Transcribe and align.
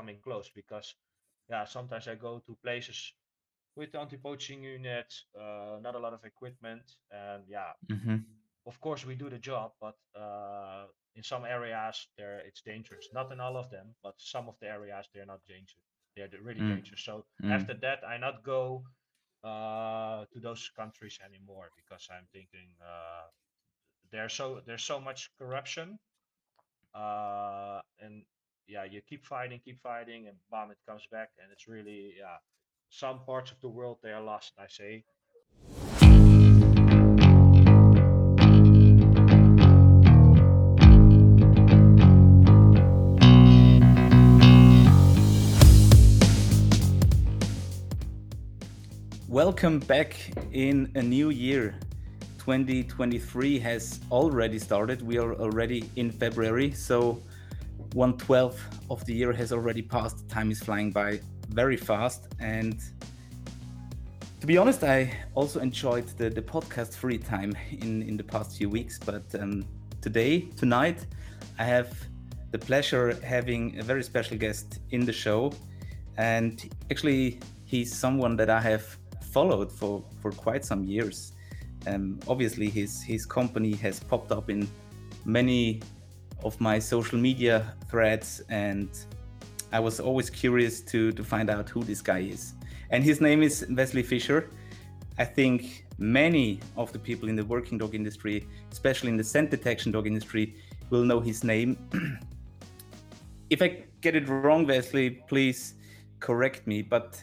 coming 0.00 0.22
close 0.24 0.50
because 0.62 0.96
yeah, 1.50 1.64
sometimes 1.64 2.08
I 2.08 2.16
go 2.16 2.40
to 2.46 2.56
places 2.62 3.14
with 3.76 3.94
anti-poaching 3.94 4.62
units, 4.64 5.26
uh, 5.38 5.78
not 5.82 5.94
a 5.96 5.98
lot 6.00 6.14
of 6.14 6.24
equipment, 6.24 6.96
and 7.10 7.44
yeah, 7.48 7.72
hmm 7.90 8.24
of 8.66 8.80
course 8.80 9.06
we 9.06 9.14
do 9.16 9.30
the 9.30 9.38
job, 9.38 9.72
but 9.80 9.96
uh, 10.18 10.86
in 11.16 11.22
some 11.22 11.44
areas 11.44 12.08
there 12.18 12.40
it's 12.46 12.62
dangerous. 12.62 13.08
Not 13.12 13.32
in 13.32 13.40
all 13.40 13.56
of 13.56 13.70
them, 13.70 13.94
but 14.02 14.14
some 14.18 14.48
of 14.48 14.58
the 14.60 14.68
areas 14.68 15.08
they're 15.14 15.26
not 15.26 15.40
dangerous. 15.48 15.84
They're 16.16 16.42
really 16.42 16.62
mm 16.62 16.80
dangerous. 16.80 17.02
So 17.04 17.26
mm 17.42 17.62
after 17.62 17.74
that, 17.74 18.00
I 18.06 18.18
not 18.18 18.44
go 18.44 18.84
uh, 19.44 20.24
to 20.32 20.40
those 20.40 20.70
countries 20.76 21.18
anymore 21.24 21.70
because 21.76 22.08
I'm 22.10 22.26
thinking 22.32 22.76
uh, 22.82 23.28
there's 24.12 24.34
so 24.34 24.60
there's 24.66 24.84
so 24.84 25.00
much 25.00 25.30
corruption, 25.38 25.98
uh, 26.94 27.80
and 28.00 28.24
yeah, 28.70 28.84
you 28.84 29.00
keep 29.00 29.26
fighting, 29.26 29.60
keep 29.64 29.82
fighting, 29.82 30.28
and 30.28 30.36
bomb 30.48 30.70
it 30.70 30.78
comes 30.86 31.02
back, 31.10 31.30
and 31.42 31.50
it's 31.52 31.66
really 31.66 32.14
yeah. 32.16 32.36
Some 32.88 33.20
parts 33.26 33.50
of 33.50 33.60
the 33.60 33.68
world 33.68 33.98
they 34.02 34.10
are 34.12 34.22
lost. 34.22 34.52
I 34.58 34.66
say 34.68 35.04
Welcome 49.28 49.78
back 49.80 50.16
in 50.52 50.92
a 50.94 51.02
new 51.02 51.30
year. 51.30 51.74
2023 52.38 53.58
has 53.60 54.00
already 54.10 54.58
started. 54.58 55.02
We 55.02 55.18
are 55.18 55.34
already 55.34 55.88
in 55.96 56.10
February, 56.10 56.72
so 56.72 57.22
one 57.94 58.16
twelfth 58.16 58.62
of 58.88 59.04
the 59.04 59.12
year 59.12 59.32
has 59.32 59.52
already 59.52 59.82
passed. 59.82 60.28
Time 60.28 60.50
is 60.50 60.60
flying 60.62 60.90
by 60.90 61.20
very 61.48 61.76
fast. 61.76 62.28
And 62.38 62.80
to 64.40 64.46
be 64.46 64.56
honest, 64.56 64.84
I 64.84 65.12
also 65.34 65.60
enjoyed 65.60 66.06
the, 66.16 66.30
the 66.30 66.42
podcast 66.42 66.94
free 66.94 67.18
time 67.18 67.52
in, 67.70 68.02
in 68.02 68.16
the 68.16 68.24
past 68.24 68.56
few 68.56 68.68
weeks. 68.68 68.98
But 68.98 69.24
um, 69.34 69.64
today, 70.00 70.48
tonight, 70.56 71.06
I 71.58 71.64
have 71.64 71.92
the 72.52 72.58
pleasure 72.58 73.18
having 73.22 73.78
a 73.78 73.82
very 73.82 74.02
special 74.02 74.36
guest 74.36 74.80
in 74.90 75.04
the 75.04 75.12
show. 75.12 75.52
And 76.16 76.72
actually, 76.90 77.40
he's 77.64 77.94
someone 77.94 78.36
that 78.36 78.50
I 78.50 78.60
have 78.60 78.96
followed 79.30 79.70
for, 79.70 80.04
for 80.20 80.32
quite 80.32 80.64
some 80.64 80.84
years. 80.84 81.32
Um, 81.86 82.18
obviously, 82.28 82.68
his, 82.68 83.02
his 83.02 83.26
company 83.26 83.74
has 83.74 84.00
popped 84.00 84.32
up 84.32 84.50
in 84.50 84.68
many 85.24 85.80
of 86.44 86.60
my 86.60 86.78
social 86.78 87.18
media 87.18 87.74
threads, 87.88 88.42
and 88.48 88.88
I 89.72 89.80
was 89.80 90.00
always 90.00 90.30
curious 90.30 90.80
to, 90.82 91.12
to 91.12 91.24
find 91.24 91.50
out 91.50 91.68
who 91.68 91.82
this 91.82 92.02
guy 92.02 92.20
is. 92.20 92.54
And 92.90 93.04
his 93.04 93.20
name 93.20 93.42
is 93.42 93.66
Wesley 93.70 94.02
Visscher. 94.02 94.48
I 95.18 95.24
think 95.24 95.86
many 95.98 96.60
of 96.76 96.92
the 96.92 96.98
people 96.98 97.28
in 97.28 97.36
the 97.36 97.44
working 97.44 97.78
dog 97.78 97.94
industry, 97.94 98.48
especially 98.72 99.10
in 99.10 99.16
the 99.16 99.24
scent 99.24 99.50
detection 99.50 99.92
dog 99.92 100.06
industry, 100.06 100.56
will 100.88 101.04
know 101.04 101.20
his 101.20 101.44
name. 101.44 101.76
if 103.50 103.62
I 103.62 103.84
get 104.00 104.16
it 104.16 104.28
wrong, 104.28 104.66
Wesley, 104.66 105.10
please 105.28 105.74
correct 106.18 106.66
me. 106.66 106.82
But 106.82 107.22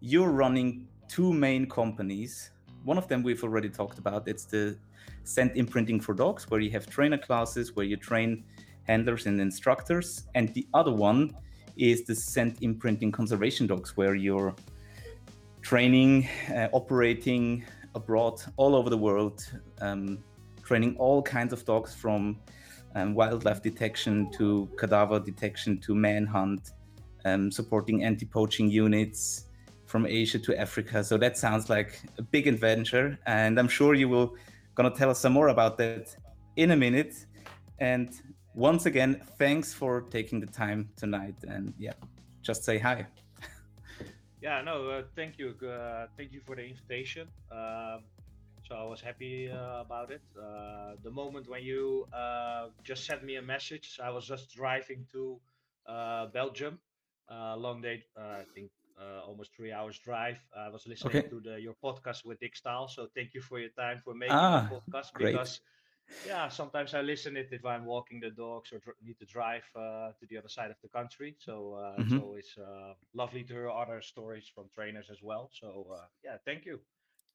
you're 0.00 0.30
running 0.30 0.86
two 1.08 1.32
main 1.32 1.68
companies. 1.68 2.50
One 2.84 2.98
of 2.98 3.08
them 3.08 3.22
we've 3.22 3.42
already 3.42 3.70
talked 3.70 3.98
about. 3.98 4.28
It's 4.28 4.44
the 4.44 4.76
Scent 5.24 5.56
Imprinting 5.56 6.00
for 6.00 6.14
Dogs, 6.14 6.50
where 6.50 6.60
you 6.60 6.70
have 6.70 6.88
trainer 6.88 7.18
classes, 7.18 7.74
where 7.74 7.86
you 7.86 7.96
train 7.96 8.44
handlers 8.86 9.26
and 9.26 9.40
instructors. 9.40 10.24
And 10.34 10.52
the 10.54 10.66
other 10.74 10.92
one 10.92 11.34
is 11.76 12.04
the 12.04 12.14
Scent 12.14 12.62
Imprinting 12.62 13.12
Conservation 13.12 13.66
Dogs, 13.66 13.96
where 13.96 14.14
you're 14.14 14.54
training, 15.62 16.28
uh, 16.54 16.68
operating 16.72 17.64
abroad 17.94 18.40
all 18.56 18.74
over 18.74 18.88
the 18.88 18.96
world, 18.96 19.44
um, 19.80 20.18
training 20.62 20.96
all 20.98 21.22
kinds 21.22 21.52
of 21.52 21.64
dogs 21.64 21.94
from 21.94 22.38
um, 22.94 23.14
wildlife 23.14 23.62
detection 23.62 24.30
to 24.32 24.68
cadaver 24.78 25.20
detection 25.20 25.78
to 25.78 25.94
manhunt, 25.94 26.70
um, 27.24 27.50
supporting 27.50 28.04
anti 28.04 28.26
poaching 28.26 28.70
units 28.70 29.46
from 29.86 30.06
Asia 30.06 30.38
to 30.38 30.58
Africa. 30.58 31.04
So 31.04 31.16
that 31.18 31.36
sounds 31.36 31.68
like 31.68 32.00
a 32.18 32.22
big 32.22 32.46
adventure, 32.46 33.18
and 33.26 33.58
I'm 33.58 33.68
sure 33.68 33.94
you 33.94 34.08
will 34.08 34.34
gonna 34.74 34.90
tell 34.90 35.10
us 35.10 35.18
some 35.18 35.32
more 35.32 35.48
about 35.48 35.78
that 35.78 36.14
in 36.56 36.70
a 36.70 36.76
minute. 36.76 37.26
And 37.78 38.10
once 38.56 38.86
again, 38.86 39.22
thanks 39.38 39.74
for 39.74 40.02
taking 40.02 40.40
the 40.40 40.46
time 40.48 40.90
tonight. 40.96 41.36
And 41.48 41.74
yeah, 41.78 41.94
just 42.42 42.64
say 42.64 42.78
hi. 42.78 43.08
Yeah, 44.42 44.62
no, 44.62 44.88
uh, 44.90 45.02
thank 45.16 45.38
you. 45.38 45.54
Uh, 45.66 46.06
thank 46.16 46.32
you 46.32 46.40
for 46.40 46.56
the 46.56 46.64
invitation. 46.64 47.28
Um, 47.50 48.04
so 48.62 48.76
I 48.76 48.84
was 48.84 49.00
happy 49.00 49.50
uh, 49.50 49.80
about 49.80 50.10
it. 50.10 50.22
Uh, 50.38 50.96
the 51.02 51.10
moment 51.10 51.48
when 51.48 51.62
you 51.62 52.06
uh, 52.12 52.68
just 52.84 53.06
sent 53.06 53.24
me 53.24 53.36
a 53.36 53.42
message, 53.42 53.98
I 54.02 54.10
was 54.10 54.26
just 54.26 54.54
driving 54.54 55.06
to 55.12 55.40
uh, 55.86 56.26
Belgium. 56.26 56.80
Uh, 57.30 57.56
long 57.56 57.82
day, 57.82 58.04
uh, 58.18 58.40
I 58.42 58.44
think 58.54 58.70
uh, 59.00 59.20
almost 59.26 59.54
three 59.56 59.72
hours 59.72 59.98
drive. 59.98 60.38
I 60.56 60.68
was 60.68 60.86
listening 60.86 61.24
Okay. 61.24 61.30
to 61.30 61.40
the 61.40 61.60
your 61.60 61.74
podcast 61.82 62.24
with 62.24 62.40
Dick 62.40 62.56
Stahl. 62.56 62.88
So 62.88 63.08
thank 63.14 63.34
you 63.34 63.40
for 63.42 63.58
your 63.60 63.70
time 63.70 63.98
for 64.04 64.14
making 64.14 64.52
the 64.52 64.60
Ah, 64.60 64.70
podcast 64.70 65.12
great. 65.14 65.34
because 65.34 65.60
yeah, 66.24 66.48
sometimes 66.48 66.94
I 66.94 67.00
listen 67.02 67.36
it 67.36 67.48
if 67.52 67.64
I'm 67.64 67.84
walking 67.84 68.20
the 68.20 68.30
dogs 68.30 68.72
or 68.72 68.78
dr- 68.78 68.96
need 69.02 69.18
to 69.18 69.26
drive 69.26 69.64
uh, 69.74 70.12
to 70.18 70.26
the 70.28 70.36
other 70.38 70.48
side 70.48 70.70
of 70.70 70.76
the 70.82 70.88
country. 70.88 71.36
So 71.38 71.74
uh, 71.74 71.98
it's 72.00 72.14
hmm 72.14 72.16
always 72.16 72.56
uh, 72.58 72.94
lovely 73.14 73.44
to 73.44 73.52
hear 73.52 73.70
other 73.70 74.00
stories 74.02 74.48
from 74.54 74.68
trainers 74.74 75.08
as 75.10 75.22
well. 75.22 75.50
So 75.52 75.88
uh, 75.94 76.06
yeah, 76.24 76.36
thank 76.44 76.64
you. 76.66 76.80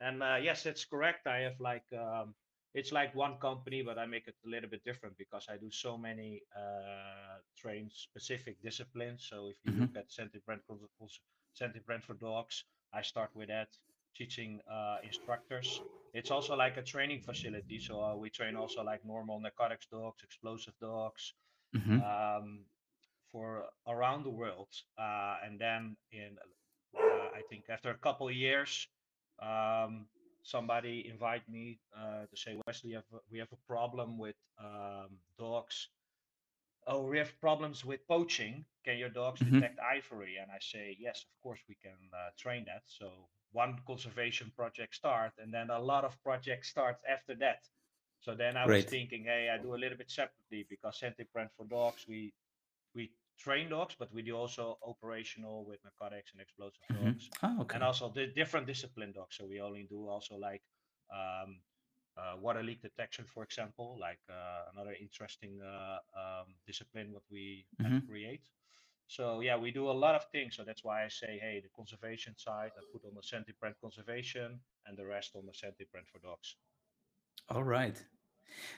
And 0.01 0.21
uh, 0.23 0.37
yes, 0.41 0.65
it's 0.65 0.85
correct. 0.85 1.27
I 1.27 1.39
have 1.39 1.59
like 1.59 1.85
um, 1.93 2.35
it's 2.73 2.91
like 2.91 3.15
one 3.15 3.37
company, 3.39 3.81
but 3.81 3.97
I 3.97 4.05
make 4.05 4.27
it 4.27 4.35
a 4.45 4.49
little 4.49 4.69
bit 4.69 4.83
different 4.83 5.17
because 5.17 5.47
I 5.49 5.57
do 5.57 5.69
so 5.71 5.97
many 5.97 6.41
uh, 6.55 7.39
train 7.57 7.89
specific 7.91 8.61
disciplines. 8.61 9.25
So 9.29 9.47
if 9.47 9.57
you 9.63 9.73
look 9.75 9.89
hmm 9.89 9.95
at 9.95 10.11
Brand 10.45 10.61
Scent 11.53 11.75
Imprint 11.75 12.03
for 12.03 12.13
Dogs, 12.13 12.63
I 12.93 13.01
start 13.01 13.31
with 13.35 13.49
that 13.49 13.69
teaching 14.15 14.59
uh, 14.71 14.97
instructors 15.03 15.81
it's 16.13 16.31
also 16.31 16.55
like 16.55 16.77
a 16.77 16.81
training 16.83 17.21
facility. 17.21 17.79
So 17.79 18.01
uh, 18.01 18.15
we 18.15 18.29
train 18.29 18.55
also 18.55 18.83
like 18.83 19.05
normal 19.05 19.39
narcotics 19.39 19.87
dogs, 19.87 20.23
explosive 20.23 20.73
dogs, 20.79 21.33
hmm 21.73 22.01
um, 22.01 22.65
for 23.31 23.65
around 23.87 24.23
the 24.23 24.29
world. 24.29 24.69
Uh, 24.97 25.37
and 25.43 25.59
then 25.59 25.97
in, 26.11 26.37
uh, 26.95 27.27
I 27.33 27.41
think 27.49 27.65
after 27.69 27.89
a 27.89 27.97
couple 27.97 28.27
of 28.29 28.35
years, 28.35 28.87
um, 29.41 30.07
somebody 30.43 31.07
invite 31.07 31.47
me 31.49 31.79
uh, 31.95 32.25
to 32.29 32.37
say, 32.37 32.55
Wesley, 32.67 32.93
have, 32.93 33.05
we 33.31 33.39
have 33.39 33.51
a 33.51 33.57
problem 33.67 34.17
with 34.17 34.35
um, 34.59 35.19
dogs. 35.37 35.89
Oh, 36.87 37.05
we 37.07 37.17
have 37.17 37.39
problems 37.39 37.85
with 37.85 38.07
poaching. 38.07 38.65
Can 38.83 38.97
your 38.97 39.09
dogs 39.09 39.41
hmm 39.41 39.61
detect 39.61 39.79
ivory? 39.79 40.37
And 40.37 40.51
I 40.51 40.59
say, 40.59 40.95
yes, 40.99 41.23
of 41.25 41.41
course 41.41 41.59
we 41.67 41.75
can 41.75 41.97
uh, 42.13 42.31
train 42.37 42.65
that. 42.65 42.83
So 42.87 43.29
one 43.51 43.79
conservation 43.87 44.51
project 44.55 44.95
start, 44.95 45.33
and 45.37 45.53
then 45.53 45.69
a 45.69 45.79
lot 45.79 46.05
of 46.05 46.21
projects 46.23 46.69
start 46.69 46.97
after 47.07 47.35
that. 47.35 47.67
So 48.19 48.35
then 48.35 48.57
I 48.57 48.65
was 48.67 48.83
thinking, 48.85 49.25
hey, 49.25 49.49
I 49.49 49.57
do 49.57 49.75
a 49.75 49.81
little 49.81 49.97
bit 49.97 50.11
separately 50.11 50.65
because 50.69 50.99
Scent 50.99 51.19
Imprint 51.19 51.51
for 51.57 51.65
Dogs, 51.65 52.05
we 52.07 52.33
we 52.95 53.11
train 53.37 53.69
dogs, 53.69 53.95
but 53.97 54.11
we 54.13 54.21
do 54.21 54.35
also 54.37 54.77
operational 54.83 55.65
with 55.65 55.79
narcotics 55.83 56.31
and 56.33 56.41
explosive 56.41 56.83
hmm 56.89 56.93
dogs, 56.93 57.31
Ah, 57.41 57.65
and 57.73 57.83
also 57.83 58.09
the 58.09 58.27
different 58.27 58.67
discipline 58.67 59.11
dogs. 59.13 59.37
So 59.37 59.45
we 59.45 59.61
only 59.61 59.83
do 59.83 60.07
also 60.07 60.35
like 60.37 60.63
um, 61.11 61.61
uh, 62.17 62.35
water 62.39 62.63
leak 62.63 62.81
detection, 62.81 63.25
for 63.25 63.43
example, 63.43 63.97
like 63.99 64.19
uh, 64.29 64.65
another 64.73 64.93
interesting 64.99 65.61
uh, 65.61 65.99
um, 66.15 66.55
discipline 66.67 67.11
what 67.13 67.23
we 67.29 67.65
have 67.81 67.93
hmm 67.93 67.99
create. 68.07 68.49
So 69.11 69.41
yeah, 69.41 69.57
we 69.57 69.71
do 69.71 69.89
a 69.89 69.97
lot 70.05 70.15
of 70.15 70.23
things. 70.31 70.55
So 70.55 70.63
that's 70.63 70.85
why 70.85 71.03
I 71.03 71.09
say, 71.09 71.37
hey, 71.41 71.59
the 71.61 71.67
conservation 71.75 72.33
side, 72.37 72.71
I 72.77 72.81
put 72.93 73.03
on 73.05 73.13
the 73.13 73.21
Scent 73.21 73.49
Imprint 73.49 73.75
conservation, 73.81 74.57
and 74.85 74.97
the 74.97 75.05
rest 75.05 75.31
on 75.35 75.45
the 75.45 75.53
Scent 75.53 75.75
Imprint 75.81 76.07
for 76.07 76.19
dogs. 76.19 76.55
All 77.49 77.63
right. 77.63 78.01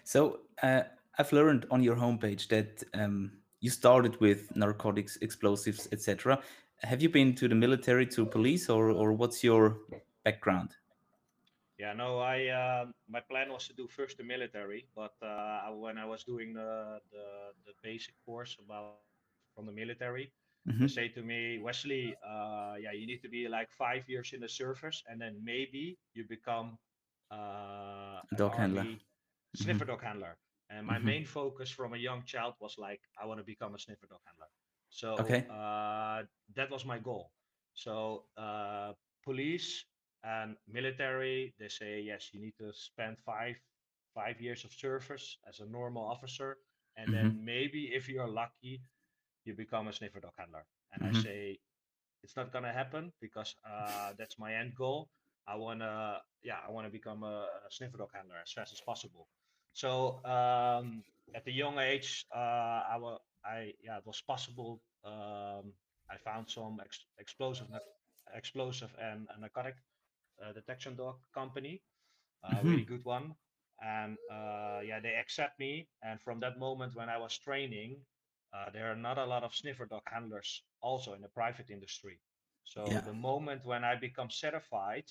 So 0.04 0.40
uh, 0.64 0.82
I've 1.20 1.32
learned 1.32 1.68
on 1.70 1.84
your 1.84 1.96
homepage 1.96 2.48
that 2.48 2.84
um, 2.96 3.34
you 3.60 3.70
started 3.70 4.20
with 4.20 4.56
narcotics, 4.56 5.20
explosives, 5.22 5.88
etc. 5.92 6.40
Have 6.78 7.04
you 7.04 7.10
been 7.10 7.36
to 7.36 7.48
the 7.48 7.56
military, 7.56 8.08
to 8.08 8.26
police, 8.26 8.72
or 8.72 8.90
or 8.90 9.14
what's 9.14 9.44
your 9.44 9.78
background? 10.24 10.72
Yeah, 11.78 11.94
no, 11.94 12.18
I 12.18 12.38
um, 12.50 12.96
my 13.08 13.20
plan 13.20 13.52
was 13.52 13.68
to 13.68 13.74
do 13.74 13.88
first 13.88 14.18
the 14.18 14.24
military, 14.24 14.88
but 14.96 15.14
uh, 15.22 15.70
when 15.78 16.00
I 16.00 16.06
was 16.06 16.24
doing 16.24 16.54
the, 16.56 17.00
the 17.12 17.28
the 17.68 17.74
basic 17.84 18.16
course 18.26 18.58
about 18.66 18.98
from 19.56 19.66
the 19.66 19.72
military, 19.74 20.32
they 20.80 20.88
hmm 20.88 20.90
say 20.90 21.08
to 21.10 21.22
me, 21.22 21.60
Wesley, 21.60 22.16
uh, 22.28 22.76
yeah, 22.80 22.92
you 22.92 23.06
need 23.08 23.22
to 23.22 23.30
be 23.30 23.48
like 23.48 23.72
five 23.72 24.08
years 24.10 24.34
in 24.34 24.42
the 24.42 24.50
service, 24.50 25.04
and 25.08 25.22
then 25.22 25.40
maybe 25.44 25.98
you 26.14 26.26
become 26.28 26.78
uh, 27.32 28.22
Dog 28.36 28.56
handler. 28.56 28.88
sniffer 29.54 29.86
dog 29.86 30.04
handler. 30.04 30.38
And 30.70 30.86
my 30.86 31.00
hmm 31.00 31.12
main 31.12 31.26
focus 31.26 31.70
from 31.72 31.94
a 31.94 31.98
young 31.98 32.24
child 32.24 32.56
was 32.60 32.78
like, 32.78 33.02
I 33.22 33.26
want 33.26 33.40
to 33.40 33.44
become 33.46 33.76
a 33.76 33.80
sniffer 33.80 34.08
dog 34.08 34.20
handler. 34.26 34.48
So 34.90 35.12
Okay. 35.20 35.46
uh, 35.50 36.24
that 36.56 36.70
was 36.72 36.86
my 36.86 37.00
goal. 37.00 37.32
So 37.74 38.26
uh, 38.38 38.94
police 39.24 39.86
and 40.24 40.56
military, 40.68 41.54
they 41.60 41.68
say 41.70 42.02
yes, 42.02 42.30
you 42.34 42.42
need 42.42 42.56
to 42.60 42.74
spend 42.74 43.18
five 43.20 43.56
five 44.14 44.42
years 44.42 44.64
of 44.64 44.72
service 44.74 45.38
as 45.48 45.60
a 45.60 45.66
normal 45.66 46.04
officer, 46.04 46.58
and 46.96 47.14
then 47.14 47.44
maybe 47.44 47.92
if 47.94 48.08
you're 48.10 48.28
lucky, 48.28 48.82
you 49.46 49.54
become 49.54 49.88
a 49.88 49.94
sniffer 49.94 50.20
dog 50.20 50.34
handler. 50.38 50.66
And 50.94 51.04
I 51.04 51.12
hmm 51.12 51.24
say 51.24 51.60
it's 52.24 52.36
not 52.36 52.52
gonna 52.52 52.72
happen 52.74 53.12
because 53.22 53.56
uh, 53.66 54.14
that's 54.18 54.40
my 54.40 54.56
end 54.56 54.76
goal. 54.76 55.10
I 55.48 55.56
wanna, 55.56 56.22
yeah, 56.44 56.60
I 56.68 56.72
wanna 56.72 56.90
become 56.90 57.24
a, 57.24 57.48
a 57.68 57.72
sniffer 57.72 57.98
dog 57.98 58.10
handler 58.14 58.36
as 58.42 58.52
fast 58.52 58.74
as 58.74 58.82
possible. 58.82 59.28
So 59.74 60.24
um, 60.26 61.04
at 61.36 61.46
the 61.46 61.52
young 61.54 61.80
age, 61.80 62.26
uh, 62.36 62.84
I 63.46 63.74
yeah, 63.84 63.98
it 63.98 64.06
was 64.06 64.22
possible. 64.22 64.82
Um, 65.04 65.74
I 66.10 66.18
found 66.18 66.50
some 66.50 66.80
ex- 66.84 67.06
explosive, 67.20 67.68
explosive 68.34 68.92
and, 69.00 69.28
and 69.32 69.42
narcotic 69.42 69.76
uh, 70.44 70.54
detection 70.54 70.96
dog 70.96 71.18
company, 71.34 71.82
a 72.44 72.64
hmm 72.64 72.66
really 72.66 72.84
good 72.84 73.04
one. 73.06 73.36
And 73.82 74.18
uh, 74.32 74.80
yeah, 74.86 75.00
they 75.00 75.16
accept 75.16 75.60
me. 75.60 75.88
And 76.04 76.22
from 76.22 76.40
that 76.42 76.60
moment 76.60 76.96
when 76.96 77.10
I 77.10 77.18
was 77.18 77.38
training, 77.38 77.98
uh, 78.54 78.70
there 78.72 78.92
are 78.92 78.96
not 78.96 79.18
a 79.18 79.26
lot 79.26 79.44
of 79.44 79.54
sniffer 79.56 79.86
dog 79.86 80.04
handlers 80.06 80.64
also 80.82 81.14
in 81.14 81.22
the 81.22 81.30
private 81.30 81.70
industry. 81.70 82.20
So 82.64 83.00
Yeah. 83.00 83.04
the 83.06 83.14
moment 83.14 83.66
when 83.66 83.84
I 83.84 83.96
become 83.96 84.30
certified, 84.30 85.06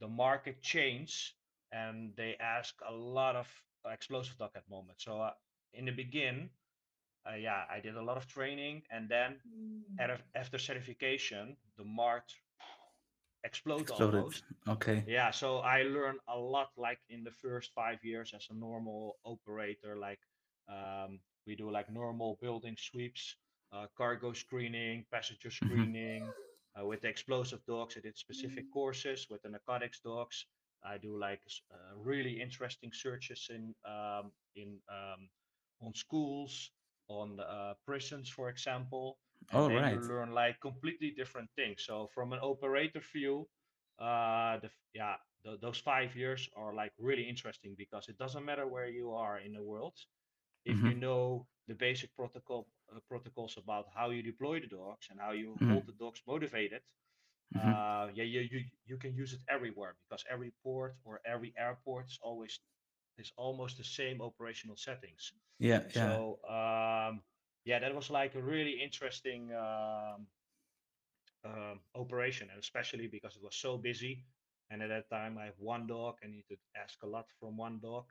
the 0.00 0.08
market 0.08 0.62
changed 0.62 1.34
and 1.72 2.14
they 2.16 2.36
ask 2.40 2.74
a 2.88 2.92
lot 2.92 3.36
of 3.36 3.48
explosive 3.86 4.38
dog 4.38 4.50
at 4.56 4.68
moment. 4.68 5.00
So 5.00 5.20
uh, 5.22 5.32
in 5.72 5.84
the 5.86 5.92
begin, 5.92 6.50
uh, 7.30 7.34
yeah, 7.34 7.64
I 7.70 7.80
did 7.80 7.96
a 7.96 8.02
lot 8.02 8.16
of 8.16 8.26
training 8.26 8.82
and 8.90 9.08
then 9.08 9.40
at- 9.98 10.22
after 10.34 10.58
certification, 10.58 11.56
the 11.76 11.84
market 11.84 12.34
explode 13.44 13.90
Exploded. 13.90 13.90
almost 13.90 14.44
Okay. 14.68 15.06
yeah, 15.06 15.30
so 15.30 15.58
I 15.58 15.82
learned 15.82 16.20
a 16.28 16.38
lot 16.38 16.68
like 16.76 17.00
in 17.08 17.24
the 17.24 17.30
first 17.30 17.72
five 17.74 18.04
years 18.04 18.32
as 18.34 18.46
a 18.50 18.54
normal 18.54 19.18
operator. 19.24 19.96
Like 19.96 20.20
um, 20.68 21.20
we 21.48 21.56
do 21.56 21.70
like 21.72 21.90
normal 21.90 22.38
building 22.42 22.76
sweeps, 22.78 23.36
uh, 23.72 23.88
cargo 23.96 24.32
screening, 24.34 25.06
passenger 25.12 25.50
hmm 25.62 25.88
screening. 25.90 26.34
Uh, 26.78 26.86
with 26.86 27.02
the 27.02 27.08
explosive 27.08 27.64
dogs, 27.66 27.96
I 27.98 28.00
did 28.00 28.16
specific 28.18 28.70
courses. 28.70 29.28
With 29.30 29.42
the 29.42 29.50
narcotics 29.50 30.00
dogs, 30.00 30.46
I 30.84 30.98
do 30.98 31.18
like 31.18 31.42
uh, 31.72 31.96
really 31.96 32.40
interesting 32.40 32.92
searches 32.92 33.48
in 33.50 33.74
um, 33.84 34.32
in 34.56 34.80
um, 34.88 35.30
on 35.80 35.94
schools, 35.94 36.72
on 37.08 37.40
uh, 37.40 37.74
prisons, 37.86 38.30
for 38.30 38.48
example. 38.50 39.18
And 39.50 39.64
All 39.64 39.68
then 39.68 39.86
you 39.88 40.00
right. 40.00 40.02
learn 40.02 40.32
like 40.32 40.60
completely 40.60 41.10
different 41.12 41.50
things. 41.56 41.84
So 41.84 42.08
from 42.08 42.32
an 42.32 42.40
operator 42.42 43.00
view, 43.00 43.48
uh 43.98 44.58
the 44.58 44.70
yeah 44.94 45.16
th- 45.44 45.60
those 45.60 45.78
five 45.78 46.16
years 46.16 46.48
are 46.56 46.74
like 46.74 46.92
really 46.98 47.28
interesting 47.28 47.74
because 47.76 48.08
it 48.08 48.18
doesn't 48.18 48.44
matter 48.44 48.66
where 48.66 48.88
you 48.88 49.12
are 49.12 49.38
in 49.40 49.52
the 49.52 49.62
world 49.62 49.96
if 50.68 50.82
hmm 50.82 50.90
you 50.90 50.94
know 50.94 51.46
the 51.68 51.74
basic 51.74 52.14
protocol 52.16 52.68
uh, 52.94 53.00
protocols 53.08 53.56
about 53.58 53.86
how 53.94 54.10
you 54.10 54.22
deploy 54.22 54.60
the 54.60 54.68
dogs 54.68 55.08
and 55.10 55.20
how 55.20 55.32
you 55.32 55.58
hmm 55.58 55.76
hold 55.76 55.86
the 55.88 55.94
dogs 56.04 56.22
motivated 56.26 56.82
hmm 57.52 57.72
uh 57.72 58.08
yeah 58.14 58.24
you, 58.24 58.40
you 58.40 58.60
you 58.86 58.96
can 58.98 59.14
use 59.14 59.32
it 59.32 59.40
everywhere 59.48 59.96
because 60.08 60.24
every 60.30 60.52
port 60.62 60.96
or 61.04 61.20
every 61.26 61.52
airport 61.58 62.06
is 62.06 62.18
always 62.22 62.60
is 63.18 63.32
almost 63.36 63.76
the 63.78 63.84
same 63.84 64.20
operational 64.22 64.76
settings 64.76 65.32
Yeah. 65.58 65.82
Yeah. 65.94 66.18
so 66.18 66.38
um 66.48 67.22
yeah 67.64 67.78
that 67.80 67.94
was 67.94 68.10
like 68.10 68.34
a 68.34 68.42
really 68.42 68.80
interesting 68.82 69.52
um 69.54 70.26
um, 71.44 71.80
operation, 71.94 72.48
and 72.50 72.58
especially 72.58 73.06
because 73.06 73.36
it 73.36 73.42
was 73.42 73.56
so 73.56 73.76
busy. 73.78 74.24
And 74.70 74.82
at 74.82 74.88
that 74.88 75.10
time, 75.10 75.38
I 75.38 75.46
have 75.46 75.58
one 75.58 75.86
dog, 75.86 76.16
and 76.22 76.34
you 76.34 76.42
could 76.48 76.58
ask 76.76 77.02
a 77.02 77.06
lot 77.06 77.26
from 77.40 77.56
one 77.56 77.80
dog. 77.80 78.04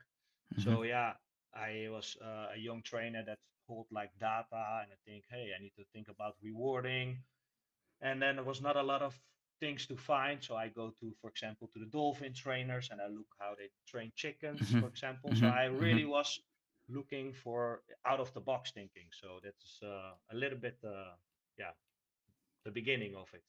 So 0.56 0.82
yeah, 0.82 1.14
I 1.54 1.88
was 1.90 2.16
uh, 2.22 2.48
a 2.54 2.58
young 2.58 2.82
trainer 2.82 3.22
that 3.26 3.38
hold 3.68 3.86
like 3.90 4.10
data, 4.18 4.80
and 4.82 4.92
I 4.92 4.98
think, 5.06 5.24
hey, 5.30 5.52
I 5.56 5.62
need 5.62 5.74
to 5.76 5.84
think 5.92 6.08
about 6.08 6.36
rewarding. 6.42 7.18
And 8.00 8.20
then 8.22 8.36
there 8.36 8.44
was 8.44 8.60
not 8.62 8.76
a 8.76 8.82
lot 8.82 9.02
of 9.02 9.18
things 9.60 9.86
to 9.86 9.96
find, 9.96 10.42
so 10.42 10.56
I 10.56 10.68
go 10.68 10.90
to, 11.00 11.14
for 11.20 11.30
example, 11.30 11.68
to 11.72 11.78
the 11.78 11.86
dolphin 11.86 12.32
trainers, 12.34 12.88
and 12.90 13.00
I 13.00 13.08
look 13.08 13.28
how 13.38 13.54
they 13.58 13.70
train 13.86 14.12
chickens, 14.16 14.60
hmm 14.70 14.80
for 14.80 14.88
example. 14.88 15.34
So 15.34 15.46
hmm 15.46 15.48
I 15.48 15.64
hmm 15.80 15.98
really 15.98 16.04
was 16.04 16.40
looking 16.88 17.32
for 17.32 17.82
out 18.06 18.20
of 18.20 18.32
the 18.34 18.40
box 18.40 18.72
thinking. 18.72 19.08
So 19.12 19.40
that's 19.42 19.80
uh, 19.82 20.14
a 20.32 20.36
little 20.36 20.58
bit, 20.58 20.78
uh, 20.84 21.14
yeah, 21.58 21.72
the 22.64 22.70
beginning 22.70 23.16
of 23.16 23.28
it. 23.34 23.42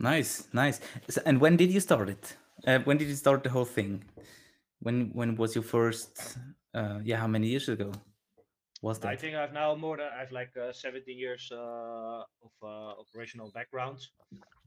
Nice. 0.00 0.48
Nice. 0.52 0.80
So, 1.08 1.20
and 1.26 1.40
when 1.40 1.56
did 1.56 1.70
you 1.70 1.80
start 1.80 2.08
it? 2.08 2.36
Uh, 2.66 2.78
when 2.80 2.96
did 2.98 3.08
you 3.08 3.14
start 3.14 3.42
the 3.44 3.50
whole 3.50 3.64
thing? 3.64 4.04
When 4.80 5.10
when 5.12 5.36
was 5.36 5.54
your 5.54 5.64
first? 5.64 6.38
Uh, 6.74 7.00
yeah. 7.04 7.18
How 7.18 7.26
many 7.28 7.48
years 7.48 7.68
ago 7.68 7.92
was 8.82 8.98
that? 9.00 9.08
I 9.12 9.16
think 9.16 9.36
I've 9.36 9.52
now 9.52 9.74
more 9.74 9.96
than 9.96 10.08
I've 10.12 10.32
like 10.32 10.56
uh, 10.56 10.72
17 10.72 11.18
years 11.18 11.50
uh, 11.52 12.22
of 12.42 12.52
uh, 12.62 13.00
operational 13.00 13.50
background, 13.52 13.98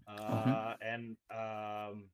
Uh-huh. 0.07 0.49
uh, 0.51 0.75
and 0.81 1.17
um, 1.31 2.09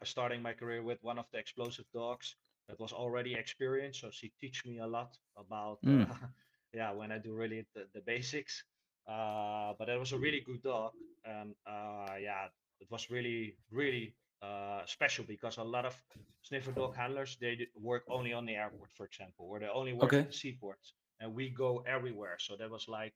I'm 0.00 0.06
starting 0.06 0.42
my 0.42 0.54
career 0.54 0.82
with 0.82 0.98
one 1.02 1.18
of 1.18 1.26
the 1.32 1.38
explosive 1.38 1.84
dogs 1.92 2.36
that 2.68 2.78
was 2.80 2.92
already 2.92 3.34
experienced, 3.34 4.00
so 4.00 4.10
she 4.10 4.32
teach 4.40 4.64
me 4.64 4.78
a 4.80 4.86
lot 4.86 5.18
about 5.36 5.78
uh, 5.86 5.90
Mm. 5.90 6.06
yeah 6.72 6.90
when 6.92 7.12
I 7.12 7.18
do 7.18 7.32
really 7.34 7.66
the, 7.74 7.86
the 7.94 8.00
basics. 8.00 8.64
Uh, 9.06 9.74
but 9.78 9.88
it 9.88 9.98
was 9.98 10.12
a 10.12 10.18
really 10.18 10.40
good 10.40 10.62
dog, 10.62 10.92
and 11.24 11.54
uh, 11.66 12.16
yeah, 12.18 12.48
it 12.80 12.90
was 12.90 13.10
really 13.10 13.56
really 13.70 14.14
uh, 14.42 14.84
special 14.86 15.24
because 15.24 15.58
a 15.58 15.64
lot 15.64 15.84
of 15.86 16.02
sniffer 16.42 16.72
dog 16.72 16.94
handlers 16.96 17.36
they 17.40 17.66
work 17.76 18.04
only 18.08 18.32
on 18.32 18.46
the 18.46 18.54
airport, 18.56 18.92
for 18.92 19.06
example, 19.06 19.46
or 19.46 19.58
they 19.60 19.68
only 19.68 19.92
work 19.92 20.18
at 20.18 20.26
the 20.26 20.32
seaports, 20.32 20.94
and 21.20 21.34
we 21.34 21.50
go 21.50 21.80
everywhere. 21.86 22.36
So 22.38 22.56
that 22.56 22.70
was 22.70 22.88
like 22.88 23.14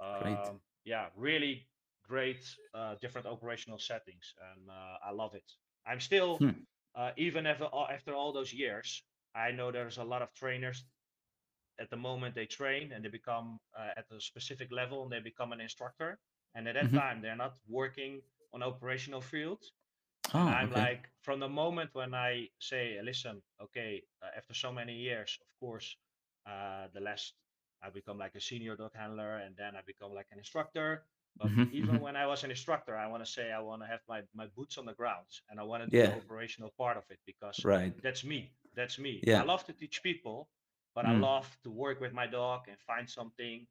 um, 0.00 0.60
yeah, 0.84 1.08
really 1.16 1.68
great 2.06 2.44
uh, 2.74 2.94
different 3.00 3.26
operational 3.26 3.78
settings, 3.78 4.34
and 4.52 4.70
uh, 4.70 4.96
I 5.04 5.12
love 5.12 5.34
it. 5.34 5.50
I'm 5.86 6.00
still 6.00 6.46
Hmm. 6.46 6.64
uh, 6.94 7.12
even 7.16 7.46
after 7.46 7.64
all, 7.64 7.88
after 7.90 8.14
all 8.14 8.32
those 8.32 8.52
years, 8.52 9.04
I 9.34 9.52
know 9.52 9.70
there's 9.72 9.98
a 9.98 10.04
lot 10.04 10.22
of 10.22 10.32
trainers 10.34 10.84
at 11.78 11.90
the 11.90 11.96
moment 11.96 12.34
they 12.34 12.46
train 12.46 12.92
and 12.92 13.04
they 13.04 13.08
become 13.08 13.58
uh, 13.76 13.90
at 13.96 14.06
a 14.10 14.20
specific 14.20 14.70
level 14.72 15.02
and 15.04 15.12
they 15.12 15.20
become 15.20 15.52
an 15.52 15.60
instructor, 15.60 16.20
and 16.54 16.68
at 16.68 16.74
that 16.74 16.92
hmm 16.92 16.94
time 16.94 17.20
they're 17.22 17.36
not 17.36 17.58
working 17.68 18.22
on 18.52 18.62
operational 18.62 19.20
field. 19.20 19.62
And 20.34 20.48
Oh. 20.48 20.54
I'm 20.54 20.70
Okay. 20.70 20.84
like, 20.84 21.08
from 21.22 21.40
the 21.40 21.48
moment 21.48 21.90
when 21.94 22.14
I 22.14 22.48
say, 22.58 22.98
listen, 23.02 23.42
okay, 23.60 24.02
uh, 24.22 24.30
after 24.36 24.54
so 24.54 24.72
many 24.72 24.94
years, 24.96 25.38
of 25.42 25.48
course, 25.60 25.96
uh, 26.46 26.88
the 26.94 27.00
last 27.00 27.34
I 27.82 27.90
become 27.90 28.18
like 28.18 28.34
a 28.34 28.40
senior 28.40 28.76
dog 28.76 28.92
handler 28.94 29.36
and 29.38 29.56
then 29.56 29.76
I 29.76 29.82
become 29.82 30.12
like 30.14 30.26
an 30.32 30.38
instructor. 30.38 31.04
But 31.38 31.52
hmm 31.52 31.64
even 31.70 32.00
hmm 32.00 32.00
when 32.00 32.16
I 32.16 32.26
was 32.26 32.44
an 32.44 32.50
instructor, 32.50 32.96
I 32.96 33.06
want 33.08 33.24
to 33.24 33.30
say 33.30 33.52
I 33.52 33.60
want 33.60 33.82
to 33.82 33.88
have 33.88 34.00
my, 34.08 34.22
my 34.34 34.46
boots 34.46 34.78
on 34.78 34.86
the 34.86 34.94
ground 34.94 35.26
and 35.50 35.58
I 35.60 35.64
want 35.64 35.82
to 35.82 35.88
do 35.88 36.02
the 36.02 36.12
Yeah. 36.12 36.14
operational 36.14 36.70
part 36.78 36.96
of 36.96 37.04
it 37.10 37.18
because 37.26 37.64
Right. 37.64 37.94
that's 38.02 38.24
me. 38.24 38.52
That's 38.74 38.98
me. 38.98 39.26
Yeah. 39.26 39.38
I 39.38 39.44
love 39.44 39.64
to 39.66 39.72
teach 39.72 40.02
people, 40.02 40.50
but 40.94 41.06
I 41.06 41.12
Mm. 41.12 41.28
love 41.30 41.48
to 41.64 41.70
work 41.70 42.00
with 42.00 42.12
my 42.12 42.26
dog 42.26 42.68
and 42.68 42.78
find 42.80 43.08
something 43.08 43.66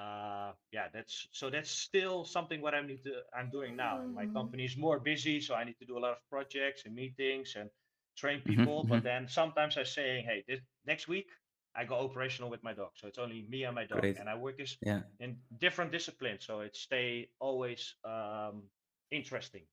uh 0.00 0.52
yeah 0.72 0.88
that's 0.94 1.28
so 1.32 1.50
that's 1.50 1.70
still 1.70 2.24
something 2.24 2.62
what 2.62 2.74
i 2.74 2.80
need 2.82 3.02
to 3.04 3.14
i'm 3.38 3.50
doing 3.50 3.76
now. 3.76 4.00
And 4.04 4.14
my 4.14 4.26
company 4.26 4.64
is 4.64 4.76
more 4.78 5.00
busy 5.00 5.40
so 5.40 5.54
i 5.54 5.64
need 5.64 5.78
to 5.80 5.86
do 5.86 5.98
a 5.98 6.02
lot 6.04 6.12
of 6.12 6.18
projects 6.30 6.84
and 6.86 6.94
meetings 6.94 7.56
and 7.58 7.70
train 8.16 8.40
hmm 8.46 8.64
people. 8.64 8.84
Hmm 8.84 9.00
but 9.00 9.02
then 9.04 9.28
sometimes 9.28 9.76
i'm 9.78 9.84
saying 9.86 10.24
hey 10.26 10.44
this 10.48 10.60
next 10.86 11.08
week 11.08 11.28
i 11.76 11.84
go 11.84 11.96
operational 12.08 12.50
with 12.50 12.62
my 12.62 12.74
dog. 12.74 12.90
So 12.96 13.08
it's 13.08 13.18
only 13.18 13.46
me 13.48 13.64
and 13.64 13.74
my 13.74 13.84
dog. 13.86 14.10
Great. 14.10 14.18
and 14.18 14.28
i 14.28 14.34
work 14.36 14.60
is 14.60 14.78
Yeah. 14.82 15.02
in 15.20 15.36
different 15.58 15.92
disciplines 15.92 16.44
so 16.46 16.60
it 16.60 16.76
stay 16.76 17.30
always 17.40 17.94
um 18.04 18.62
interesting. 19.10 19.64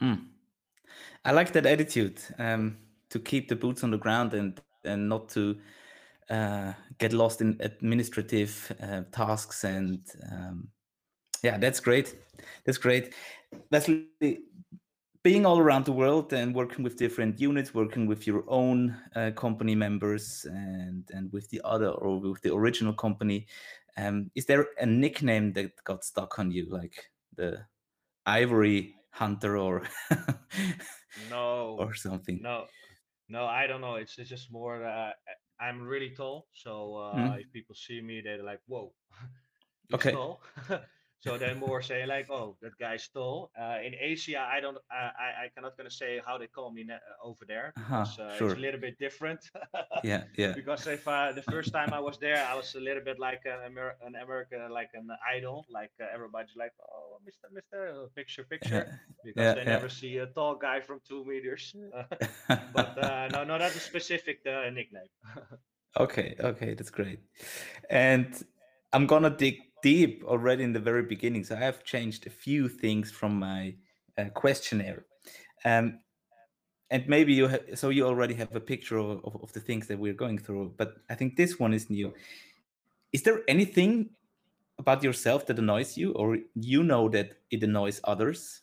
Mm. 0.00 0.20
I 1.24 1.32
like 1.32 1.52
that 1.52 1.66
attitude 1.66 2.20
um, 2.38 2.78
to 3.10 3.18
keep 3.18 3.48
the 3.48 3.56
boots 3.56 3.84
on 3.84 3.90
the 3.90 3.98
ground 3.98 4.34
and 4.34 4.60
and 4.84 5.08
not 5.08 5.28
to 5.30 5.56
uh, 6.30 6.72
get 6.98 7.12
lost 7.12 7.40
in 7.40 7.56
administrative 7.60 8.72
uh, 8.82 9.02
tasks 9.12 9.64
and 9.64 10.00
um, 10.30 10.68
yeah, 11.42 11.58
that's 11.58 11.80
great. 11.80 12.16
That's 12.64 12.78
great. 12.78 13.12
That's 13.70 13.88
being 15.22 15.46
all 15.46 15.58
around 15.58 15.84
the 15.84 15.92
world 15.92 16.32
and 16.32 16.54
working 16.54 16.82
with 16.82 16.96
different 16.96 17.38
units, 17.38 17.74
working 17.74 18.06
with 18.06 18.26
your 18.26 18.44
own 18.48 18.96
uh, 19.14 19.30
company 19.36 19.74
members 19.74 20.46
and 20.48 21.04
and 21.12 21.32
with 21.32 21.48
the 21.50 21.60
other 21.64 21.90
or 21.90 22.18
with 22.18 22.40
the 22.42 22.54
original 22.54 22.94
company. 22.94 23.46
Um, 23.96 24.30
is 24.34 24.46
there 24.46 24.66
a 24.78 24.86
nickname 24.86 25.52
that 25.52 25.72
got 25.84 26.04
stuck 26.04 26.38
on 26.38 26.50
you, 26.50 26.66
like 26.70 27.10
the 27.36 27.64
Ivory 28.26 28.96
Hunter 29.10 29.58
or 29.58 29.82
no 31.30 31.76
or 31.78 31.94
something? 31.94 32.40
no 32.42 32.66
no 33.28 33.46
i 33.46 33.66
don't 33.66 33.80
know 33.80 33.94
it's, 33.94 34.18
it's 34.18 34.28
just 34.28 34.52
more 34.52 34.84
uh, 34.84 35.10
i'm 35.60 35.82
really 35.82 36.10
tall 36.14 36.48
so 36.52 36.96
uh 36.96 37.34
Mm, 37.34 37.38
if 37.38 37.50
people 37.52 37.74
see 37.74 38.00
me 38.00 38.20
they're 38.20 38.42
like 38.42 38.60
whoa 38.66 38.94
Okay. 39.94 40.24
So 41.24 41.38
they 41.38 41.54
more 41.54 41.80
say 41.80 42.04
like, 42.04 42.28
oh, 42.30 42.56
that 42.60 42.76
guy's 42.78 43.08
tall. 43.08 43.50
Uh, 43.58 43.78
in 43.86 43.94
Asia, 43.98 44.40
I 44.54 44.60
don't, 44.60 44.76
I, 44.90 45.04
I, 45.24 45.28
I 45.44 45.48
cannot 45.54 45.74
gonna 45.78 45.90
say 45.90 46.20
how 46.26 46.36
they 46.36 46.48
call 46.48 46.70
me 46.70 46.84
ne- 46.84 47.00
over 47.24 47.44
there 47.48 47.72
Uh-huh, 47.78 48.04
uh, 48.04 48.04
sure. 48.36 48.50
it's 48.50 48.58
a 48.58 48.60
little 48.60 48.80
bit 48.80 48.98
different. 48.98 49.40
Yeah, 50.04 50.24
yeah. 50.36 50.52
because 50.52 50.86
if 50.86 51.08
uh, 51.08 51.32
the 51.32 51.40
first 51.40 51.72
time 51.72 51.94
I 51.94 52.00
was 52.00 52.18
there, 52.18 52.44
I 52.44 52.54
was 52.54 52.74
a 52.74 52.80
little 52.80 53.02
bit 53.02 53.18
like 53.18 53.42
an, 53.46 53.58
Amer- 53.64 53.96
an 54.06 54.14
American, 54.16 54.60
like 54.70 54.90
an 54.92 55.08
idol, 55.36 55.64
like 55.70 55.92
uh, 55.98 56.04
everybody's 56.12 56.56
like, 56.56 56.72
oh, 56.92 57.18
Mister, 57.24 57.48
Mister, 57.54 57.80
uh, 57.88 58.06
picture, 58.14 58.44
picture, 58.44 58.84
because 59.24 59.42
yeah, 59.42 59.54
they 59.54 59.64
yeah. 59.64 59.76
never 59.76 59.88
see 59.88 60.18
a 60.18 60.26
tall 60.26 60.56
guy 60.56 60.80
from 60.80 61.00
two 61.08 61.24
meters. 61.24 61.74
but 62.74 62.92
uh, 63.02 63.28
no, 63.32 63.44
no, 63.44 63.58
that's 63.58 63.76
a 63.76 63.80
specific 63.80 64.40
uh, 64.46 64.68
nickname. 64.70 65.08
Okay, 65.98 66.34
okay, 66.40 66.74
that's 66.74 66.90
great. 66.90 67.20
And 67.88 68.26
I'm 68.92 69.06
gonna 69.06 69.30
dig 69.30 69.56
deep 69.84 70.24
already 70.24 70.64
in 70.64 70.72
the 70.72 70.80
very 70.80 71.02
beginning. 71.02 71.44
So 71.44 71.54
I 71.54 71.58
have 71.58 71.84
changed 71.84 72.26
a 72.26 72.30
few 72.30 72.70
things 72.70 73.10
from 73.10 73.38
my 73.38 73.74
uh, 74.16 74.30
questionnaire. 74.32 75.04
Um, 75.66 76.00
and 76.90 77.06
maybe 77.06 77.34
you 77.34 77.48
have, 77.48 77.64
so 77.74 77.90
you 77.90 78.06
already 78.06 78.32
have 78.34 78.56
a 78.56 78.60
picture 78.60 78.96
of, 78.96 79.20
of, 79.24 79.42
of 79.42 79.52
the 79.52 79.60
things 79.60 79.86
that 79.88 79.98
we're 79.98 80.14
going 80.14 80.38
through, 80.38 80.72
but 80.78 80.94
I 81.10 81.14
think 81.14 81.36
this 81.36 81.58
one 81.58 81.74
is 81.74 81.90
new. 81.90 82.14
Is 83.12 83.22
there 83.24 83.42
anything 83.46 84.08
about 84.78 85.02
yourself 85.02 85.44
that 85.46 85.58
annoys 85.58 85.98
you, 85.98 86.12
or 86.12 86.38
you 86.54 86.82
know 86.82 87.10
that 87.10 87.34
it 87.50 87.62
annoys 87.62 88.00
others? 88.04 88.62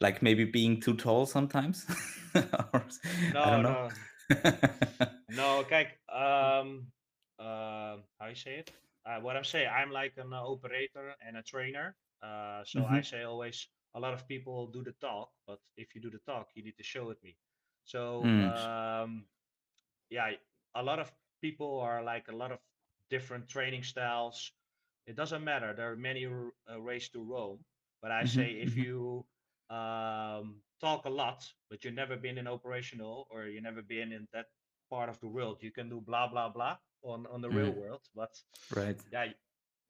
Like 0.00 0.22
maybe 0.22 0.44
being 0.44 0.80
too 0.80 0.94
tall 0.94 1.26
sometimes? 1.26 1.86
Or 2.72 2.86
No, 3.34 3.44
don't 3.50 3.62
know. 3.64 3.72
no, 3.72 3.88
no. 5.28 5.64
Kijk, 5.64 5.98
um, 6.08 6.92
uh, 7.38 7.98
how 8.18 8.26
you 8.28 8.34
say 8.34 8.58
it? 8.60 8.68
Uh, 9.06 9.20
what 9.20 9.36
I'm 9.36 9.44
saying, 9.44 9.68
I'm 9.72 9.90
like 9.90 10.14
an 10.16 10.32
uh, 10.32 10.42
operator 10.42 11.14
and 11.26 11.36
a 11.36 11.42
trainer. 11.42 11.96
Uh, 12.22 12.62
so 12.64 12.84
I 12.84 13.00
Mhm. 13.00 13.02
say 13.02 13.22
always, 13.22 13.68
a 13.94 14.00
lot 14.00 14.12
of 14.14 14.26
people 14.28 14.66
do 14.68 14.82
the 14.82 14.92
talk, 15.00 15.30
but 15.46 15.58
if 15.76 15.94
you 15.94 16.00
do 16.00 16.10
the 16.10 16.20
talk, 16.26 16.48
you 16.54 16.62
need 16.64 16.76
to 16.78 16.84
show 16.84 17.10
it 17.10 17.18
me. 17.22 17.36
So 17.84 18.32
Mm, 18.32 18.52
um, 18.52 19.26
yeah, 20.10 20.32
a 20.74 20.82
lot 20.82 20.98
of 20.98 21.12
people 21.40 21.80
are 21.80 22.02
like 22.02 22.28
a 22.28 22.36
lot 22.36 22.52
of 22.52 22.58
different 23.10 23.48
training 23.48 23.82
styles. 23.82 24.52
It 25.06 25.16
doesn't 25.16 25.44
matter. 25.44 25.72
There 25.74 25.90
are 25.90 25.96
many 25.96 26.26
r- 26.26 26.52
uh, 26.72 26.80
ways 26.80 27.08
to 27.10 27.22
Rome, 27.22 27.64
but 28.02 28.10
I 28.10 28.24
mhm, 28.24 28.48
say 28.48 28.52
if 28.62 28.76
mhm. 28.76 28.84
you 28.84 29.24
um, 29.70 30.62
talk 30.80 31.04
a 31.06 31.10
lot, 31.10 31.52
but 31.70 31.84
you've 31.84 31.94
never 31.94 32.16
been 32.16 32.38
in 32.38 32.46
operational 32.48 33.26
or 33.30 33.46
you've 33.46 33.62
never 33.64 33.82
been 33.82 34.12
in 34.12 34.26
that 34.32 34.46
part 34.90 35.08
of 35.10 35.20
the 35.20 35.28
world, 35.28 35.62
you 35.62 35.70
can 35.72 35.88
do 35.88 36.00
blah 36.00 36.28
blah 36.28 36.48
blah 36.48 36.78
on 37.02 37.26
on 37.26 37.40
the 37.42 37.50
real 37.50 37.70
Mm, 37.70 37.74
world. 37.74 38.02
But 38.14 38.30
right. 38.76 39.00
yeah, 39.12 39.26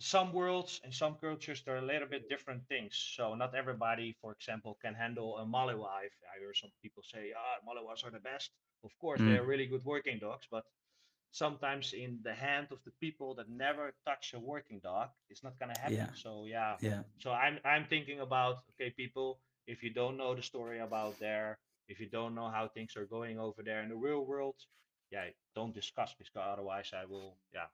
some 0.00 0.32
worlds 0.32 0.80
and 0.84 0.92
some 0.94 1.16
cultures 1.16 1.62
they're 1.64 1.76
a 1.78 1.90
little 1.92 2.08
bit 2.08 2.28
different 2.28 2.66
things. 2.68 2.96
So 3.16 3.34
not 3.34 3.54
everybody, 3.54 4.16
for 4.20 4.32
example, 4.32 4.78
can 4.82 4.94
handle 4.94 5.38
a 5.38 5.44
Malinois. 5.46 6.10
I 6.34 6.38
hear 6.40 6.54
some 6.54 6.70
people 6.82 7.02
say, 7.02 7.32
"Ah, 7.36 7.56
Malinois 7.66 8.04
are 8.04 8.10
the 8.10 8.20
best." 8.20 8.50
Of 8.84 8.96
course, 8.98 9.20
Mm, 9.20 9.44
really 9.44 9.66
good 9.66 9.84
working 9.84 10.18
dogs, 10.18 10.46
but 10.50 10.64
sometimes 11.30 11.92
in 11.92 12.20
the 12.22 12.34
hand 12.34 12.68
of 12.72 12.82
the 12.84 12.92
people 13.00 13.34
that 13.36 13.48
never 13.48 13.94
touch 14.04 14.34
a 14.34 14.40
working 14.40 14.80
dog, 14.80 15.10
it's 15.28 15.42
not 15.42 15.58
gonna 15.58 15.76
happen. 15.76 16.08
yeah, 16.08 16.14
So 16.14 16.44
yeah, 16.46 16.76
yeah. 16.80 17.02
so 17.18 17.32
I'm 17.32 17.58
I'm 17.64 17.86
thinking 17.86 18.20
about 18.20 18.56
okay, 18.72 18.90
people, 18.90 19.40
if 19.70 19.82
you 19.82 19.90
don't 19.94 20.16
know 20.16 20.34
the 20.34 20.42
story 20.42 20.80
about 20.80 21.18
there, 21.18 21.58
if 21.88 22.00
you 22.00 22.08
don't 22.10 22.34
know 22.34 22.48
how 22.50 22.68
things 22.68 22.96
are 22.96 23.06
going 23.06 23.38
over 23.38 23.62
there 23.62 23.82
in 23.82 23.88
the 23.90 23.96
real 23.96 24.24
world, 24.26 24.56
yeah, 25.10 25.26
don't 25.54 25.74
discuss 25.74 26.14
because 26.18 26.32
otherwise 26.54 26.90
I 26.94 27.04
will 27.06 27.38
yeah 27.54 27.68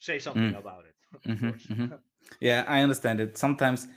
say 0.00 0.18
something 0.20 0.54
Mm, 0.54 0.56
about 0.56 0.84
it, 0.86 0.96
mhm, 1.26 1.42
course. 1.42 1.68
mhm. 1.70 1.94
Yeah, 2.40 2.64
I 2.68 2.82
understand 2.82 3.20
it. 3.20 3.38
Sometimes 3.38 3.88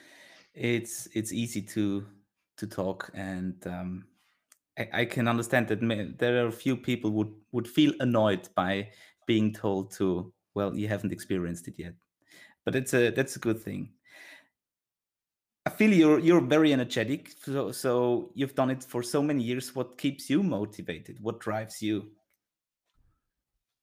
it's 0.54 1.08
it's 1.14 1.34
easy 1.34 1.62
to 1.64 2.08
to 2.58 2.68
talk, 2.68 3.12
and 3.14 3.56
um, 3.68 4.08
I, 4.80 4.90
I 5.02 5.06
can 5.06 5.28
understand 5.28 5.70
that 5.70 5.82
may, 5.82 6.12
there 6.20 6.44
are 6.46 6.50
a 6.50 6.52
few 6.54 6.78
people 6.78 7.12
would 7.12 7.34
would 7.54 7.68
feel 7.68 7.94
annoyed 8.02 8.50
by 8.56 8.92
being 9.28 9.54
told 9.54 9.92
to, 9.94 10.34
well, 10.56 10.76
you 10.76 10.88
haven't 10.90 11.14
experienced 11.14 11.68
it 11.70 11.76
yet. 11.80 11.96
But 12.66 12.76
it's 12.76 12.94
a 12.94 13.12
that's 13.12 13.36
a 13.38 13.40
good 13.40 13.60
thing. 13.62 13.94
I 15.70 15.72
feel 15.72 15.94
you're 15.94 16.20
you're 16.20 16.42
very 16.42 16.74
energetic. 16.74 17.30
So 17.46 17.72
so 17.72 18.32
you've 18.34 18.56
done 18.56 18.72
it 18.72 18.84
for 18.84 19.04
so 19.04 19.22
many 19.22 19.44
years. 19.44 19.76
What 19.76 19.98
keeps 19.98 20.30
you 20.30 20.42
motivated? 20.44 21.20
What 21.22 21.40
drives 21.40 21.82
you? 21.82 22.12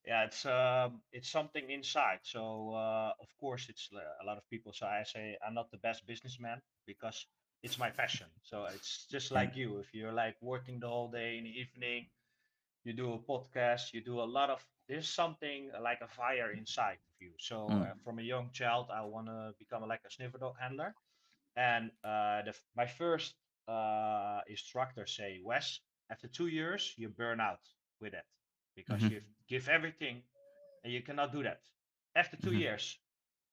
yeah 0.06 0.24
it's 0.24 0.46
um 0.46 1.00
it's 1.12 1.30
something 1.30 1.70
inside 1.70 2.18
so 2.22 2.72
uh, 2.74 3.12
of 3.20 3.28
course 3.40 3.66
it's 3.68 3.88
uh, 3.94 3.98
a 4.22 4.24
lot 4.26 4.36
of 4.36 4.48
people 4.50 4.72
So 4.72 4.86
i 4.86 5.02
say 5.04 5.36
i'm 5.46 5.54
not 5.54 5.70
the 5.70 5.78
best 5.78 6.06
businessman 6.06 6.60
because 6.86 7.26
it's 7.62 7.78
my 7.78 7.90
passion 7.90 8.26
so 8.42 8.66
it's 8.74 9.06
just 9.10 9.30
like 9.32 9.56
you 9.56 9.78
if 9.78 9.94
you're 9.94 10.12
like 10.12 10.36
working 10.40 10.80
the 10.80 10.88
whole 10.88 11.10
day 11.10 11.38
in 11.38 11.44
the 11.44 11.60
evening 11.60 12.06
you 12.84 12.92
do 12.92 13.12
a 13.14 13.18
podcast 13.18 13.92
you 13.92 14.00
do 14.02 14.20
a 14.20 14.28
lot 14.38 14.50
of 14.50 14.64
there's 14.88 15.08
something 15.08 15.70
like 15.82 16.00
a 16.02 16.08
fire 16.08 16.52
inside 16.52 16.98
of 17.08 17.14
you 17.20 17.30
so 17.38 17.56
Mm, 17.70 17.82
uh, 17.82 17.94
from 18.04 18.18
a 18.18 18.22
young 18.22 18.50
child 18.52 18.86
i 18.92 19.02
want 19.02 19.26
to 19.26 19.52
become 19.58 19.86
like 19.88 20.00
a 20.06 20.10
sniffer 20.10 20.38
dog 20.38 20.54
handler 20.60 20.94
and 21.56 21.90
uh, 22.04 22.42
the, 22.42 22.54
my 22.76 22.86
first 22.86 23.34
uh, 23.68 24.40
instructor 24.48 25.06
say 25.06 25.40
wes 25.44 25.80
after 26.10 26.28
two 26.28 26.46
years 26.46 26.94
you 26.96 27.08
burn 27.08 27.40
out 27.40 27.60
with 28.00 28.14
it 28.14 28.24
because 28.76 29.06
mhm, 29.06 29.10
you 29.10 29.20
give 29.48 29.68
everything 29.68 30.22
and 30.84 30.92
you 30.92 31.02
cannot 31.02 31.32
do 31.32 31.42
that. 31.42 31.60
After 32.16 32.36
two 32.36 32.52
mhm. 32.52 32.54
years, 32.54 32.98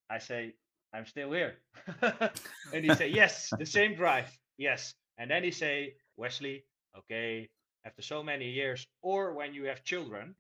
I 0.09 0.19
say, 0.19 0.55
I'm 0.93 1.05
still 1.05 1.31
here. 1.31 1.55
and 2.71 2.85
he 2.85 2.93
say, 2.93 3.09
Yes, 3.09 3.53
the 3.57 3.65
same 3.65 3.95
drive. 3.95 4.29
Yes. 4.57 4.93
And 5.17 5.29
then 5.31 5.43
he 5.43 5.51
say, 5.51 5.95
Wesley, 6.17 6.65
okay, 6.97 7.49
after 7.85 8.01
so 8.01 8.23
many 8.23 8.49
years, 8.49 8.87
or 9.01 9.33
when 9.33 9.53
you 9.53 9.65
have 9.65 9.83
children, 9.83 10.35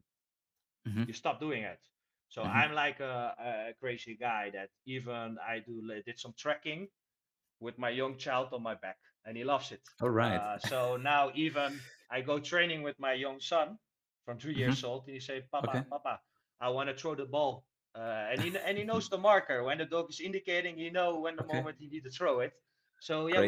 Mhm, 0.85 1.07
you 1.07 1.13
stop 1.13 1.39
doing 1.39 1.63
it. 1.63 1.79
So 2.29 2.43
mhm. 2.43 2.45
I'm 2.45 2.73
like 2.73 2.99
a, 2.99 3.69
a 3.69 3.73
crazy 3.79 4.15
guy 4.19 4.49
that 4.53 4.69
even 4.85 5.37
I 5.45 5.59
do 5.59 5.81
did 6.05 6.19
some 6.19 6.33
trekking 6.37 6.87
with 7.63 7.79
my 7.79 7.89
young 7.89 8.17
child 8.17 8.53
on 8.53 8.63
my 8.63 8.75
back, 8.75 8.99
and 9.25 9.37
he 9.37 9.43
loves 9.45 9.71
it. 9.71 9.81
All 10.01 10.09
right. 10.09 10.43
Uh, 10.43 10.59
so 10.59 10.97
now 10.97 11.31
even 11.35 11.81
I 12.11 12.21
go 12.21 12.39
training 12.39 12.83
with 12.83 12.99
my 12.99 13.13
young 13.13 13.39
son 13.41 13.79
from 14.25 14.39
three 14.39 14.55
Mhm. 14.55 14.55
years 14.55 14.83
old, 14.83 15.05
and 15.07 15.15
he 15.15 15.19
say, 15.21 15.41
Okay. 15.63 15.81
"Papa, 15.81 15.85
Papa, 15.89 16.21
I 16.61 16.69
want 16.69 16.89
to 16.89 16.95
throw 16.95 17.15
the 17.15 17.25
ball," 17.25 17.65
uh, 17.95 18.27
and 18.31 18.41
he 18.41 18.55
and 18.57 18.77
he 18.77 18.83
knows 18.85 19.09
the 19.09 19.17
marker 19.17 19.63
when 19.63 19.77
the 19.79 19.85
dog 19.85 20.09
is 20.09 20.21
indicating. 20.21 20.77
He 20.77 20.89
know 20.91 21.19
when 21.19 21.35
the 21.37 21.43
Okay. 21.43 21.55
moment 21.55 21.77
he 21.79 21.87
need 21.89 22.03
to 22.05 22.11
throw 22.11 22.39
it. 22.41 22.53
So 22.99 23.27
yeah, 23.27 23.47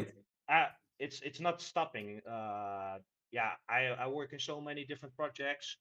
uh, 0.50 0.68
it's 1.00 1.22
it's 1.22 1.40
not 1.42 1.62
stopping. 1.62 2.22
Uh, 2.26 3.00
yeah, 3.32 3.52
I 3.70 3.88
I 3.88 4.08
work 4.08 4.34
in 4.34 4.40
so 4.40 4.62
many 4.62 4.86
different 4.86 5.16
projects. 5.16 5.78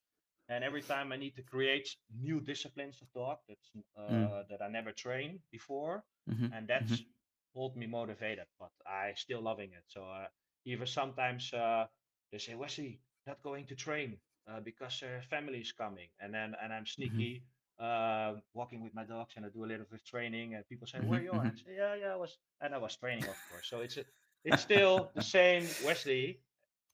And 0.48 0.64
every 0.64 0.82
time 0.82 1.12
I 1.12 1.16
need 1.16 1.36
to 1.36 1.42
create 1.42 1.88
new 2.10 2.40
disciplines 2.40 3.00
of 3.02 3.12
dog 3.12 3.38
that's 3.48 3.70
Mm, 4.10 4.34
uh, 4.36 4.42
that 4.50 4.60
I 4.62 4.68
never 4.68 4.92
trained 4.92 5.40
before, 5.50 6.04
mhm, 6.26 6.52
and 6.52 6.68
that's 6.68 7.06
hold 7.54 7.76
me 7.76 7.86
motivated, 7.86 8.46
but 8.58 8.70
I 8.86 9.12
still 9.16 9.42
loving 9.42 9.72
it. 9.72 9.84
So 9.88 10.04
uh, 10.04 10.26
even 10.64 10.86
sometimes 10.86 11.52
uh, 11.52 11.86
they 12.32 12.38
say, 12.38 12.54
Wesley, 12.54 13.00
not 13.26 13.42
going 13.42 13.66
to 13.66 13.76
train 13.76 14.18
uh, 14.48 14.60
because 14.60 15.02
uh, 15.02 15.20
family 15.30 15.60
is 15.60 15.72
coming, 15.72 16.08
and 16.20 16.34
then 16.34 16.54
and 16.62 16.72
I'm 16.72 16.86
mhm, 16.98 17.26
sneaky 17.26 17.44
uh, 17.80 18.34
walking 18.54 18.82
with 18.82 18.94
my 18.94 19.04
dogs, 19.04 19.34
and 19.36 19.46
I 19.46 19.48
do 19.48 19.64
a 19.64 19.68
little 19.68 19.86
bit 19.90 20.00
of 20.00 20.04
training, 20.04 20.54
and 20.54 20.68
people 20.68 20.86
say, 20.86 21.00
where 21.00 21.22
you 21.22 21.32
are? 21.32 21.46
I 21.46 21.52
mhm. 21.52 21.64
say, 21.64 21.76
yeah, 21.76 21.94
yeah, 21.94 22.12
I 22.14 22.16
was, 22.16 22.38
and 22.60 22.74
I 22.74 22.78
was 22.78 22.96
training, 22.96 23.28
of 23.28 23.36
course. 23.48 23.68
So 23.68 23.80
it's 23.80 23.96
a, 23.96 24.04
it's 24.44 24.62
still 24.62 25.10
the 25.14 25.22
same 25.22 25.74
Wesley. 25.78 26.40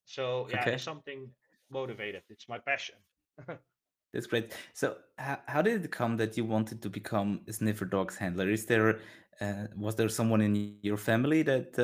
So 0.05 0.49
yeah, 0.51 0.67
Okay. 0.67 0.73
it's 0.73 0.83
something 0.85 1.31
motivated. 1.71 2.23
It's 2.31 2.49
my 2.49 2.59
passion. 2.59 2.97
That's 4.13 4.27
great. 4.27 4.53
So, 4.73 4.97
how, 5.19 5.39
how 5.47 5.63
did 5.63 5.85
it 5.85 5.91
come 5.93 6.17
that 6.17 6.37
you 6.37 6.45
wanted 6.45 6.83
to 6.83 6.91
become 6.91 7.43
a 7.49 7.53
sniffer 7.53 7.85
dogs 7.85 8.17
handler? 8.17 8.51
Is 8.51 8.67
there 8.67 9.01
uh, 9.41 9.67
was 9.77 9.97
there 9.97 10.09
someone 10.09 10.41
in 10.43 10.55
your 10.57 10.97
family 10.97 11.43
that 11.43 11.79
uh, 11.79 11.81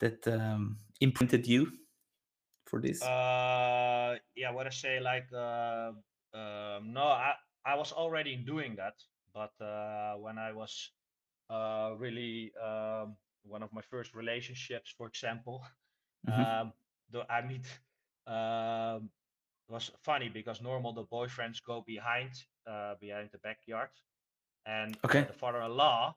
that 0.00 0.26
um, 0.28 0.78
imprinted 1.00 1.46
you 1.46 1.70
for 2.66 2.80
this? 2.80 3.00
Uh, 3.00 4.16
yeah, 4.34 4.50
what 4.50 4.66
I 4.66 4.70
say, 4.70 5.00
like, 5.00 5.28
uh, 5.32 5.92
um, 6.34 6.92
no, 6.92 7.02
I 7.04 7.34
I 7.64 7.74
was 7.76 7.92
already 7.92 8.36
doing 8.36 8.76
that, 8.76 8.94
but 9.34 9.52
uh, 9.60 10.14
when 10.16 10.38
I 10.38 10.52
was 10.52 10.92
uh, 11.50 11.92
really 11.98 12.52
um, 12.62 13.16
one 13.44 13.62
of 13.62 13.72
my 13.72 13.82
first 13.82 14.14
relationships, 14.14 14.94
for 14.96 15.06
example, 15.08 15.62
hmm 16.26 16.32
um, 16.32 16.72
the, 17.10 17.24
I 17.30 17.42
mean, 17.42 17.62
um, 18.26 19.10
it 19.68 19.72
was 19.72 19.90
funny 20.02 20.28
because 20.28 20.60
normal 20.62 20.92
the 20.92 21.04
boyfriends 21.04 21.62
go 21.64 21.82
behind 21.86 22.30
uh, 22.66 22.94
behind 23.00 23.30
the 23.32 23.38
backyard, 23.38 23.90
and 24.66 24.98
Okay. 25.04 25.26
the 25.26 25.32
father-in-law 25.32 26.14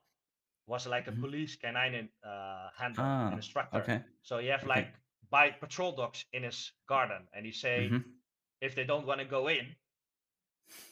was 0.67 0.87
like 0.87 1.07
a 1.07 1.11
hmm 1.11 1.23
police 1.23 1.55
canine 1.55 2.09
uh, 2.23 2.69
handler 2.77 3.11
and 3.29 3.37
Ah. 3.37 3.39
instructor. 3.39 3.89
Okay. 3.89 4.03
So 4.21 4.39
you 4.39 4.51
have 4.51 4.65
Okay. 4.65 4.67
like 4.67 4.93
by 5.29 5.51
patrol 5.51 5.91
dogs 5.93 6.25
in 6.33 6.43
his 6.43 6.71
garden, 6.87 7.27
and 7.33 7.45
he 7.45 7.51
say 7.51 7.97
hmm 7.97 8.19
if 8.61 8.75
they 8.75 8.85
don't 8.85 9.05
want 9.07 9.19
to 9.19 9.25
go 9.25 9.47
in, 9.47 9.75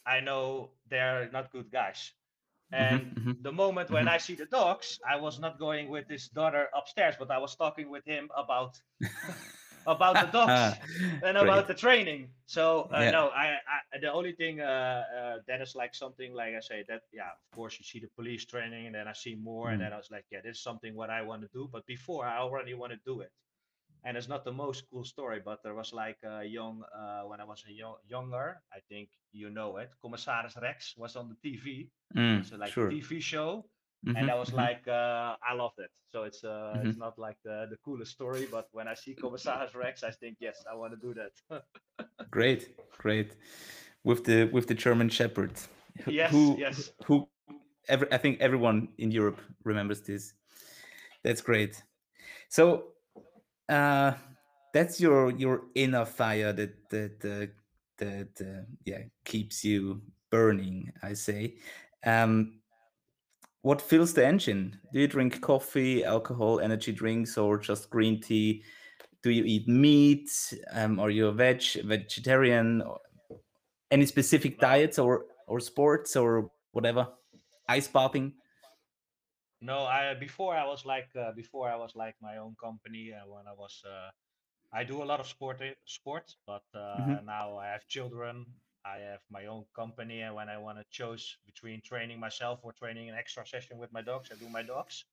I 0.06 0.20
know 0.22 0.72
they're 0.88 1.30
not 1.32 1.52
good 1.52 1.70
guys. 1.72 2.14
And 2.72 3.18
mhm, 3.18 3.36
the 3.40 3.52
moment 3.52 3.90
when 3.92 4.08
mhm. 4.08 4.08
I 4.08 4.18
see 4.18 4.36
the 4.36 4.46
dogs, 4.46 5.00
I 5.08 5.18
was 5.18 5.40
not 5.40 5.60
going 5.60 5.90
with 5.90 6.08
his 6.10 6.30
daughter 6.30 6.70
upstairs, 6.76 7.16
but 7.18 7.32
I 7.32 7.38
was 7.40 7.56
talking 7.56 7.90
with 7.90 8.06
him 8.06 8.30
about 8.36 8.82
about 9.88 10.20
the 10.20 10.28
dogs 10.28 10.80
and 11.24 11.38
about 11.38 11.68
the 11.68 11.74
training. 11.74 12.30
So 12.46 12.90
uh, 12.94 13.06
Yeah. 13.06 13.12
no, 13.12 13.30
I, 13.30 13.58
I 13.94 14.00
the 14.02 14.12
only 14.14 14.34
thing 14.34 14.62
uh, 14.62 15.04
uh, 15.20 15.38
that 15.48 15.62
is 15.62 15.76
like 15.76 15.96
something 15.96 16.34
like 16.34 16.54
I 16.56 16.62
say 16.62 16.86
that 16.90 17.04
yeah, 17.14 17.32
of 17.32 17.52
course 17.56 17.80
you 17.80 17.86
see 17.86 18.00
the 18.00 18.10
police 18.16 18.46
training, 18.46 18.88
and 18.88 18.96
then 18.96 19.08
I 19.08 19.14
see 19.14 19.36
more, 19.36 19.72
and 19.72 19.80
Mm. 19.80 19.86
then 19.86 19.94
I 19.94 19.98
was 19.98 20.12
like, 20.12 20.26
yeah, 20.32 20.42
this 20.44 20.58
is 20.58 20.64
something 20.64 20.96
what 20.96 21.10
I 21.10 21.22
want 21.22 21.42
to 21.44 21.50
do. 21.54 21.70
But 21.72 21.86
before 21.88 22.26
I 22.26 22.38
already 22.40 22.74
want 22.76 22.94
to 22.94 23.00
do 23.06 23.22
it, 23.22 23.32
and 24.04 24.18
it's 24.18 24.28
not 24.30 24.44
the 24.46 24.52
most 24.54 24.86
cool 24.90 25.04
story, 25.04 25.42
but 25.44 25.64
there 25.64 25.76
was 25.76 25.94
like 25.94 26.18
a 26.24 26.44
young 26.44 26.84
uh, 26.96 27.24
when 27.24 27.42
I 27.42 27.46
was 27.46 27.64
a 27.68 27.72
young, 27.72 27.96
younger, 28.08 28.62
I 28.74 28.80
think 28.90 29.10
you 29.32 29.50
know 29.50 29.78
it, 29.78 29.92
Commissaris 30.04 30.56
Rex 30.62 30.96
was 30.98 31.16
on 31.16 31.30
the 31.30 31.36
TV. 31.36 31.90
Mm. 32.16 32.52
A, 32.54 32.58
like 32.58 32.72
Sure. 32.74 32.90
TV 32.92 33.20
show, 33.22 33.66
and 34.16 34.30
Mhm, 34.30 34.32
I 34.32 34.36
was 34.36 34.54
mhm, 34.54 34.54
like, 34.54 34.88
uh, 34.88 35.36
I 35.44 35.54
loved 35.54 35.80
it. 35.80 35.92
So 36.12 36.24
it's 36.24 36.44
uh, 36.44 36.80
it's 36.84 36.98
mhm. 36.98 36.98
not 36.98 37.18
like 37.18 37.38
the 37.44 37.68
the 37.70 37.78
coolest 37.78 38.12
story, 38.14 38.48
but 38.48 38.68
when 38.72 38.88
I 38.88 38.96
see 38.96 39.16
Commissaris 39.16 39.76
Rex, 39.76 40.04
I 40.04 40.12
think 40.12 40.38
yes, 40.40 40.66
I 40.72 40.76
want 40.76 40.94
to 40.94 41.00
do 41.00 41.14
that. 41.16 41.64
Great, 42.30 42.76
great. 42.98 43.36
With 44.04 44.26
the 44.26 44.46
with 44.46 44.68
the 44.68 44.74
German 44.76 45.10
Shepherd, 45.10 45.54
yes, 46.06 46.52
who, 46.58 46.58
yes. 46.58 46.92
who 47.06 47.30
every, 47.88 48.12
I 48.12 48.18
think 48.18 48.42
everyone 48.42 48.94
in 48.98 49.12
Europe 49.12 49.42
remembers 49.64 50.02
this. 50.02 50.34
That's 51.24 51.42
great. 51.42 51.84
So 52.50 52.94
uh, 53.70 54.14
that's 54.74 55.02
your 55.02 55.32
your 55.32 55.68
inner 55.76 56.06
fire 56.06 56.54
that 56.54 56.90
that 56.90 57.26
uh, 57.26 57.48
that 57.98 58.42
uh, 58.42 58.66
yeah 58.86 59.04
keeps 59.26 59.64
you 59.66 60.04
burning. 60.32 60.94
I 61.04 61.14
say. 61.14 61.58
Um, 62.06 62.62
what 63.62 63.82
fills 63.82 64.14
the 64.14 64.26
engine? 64.26 64.80
Do 64.94 65.00
you 65.00 65.08
drink 65.08 65.42
coffee, 65.42 66.04
alcohol, 66.04 66.60
energy 66.60 66.92
drinks, 66.92 67.38
or 67.38 67.58
just 67.58 67.90
green 67.90 68.22
tea? 68.22 68.64
Do 69.24 69.32
you 69.32 69.44
eat 69.46 69.68
meat? 69.68 70.30
Um, 70.72 71.00
are 71.00 71.10
you 71.10 71.28
a 71.28 71.32
veg, 71.34 71.64
vegetarian? 71.84 72.84
Any 73.92 74.06
specific 74.06 74.60
diets 74.60 75.00
or 75.00 75.26
or 75.48 75.60
sports 75.60 76.16
or 76.16 76.52
whatever? 76.72 77.08
Ice 77.68 77.88
popping? 77.88 78.34
no. 79.62 79.86
I 79.86 80.14
before 80.14 80.56
I 80.56 80.66
was 80.66 80.86
like 80.86 81.10
uh, 81.16 81.32
before 81.32 81.70
I 81.70 81.76
was 81.76 81.96
like 81.96 82.16
my 82.22 82.38
own 82.38 82.56
company 82.62 83.14
uh, 83.14 83.28
when 83.28 83.48
I 83.48 83.54
was 83.54 83.84
uh, 83.86 84.10
I 84.74 84.84
do 84.84 85.04
a 85.04 85.06
lot 85.06 85.20
of 85.20 85.28
sport 85.28 85.62
sports, 85.86 86.38
but 86.48 86.64
uh, 86.76 86.98
hmm 86.98 87.24
now 87.24 87.58
I 87.58 87.68
have 87.68 87.88
children. 87.88 88.46
I 88.88 89.00
have 89.12 89.24
my 89.30 89.46
own 89.48 89.66
company, 89.76 90.22
and 90.22 90.36
when 90.36 90.50
I 90.50 90.58
want 90.58 90.80
to 90.80 90.86
choose 90.90 91.38
between 91.46 91.82
training 91.82 92.20
myself 92.20 92.60
or 92.64 92.74
training 92.74 93.10
an 93.10 93.16
extra 93.16 93.46
session 93.46 93.78
with 93.78 93.92
my 93.92 94.02
dogs, 94.02 94.30
I 94.32 94.36
do 94.36 94.50
my 94.50 94.64
dogs. 94.64 95.06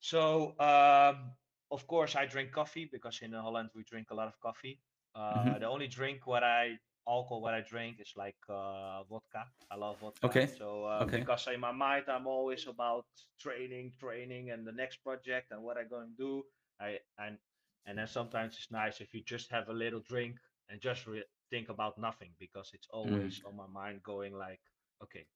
So, 0.00 0.58
um, 0.60 1.32
of 1.70 1.86
course, 1.86 2.16
I 2.16 2.26
drink 2.26 2.52
coffee 2.52 2.88
because 2.90 3.20
in 3.22 3.32
Holland 3.32 3.70
we 3.74 3.84
drink 3.84 4.10
a 4.10 4.14
lot 4.14 4.28
of 4.28 4.40
coffee. 4.40 4.80
Uh, 5.14 5.58
the 5.58 5.66
hmm 5.66 5.66
only 5.66 5.88
drink 5.88 6.26
what 6.26 6.42
I 6.44 6.78
alcohol 7.08 7.42
what 7.42 7.54
I 7.54 7.60
drink 7.62 8.00
is 8.00 8.12
like 8.16 8.36
uh, 8.48 9.02
vodka. 9.04 9.46
I 9.70 9.76
love 9.76 10.00
vodka. 10.00 10.38
Okay. 10.38 10.50
So 10.58 10.84
uh, 10.84 11.06
Okay. 11.06 11.24
because 11.24 11.46
in 11.48 11.60
my 11.60 11.72
mind 11.72 12.04
I'm 12.08 12.26
always 12.26 12.66
about 12.66 13.06
training, 13.40 13.92
training, 13.98 14.50
and 14.50 14.66
the 14.66 14.72
next 14.72 14.98
project 14.98 15.50
and 15.52 15.62
what 15.62 15.76
I'm 15.78 15.88
going 15.88 16.10
to 16.10 16.16
do. 16.16 16.44
I 16.80 17.00
and 17.18 17.38
and 17.86 17.98
then 17.98 18.06
sometimes 18.08 18.56
it's 18.56 18.70
nice 18.70 19.00
if 19.00 19.14
you 19.14 19.22
just 19.22 19.50
have 19.50 19.68
a 19.68 19.72
little 19.72 20.00
drink 20.00 20.38
and 20.68 20.80
just 20.80 21.06
re- 21.06 21.24
think 21.50 21.68
about 21.68 21.98
nothing 21.98 22.30
because 22.38 22.70
it's 22.74 22.88
Mm, 23.04 23.32
always 23.32 23.40
on 23.46 23.56
my 23.56 23.66
mind 23.66 24.02
going 24.02 24.34
like, 24.34 24.60
okay, 25.02 25.26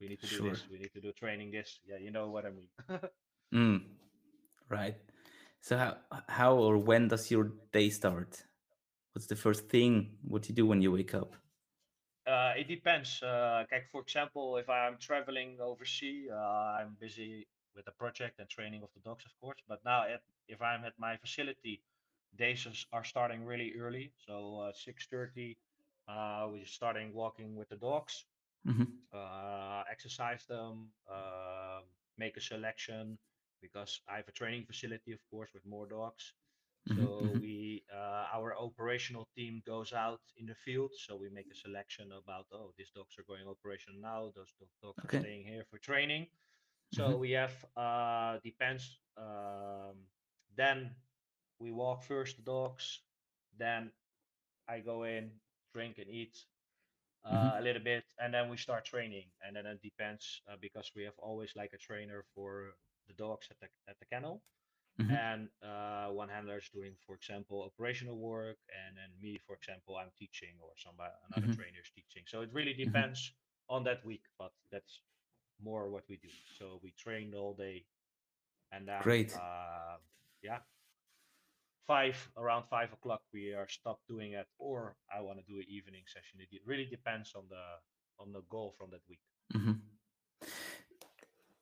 we 0.00 0.08
need 0.08 0.20
to 0.20 0.28
do 0.28 0.40
sure. 0.40 0.42
this, 0.42 0.66
we 0.70 0.78
need 0.78 0.92
to 0.94 1.00
do 1.00 1.12
training 1.12 1.50
this. 1.52 1.80
Yeah, 1.86 1.98
you 1.98 2.10
know 2.10 2.30
what 2.30 2.46
I 2.46 2.50
mean. 2.50 2.68
Mm, 3.54 3.82
right. 4.68 4.96
So 5.60 5.76
how 5.78 5.98
how 6.28 6.56
or 6.56 6.78
when 6.78 7.08
does 7.08 7.30
your 7.30 7.52
day 7.72 7.90
start? 7.90 8.44
What's 9.12 9.26
the 9.28 9.36
first 9.36 9.68
thing 9.70 10.18
what 10.22 10.42
do 10.42 10.48
you 10.50 10.54
do 10.56 10.66
when 10.66 10.82
you 10.82 10.92
wake 10.92 11.14
up? 11.14 11.36
Uh, 12.26 12.52
it 12.56 12.68
depends. 12.68 13.22
Uh, 13.22 13.64
like 13.72 13.88
for 13.90 14.02
example, 14.02 14.56
if 14.58 14.68
I'm 14.68 14.98
traveling 14.98 15.58
overseas, 15.60 16.28
uh, 16.30 16.78
I'm 16.78 16.96
busy 17.00 17.48
with 17.74 17.86
a 17.88 17.92
project 17.92 18.38
and 18.38 18.48
training 18.48 18.82
of 18.82 18.90
the 18.94 19.00
dogs, 19.00 19.24
of 19.24 19.32
course. 19.40 19.58
But 19.66 19.80
now, 19.84 20.02
at, 20.04 20.22
if 20.48 20.60
I'm 20.60 20.84
at 20.84 20.98
my 20.98 21.16
facility, 21.16 21.82
days 22.36 22.66
are 22.92 23.04
starting 23.04 23.44
really 23.44 23.74
early. 23.78 24.12
So 24.26 24.60
uh, 24.60 24.72
6:30, 24.72 25.58
uh, 26.08 26.48
we're 26.50 26.64
starting 26.66 27.12
walking 27.12 27.56
with 27.56 27.68
the 27.68 27.76
dogs, 27.76 28.24
hmm 28.64 29.06
uh, 29.12 29.82
exercise 29.90 30.44
them, 30.46 30.90
uh, 31.10 31.80
make 32.18 32.36
a 32.36 32.40
selection 32.40 33.18
because 33.60 34.00
I 34.08 34.16
have 34.16 34.28
a 34.28 34.32
training 34.32 34.64
facility, 34.66 35.12
of 35.12 35.20
course, 35.30 35.50
with 35.54 35.64
more 35.66 35.86
dogs. 35.86 36.34
hmm 36.88 36.96
So 36.96 37.36
hmm 37.36 37.40
we, 37.40 37.84
uh, 37.92 38.26
our 38.32 38.56
operational 38.56 39.28
team 39.36 39.62
goes 39.66 39.92
out 39.92 40.20
in 40.36 40.46
the 40.46 40.54
field. 40.54 40.92
So 40.96 41.16
we 41.16 41.28
make 41.30 41.48
a 41.50 41.54
selection 41.54 42.12
about, 42.12 42.46
oh, 42.52 42.72
these 42.76 42.90
dogs 42.90 43.16
are 43.18 43.24
going 43.24 43.46
operational 43.46 44.00
now. 44.00 44.32
Those 44.34 44.52
do- 44.58 44.66
dogs 44.82 45.04
are 45.04 45.10
staying 45.10 45.44
here 45.44 45.64
for 45.70 45.78
training. 45.78 46.26
So 46.90 47.16
hmm 47.16 47.18
we 47.18 47.32
have 47.32 47.54
uh, 47.76 48.38
depends. 48.44 49.00
Um, 49.16 50.06
then 50.56 50.94
we 51.58 51.72
walk 51.72 52.02
first 52.02 52.36
the 52.36 52.42
dogs. 52.42 53.00
Then 53.58 53.92
I 54.68 54.80
go 54.80 55.04
in, 55.04 55.30
drink 55.74 55.98
and 55.98 56.08
eat 56.10 56.36
uh, 57.24 57.56
a 57.58 57.60
hmm 57.60 57.62
little 57.62 57.82
bit, 57.82 58.04
and 58.18 58.32
then 58.34 58.48
we 58.48 58.56
start 58.56 58.84
training. 58.84 59.26
And 59.46 59.56
then 59.56 59.66
it 59.66 59.82
depends 59.82 60.42
uh, 60.50 60.56
because 60.60 60.92
we 60.94 61.04
have 61.04 61.18
always 61.18 61.52
like 61.56 61.72
a 61.74 61.78
trainer 61.78 62.24
for 62.34 62.74
the 63.08 63.14
dogs 63.14 63.48
at 63.50 63.58
the 63.60 63.68
at 63.88 63.98
the 63.98 64.06
kennel, 64.06 64.42
hmm 64.98 65.18
and 65.26 65.48
uh, 65.62 66.08
one 66.08 66.28
handler 66.28 66.58
is 66.58 66.68
doing, 66.72 66.94
for 67.06 67.14
example, 67.16 67.62
operational 67.64 68.16
work, 68.18 68.58
and 68.70 68.96
then 68.96 69.10
me, 69.20 69.38
for 69.38 69.54
example, 69.56 69.96
I'm 69.96 70.10
teaching, 70.18 70.54
or 70.62 70.70
somebody 70.76 71.12
another 71.28 71.46
hmm 71.46 71.52
trainer 71.52 71.80
is 71.82 71.90
teaching. 71.94 72.24
So 72.26 72.42
it 72.42 72.50
really 72.52 72.74
hmm 72.84 73.02
depends 73.02 73.32
on 73.68 73.84
that 73.84 74.04
week, 74.04 74.24
but 74.38 74.52
that's 74.70 75.02
more 75.62 75.90
what 75.90 76.04
we 76.08 76.16
do. 76.16 76.30
So 76.58 76.80
we 76.82 76.92
train 76.92 77.34
all 77.34 77.54
day, 77.54 77.86
and 78.72 78.86
then 78.88 79.18
Great. 79.18 79.32
uh, 79.32 79.96
yeah, 80.42 80.58
five 81.88 82.16
around 82.36 82.64
five 82.70 82.92
o'clock 82.92 83.22
we 83.34 83.54
are 83.54 83.68
stopped 83.68 84.06
doing 84.08 84.32
it, 84.34 84.46
or 84.58 84.96
I 85.16 85.20
want 85.22 85.38
to 85.40 85.46
do 85.52 85.58
an 85.58 85.66
evening 85.68 86.04
session. 86.06 86.38
It 86.40 86.62
really 86.66 86.86
depends 86.86 87.34
on 87.34 87.44
the 87.48 87.64
on 88.22 88.32
the 88.32 88.42
goal 88.50 88.74
from 88.78 88.90
that 88.92 89.02
week. 89.08 89.22
hmm 89.52 89.78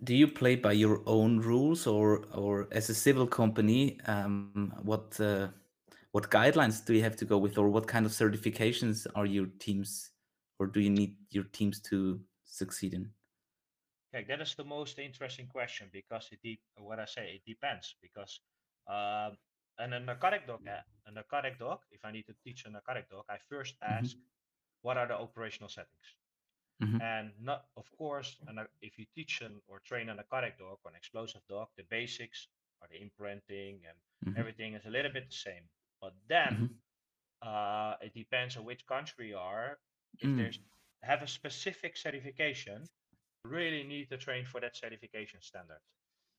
Do 0.04 0.14
you 0.14 0.28
play 0.28 0.56
by 0.56 0.72
your 0.72 1.00
own 1.06 1.40
rules, 1.40 1.86
or 1.86 2.24
or 2.34 2.68
as 2.72 2.90
a 2.90 2.94
civil 2.94 3.26
company, 3.26 3.98
um, 4.06 4.72
what 4.82 5.18
uh, 5.20 5.48
what 6.12 6.30
guidelines 6.30 6.84
do 6.84 6.92
you 6.92 7.02
have 7.02 7.16
to 7.16 7.24
go 7.24 7.38
with, 7.38 7.58
or 7.58 7.68
what 7.70 7.86
kind 7.86 8.04
of 8.06 8.12
certifications 8.12 9.06
are 9.14 9.26
your 9.26 9.48
teams, 9.58 10.10
or 10.58 10.66
do 10.66 10.80
you 10.80 10.90
need 10.90 11.16
your 11.30 11.44
teams 11.44 11.80
to 11.90 12.20
succeed 12.44 12.92
in? 12.94 13.10
Okay, 14.14 14.24
that 14.28 14.40
is 14.40 14.54
the 14.54 14.64
most 14.64 14.98
interesting 14.98 15.46
question 15.46 15.88
because 15.92 16.28
it 16.32 16.40
de- 16.42 16.60
what 16.78 16.98
I 16.98 17.04
say 17.06 17.34
it 17.36 17.42
depends 17.46 17.96
because 18.00 18.40
um, 18.88 19.36
and 19.78 19.94
a 19.94 20.00
narcotic 20.00 20.46
dog, 20.46 20.60
a 21.06 21.10
narcotic 21.12 21.58
dog. 21.58 21.80
If 21.90 22.04
I 22.04 22.12
need 22.12 22.26
to 22.26 22.34
teach 22.44 22.64
a 22.66 22.70
narcotic 22.70 23.10
dog, 23.10 23.24
I 23.28 23.38
first 23.48 23.76
hmm 23.88 24.06
ask 24.06 24.16
what 24.82 24.96
are 24.98 25.06
the 25.08 25.14
operational 25.18 25.68
settings, 25.68 26.16
hmm 26.80 26.98
and 27.00 27.32
not 27.40 27.66
of 27.76 27.90
course. 27.96 28.38
And 28.46 28.58
if 28.80 28.98
you 28.98 29.06
teach 29.14 29.40
an 29.42 29.60
or 29.68 29.80
train 29.80 30.08
a 30.08 30.14
narcotic 30.14 30.58
dog 30.58 30.78
or 30.84 30.90
an 30.90 30.96
explosive 30.96 31.42
dog, 31.48 31.68
the 31.76 31.84
basics 31.84 32.48
are 32.82 32.88
the 32.90 33.00
imprinting 33.02 33.82
and 33.88 33.98
hmm 34.24 34.36
everything 34.36 34.74
is 34.74 34.86
a 34.86 34.90
little 34.90 35.12
bit 35.12 35.26
the 35.28 35.34
same. 35.36 35.68
But 36.00 36.14
then 36.28 36.54
hmm 36.56 36.80
uh, 37.42 37.96
it 38.00 38.14
depends 38.14 38.56
on 38.56 38.64
which 38.64 38.86
country 38.86 39.28
you 39.28 39.38
are. 39.38 39.78
If 40.20 40.28
Mm, 40.28 40.36
there's 40.36 40.58
have 41.02 41.22
a 41.22 41.26
specific 41.28 41.96
certification, 41.96 42.88
really 43.44 43.82
need 43.84 44.08
to 44.10 44.18
train 44.18 44.44
for 44.44 44.60
that 44.60 44.76
certification 44.76 45.40
standard. 45.42 45.80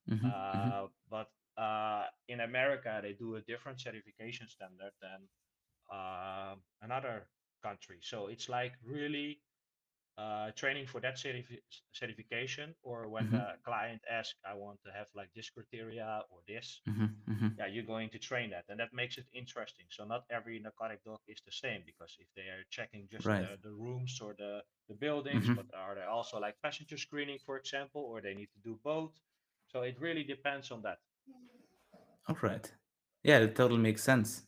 mhm, 0.08 0.34
mhm, 0.54 0.74
Uh, 0.74 0.88
but 1.10 1.30
uh, 1.58 2.06
in 2.28 2.42
America, 2.42 3.00
they 3.02 3.14
do 3.14 3.36
a 3.36 3.42
different 3.42 3.80
certification 3.82 4.48
standard 4.48 4.94
than 5.02 5.30
uh, 5.92 6.56
another 6.82 7.30
country. 7.64 8.00
So 8.04 8.28
it's 8.28 8.50
like 8.50 8.76
really 8.84 9.44
uh, 10.18 10.52
training 10.52 10.88
for 10.88 11.02
that 11.02 11.16
certifi- 11.16 11.62
certification, 11.94 12.76
or 12.84 13.10
when 13.10 13.30
mhm, 13.30 13.32
the 13.32 13.58
client 13.66 14.04
asks, 14.10 14.40
I 14.46 14.54
want 14.56 14.82
to 14.86 14.92
have 14.92 15.08
like 15.16 15.32
this 15.36 15.50
criteria 15.50 16.24
or 16.30 16.42
this, 16.48 16.84
mhm, 16.86 17.24
mhm. 17.28 17.58
yeah, 17.58 17.66
you're 17.66 17.84
going 17.86 18.10
to 18.12 18.20
train 18.20 18.52
that, 18.52 18.66
and 18.70 18.80
that 18.80 18.94
makes 18.94 19.18
it 19.18 19.26
interesting. 19.34 19.88
So 19.90 20.06
not 20.06 20.26
every 20.30 20.60
narcotic 20.60 21.04
dog 21.04 21.20
is 21.28 21.42
the 21.46 21.52
same 21.52 21.84
because 21.86 22.16
if 22.20 22.28
they 22.36 22.50
are 22.50 22.64
checking 22.70 23.08
just 23.10 23.32
Right. 23.32 23.50
the, 23.50 23.58
the 23.64 23.72
rooms 23.72 24.20
or 24.22 24.36
the 24.38 24.64
the 24.88 24.96
buildings, 24.96 25.50
Mhm. 25.50 25.58
but 25.58 25.66
are 25.74 25.96
they 25.96 26.04
also 26.04 26.40
like 26.40 26.62
passenger 26.62 26.98
screening, 26.98 27.40
for 27.40 27.58
example, 27.58 28.02
or 28.02 28.22
they 28.22 28.34
need 28.36 28.52
to 28.54 28.60
do 28.60 28.80
both? 28.84 29.20
So 29.68 29.82
it 29.82 30.00
really 30.00 30.24
depends 30.24 30.72
on 30.72 30.82
that. 30.84 31.00
All 32.30 32.38
right. 32.42 32.72
Yeah, 33.24 33.40
it 33.40 33.56
totally 33.56 33.82
makes 33.82 34.04
sense. 34.04 34.44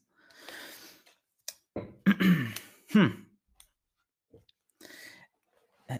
hmm. 2.91 3.07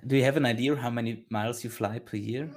Do 0.07 0.15
you 0.17 0.23
have 0.23 0.37
an 0.37 0.45
idea 0.45 0.75
how 0.75 0.89
many 0.89 1.25
miles 1.29 1.63
you 1.63 1.69
fly 1.69 1.99
per 1.99 2.17
year? 2.17 2.49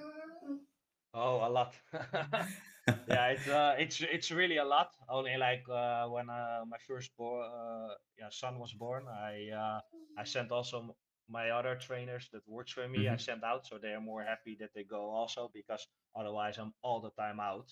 Oh, 1.15 1.47
a 1.47 1.49
lot. 1.51 1.75
yeah, 3.07 3.29
it's 3.29 3.47
uh, 3.49 3.75
it's 3.79 4.01
it's 4.01 4.31
really 4.31 4.57
a 4.59 4.65
lot. 4.65 4.91
Only 5.09 5.37
like 5.37 5.65
uh, 5.69 6.07
when 6.09 6.31
uh, 6.31 6.65
my 6.69 6.79
first 6.87 7.11
born, 7.17 7.45
uh, 7.45 7.95
yeah, 8.19 8.29
son 8.31 8.59
was 8.59 8.73
born, 8.73 9.05
I 9.09 9.51
uh, 9.55 9.81
I 10.17 10.25
sent 10.25 10.51
also 10.53 10.97
my 11.29 11.51
other 11.51 11.77
trainers 11.77 12.29
that 12.33 12.43
works 12.49 12.73
for 12.73 12.89
me. 12.89 13.09
I 13.09 13.17
hmm 13.17 13.19
sent 13.19 13.45
out, 13.45 13.67
so 13.67 13.79
they 13.79 13.93
are 13.95 14.01
more 14.01 14.23
happy 14.25 14.57
that 14.61 14.71
they 14.75 14.85
go 14.85 15.11
also 15.11 15.51
because 15.53 15.87
otherwise 16.17 16.59
I'm 16.59 16.73
all 16.83 17.01
the 17.01 17.11
time 17.11 17.41
out. 17.41 17.71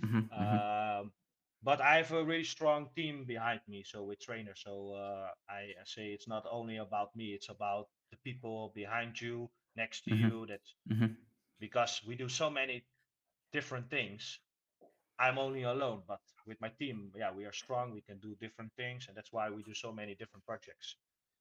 Hmm 0.00 0.28
hmm 0.38 0.62
Um, 0.62 1.12
but 1.62 1.80
I 1.80 1.96
have 1.98 2.12
a 2.12 2.24
really 2.24 2.44
strong 2.44 2.90
team 2.94 3.24
behind 3.24 3.60
me, 3.68 3.82
so 3.84 4.04
with 4.04 4.20
trainers. 4.20 4.62
So 4.64 4.94
uh, 4.94 5.30
I, 5.48 5.74
I 5.80 5.84
say 5.84 6.12
it's 6.12 6.28
not 6.28 6.44
only 6.50 6.76
about 6.78 7.14
me; 7.16 7.34
it's 7.34 7.48
about 7.48 7.88
the 8.10 8.16
people 8.18 8.72
behind 8.74 9.20
you, 9.20 9.50
next 9.76 10.04
to 10.04 10.10
hmm 10.10 10.28
you. 10.28 10.46
That 10.46 10.62
hmm 10.88 11.16
because 11.58 12.02
we 12.06 12.14
do 12.16 12.28
so 12.28 12.50
many 12.50 12.84
different 13.52 13.90
things 13.90 14.40
I'm 15.18 15.38
only 15.38 15.62
alone, 15.62 16.02
but 16.08 16.20
with 16.46 16.60
my 16.60 16.68
team, 16.70 17.12
yeah, 17.16 17.32
we 17.32 17.44
are 17.46 17.52
strong. 17.52 17.92
We 17.92 18.02
can 18.02 18.18
do 18.18 18.36
different 18.36 18.72
things, 18.74 19.06
and 19.08 19.16
that's 19.16 19.32
why 19.32 19.50
we 19.50 19.62
do 19.62 19.74
so 19.74 19.92
many 19.92 20.14
different 20.14 20.44
projects. 20.46 20.96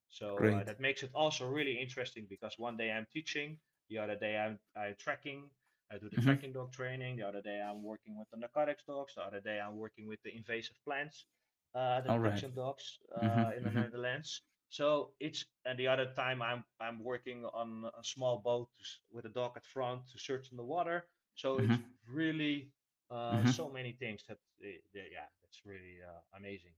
So 0.10 0.50
uh, 0.52 0.64
that 0.66 0.80
makes 0.80 1.04
it 1.04 1.12
also 1.14 1.48
really 1.50 1.80
interesting 1.80 2.28
because 2.30 2.58
one 2.60 2.78
day 2.78 2.92
I'm 2.92 3.08
teaching, 3.12 3.60
the 3.90 4.00
other 4.00 4.16
day 4.16 4.38
I'm, 4.38 4.60
I'm 4.76 4.96
tracking. 4.98 5.50
I 5.91 5.97
do 5.97 6.10
the 6.10 6.17
hmm 6.17 6.36
tracking 6.36 6.54
dog 6.54 6.71
training. 6.71 7.17
The 7.17 7.27
other 7.27 7.41
day 7.41 7.62
I'm 7.62 7.84
working 7.84 8.17
with 8.17 8.30
the 8.32 8.38
narcotics 8.38 8.84
dogs. 8.88 9.15
The 9.15 9.21
other 9.23 9.41
day 9.41 9.60
I'm 9.60 9.77
working 9.77 10.08
with 10.08 10.21
the 10.23 10.36
invasive 10.36 10.77
plants, 10.86 11.25
uh, 11.75 12.01
the 12.01 12.10
All 12.10 12.19
right. 12.19 12.43
detection 12.43 12.54
dogs 12.56 12.99
hmm 13.19 13.43
uh, 13.43 13.51
in 13.58 13.63
the 13.63 13.71
hmm 13.71 13.82
Netherlands. 13.82 14.41
So 14.69 15.12
it's 15.19 15.45
and 15.65 15.77
the 15.77 15.88
other 15.88 16.08
time 16.15 16.41
I'm 16.41 16.63
I'm 16.80 17.04
working 17.04 17.45
on 17.54 17.86
a 17.99 18.04
small 18.04 18.39
boat 18.39 18.69
with 19.12 19.25
a 19.25 19.30
dog 19.30 19.51
at 19.58 19.65
front 19.65 20.08
to 20.12 20.17
search 20.19 20.49
in 20.51 20.58
the 20.58 20.63
water. 20.63 21.06
So 21.36 21.60
it's 21.60 21.75
hmm 21.75 22.01
really 22.08 22.71
uh, 23.12 23.43
hmm 23.43 23.45
so 23.45 23.69
many 23.69 23.93
things 23.93 24.23
that 24.27 24.38
uh, 24.63 24.67
yeah, 24.93 25.27
that's 25.43 25.62
really 25.65 25.97
uh, 26.08 26.21
amazing. 26.38 26.73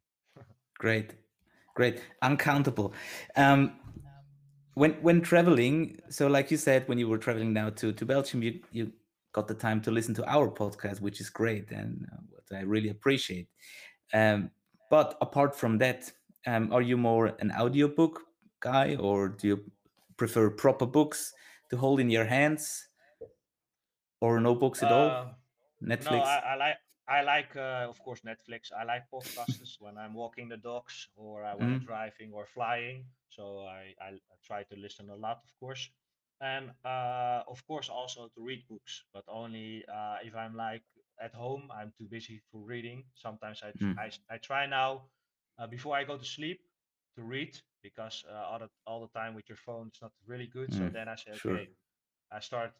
Great. 0.78 1.14
Great. 1.76 2.02
Uncountable. 2.22 2.94
Um, 3.36 3.74
when 4.76 4.94
when 5.02 5.22
traveling, 5.22 6.00
so 6.10 6.28
like 6.28 6.52
you 6.52 6.58
said, 6.58 6.88
when 6.88 6.98
you 6.98 7.08
were 7.08 7.18
traveling 7.18 7.54
now 7.54 7.70
to 7.72 7.92
to 7.94 8.06
Belgium, 8.06 8.44
you 8.44 8.60
you 8.72 8.92
got 9.34 9.48
the 9.48 9.56
time 9.56 9.82
to 9.82 9.92
listen 9.92 10.14
to 10.16 10.26
our 10.32 10.50
podcast, 10.50 11.02
which 11.02 11.20
is 11.22 11.30
great 11.30 11.72
and 11.72 12.08
uh, 12.14 12.18
what 12.30 12.46
I 12.58 12.62
really 12.62 12.90
appreciate. 12.90 13.50
Um, 14.14 14.52
but 14.90 15.18
apart 15.22 15.56
from 15.56 15.78
that, 15.80 16.12
um, 16.46 16.72
are 16.74 16.82
you 16.82 16.98
more 16.98 17.28
an 17.40 17.52
audiobook 17.52 18.22
guy, 18.60 18.96
or 18.96 19.30
do 19.30 19.48
you 19.48 19.72
prefer 20.18 20.50
proper 20.50 20.86
books 20.86 21.34
to 21.70 21.78
hold 21.78 22.00
in 22.00 22.10
your 22.10 22.26
hands, 22.26 22.90
or 24.22 24.40
no 24.40 24.56
books 24.56 24.84
at 24.84 24.92
all? 24.92 25.10
Uh, 25.10 25.34
no, 26.00 26.12
I, 26.12 26.38
Netflix. 26.38 26.44
I 26.54 26.56
like 26.56 26.78
I 27.08 27.22
like 27.22 27.56
uh, 27.56 27.88
of 27.90 28.02
course 28.04 28.22
Netflix. 28.22 28.72
I 28.72 28.84
like 28.84 29.04
podcasts 29.12 29.76
when 29.80 29.98
I'm 29.98 30.14
walking 30.14 30.50
the 30.50 30.58
dogs 30.58 31.10
or 31.16 31.44
uh, 31.46 31.56
when 31.58 31.72
I'm 31.72 31.82
Mm, 31.82 31.86
driving 31.86 32.34
or 32.34 32.46
flying. 32.46 33.06
So 33.30 33.62
I, 33.66 33.94
I 34.02 34.10
I 34.10 34.36
try 34.44 34.64
to 34.64 34.76
listen 34.76 35.10
a 35.10 35.16
lot, 35.16 35.42
of 35.44 35.52
course, 35.60 35.90
and 36.44 36.72
uh, 36.86 37.44
of 37.48 37.66
course 37.68 37.90
also 37.90 38.30
to 38.36 38.42
read 38.44 38.68
books, 38.70 39.06
but 39.14 39.26
only 39.30 39.86
uh, 39.90 40.18
if 40.24 40.36
I'm 40.36 40.56
like 40.56 40.84
at 41.22 41.34
home. 41.34 41.70
I'm 41.74 41.94
too 41.98 42.08
busy 42.10 42.42
for 42.52 42.62
reading. 42.62 43.06
Sometimes 43.16 43.64
I 43.64 43.74
I, 43.98 44.08
mm, 44.08 44.08
s- 44.08 44.20
I 44.30 44.38
try 44.40 44.68
now 44.68 45.04
uh, 45.60 45.68
before 45.68 45.96
I 45.98 46.04
go 46.06 46.18
to 46.18 46.26
sleep 46.26 46.62
to 47.18 47.24
read 47.24 47.60
because 47.84 48.26
uh, 48.30 48.34
all 48.50 48.60
the 48.60 48.70
all 48.88 49.02
the 49.08 49.20
time 49.20 49.36
with 49.36 49.50
your 49.50 49.58
phone 49.58 49.88
it's 49.90 50.02
not 50.02 50.14
really 50.28 50.48
good. 50.48 50.74
So 50.74 50.90
mm, 50.90 50.94
then 50.94 51.10
I 51.10 51.16
say 51.16 51.34
sure. 51.34 51.44
okay 51.44 51.70
I 52.32 52.40
start 52.42 52.74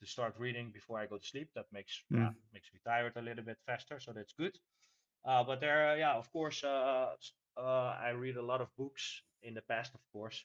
to 0.00 0.06
start 0.06 0.34
reading 0.38 0.70
before 0.72 0.98
I 1.00 1.06
go 1.06 1.18
to 1.18 1.26
sleep. 1.26 1.48
That 1.54 1.66
makes 1.72 2.04
yeah 2.14 2.30
Mm, 2.30 2.52
makes 2.52 2.70
me 2.72 2.80
tired 2.84 3.14
a 3.16 3.22
little 3.22 3.44
bit 3.44 3.58
faster, 3.66 4.00
so 4.00 4.12
that's 4.12 4.34
good. 4.34 4.58
Uh, 5.24 5.44
but 5.44 5.60
there, 5.60 5.90
uh, 5.90 5.94
yeah, 5.96 6.14
of 6.14 6.30
course, 6.32 6.64
uh, 6.64 7.14
uh, 7.56 7.96
I 8.00 8.10
read 8.10 8.36
a 8.36 8.42
lot 8.42 8.60
of 8.60 8.74
books 8.76 9.22
in 9.42 9.54
the 9.54 9.62
past, 9.62 9.94
of 9.94 10.00
course, 10.12 10.44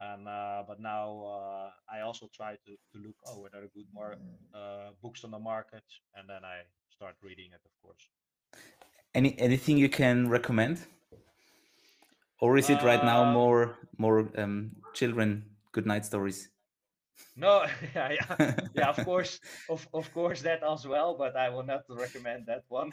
and 0.00 0.28
uh, 0.28 0.62
but 0.66 0.80
now 0.80 1.22
uh, 1.24 1.70
I 1.92 2.00
also 2.00 2.28
try 2.34 2.56
to 2.66 2.72
to 2.92 2.98
look 2.98 3.16
oh 3.26 3.38
what 3.40 3.54
are 3.54 3.62
the 3.62 3.68
good 3.74 3.88
more 3.92 4.16
uh, 4.54 4.90
books 5.02 5.24
on 5.24 5.30
the 5.30 5.38
market, 5.38 5.84
and 6.14 6.28
then 6.28 6.44
I 6.44 6.62
start 6.90 7.16
reading 7.22 7.52
it, 7.52 7.60
of 7.64 7.72
course. 7.82 8.08
Any 9.14 9.38
anything 9.38 9.78
you 9.78 9.88
can 9.88 10.28
recommend, 10.28 10.86
or 12.40 12.56
is 12.56 12.70
it 12.70 12.82
right 12.82 13.02
now 13.04 13.22
Um, 13.22 13.32
more 13.32 13.78
more 13.98 14.28
um, 14.36 14.76
children 14.94 15.44
good 15.72 15.86
night 15.86 16.04
stories? 16.04 16.50
no, 17.36 17.64
yeah, 17.94 18.12
yeah, 18.12 18.36
yeah, 18.74 18.88
of 18.88 19.02
course, 19.04 19.40
of 19.68 19.86
of 19.92 20.12
course 20.12 20.42
that 20.42 20.62
as 20.62 20.86
well, 20.86 21.16
but 21.16 21.36
I 21.36 21.48
will 21.50 21.64
not 21.64 21.82
recommend 21.88 22.46
that 22.46 22.64
one. 22.68 22.92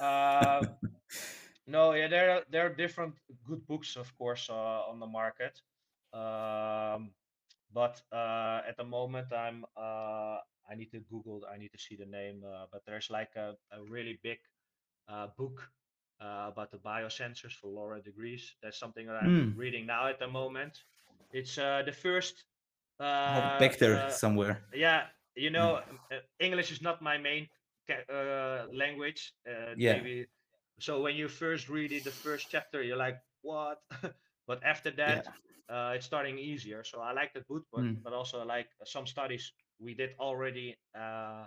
um, 0.00 0.76
No, 1.66 1.94
yeah, 1.94 2.08
there 2.08 2.30
are 2.30 2.42
there 2.50 2.66
are 2.66 2.74
different 2.74 3.14
good 3.46 3.66
books, 3.66 3.96
of 3.96 4.10
course, 4.18 4.50
uh, 4.50 4.90
on 4.90 4.98
the 5.00 5.06
market. 5.06 5.60
Um, 6.12 7.12
but 7.72 8.00
uh, 8.12 8.60
at 8.68 8.76
the 8.76 8.84
moment, 8.84 9.32
I'm 9.32 9.64
uh, 9.76 10.38
I 10.68 10.74
need 10.76 10.90
to 10.92 11.00
Google. 11.00 11.44
I 11.52 11.58
need 11.58 11.72
to 11.72 11.78
see 11.78 11.96
the 11.96 12.06
name. 12.06 12.42
Uh, 12.44 12.66
but 12.72 12.82
there's 12.86 13.10
like 13.10 13.34
a, 13.36 13.54
a 13.72 13.82
really 13.82 14.18
big 14.22 14.38
uh, 15.08 15.28
book 15.36 15.70
uh, 16.20 16.48
about 16.52 16.70
the 16.70 16.78
biosensors 16.78 17.52
for 17.52 17.68
lower 17.68 18.00
degrees. 18.00 18.54
That's 18.62 18.78
something 18.78 19.06
that 19.06 19.16
I'm 19.16 19.28
mm. 19.28 19.56
reading 19.56 19.86
now 19.86 20.08
at 20.08 20.18
the 20.18 20.28
moment. 20.28 20.84
It's 21.32 21.58
uh, 21.58 21.82
the 21.84 21.92
first. 21.92 22.44
Oh, 23.26 23.40
Uh, 23.40 23.58
back 23.58 23.78
there 23.78 24.04
somewhere. 24.08 24.62
yeah, 24.74 25.06
you 25.34 25.50
Mm. 25.50 25.52
know, 25.52 25.76
uh, 26.10 26.16
English 26.38 26.70
is 26.72 26.82
not 26.82 27.02
my 27.02 27.18
main 27.18 27.48
uh, 28.08 28.66
language. 28.72 29.34
Uh, 29.48 29.74
Yeah, 29.76 29.94
maybe 29.94 30.26
so 30.78 31.00
when 31.00 31.16
you 31.16 31.28
first 31.28 31.68
read 31.68 31.92
it, 31.92 32.04
the 32.04 32.10
first 32.10 32.50
chapter, 32.50 32.82
you're 32.82 32.96
like, 32.96 33.18
what? 33.42 33.78
but 34.46 34.62
after 34.64 34.90
yeah. 35.06 35.22
Uh, 35.68 35.92
it's 35.94 36.06
starting 36.06 36.38
easier. 36.38 36.84
So 36.84 37.00
I 37.00 37.12
like 37.12 37.32
that 37.34 37.46
book, 37.48 37.64
but 37.72 37.82
Mm. 37.82 38.02
but 38.02 38.12
also 38.12 38.44
like 38.44 38.68
some 38.84 39.06
studies 39.06 39.52
we 39.78 39.94
did 39.94 40.10
already 40.18 40.76
uh, 40.94 41.46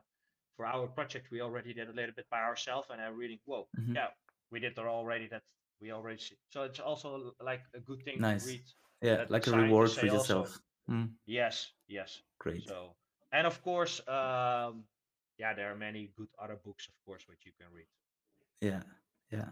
for 0.58 0.66
our 0.66 0.88
project. 0.88 1.32
We 1.32 1.42
already 1.42 1.74
did 1.74 1.90
a 1.90 1.94
little 1.94 2.14
bit 2.16 2.28
by 2.30 2.42
ourselves, 2.42 2.88
and 2.90 3.02
I'm 3.02 3.18
reading. 3.18 3.40
Whoa, 3.46 3.68
hmm 3.76 3.96
yeah, 3.96 4.10
we 4.52 4.60
did 4.60 4.76
that 4.76 4.86
already. 4.86 5.28
That 5.28 5.44
we 5.82 5.92
already 5.92 6.20
see. 6.20 6.38
So 6.50 6.64
it's 6.64 6.80
also 6.80 7.34
like 7.42 7.62
a 7.74 7.80
good 7.80 8.04
thing 8.04 8.18
to 8.18 8.22
Nice. 8.22 8.46
read 8.46 8.64
Yeah, 9.02 9.26
like 9.30 9.48
a 9.48 9.52
reward 9.52 9.92
for 9.92 10.02
also. 10.02 10.16
yourself. 10.16 10.60
Mm. 10.90 11.10
Yes, 11.26 11.74
yes. 11.88 12.22
Great. 12.40 12.68
So 12.68 12.96
and 13.32 13.48
of 13.48 13.62
course, 13.62 14.00
um, 14.08 14.86
yeah, 15.38 15.54
there 15.54 15.72
are 15.72 15.76
many 15.76 16.12
good 16.16 16.30
other 16.40 16.58
books, 16.64 16.88
of 16.88 16.94
course, 17.06 17.28
which 17.28 17.46
you 17.46 17.52
can 17.60 17.68
read. 17.74 17.88
Yeah, 18.62 18.84
yeah. 19.32 19.50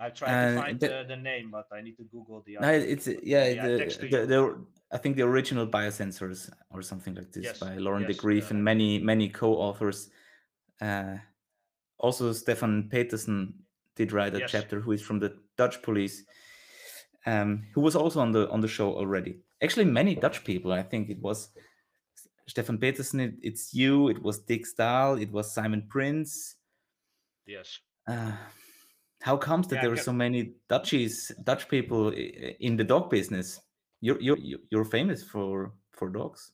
I 0.00 0.10
tried 0.10 0.54
to 0.54 0.60
find 0.60 0.80
the, 0.80 0.88
the, 0.88 1.04
the 1.08 1.16
name, 1.16 1.50
but 1.50 1.66
I 1.72 1.80
need 1.82 1.96
to 1.96 2.04
Google 2.04 2.42
the 2.46 2.58
no, 2.60 2.68
other 2.68 2.78
it's 2.78 3.08
yeah 3.22 3.42
I 3.42 3.54
the, 3.54 4.08
the 4.10 4.26
the 4.26 4.64
I 4.92 4.98
think 4.98 5.16
the 5.16 5.22
original 5.22 5.66
biosensors 5.66 6.50
or 6.70 6.82
something 6.82 7.14
like 7.14 7.32
this 7.32 7.44
Yes, 7.44 7.58
by 7.58 7.76
Lauren 7.76 8.02
de 8.02 8.12
yes, 8.12 8.20
Greef 8.22 8.50
and 8.50 8.62
many 8.62 8.98
many 8.98 9.28
co-authors. 9.28 10.10
Uh, 10.80 11.16
also, 11.98 12.32
Stefan 12.32 12.88
Peterson 12.90 13.54
did 13.96 14.12
write 14.12 14.34
a 14.34 14.40
yes, 14.40 14.50
chapter 14.50 14.80
who 14.80 14.92
is 14.92 15.00
from 15.00 15.18
the 15.18 15.36
Dutch 15.56 15.80
police, 15.82 16.24
um, 17.26 17.64
who 17.74 17.80
was 17.80 17.96
also 17.96 18.20
on 18.20 18.32
the 18.32 18.48
on 18.50 18.60
the 18.60 18.68
show 18.68 18.92
already. 18.94 19.38
Actually, 19.62 19.86
many 19.86 20.14
Dutch 20.14 20.44
people. 20.44 20.72
I 20.72 20.82
think 20.82 21.08
it 21.08 21.20
was 21.20 21.48
Stefan 22.46 22.78
Peterson. 22.78 23.20
It, 23.20 23.34
it's 23.42 23.72
you. 23.72 24.08
It 24.08 24.22
was 24.22 24.40
Dick 24.40 24.66
Stahl. 24.66 25.16
It 25.16 25.32
was 25.32 25.52
Simon 25.52 25.86
Prins. 25.88 26.56
yes. 27.46 27.78
Uh, 28.06 28.32
how 29.24 29.38
comes 29.38 29.66
that 29.68 29.76
Yeah, 29.76 29.80
there 29.80 29.90
are 29.92 29.96
so 29.96 30.12
many 30.12 30.52
Dutchies, 30.68 31.32
Dutch 31.42 31.68
people 31.70 32.10
in 32.10 32.76
the 32.76 32.84
dog 32.84 33.08
business? 33.10 33.58
You're 34.02 34.20
you're 34.20 34.36
you're 34.70 34.84
famous 34.84 35.22
for 35.24 35.72
for 35.92 36.10
dogs. 36.10 36.52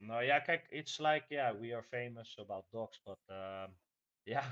no, 0.00 0.20
yeah, 0.20 0.40
it's 0.70 1.00
like 1.00 1.24
yeah, 1.30 1.52
we 1.52 1.72
are 1.72 1.82
famous 1.82 2.34
about 2.38 2.64
dogs, 2.72 2.98
but 3.06 3.18
um, 3.30 3.70
yeah, 4.26 4.44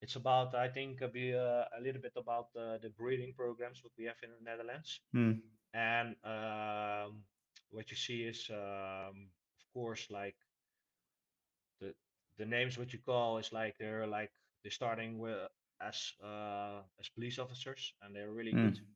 it's 0.00 0.16
about 0.16 0.54
I 0.54 0.68
think 0.68 1.00
a, 1.00 1.08
be, 1.08 1.34
uh, 1.34 1.64
a 1.78 1.80
little 1.82 2.00
bit 2.00 2.12
about 2.16 2.48
uh, 2.56 2.78
the 2.82 2.90
breeding 2.96 3.32
programs 3.36 3.82
what 3.82 3.92
we 3.98 4.04
have 4.04 4.16
in 4.22 4.30
the 4.30 4.44
Netherlands, 4.50 5.00
Hmm. 5.12 5.32
and 5.74 6.16
um, 6.24 7.24
what 7.70 7.90
you 7.90 7.96
see 7.96 8.22
is 8.24 8.48
um, 8.50 9.28
of 9.60 9.66
course 9.74 10.06
like 10.10 10.36
the 11.80 11.94
the 12.38 12.46
names 12.46 12.78
what 12.78 12.92
you 12.92 12.98
call 12.98 13.38
is 13.38 13.52
like 13.52 13.76
they're 13.78 14.06
like 14.06 14.30
they're 14.62 14.70
starting 14.70 15.18
with 15.18 15.38
as 15.88 16.12
uh 16.24 16.82
as 17.00 17.08
police 17.08 17.38
officers 17.38 17.94
and 18.02 18.14
they're 18.14 18.32
really 18.32 18.54
good 18.54 18.74
Hmm. 18.74 18.94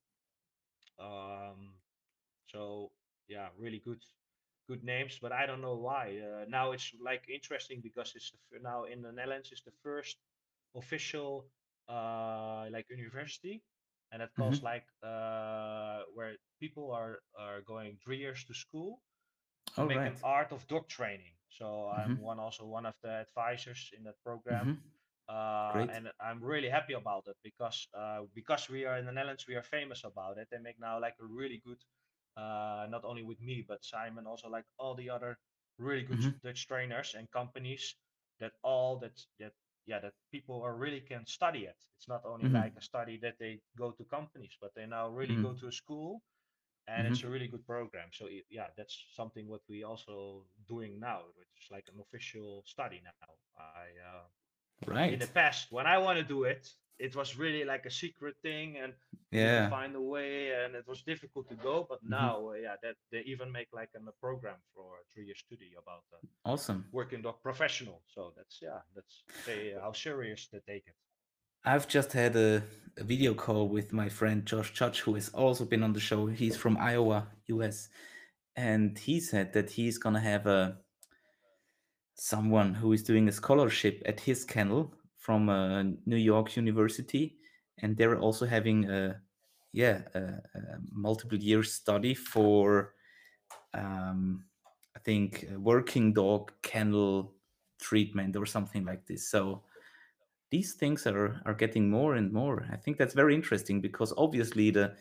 um 0.98 1.74
so 2.46 2.90
yeah 3.28 3.48
really 3.58 3.78
good 3.78 4.02
good 4.68 4.82
names 4.84 5.18
but 5.20 5.32
i 5.32 5.46
don't 5.46 5.60
know 5.60 5.76
why 5.76 6.18
uh, 6.18 6.44
now 6.48 6.72
it's 6.72 6.92
like 7.02 7.24
interesting 7.28 7.80
because 7.82 8.12
it's 8.16 8.32
the, 8.50 8.58
now 8.62 8.84
in 8.84 9.02
the 9.02 9.12
netherlands 9.12 9.50
it's 9.52 9.62
the 9.62 9.72
first 9.82 10.18
official 10.76 11.48
uh 11.88 12.66
like 12.72 12.86
university 12.90 13.62
and 14.12 14.22
it 14.22 14.30
calls 14.36 14.62
hmm 14.62 14.62
like 14.62 14.84
uh 15.02 16.00
where 16.14 16.34
people 16.60 16.92
are 16.92 17.18
are 17.38 17.60
going 17.62 17.96
three 18.02 18.18
years 18.18 18.44
to 18.44 18.54
school 18.54 19.00
to 19.76 19.82
All 19.82 19.86
make 19.86 20.04
an 20.04 20.18
art 20.22 20.52
of 20.52 20.66
dog 20.66 20.88
training. 20.88 21.34
So 21.48 21.88
I'm 21.88 22.18
Mm-hmm. 22.18 22.20
one 22.20 22.38
also 22.38 22.66
one 22.66 22.86
of 22.86 22.94
the 23.02 23.10
advisors 23.26 23.90
in 23.96 24.04
that 24.04 24.20
program, 24.22 24.68
Mm-hmm. 24.68 24.95
Uh, 25.28 25.84
and 25.88 26.10
I'm 26.20 26.42
really 26.42 26.68
happy 26.68 26.94
about 26.94 27.24
it 27.28 27.36
because 27.42 27.88
uh, 27.94 28.22
because 28.34 28.68
we 28.68 28.84
are 28.84 28.98
in 28.98 29.06
the 29.06 29.12
Netherlands, 29.12 29.46
we 29.48 29.54
are 29.56 29.62
famous 29.62 30.04
about 30.04 30.38
it. 30.38 30.48
They 30.50 30.58
make 30.58 30.78
now 30.80 31.00
like 31.00 31.14
a 31.20 31.26
really 31.26 31.60
good, 31.64 31.80
uh, 32.36 32.86
not 32.90 33.04
only 33.04 33.22
with 33.22 33.40
me 33.40 33.64
but 33.68 33.84
Simon, 33.84 34.26
also 34.26 34.48
like 34.48 34.64
all 34.78 34.94
the 34.94 35.10
other 35.10 35.38
really 35.78 36.02
good 36.02 36.20
Mm-hmm. 36.20 36.40
Dutch 36.42 36.66
trainers 36.68 37.14
and 37.14 37.30
companies 37.30 37.96
that 38.40 38.52
all 38.62 38.98
that 38.98 39.18
that 39.38 39.52
yeah 39.86 40.00
that 40.00 40.12
people 40.32 40.62
are 40.62 40.74
really 40.76 41.00
can 41.00 41.26
study 41.26 41.64
it. 41.64 41.76
It's 41.96 42.08
not 42.08 42.24
only 42.24 42.48
Mm-hmm. 42.48 42.62
like 42.62 42.74
a 42.76 42.82
study 42.82 43.18
that 43.22 43.36
they 43.38 43.60
go 43.76 43.90
to 43.92 44.04
companies, 44.04 44.56
but 44.60 44.72
they 44.74 44.86
now 44.86 45.08
really 45.08 45.36
Mm-hmm. 45.36 45.48
go 45.48 45.54
to 45.54 45.68
a 45.68 45.72
school 45.72 46.22
and 46.88 47.06
Mm-hmm. 47.06 47.08
it's 47.08 47.22
a 47.24 47.28
really 47.28 47.48
good 47.48 47.66
program. 47.66 48.08
So 48.12 48.28
yeah, 48.50 48.68
that's 48.76 49.06
something 49.14 49.48
what 49.48 49.62
we 49.68 49.84
also 49.84 50.44
doing 50.68 50.98
now, 51.00 51.20
which 51.36 51.48
is 51.62 51.70
like 51.70 51.84
an 51.92 52.00
official 52.00 52.64
study 52.66 53.00
now. 53.04 53.28
I 53.58 53.88
uh, 54.88 54.94
in 55.12 55.18
the 55.18 55.26
past 55.26 55.72
when 55.72 55.86
I 55.86 55.98
want 55.98 56.18
to 56.18 56.24
do 56.24 56.44
it, 56.44 56.68
it 56.98 57.14
was 57.16 57.36
really 57.38 57.64
like 57.64 57.84
a 57.86 57.90
secret 57.90 58.36
thing, 58.42 58.76
and 58.82 58.92
to 58.94 58.98
Yeah. 59.36 59.68
find 59.68 59.94
a 59.96 60.00
way, 60.00 60.52
and 60.64 60.74
it 60.74 60.86
was 60.86 61.02
difficult 61.02 61.48
to 61.48 61.56
go. 61.56 61.86
But 61.88 62.00
Mm-hmm. 62.02 62.10
now, 62.22 62.48
uh, 62.50 62.52
yeah, 62.54 62.76
that 62.82 62.96
they 63.10 63.20
even 63.32 63.50
make 63.52 63.68
like 63.72 63.90
an, 63.94 64.06
a 64.08 64.12
program 64.26 64.58
for 64.74 64.86
a 65.02 65.04
three-year 65.12 65.34
study 65.36 65.72
about 65.82 66.04
uh, 66.12 66.18
Awesome. 66.44 66.84
working 66.92 67.22
dog 67.22 67.42
professional. 67.42 68.02
So 68.14 68.32
that's 68.36 68.56
yeah, 68.62 68.80
that's 68.94 69.24
say 69.46 69.74
uh, 69.74 69.80
how 69.80 69.92
serious 69.92 70.48
they 70.52 70.60
take 70.72 70.84
it. 70.86 70.94
I've 71.64 71.88
just 71.88 72.12
had 72.12 72.36
a, 72.36 72.62
a 72.96 73.04
video 73.04 73.34
call 73.34 73.68
with 73.68 73.92
my 73.92 74.08
friend 74.08 74.46
Josh 74.46 74.72
Judge, 74.72 75.00
who 75.00 75.14
has 75.14 75.28
also 75.30 75.64
been 75.64 75.82
on 75.82 75.92
the 75.92 76.00
show. 76.00 76.26
He's 76.26 76.56
from 76.56 76.76
Iowa, 76.76 77.26
US, 77.48 77.88
and 78.54 78.96
he 78.98 79.20
said 79.20 79.52
that 79.54 79.70
he's 79.70 79.98
gonna 79.98 80.20
have 80.20 80.46
a 80.46 80.78
someone 82.16 82.74
who 82.74 82.92
is 82.92 83.02
doing 83.02 83.28
a 83.28 83.32
scholarship 83.32 84.02
at 84.06 84.18
his 84.18 84.44
kennel 84.44 84.92
from 85.18 85.46
New 86.06 86.16
York 86.16 86.56
University, 86.56 87.36
and 87.78 87.96
they're 87.96 88.18
also 88.18 88.46
having 88.46 88.90
a 88.90 89.20
yeah 89.72 90.00
a, 90.14 90.18
a 90.18 90.78
multiple 90.92 91.38
year 91.38 91.62
study 91.62 92.14
for 92.14 92.94
um, 93.74 94.44
I 94.96 94.98
think 95.00 95.46
working 95.58 96.12
dog 96.14 96.52
kennel 96.62 97.34
treatment 97.78 98.36
or 98.36 98.46
something 98.46 98.84
like 98.84 99.06
this. 99.06 99.28
So 99.28 99.62
these 100.50 100.74
things 100.74 101.06
are 101.06 101.42
are 101.44 101.54
getting 101.54 101.90
more 101.90 102.14
and 102.14 102.32
more. 102.32 102.66
I 102.72 102.76
think 102.76 102.96
that's 102.96 103.14
very 103.14 103.34
interesting 103.34 103.80
because 103.80 104.14
obviously 104.16 104.70
the 104.70 104.96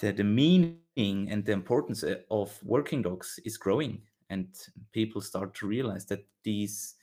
the, 0.00 0.12
the 0.12 0.24
meaning 0.24 1.30
and 1.30 1.44
the 1.44 1.52
importance 1.52 2.04
of 2.30 2.58
working 2.64 3.02
dogs 3.02 3.38
is 3.44 3.56
growing 3.56 4.02
and 4.30 4.48
people 4.92 5.20
start 5.20 5.54
to 5.54 5.66
realize 5.66 6.06
that 6.06 6.24
these 6.44 6.94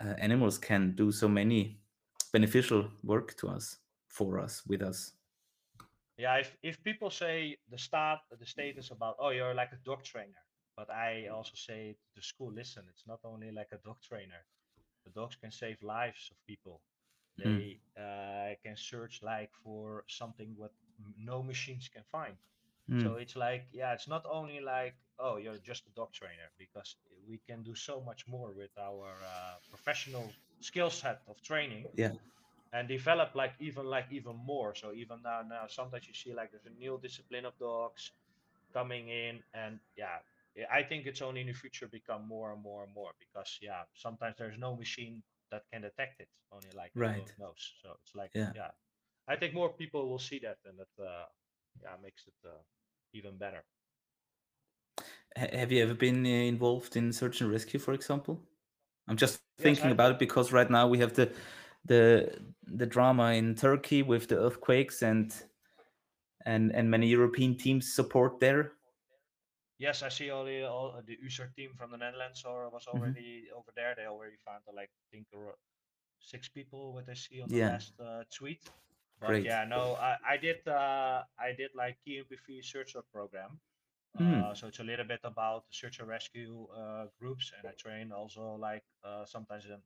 uh, 0.00 0.14
animals 0.18 0.58
can 0.58 0.94
do 0.94 1.12
so 1.12 1.28
many 1.28 1.78
beneficial 2.32 2.88
work 3.02 3.36
to 3.36 3.48
us 3.48 3.78
for 4.08 4.38
us 4.38 4.62
with 4.66 4.82
us 4.82 5.12
Yeah, 6.18 6.36
if 6.36 6.56
if 6.62 6.82
people 6.82 7.10
say 7.10 7.56
the 7.70 7.78
start 7.78 8.20
the 8.38 8.46
status 8.46 8.90
about 8.90 9.16
oh 9.18 9.30
you're 9.30 9.54
like 9.54 9.72
a 9.72 9.80
dog 9.84 10.02
trainer, 10.04 10.44
but 10.76 10.90
I 10.90 11.28
also 11.28 11.54
say 11.54 11.92
to 11.92 12.08
the 12.14 12.22
school, 12.22 12.52
listen, 12.52 12.84
it's 12.90 13.06
not 13.06 13.20
only 13.24 13.50
like 13.50 13.72
a 13.72 13.78
dog 13.84 13.96
trainer. 14.02 14.44
The 15.04 15.10
dogs 15.12 15.36
can 15.36 15.50
save 15.50 15.82
lives 15.82 16.28
of 16.30 16.36
people. 16.46 16.82
Mm, 17.38 17.44
They 17.44 17.80
uh, 17.96 18.54
can 18.62 18.76
search 18.76 19.22
like 19.22 19.50
for 19.64 20.04
something 20.08 20.54
what 20.56 20.72
no 21.16 21.42
machines 21.42 21.88
can 21.88 22.04
find. 22.12 22.36
Mm, 22.90 23.02
So 23.02 23.14
it's 23.14 23.36
like 23.36 23.66
yeah, 23.72 23.92
it's 23.92 24.08
not 24.08 24.24
only 24.30 24.60
like 24.60 24.94
oh 25.18 25.36
you're 25.36 25.58
just 25.58 25.86
a 25.86 25.90
dog 25.90 26.12
trainer 26.12 26.50
because 26.58 26.96
we 27.28 27.40
can 27.48 27.62
do 27.62 27.74
so 27.74 28.00
much 28.00 28.26
more 28.26 28.52
with 28.52 28.70
our 28.78 29.08
uh, 29.24 29.56
professional 29.68 30.32
skill 30.60 30.90
set 30.90 31.22
of 31.28 31.40
training 31.42 31.86
yeah. 31.94 32.12
and 32.72 32.88
develop 32.88 33.34
like 33.34 33.54
even 33.60 33.86
like 33.86 34.06
even 34.10 34.36
more. 34.36 34.74
So 34.74 34.92
even 34.92 35.18
now 35.22 35.42
now 35.48 35.66
sometimes 35.68 36.06
you 36.08 36.14
see 36.14 36.34
like 36.34 36.50
there's 36.52 36.66
a 36.66 36.78
new 36.78 36.98
discipline 37.02 37.46
of 37.46 37.58
dogs 37.58 38.12
coming 38.72 39.08
in 39.08 39.40
and 39.54 39.78
yeah 39.96 40.18
I 40.70 40.82
think 40.82 41.06
it's 41.06 41.22
only 41.22 41.40
in 41.42 41.46
the 41.46 41.52
future 41.52 41.88
become 41.88 42.26
more 42.26 42.52
and 42.52 42.62
more 42.62 42.84
and 42.84 42.94
more 42.94 43.12
because 43.18 43.58
yeah 43.62 43.82
sometimes 43.94 44.36
there's 44.38 44.58
no 44.58 44.76
machine 44.76 45.22
that 45.50 45.62
can 45.72 45.82
detect 45.82 46.20
it 46.20 46.28
only 46.52 46.70
like 46.76 46.92
right. 46.94 47.32
knows 47.38 47.74
so 47.82 47.96
it's 48.02 48.14
like 48.14 48.30
yeah. 48.34 48.52
yeah 48.54 48.70
I 49.28 49.36
think 49.36 49.54
more 49.54 49.70
people 49.72 50.08
will 50.08 50.18
see 50.18 50.40
that 50.40 50.58
and 50.66 50.78
that 50.78 51.02
uh, 51.02 51.26
yeah 51.82 51.96
makes 52.02 52.26
it 52.26 52.34
uh, 52.44 52.62
even 53.12 53.36
better. 53.38 53.64
Have 55.36 55.70
you 55.72 55.82
ever 55.82 55.94
been 55.94 56.24
uh, 56.26 56.28
involved 56.28 56.96
in 56.96 57.12
search 57.12 57.40
and 57.40 57.50
rescue 57.50 57.78
for 57.78 57.94
example? 57.94 58.40
I'm 59.08 59.16
just 59.16 59.40
thinking 59.58 59.86
I've 59.86 59.92
about 59.92 60.12
it 60.12 60.18
because 60.18 60.52
right 60.52 60.70
now 60.70 60.88
we 60.88 60.98
have 60.98 61.14
the 61.14 61.32
the 61.84 62.38
the 62.66 62.86
drama 62.86 63.32
in 63.32 63.54
turkey 63.54 64.02
with 64.02 64.28
the 64.28 64.38
earthquakes 64.38 65.02
and 65.02 65.32
and 66.44 66.74
and 66.74 66.90
many 66.90 67.06
european 67.06 67.56
teams 67.56 67.92
support 67.92 68.40
there. 68.40 68.72
Yes 69.78 70.02
I 70.02 70.10
see 70.10 70.30
all 70.30 70.44
the 70.44 70.64
all 70.64 71.00
the 71.06 71.16
USAR 71.24 71.54
team 71.54 71.70
from 71.76 71.90
the 71.90 71.96
Netherlands 71.96 72.44
or 72.44 72.68
was 72.70 72.86
hmm 72.92 72.98
already 72.98 73.44
over 73.56 73.72
there. 73.74 73.94
They 73.96 74.06
already 74.06 74.36
found 74.44 74.62
like 74.74 74.90
think 75.10 75.26
ar- 75.34 75.58
six 76.20 76.48
people 76.48 76.92
what 76.92 77.08
I 77.08 77.14
see 77.14 77.40
on 77.40 77.48
the 77.48 77.56
yeah. 77.56 77.70
last 77.72 77.92
uh, 78.00 78.24
tweet 78.30 78.70
great 79.20 79.44
yeah 79.44 79.64
no 79.64 79.94
I, 79.94 80.16
I 80.32 80.36
did 80.36 80.66
uh, 80.66 81.24
I 81.38 81.52
did 81.56 81.70
like 81.74 81.98
KNPV 82.06 82.62
search 82.62 82.96
program 83.12 83.60
Uh, 84.16 84.50
mm. 84.50 84.54
so 84.54 84.68
it's 84.68 84.80
a 84.80 84.84
little 84.84 85.06
bit 85.06 85.20
about 85.24 85.64
search 85.70 86.00
and 86.00 86.08
rescue 86.08 86.66
uh, 86.74 87.06
groups, 87.20 87.52
and 87.56 87.64
I 87.66 87.74
train 87.78 88.12
also 88.12 88.56
like 88.58 88.84
uh, 89.04 89.24
sometimes 89.26 89.64
in 89.66 89.80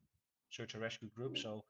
search 0.50 0.74
and 0.74 0.82
rescue 0.82 1.10
groups. 1.16 1.42
So 1.42 1.64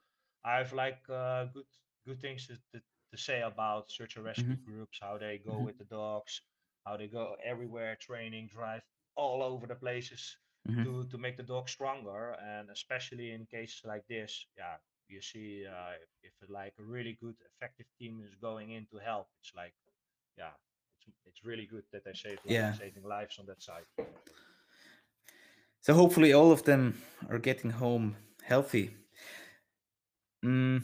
I 0.44 0.58
have 0.60 0.72
like 0.72 1.02
uh, 1.08 1.44
good 1.54 1.68
good 2.06 2.20
things 2.20 2.46
to, 2.48 2.54
to, 2.72 2.78
to 3.12 3.16
say 3.16 3.40
about 3.42 3.90
search 3.90 4.16
and 4.16 4.24
rescue 4.24 4.54
hmm 4.54 4.68
groups, 4.68 4.98
how 5.00 5.18
they 5.18 5.38
go 5.38 5.56
hmm 5.56 5.66
with 5.66 5.76
the 5.78 5.84
dogs, 5.86 6.42
how 6.86 6.96
they 6.96 7.08
go 7.08 7.36
everywhere, 7.44 7.96
training, 7.96 8.48
drive 8.48 8.82
all 9.16 9.42
over 9.42 9.66
the 9.66 9.76
places 9.86 10.36
hmm 10.66 10.84
to 10.84 11.04
to 11.10 11.16
make 11.18 11.36
the 11.36 11.46
dog 11.54 11.68
stronger, 11.68 12.32
and 12.40 12.70
especially 12.70 13.30
in 13.32 13.46
cases 13.46 13.82
like 13.84 14.04
this, 14.08 14.46
yeah. 14.56 14.76
You 15.08 15.20
see, 15.20 15.64
uh, 15.66 15.94
if, 16.22 16.32
like 16.48 16.74
a 16.78 16.82
really 16.82 17.18
good, 17.20 17.34
effective 17.46 17.86
team 17.98 18.22
is 18.26 18.34
going 18.40 18.70
in 18.70 18.86
to 18.90 18.98
help, 18.98 19.28
it's 19.40 19.52
like 19.54 19.74
yeah, 20.38 20.54
it's 20.98 21.16
it's 21.26 21.44
really 21.44 21.66
good 21.66 21.84
that 21.92 22.04
they 22.04 22.12
save 22.14 22.38
li- 22.44 22.54
yeah 22.54 22.72
saving 22.72 23.04
lives 23.04 23.38
on 23.38 23.46
that 23.46 23.62
side. 23.62 23.84
So 25.80 25.92
hopefully 25.94 26.32
all 26.32 26.50
of 26.50 26.62
them 26.64 27.02
are 27.28 27.38
getting 27.38 27.70
home 27.70 28.16
healthy. 28.42 28.96
Mm, 30.44 30.82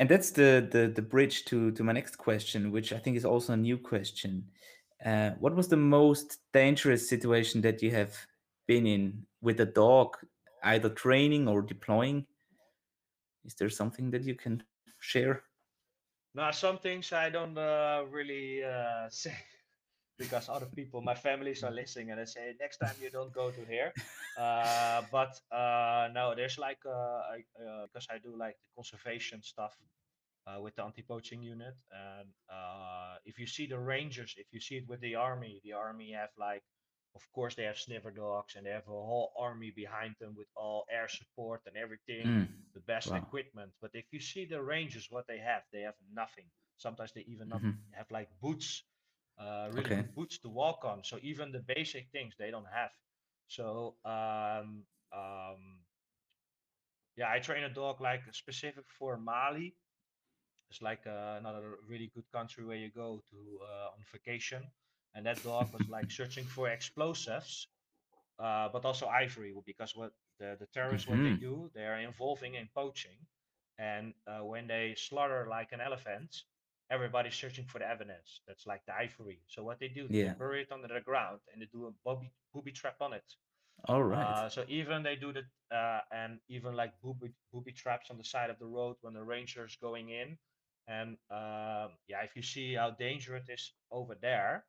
and 0.00 0.08
that's 0.08 0.32
the, 0.32 0.68
the 0.70 0.88
the 0.88 1.02
bridge 1.02 1.44
to 1.46 1.70
to 1.72 1.84
my 1.84 1.92
next 1.92 2.16
question, 2.16 2.72
which 2.72 2.92
I 2.92 2.98
think 2.98 3.16
is 3.16 3.24
also 3.24 3.52
a 3.52 3.56
new 3.56 3.78
question. 3.78 4.44
Uh, 5.04 5.30
what 5.38 5.54
was 5.54 5.68
the 5.68 5.76
most 5.76 6.38
dangerous 6.52 7.08
situation 7.08 7.60
that 7.60 7.82
you 7.82 7.90
have 7.90 8.14
been 8.66 8.86
in 8.86 9.26
with 9.42 9.60
a 9.60 9.66
dog, 9.66 10.16
either 10.62 10.88
training 10.88 11.46
or 11.46 11.62
deploying? 11.62 12.26
Is 13.44 13.54
there 13.54 13.70
something 13.70 14.10
that 14.10 14.22
you 14.22 14.34
can 14.34 14.62
share? 15.00 15.42
No, 16.34 16.50
some 16.50 16.78
things 16.78 17.12
I 17.12 17.30
don't 17.30 17.56
uh, 17.56 18.04
really 18.10 18.64
uh, 18.64 19.08
say 19.10 19.34
because 20.18 20.48
other 20.48 20.66
people, 20.66 21.02
my 21.02 21.14
families 21.14 21.64
are 21.64 21.72
listening 21.72 22.10
and 22.10 22.20
they 22.20 22.24
say 22.24 22.54
next 22.60 22.78
time 22.78 22.94
you 23.02 23.10
don't 23.10 23.32
go 23.32 23.50
to 23.50 23.64
here. 23.66 23.92
Uh, 24.36 25.02
but 25.12 25.40
uh, 25.52 26.08
no, 26.12 26.34
there's 26.34 26.58
like 26.58 26.78
uh, 26.86 26.90
I, 26.90 27.44
uh, 27.62 27.86
because 27.86 28.08
I 28.10 28.18
do 28.18 28.36
like 28.36 28.56
the 28.56 28.74
conservation 28.74 29.42
stuff 29.42 29.76
with 30.60 30.74
the 30.74 30.84
anti-poaching 30.84 31.42
unit, 31.42 31.74
and 31.90 32.28
if 33.24 33.38
you 33.38 33.46
see 33.46 33.66
the 33.66 33.78
rangers, 33.78 34.34
if 34.36 34.46
you 34.52 34.60
see 34.60 34.76
it 34.76 34.88
with 34.88 35.00
the 35.00 35.14
army, 35.14 35.60
the 35.64 35.72
army 35.72 36.12
have 36.12 36.30
like, 36.36 36.62
of 37.14 37.22
course 37.32 37.54
they 37.54 37.64
have 37.64 37.78
sniffer 37.78 38.10
dogs 38.10 38.54
and 38.56 38.66
they 38.66 38.70
have 38.70 38.86
a 38.88 38.90
whole 39.10 39.32
army 39.38 39.70
behind 39.74 40.14
them 40.20 40.34
with 40.36 40.48
all 40.56 40.84
air 40.90 41.08
support 41.08 41.62
and 41.66 41.76
everything, 41.76 42.32
Mm, 42.32 42.48
the 42.74 42.80
best 42.80 43.14
wow. 43.14 43.24
equipment. 43.24 43.72
But 43.80 43.90
if 43.94 44.06
you 44.12 44.20
see 44.20 44.44
the 44.46 44.62
rangers, 44.62 45.08
what 45.10 45.26
they 45.26 45.38
have, 45.38 45.62
they 45.72 45.80
have 45.82 45.94
nothing. 46.12 46.46
Sometimes 46.76 47.12
they 47.12 47.22
even 47.22 47.48
not 47.48 47.62
hmm 47.62 47.92
have 47.92 48.10
like 48.10 48.28
boots 48.40 48.84
uh, 49.38 49.68
really 49.70 49.92
Okay. 49.92 50.08
boots 50.14 50.38
to 50.40 50.48
walk 50.48 50.84
on. 50.84 51.02
So 51.04 51.18
even 51.22 51.52
the 51.52 51.64
basic 51.74 52.08
things 52.10 52.34
they 52.38 52.50
don't 52.50 52.68
have. 52.72 52.90
So 53.48 53.96
um, 54.04 54.84
um, 55.12 55.80
yeah, 57.16 57.30
I 57.30 57.38
train 57.38 57.64
a 57.64 57.68
dog 57.68 58.00
like 58.00 58.22
specific 58.32 58.84
for 58.98 59.16
Mali. 59.18 59.74
It's 60.70 60.82
like 60.82 61.06
uh, 61.06 61.36
another 61.38 61.76
really 61.88 62.10
good 62.14 62.30
country 62.32 62.64
where 62.64 62.76
you 62.76 62.90
go 62.90 63.22
to 63.30 63.38
uh, 63.62 63.94
on 63.94 64.00
vacation, 64.12 64.62
and 65.14 65.26
that 65.26 65.42
dog 65.42 65.72
was 65.72 65.88
like 65.88 66.10
searching 66.10 66.46
for 66.46 66.68
explosives, 66.68 67.68
uh, 68.38 68.68
but 68.72 68.84
also 68.84 69.06
ivory 69.06 69.54
because 69.66 69.94
what 69.96 70.12
the, 70.38 70.56
the 70.58 70.66
terrorists 70.66 71.06
what 71.08 71.22
they 71.22 71.32
hmm 71.32 71.40
do 71.40 71.70
they 71.74 71.84
are 71.84 71.98
involving 71.98 72.54
in 72.54 72.68
poaching, 72.74 73.18
and 73.78 74.14
uh, 74.26 74.44
when 74.44 74.66
they 74.66 74.94
slaughter 74.96 75.46
like 75.48 75.72
an 75.72 75.80
elephant, 75.80 76.42
everybody's 76.90 77.34
searching 77.34 77.64
for 77.66 77.78
the 77.78 77.88
evidence. 77.88 78.42
That's 78.46 78.66
like 78.66 78.84
the 78.86 78.94
ivory. 78.96 79.42
So 79.48 79.64
what 79.64 79.80
they 79.80 79.88
do, 79.88 80.08
Yeah. 80.08 80.22
they 80.22 80.28
bury 80.38 80.62
it 80.62 80.72
under 80.72 80.88
the 80.88 81.00
ground 81.00 81.40
and 81.52 81.62
they 81.62 81.66
do 81.66 81.86
a 81.86 81.92
booby, 82.04 82.32
booby 82.52 82.72
trap 82.72 82.96
on 83.00 83.12
it. 83.14 83.24
All 83.86 84.02
right. 84.04 84.36
Uh, 84.36 84.48
so 84.48 84.64
even 84.68 85.02
they 85.02 85.16
do 85.16 85.32
that, 85.32 85.44
uh, 85.76 86.00
and 86.12 86.40
even 86.48 86.74
like 86.74 86.92
booby 87.02 87.32
booby 87.52 87.72
traps 87.72 88.10
on 88.10 88.18
the 88.18 88.24
side 88.24 88.50
of 88.50 88.58
the 88.58 88.66
road 88.66 88.96
when 89.00 89.14
the 89.14 89.22
ranger's 89.22 89.76
going 89.76 90.10
in, 90.10 90.38
and 90.86 91.16
um, 91.30 91.96
yeah, 92.08 92.22
if 92.22 92.36
you 92.36 92.42
see 92.42 92.74
how 92.74 92.90
dangerous 92.90 93.48
it 93.48 93.54
is 93.54 93.72
over 93.90 94.14
there, 94.20 94.64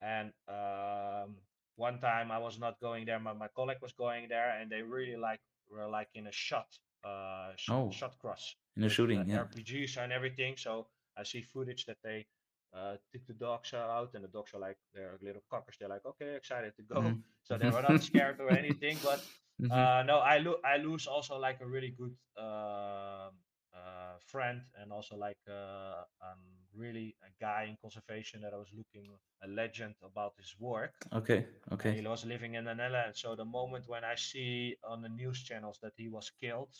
and 0.00 0.32
um, 0.48 1.36
one 1.76 2.00
time 2.00 2.30
I 2.30 2.38
was 2.38 2.58
not 2.58 2.80
going 2.80 3.06
there, 3.06 3.18
my, 3.18 3.32
my 3.32 3.48
colleague 3.48 3.78
was 3.82 3.92
going 3.92 4.28
there, 4.28 4.50
and 4.60 4.70
they 4.70 4.82
really 4.82 5.16
like 5.16 5.40
were 5.70 5.88
like 5.88 6.08
in 6.14 6.26
a 6.26 6.32
shot, 6.32 6.68
uh, 7.04 7.52
sh- 7.56 7.70
Oh. 7.70 7.90
shot 7.90 8.18
cross 8.18 8.56
In 8.76 8.84
a 8.84 8.88
shooting, 8.88 9.18
uh, 9.18 9.24
yeah. 9.26 9.40
RPGs 9.40 9.96
and 9.96 10.12
everything. 10.12 10.56
So 10.56 10.88
I 11.16 11.24
see 11.24 11.42
footage 11.42 11.86
that 11.86 11.98
they 12.02 12.26
uh, 12.74 12.96
took 13.12 13.26
the 13.26 13.34
dogs 13.34 13.72
out, 13.74 14.14
and 14.14 14.24
the 14.24 14.28
dogs 14.28 14.54
are 14.54 14.60
like 14.60 14.78
they're 14.94 15.18
little 15.22 15.42
cockers. 15.50 15.76
They're 15.78 15.88
like, 15.88 16.04
okay, 16.06 16.34
excited 16.36 16.74
to 16.76 16.82
go. 16.82 17.00
Mhm. 17.02 17.22
So 17.42 17.56
they 17.58 17.68
were 17.70 17.82
not 17.82 18.02
scared 18.02 18.40
or 18.40 18.50
anything. 18.50 18.98
But 19.02 19.24
Mhm. 19.60 19.70
uh, 19.70 20.02
no, 20.04 20.18
I 20.18 20.38
lo- 20.38 20.60
I 20.64 20.76
lose 20.78 21.06
also 21.06 21.38
like 21.38 21.60
a 21.60 21.66
really 21.66 21.90
good 21.90 22.14
um 22.36 23.32
uh, 23.74 24.18
friend, 24.20 24.62
and 24.80 24.92
also 24.92 25.16
like 25.16 25.38
uh, 25.48 26.04
um, 26.22 26.40
really 26.78 27.16
a 27.24 27.30
guy 27.40 27.64
in 27.70 27.76
conservation 27.82 28.42
that 28.42 28.54
I 28.54 28.58
was 28.58 28.72
looking 28.74 29.18
a 29.44 29.48
legend 29.48 29.96
about 30.02 30.34
his 30.38 30.54
work. 30.60 30.94
Okay. 31.12 31.46
And 31.82 31.90
Okay. 31.90 31.96
he 31.96 32.02
was 32.06 32.24
living 32.26 32.54
in 32.54 32.64
the 32.64 32.74
Netherlands. 32.74 33.20
So 33.20 33.34
the 33.36 33.44
moment 33.44 33.88
when 33.88 34.04
I 34.04 34.14
see 34.16 34.76
on 34.84 35.02
the 35.02 35.08
news 35.08 35.42
channels 35.42 35.78
that 35.82 35.92
he 35.96 36.08
was 36.08 36.30
killed 36.30 36.74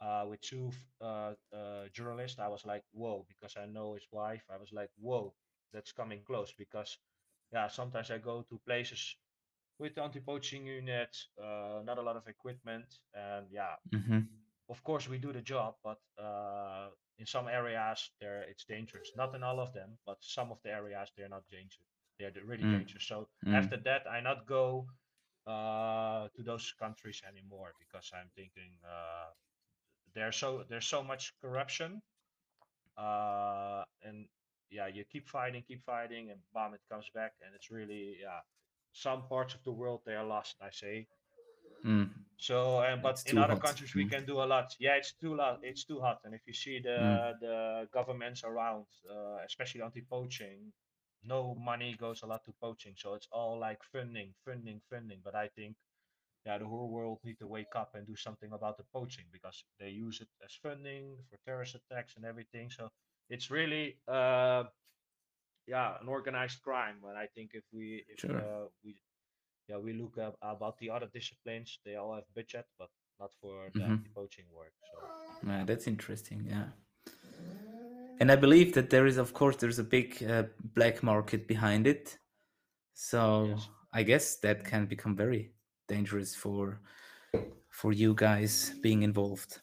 uh, 0.00 0.26
with 0.28 0.40
two 0.40 0.70
uh, 1.00 1.34
uh, 1.54 1.88
journalists, 1.92 2.38
I 2.38 2.48
was 2.48 2.64
like, 2.66 2.84
whoa, 2.92 3.24
because 3.28 3.56
I 3.56 3.66
know 3.66 3.94
his 3.94 4.06
wife. 4.12 4.44
I 4.50 4.56
was 4.58 4.72
like, 4.72 4.90
whoa, 4.98 5.34
that's 5.72 5.92
coming 5.92 6.22
close. 6.24 6.52
Because, 6.58 6.98
yeah, 7.52 7.68
sometimes 7.68 8.10
I 8.10 8.18
go 8.18 8.42
to 8.42 8.60
places 8.66 9.16
with 9.78 9.98
anti-poaching 9.98 10.66
units, 10.66 11.28
uh, 11.42 11.82
not 11.84 11.98
a 11.98 12.02
lot 12.02 12.16
of 12.16 12.28
equipment, 12.28 12.86
and 13.14 13.46
yeah, 13.50 13.74
hmm 13.92 14.22
of 14.68 14.82
course 14.82 15.08
we 15.08 15.18
do 15.18 15.32
the 15.32 15.42
job, 15.42 15.74
but 15.82 15.98
uh, 16.18 16.88
in 17.18 17.26
some 17.26 17.48
areas 17.48 18.10
there 18.20 18.42
it's 18.42 18.64
dangerous. 18.64 19.12
Not 19.16 19.34
in 19.34 19.42
all 19.42 19.60
of 19.60 19.72
them, 19.72 19.98
but 20.06 20.18
some 20.20 20.50
of 20.52 20.58
the 20.62 20.70
areas 20.70 21.10
they're 21.16 21.28
not 21.28 21.48
dangerous. 21.50 21.86
They're 22.18 22.32
really 22.44 22.64
Mm. 22.64 22.66
dangerous. 22.66 23.06
So 23.06 23.28
Mm. 23.44 23.52
after 23.52 23.76
that, 23.84 24.06
I 24.10 24.20
not 24.20 24.46
go 24.46 24.86
uh, 25.46 26.28
to 26.36 26.42
those 26.42 26.72
countries 26.78 27.22
anymore 27.28 27.72
because 27.78 28.10
I'm 28.14 28.30
thinking 28.36 28.72
uh, 28.84 29.30
there's 30.14 30.36
so 30.36 30.64
there's 30.68 30.86
so 30.86 31.02
much 31.02 31.32
corruption, 31.40 32.02
uh, 32.96 33.84
and 34.02 34.26
yeah, 34.70 34.86
you 34.86 35.04
keep 35.04 35.28
fighting, 35.28 35.62
keep 35.66 35.82
fighting, 35.84 36.30
and 36.30 36.40
bomb 36.52 36.74
it 36.74 36.80
comes 36.90 37.08
back, 37.14 37.34
and 37.44 37.54
it's 37.54 37.70
really 37.70 38.18
yeah. 38.20 38.40
Some 38.92 39.28
parts 39.28 39.54
of 39.54 39.62
the 39.64 39.72
world 39.72 40.02
they 40.06 40.14
are 40.14 40.24
lost. 40.26 40.56
I 40.60 40.70
say 40.70 41.08
Mm. 41.84 42.25
So, 42.36 42.80
and 42.80 43.02
but 43.02 43.22
in 43.26 43.38
other 43.38 43.54
hot. 43.54 43.62
countries 43.66 43.94
we 43.94 44.04
Mm. 44.04 44.10
can 44.10 44.26
do 44.26 44.42
a 44.42 44.46
lot. 44.46 44.74
Yeah, 44.78 44.96
it's 44.96 45.12
too 45.14 45.34
lot. 45.34 45.60
It's 45.62 45.84
too 45.84 46.00
hot. 46.00 46.20
And 46.24 46.34
if 46.34 46.42
you 46.46 46.52
see 46.54 46.80
the 46.80 46.98
Mm. 47.00 47.40
the 47.40 47.88
governments 47.92 48.44
around, 48.44 48.86
uh, 49.10 49.38
especially 49.44 49.82
anti-poaching, 49.82 50.72
no 51.24 51.54
money 51.54 51.94
goes 51.96 52.22
a 52.22 52.26
lot 52.26 52.44
to 52.44 52.52
poaching. 52.60 52.94
So 52.96 53.14
it's 53.14 53.28
all 53.32 53.58
like 53.58 53.82
funding, 53.84 54.34
funding, 54.44 54.80
funding. 54.90 55.20
But 55.24 55.34
I 55.34 55.48
think, 55.48 55.76
yeah, 56.44 56.58
the 56.58 56.66
whole 56.66 56.88
world 56.90 57.18
need 57.24 57.38
to 57.38 57.46
wake 57.46 57.74
up 57.76 57.94
and 57.94 58.06
do 58.06 58.16
something 58.16 58.52
about 58.52 58.76
the 58.76 58.84
poaching 58.92 59.26
because 59.32 59.64
they 59.78 59.90
use 59.90 60.20
it 60.20 60.28
as 60.44 60.54
funding 60.62 61.16
for 61.30 61.38
terrorist 61.46 61.76
attacks 61.76 62.16
and 62.16 62.24
everything. 62.24 62.70
So 62.70 62.90
it's 63.30 63.50
really, 63.50 63.98
uh, 64.08 64.64
yeah, 65.66 65.94
an 66.00 66.08
organized 66.08 66.62
crime. 66.62 66.98
And 67.08 67.16
I 67.18 67.26
think 67.26 67.50
if 67.54 67.64
we 67.72 68.04
if 68.08 68.20
Sure. 68.20 68.38
uh, 68.38 68.66
we 68.84 68.96
yeah, 69.68 69.78
we 69.78 69.92
look 69.92 70.18
up 70.18 70.36
about 70.42 70.78
the 70.78 70.90
other 70.90 71.08
disciplines. 71.12 71.78
They 71.84 71.96
all 71.96 72.14
have 72.14 72.24
budget, 72.34 72.66
but 72.78 72.90
not 73.20 73.30
for 73.40 73.70
the 73.76 73.82
Mhm. 73.82 73.90
anti-poaching 73.90 74.46
work. 74.52 74.72
So 74.90 74.98
Yeah, 75.46 75.64
that's 75.64 75.86
interesting. 75.86 76.46
Yeah. 76.48 76.68
And 78.18 78.32
I 78.32 78.36
believe 78.36 78.74
that 78.74 78.90
there 78.90 79.06
is, 79.06 79.18
of 79.18 79.34
course, 79.34 79.56
there's 79.56 79.78
a 79.78 79.84
big 79.84 80.22
uh, 80.22 80.44
black 80.74 81.02
market 81.02 81.46
behind 81.46 81.86
it. 81.86 82.18
So 82.94 83.48
Yes. 83.50 83.68
I 83.92 84.02
guess 84.02 84.36
that 84.38 84.64
can 84.64 84.86
become 84.86 85.16
very 85.16 85.52
dangerous 85.88 86.34
for 86.34 86.80
for 87.70 87.92
you 87.92 88.14
guys 88.14 88.72
being 88.82 89.02
involved. 89.02 89.60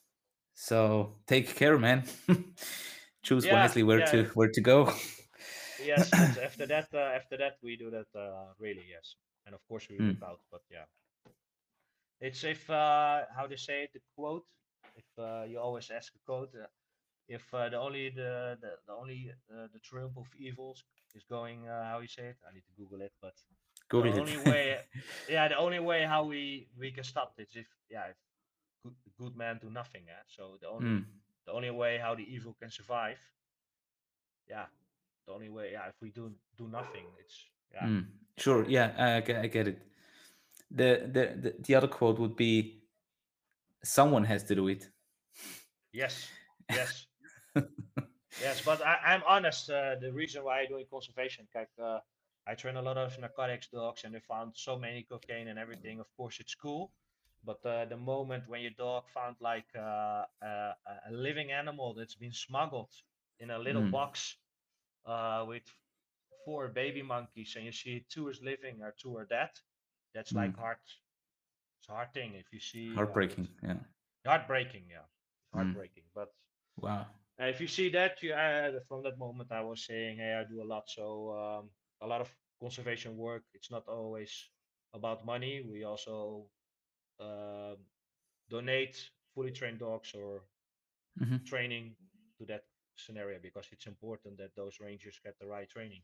So 0.56 1.16
take 1.28 1.56
care, 1.56 1.80
man. 1.80 2.04
Choose 3.24 3.46
Yeah, 3.46 3.54
wisely 3.54 3.84
where 3.84 4.02
to 4.02 4.24
where 4.36 4.50
to 4.54 4.62
go. 4.62 4.94
yes, 5.78 6.12
after 6.44 6.66
that, 6.68 6.88
uh, 6.94 7.00
after 7.16 7.38
that, 7.38 7.58
we 7.62 7.76
do 7.76 7.89
that 7.92 8.08
uh, 8.16 8.54
really. 8.60 8.86
Yes, 8.89 9.16
and 9.45 9.56
of 9.56 9.65
course 9.67 9.88
we 9.89 9.99
Mm. 9.99 10.17
out. 10.23 10.41
But 10.51 10.62
yeah, 10.71 10.86
it's 12.19 12.43
if 12.43 12.69
uh, 12.69 13.21
how 13.36 13.47
they 13.47 13.56
say 13.58 13.84
it, 13.84 13.91
the 13.93 13.99
quote. 14.15 14.45
If 14.95 15.06
uh, 15.17 15.43
you 15.47 15.60
always 15.60 15.89
ask 15.89 16.13
a 16.15 16.19
quote, 16.25 16.51
uh, 16.56 16.67
if 17.27 17.53
uh, 17.53 17.69
the 17.69 17.77
only 17.79 18.10
the 18.10 18.58
the, 18.62 18.71
the 18.88 18.93
only 18.93 19.32
uh, 19.51 19.67
the 19.73 19.79
triumph 19.79 20.17
of 20.17 20.27
evils 20.38 20.84
is 21.15 21.23
going 21.23 21.67
uh, 21.67 21.84
how 21.86 21.99
you 21.99 22.08
say 22.08 22.27
it. 22.27 22.38
I 22.47 22.53
need 22.53 22.65
to 22.65 22.73
Google 22.77 23.01
it, 23.01 23.13
but 23.21 23.34
Google 23.89 24.12
the 24.12 24.12
it. 24.13 24.15
only 24.21 24.38
way 24.38 24.77
yeah 25.27 25.47
the 25.47 25.58
only 25.58 25.79
way 25.79 26.03
how 26.03 26.25
we 26.25 26.67
we 26.77 26.91
can 26.91 27.03
stop 27.03 27.36
this 27.38 27.56
if 27.56 27.67
yeah 27.89 28.06
if 28.12 28.17
good, 28.84 28.95
good 29.19 29.36
men 29.36 29.60
do 29.62 29.69
nothing 29.69 30.03
eh? 30.10 30.23
so 30.27 30.58
the 30.62 30.67
only 30.69 30.93
Mm, 30.93 31.06
the 31.45 31.51
only 31.53 31.71
way 31.71 31.97
how 31.97 32.15
the 32.15 32.23
evil 32.36 32.56
can 32.60 32.69
survive 32.71 33.19
yeah 34.49 34.65
the 35.27 35.34
only 35.34 35.49
way 35.49 35.71
yeah 35.73 35.88
if 35.88 35.95
we 36.01 36.12
do 36.12 36.32
do 36.58 36.67
nothing 36.67 37.06
it's 37.19 37.45
yeah 37.73 37.89
mm. 37.89 38.06
Sure. 38.38 38.65
Yeah, 38.67 38.93
I, 38.98 39.22
ge- 39.22 39.36
I 39.36 39.48
get 39.48 39.67
it. 39.67 39.82
The, 40.72 41.02
the 41.12 41.24
the 41.41 41.56
the 41.60 41.76
other 41.76 41.88
quote 41.88 42.19
would 42.19 42.36
be, 42.36 42.84
"Someone 43.84 44.26
has 44.26 44.43
to 44.46 44.56
do 44.56 44.67
it." 44.67 44.89
yes 45.91 46.34
yes 46.69 47.08
yes 48.39 48.62
but 48.62 48.82
I, 48.86 48.98
i'm 49.13 49.22
honest 49.28 49.69
uh, 49.69 49.96
the 50.02 50.12
reason 50.12 50.43
why 50.43 50.62
i'm 50.62 50.67
doing 50.69 50.86
conservation 50.89 51.48
kijk, 51.56 51.67
uh, 51.82 52.00
i 52.48 52.56
train 52.56 52.78
a 52.78 52.82
lot 52.82 52.98
of 52.98 53.17
narcotics 53.19 53.67
dogs 53.69 54.04
and 54.04 54.13
they 54.13 54.19
found 54.19 54.54
so 54.56 54.78
many 54.78 55.04
cocaine 55.04 55.48
and 55.50 55.60
everything 55.60 56.00
of 56.00 56.08
course 56.17 56.39
it's 56.39 56.56
cool 56.56 56.91
but 57.46 57.63
uh, 57.65 57.86
the 57.86 57.98
moment 57.98 58.48
when 58.48 58.62
your 58.62 58.72
dog 58.78 59.04
found 59.13 59.36
like 59.41 59.67
uh, 59.78 60.24
a, 60.41 60.76
a 61.10 61.12
living 61.12 61.52
animal 61.52 61.93
that's 61.93 62.15
been 62.15 62.32
smuggled 62.34 62.91
in 63.39 63.52
a 63.52 63.60
little 63.60 63.84
Mm. 63.84 63.91
box 63.91 64.38
uh, 65.06 65.46
with 65.48 65.63
four 66.45 66.67
baby 66.69 67.01
monkeys 67.01 67.53
and 67.56 67.65
you 67.65 67.71
see 67.71 68.06
two 68.10 68.29
is 68.29 68.41
living 68.43 68.82
or 68.82 68.93
two 69.01 69.15
are 69.17 69.25
dead 69.25 69.49
that's 70.13 70.36
like 70.36 70.56
Mm. 70.56 70.58
hard 70.58 70.77
it's 71.79 71.89
a 71.89 71.93
hard 71.93 72.13
thing 72.13 72.34
if 72.36 72.51
you 72.53 72.60
see 72.60 73.03
uh, 73.03 73.25
Heartbreaking. 73.25 73.49
it's 73.63 73.63
Yeah. 73.63 73.77
heartbreaking 74.25 74.86
yeah 74.89 75.08
Mm. 75.56 75.75
heartbreaking 75.75 76.03
but 76.13 76.29
Wow. 76.77 77.08
uh, 77.41 77.45
if 77.45 77.60
you 77.62 77.67
see 77.67 77.89
that, 77.89 78.21
you, 78.21 78.34
uh, 78.34 78.71
from 78.88 79.03
that 79.03 79.17
moment, 79.17 79.51
I 79.51 79.62
was 79.62 79.86
saying, 79.86 80.17
hey, 80.17 80.34
I 80.34 80.43
do 80.49 80.62
a 80.62 80.65
lot. 80.65 80.84
So 80.88 81.32
um, 81.32 81.69
a 82.01 82.08
lot 82.08 82.21
of 82.21 82.34
conservation 82.62 83.17
work. 83.17 83.43
It's 83.53 83.71
not 83.71 83.88
always 83.88 84.49
about 84.93 85.25
money. 85.25 85.63
We 85.67 85.84
also 85.84 86.47
um, 87.19 87.77
donate 88.49 88.97
fully 89.36 89.51
trained 89.51 89.79
dogs 89.79 90.13
or 90.15 90.43
Mhm. 91.19 91.38
training 91.45 91.95
to 92.38 92.45
that 92.45 92.63
scenario 92.95 93.39
because 93.41 93.67
it's 93.71 93.88
important 93.88 94.38
that 94.38 94.56
those 94.56 94.79
rangers 94.79 95.19
get 95.23 95.38
the 95.39 95.47
right 95.47 95.69
training. 95.69 96.01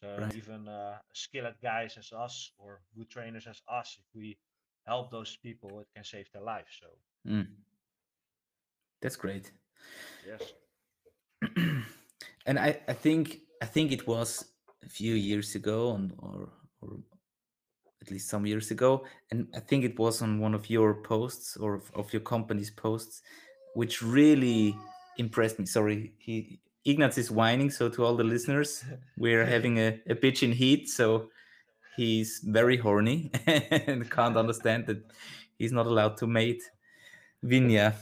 So 0.00 0.06
Right. 0.18 0.34
even 0.34 0.66
uh, 0.68 0.98
skilled 1.12 1.54
guys 1.62 1.96
as 1.98 2.12
us 2.12 2.52
or 2.58 2.80
good 2.96 3.10
trainers 3.10 3.46
as 3.46 3.60
us, 3.68 3.98
if 3.98 4.06
we 4.14 4.38
help 4.86 5.10
those 5.10 5.36
people, 5.36 5.80
it 5.80 5.88
can 5.94 6.04
save 6.04 6.30
their 6.32 6.42
lives. 6.42 6.70
So 6.80 6.86
Mm. 7.26 7.46
That's 9.02 9.16
great. 9.16 9.52
yes, 10.26 10.54
and 12.46 12.58
I, 12.58 12.78
I 12.88 12.92
think 12.92 13.40
I 13.62 13.66
think 13.66 13.92
it 13.92 14.06
was 14.06 14.44
a 14.84 14.88
few 14.88 15.14
years 15.14 15.54
ago, 15.54 15.90
on, 15.90 16.12
or 16.18 16.48
or 16.80 16.98
at 18.02 18.10
least 18.10 18.28
some 18.28 18.46
years 18.46 18.70
ago, 18.70 19.04
and 19.30 19.46
I 19.54 19.60
think 19.60 19.84
it 19.84 19.98
was 19.98 20.22
on 20.22 20.40
one 20.40 20.54
of 20.54 20.70
your 20.70 20.94
posts 21.02 21.56
or 21.56 21.74
of, 21.74 21.90
of 21.94 22.12
your 22.12 22.22
company's 22.22 22.70
posts, 22.70 23.22
which 23.74 24.02
really 24.02 24.74
impressed 25.18 25.58
me. 25.58 25.66
Sorry, 25.66 26.12
he 26.18 26.60
Ignaz 26.84 27.18
is 27.18 27.30
whining. 27.30 27.70
So 27.70 27.88
to 27.88 28.04
all 28.04 28.16
the 28.16 28.24
listeners, 28.24 28.84
we're 29.16 29.44
having 29.56 29.78
a, 29.78 30.00
a 30.08 30.14
bitch 30.14 30.42
in 30.42 30.52
heat. 30.52 30.88
So 30.88 31.30
he's 31.96 32.40
very 32.44 32.76
horny 32.76 33.30
and 33.46 34.10
can't 34.10 34.36
understand 34.36 34.86
that 34.86 35.02
he's 35.58 35.72
not 35.72 35.86
allowed 35.86 36.16
to 36.18 36.26
mate 36.26 36.62
Vinya. 37.44 37.94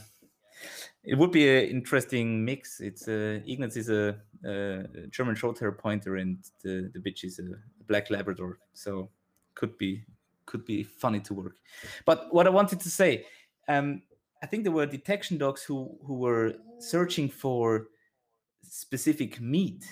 It 1.03 1.17
would 1.17 1.31
be 1.31 1.47
an 1.47 1.69
interesting 1.69 2.43
mix. 2.43 2.81
It's 2.81 3.07
uh, 3.07 3.39
Ignaz 3.45 3.77
is 3.77 3.89
a, 3.89 4.17
a 4.45 4.83
German 5.09 5.35
short-hair 5.35 5.71
pointer, 5.71 6.17
and 6.17 6.37
the 6.61 6.91
the 6.93 6.99
bitch 6.99 7.23
is 7.23 7.39
a 7.39 7.43
black 7.87 8.09
Labrador. 8.09 8.59
So 8.73 9.09
could 9.55 9.77
be 9.77 10.03
could 10.45 10.65
be 10.65 10.83
funny 10.83 11.21
to 11.21 11.33
work. 11.33 11.55
But 12.05 12.33
what 12.33 12.47
I 12.47 12.49
wanted 12.49 12.79
to 12.81 12.89
say, 12.89 13.25
um, 13.67 14.01
I 14.43 14.45
think 14.45 14.63
there 14.63 14.73
were 14.73 14.85
detection 14.85 15.37
dogs 15.37 15.63
who 15.63 15.97
who 16.05 16.15
were 16.15 16.55
searching 16.79 17.29
for 17.29 17.87
specific 18.69 19.41
meat 19.41 19.83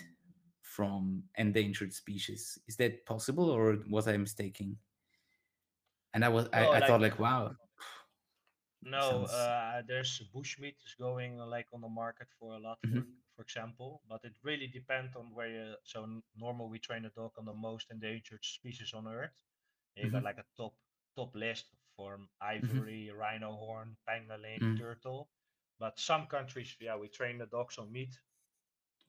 from 0.62 1.24
endangered 1.36 1.94
species. 1.94 2.60
Is 2.68 2.78
that 2.78 3.06
possible, 3.06 3.50
or 3.50 3.78
was 3.90 4.08
I 4.08 4.18
mistaken? 4.18 4.80
And 6.14 6.26
I 6.26 6.30
was, 6.30 6.48
I, 6.54 6.70
I 6.78 6.82
thought 6.82 7.02
like 7.02 7.20
like, 7.20 7.20
wow, 7.20 7.56
no, 8.84 9.26
sounds. 9.26 9.32
uh, 9.32 9.82
there's 9.88 10.22
bushmeat 10.34 10.76
is 10.86 10.96
going 11.00 11.40
uh, 11.40 11.46
like 11.48 11.68
on 11.74 11.82
the 11.82 11.90
market 11.90 12.28
for 12.40 12.54
a 12.56 12.60
lot, 12.60 12.80
for 12.90 13.06
hmm 13.06 13.20
for 13.36 13.44
example, 13.44 14.02
but 14.10 14.24
it 14.24 14.34
really 14.44 14.68
depends 14.68 15.16
on 15.16 15.32
where 15.34 15.48
you. 15.48 15.76
So 15.84 16.22
normal 16.36 16.70
we 16.70 16.80
train 16.80 17.06
a 17.06 17.10
dog 17.12 17.32
on 17.38 17.46
the 17.46 17.54
most 17.54 17.92
endangered 17.92 18.44
species 18.44 18.94
on 18.94 19.08
Earth. 19.08 19.44
You 19.96 20.10
got 20.10 20.24
hmm 20.24 20.24
like 20.24 20.38
a 20.40 20.46
top 20.58 20.76
top 21.16 21.36
list 21.36 21.66
from 21.96 22.30
hmm 22.62 22.82
ivory, 22.82 23.12
rhino 23.12 23.52
horn, 23.54 23.98
pangolin, 24.10 24.62
mm 24.62 24.78
turtle. 24.78 25.30
But 25.80 26.00
some 26.00 26.28
countries, 26.28 26.76
yeah, 26.80 26.98
we 26.98 27.10
train 27.10 27.38
the 27.40 27.46
dogs 27.48 27.78
on 27.78 27.92
meat 27.92 28.18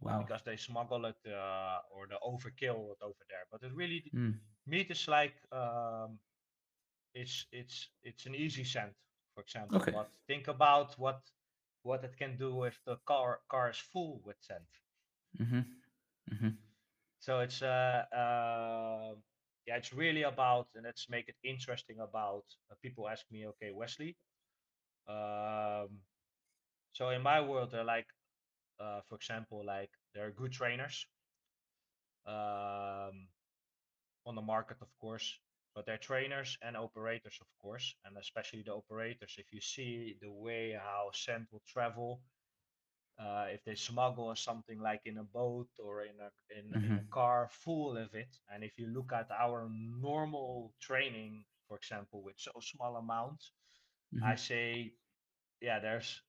Wow. 0.01 0.27
because 0.27 0.43
they 0.43 0.57
smuggle 0.57 1.05
it 1.07 1.17
uh, 1.27 1.79
or 1.95 2.07
they 2.09 2.17
overkill 2.23 2.93
it 2.93 3.03
over 3.03 3.25
there. 3.29 3.45
But 3.51 3.63
it 3.63 3.73
really 3.75 4.15
Mm. 4.15 4.39
meat 4.67 4.91
is 4.91 5.09
like 5.09 5.35
um, 5.53 6.19
it's 7.15 7.47
it's 7.53 7.91
it's 8.03 8.27
an 8.27 8.35
easy 8.35 8.65
scent, 8.65 8.95
for 9.35 9.43
example. 9.43 9.89
Okay. 9.89 9.93
But 9.93 10.11
think 10.27 10.49
about 10.49 10.99
what 10.99 11.21
what 11.83 12.05
it 12.05 12.17
can 12.17 12.37
do 12.37 12.65
if 12.65 12.81
the 12.85 12.97
car 13.07 13.41
car 13.49 13.71
is 13.71 13.79
full 13.79 14.21
with 14.25 14.37
scent. 14.41 14.69
hmm 15.39 15.63
hmm 16.31 16.53
So 17.21 17.41
it's 17.41 17.63
uh, 17.63 18.05
uh 18.13 19.15
yeah, 19.67 19.77
it's 19.77 19.93
really 19.93 20.23
about 20.23 20.69
and 20.75 20.85
let's 20.85 21.09
make 21.09 21.29
it 21.29 21.37
interesting 21.45 21.99
about 22.01 22.45
uh, 22.71 22.75
people 22.83 23.09
ask 23.09 23.25
me, 23.31 23.47
okay, 23.49 23.71
Wesley. 23.73 24.17
Um, 25.09 26.01
so 26.93 27.11
in 27.11 27.23
my 27.23 27.41
world, 27.41 27.71
they're 27.73 27.85
like, 27.85 28.07
uh, 28.81 29.03
for 29.03 29.17
example, 29.17 29.65
like 29.65 29.93
there 30.15 30.27
are 30.27 30.33
good 30.33 30.53
trainers. 30.53 31.07
Um, 32.27 33.29
on 34.27 34.35
the 34.35 34.43
market, 34.43 34.79
of 34.83 34.97
course, 34.99 35.41
but 35.75 35.87
they're 35.87 35.99
trainers 35.99 36.59
and 36.63 36.77
operators, 36.77 37.39
of 37.41 37.49
course, 37.59 37.97
and 38.05 38.17
especially 38.19 38.63
the 38.63 38.75
operators. 38.75 39.37
If 39.39 39.53
you 39.53 39.61
see 39.61 40.19
the 40.21 40.31
way 40.31 40.73
how 40.73 41.11
scent 41.13 41.53
will 41.53 41.63
travel, 41.67 42.23
uh, 43.19 43.47
if 43.51 43.65
they 43.65 43.75
smuggle 43.75 44.35
something 44.37 44.81
like 44.81 45.03
in 45.07 45.19
a 45.19 45.25
boat 45.25 45.71
or 45.79 46.05
in 46.05 46.21
a 46.21 46.31
in 46.51 46.75
in 46.83 46.97
a 46.99 47.03
hmm 47.03 47.11
car 47.11 47.49
full 47.49 47.97
of 47.99 48.15
it, 48.15 48.37
and 48.49 48.65
if 48.65 48.79
you 48.79 48.87
look 48.89 49.13
at 49.13 49.31
our 49.31 49.69
normal 49.71 50.75
training, 50.81 51.45
for 51.69 51.77
example, 51.77 52.23
with 52.23 52.39
so 52.39 52.53
small 52.61 52.97
amounts, 52.97 53.53
I 54.23 54.35
hmm 54.35 54.37
say, 54.37 54.97
yeah, 55.61 55.81
there's 55.81 56.23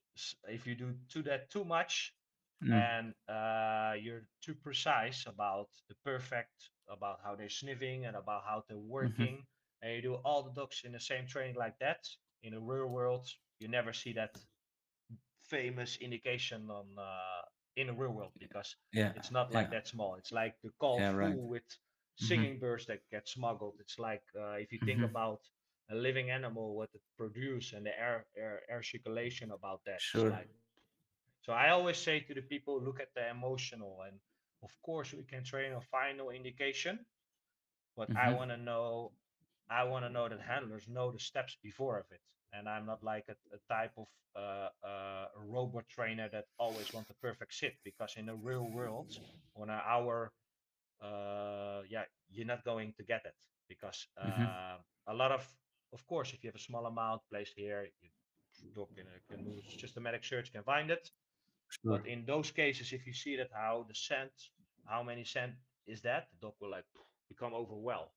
if 0.48 0.68
you 0.68 0.76
do 0.76 1.00
to 1.10 1.24
that 1.24 1.50
too 1.52 1.66
much, 1.66 2.19
mm 2.62 2.90
and 2.92 3.14
uh, 3.28 3.94
you're 4.00 4.28
too 4.42 4.56
precise 4.56 5.26
about 5.28 5.70
the 5.90 5.96
perfect 6.06 6.72
about 6.90 7.20
how 7.24 7.36
they're 7.36 7.50
sniffing 7.50 8.06
and 8.06 8.16
about 8.16 8.44
how 8.46 8.64
they're 8.68 8.78
hmm 9.02 9.30
working 9.38 9.46
and 9.82 9.94
you 9.94 10.02
do 10.02 10.16
all 10.26 10.44
the 10.44 10.52
dogs 10.54 10.82
in 10.84 10.92
the 10.92 11.00
same 11.00 11.26
training 11.28 11.56
like 11.56 11.78
that 11.80 12.06
in 12.44 12.54
the 12.54 12.60
real 12.60 12.88
world 12.88 13.28
you 13.60 13.68
never 13.68 13.94
see 13.94 14.14
that 14.14 14.36
famous 15.42 15.98
indication 15.98 16.70
on 16.70 16.88
uh, 16.98 17.42
in 17.76 17.88
the 17.88 17.94
real 17.94 18.12
world 18.12 18.32
because 18.40 18.76
Yeah. 18.92 19.14
it's 19.16 19.32
not 19.32 19.52
like 19.52 19.70
Yeah. 19.70 19.72
that 19.72 19.88
small 19.88 20.16
it's 20.16 20.32
like 20.32 20.56
the 20.64 20.72
call 20.80 21.04
Yeah. 21.04 21.12
Right. 21.12 21.40
with 21.50 21.64
hmm 22.20 22.44
singing 22.44 22.60
birds 22.60 22.86
that 22.86 23.00
get 23.12 23.28
smuggled 23.28 23.76
it's 23.80 24.00
like 24.00 24.24
uh, 24.40 24.54
if 24.64 24.72
you 24.72 24.80
think 24.80 25.02
hmm 25.02 25.04
about 25.04 25.40
a 25.92 25.96
living 25.96 26.30
animal 26.30 26.76
what 26.76 26.90
it 26.94 27.02
produce 27.18 27.74
and 27.74 27.86
the 27.86 27.98
air, 28.00 28.26
air 28.38 28.62
air 28.70 28.84
circulation 28.84 29.52
about 29.52 29.82
that 29.86 30.04
Sure. 30.06 30.30
like 30.30 30.50
so 31.50 31.56
I 31.56 31.72
always 31.72 31.98
say 31.98 32.22
to 32.22 32.36
the 32.36 32.42
people, 32.44 32.82
look 32.82 33.00
at 33.02 33.14
the 33.16 33.30
emotional, 33.30 34.04
and 34.08 34.20
of 34.64 34.72
course 34.84 35.14
we 35.14 35.24
can 35.24 35.44
train 35.44 35.74
a 35.74 35.82
final 35.82 36.30
indication, 36.30 37.06
but 37.96 38.10
I 38.16 38.30
hmm 38.30 38.34
want 38.34 38.52
to 38.52 38.58
know, 38.58 39.14
I 39.70 39.84
want 39.86 40.06
to 40.06 40.10
know 40.10 40.30
that 40.30 40.42
handlers 40.42 40.88
know 40.88 41.12
the 41.12 41.20
steps 41.20 41.58
before 41.64 42.00
of 42.00 42.06
it, 42.12 42.22
and 42.54 42.70
I'm 42.70 42.86
not 42.86 43.04
like 43.04 43.26
a, 43.30 43.36
a 43.56 43.60
type 43.74 43.94
of 43.98 44.08
uh, 44.36 44.70
uh, 44.88 45.28
robot 45.38 45.88
trainer 45.90 46.30
that 46.32 46.46
always 46.60 46.94
wants 46.94 47.10
the 47.10 47.16
perfect 47.16 47.54
sit 47.54 47.76
because 47.84 48.16
in 48.18 48.28
the 48.28 48.36
real 48.36 48.70
world, 48.70 49.08
on 49.56 49.70
an 49.70 49.82
hour, 49.86 50.34
uh, 51.02 51.82
yeah, 51.90 52.04
you're 52.30 52.48
not 52.48 52.64
going 52.66 52.94
to 52.98 53.04
get 53.04 53.26
it 53.26 53.36
because 53.70 54.08
hmm 54.24 54.60
uh, 54.62 54.78
a 55.08 55.14
lot 55.14 55.32
of, 55.32 55.48
of 55.94 56.06
course, 56.08 56.34
if 56.34 56.44
you 56.44 56.50
have 56.50 56.56
a 56.56 56.60
small 56.60 56.86
amount 56.86 57.22
placed 57.32 57.54
here, 57.56 57.88
you 58.02 58.10
in 58.98 59.06
a 59.08 59.34
canoe, 59.34 59.62
systematic 59.68 60.24
search 60.24 60.52
can 60.52 60.64
find 60.64 60.92
it 60.92 61.12
but 61.88 62.06
in 62.06 62.26
those 62.26 62.52
cases, 62.52 62.92
if 62.94 63.06
you 63.06 63.14
see 63.14 63.36
that 63.38 63.50
how 63.54 63.86
the 63.88 63.96
scent, 63.96 64.32
how 64.88 65.04
many 65.04 65.24
scent 65.24 65.54
is 65.88 66.02
that, 66.02 66.28
the 66.32 66.38
dog 66.48 66.54
will 66.60 66.72
like 66.72 66.86
become 67.30 67.54
overwhelmed. 67.54 68.12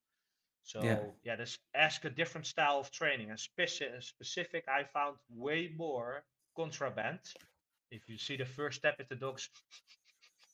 So 0.63 1.15
yeah, 1.23 1.35
just 1.35 1.59
ask 1.73 2.03
a 2.05 2.09
different 2.09 2.47
style 2.47 2.79
of 2.79 2.91
training. 2.91 3.29
And 3.29 3.39
speci- 3.39 4.01
specific, 4.03 4.65
I 4.67 4.83
found 4.83 5.17
way 5.29 5.71
more 5.75 6.25
contraband. 6.55 7.19
If 7.91 8.09
you 8.09 8.17
see 8.17 8.37
the 8.37 8.45
first 8.45 8.77
step 8.79 8.95
at 8.99 9.09
the 9.09 9.15
dog's 9.15 9.49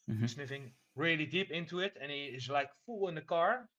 hmm 0.07 0.25
sniffing 0.25 0.73
really 0.95 1.25
deep 1.25 1.51
into 1.51 1.79
it, 1.79 1.97
and 2.01 2.11
he 2.11 2.25
is 2.25 2.49
like 2.49 2.69
full 2.85 3.07
in 3.07 3.15
the 3.15 3.21
car, 3.21 3.69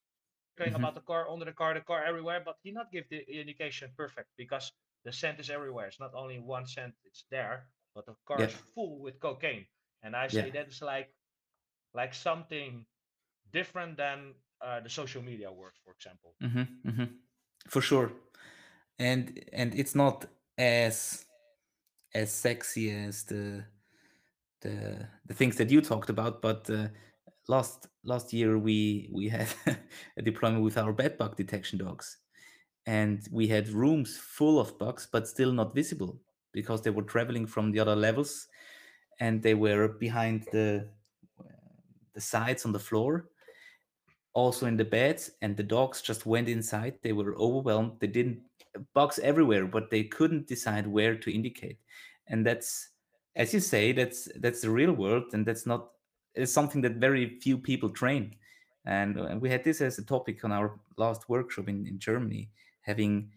caring 0.57 0.75
hmm 0.75 0.75
about 0.75 0.95
the 0.95 1.01
car, 1.01 1.29
under 1.31 1.45
the 1.45 1.53
car, 1.53 1.75
the 1.75 1.81
car 1.81 2.05
everywhere, 2.05 2.41
but 2.45 2.57
he 2.63 2.71
not 2.73 2.91
give 2.93 3.09
the 3.09 3.21
indication 3.41 3.91
perfect 3.97 4.29
because 4.37 4.73
the 5.05 5.13
scent 5.13 5.41
is 5.41 5.51
everywhere. 5.51 5.87
It's 5.87 6.01
not 6.01 6.15
only 6.15 6.39
one 6.39 6.67
scent, 6.67 6.95
it's 7.05 7.25
there, 7.31 7.69
but 7.95 8.07
the 8.07 8.15
car 8.27 8.41
Yeah. 8.41 8.47
is 8.47 8.55
full 8.75 8.99
with 9.01 9.21
cocaine. 9.21 9.67
And 10.03 10.17
I 10.17 10.29
Yeah. 10.29 10.43
say 10.43 10.51
that 10.51 10.69
is 10.69 10.83
like 10.83 11.11
like 11.95 12.15
something 12.15 12.87
different 13.53 13.97
than 13.97 14.35
uh, 14.61 14.81
the 14.81 14.89
social 14.89 15.23
media 15.23 15.51
world, 15.53 15.75
for 15.85 15.93
example. 15.93 16.35
hmm 16.41 16.63
hmm 16.85 17.05
For 17.69 17.83
sure. 17.83 18.13
And 18.99 19.41
and 19.53 19.75
it's 19.75 19.95
not 19.95 20.27
as 20.59 21.25
as 22.15 22.33
sexy 22.33 22.91
as 22.91 23.25
the 23.25 23.65
the 24.63 25.09
the 25.27 25.35
things 25.35 25.57
that 25.57 25.71
you 25.71 25.81
talked 25.81 26.11
about, 26.11 26.43
but 26.43 26.69
uh, 26.71 26.89
last 27.49 27.89
last 28.05 28.33
year 28.33 28.59
we 28.59 29.11
we 29.13 29.29
had 29.29 29.49
a 30.19 30.23
deployment 30.23 30.63
with 30.65 30.79
our 30.79 30.93
bed 30.93 31.19
bug 31.19 31.37
detection 31.37 31.79
dogs, 31.79 32.19
and 32.87 33.29
we 33.33 33.49
had 33.49 33.69
rooms 33.69 34.19
full 34.19 34.59
of 34.61 34.79
bugs, 34.79 35.09
but 35.13 35.29
still 35.29 35.53
not 35.53 35.75
visible 35.75 36.21
because 36.53 36.83
they 36.83 36.91
were 36.91 37.03
traveling 37.03 37.47
from 37.47 37.73
the 37.73 37.81
other 37.81 37.97
levels, 37.97 38.49
and 39.21 39.43
they 39.43 39.55
were 39.55 39.89
behind 39.89 40.47
the 40.53 40.89
the 42.15 42.21
sides 42.21 42.65
on 42.65 42.73
the 42.73 42.79
floor, 42.79 43.31
also 44.35 44.67
in 44.67 44.77
the 44.77 44.85
beds, 44.85 45.31
and 45.43 45.57
the 45.57 45.63
dogs 45.63 46.03
just 46.03 46.27
went 46.27 46.49
inside. 46.49 46.95
They 47.03 47.13
were 47.13 47.37
overwhelmed. 47.37 48.01
They 48.01 48.09
didn't 48.09 48.41
bugs 48.95 49.19
everywhere, 49.19 49.67
but 49.67 49.91
they 49.91 50.05
couldn't 50.05 50.47
decide 50.47 50.87
where 50.87 51.17
to 51.17 51.35
indicate, 51.35 51.79
and 52.27 52.45
that's 52.47 52.91
as 53.37 53.55
you 53.55 53.61
say, 53.61 53.93
that's 53.93 54.29
that's 54.37 54.61
the 54.61 54.71
real 54.71 54.93
world, 54.93 55.33
and 55.33 55.47
that's 55.47 55.67
not 55.67 55.91
it's 56.35 56.53
something 56.53 56.81
that 56.83 56.97
very 56.97 57.39
few 57.41 57.59
people 57.59 57.91
train. 57.91 58.35
And 58.87 59.19
uh, 59.19 59.37
we 59.39 59.51
had 59.51 59.65
this 59.65 59.81
as 59.81 59.99
a 59.99 60.05
topic 60.05 60.45
on 60.45 60.53
our 60.53 60.79
last 60.97 61.29
workshop 61.29 61.69
in, 61.69 61.87
in 61.87 61.99
Germany, 61.99 62.51
having 62.83 63.31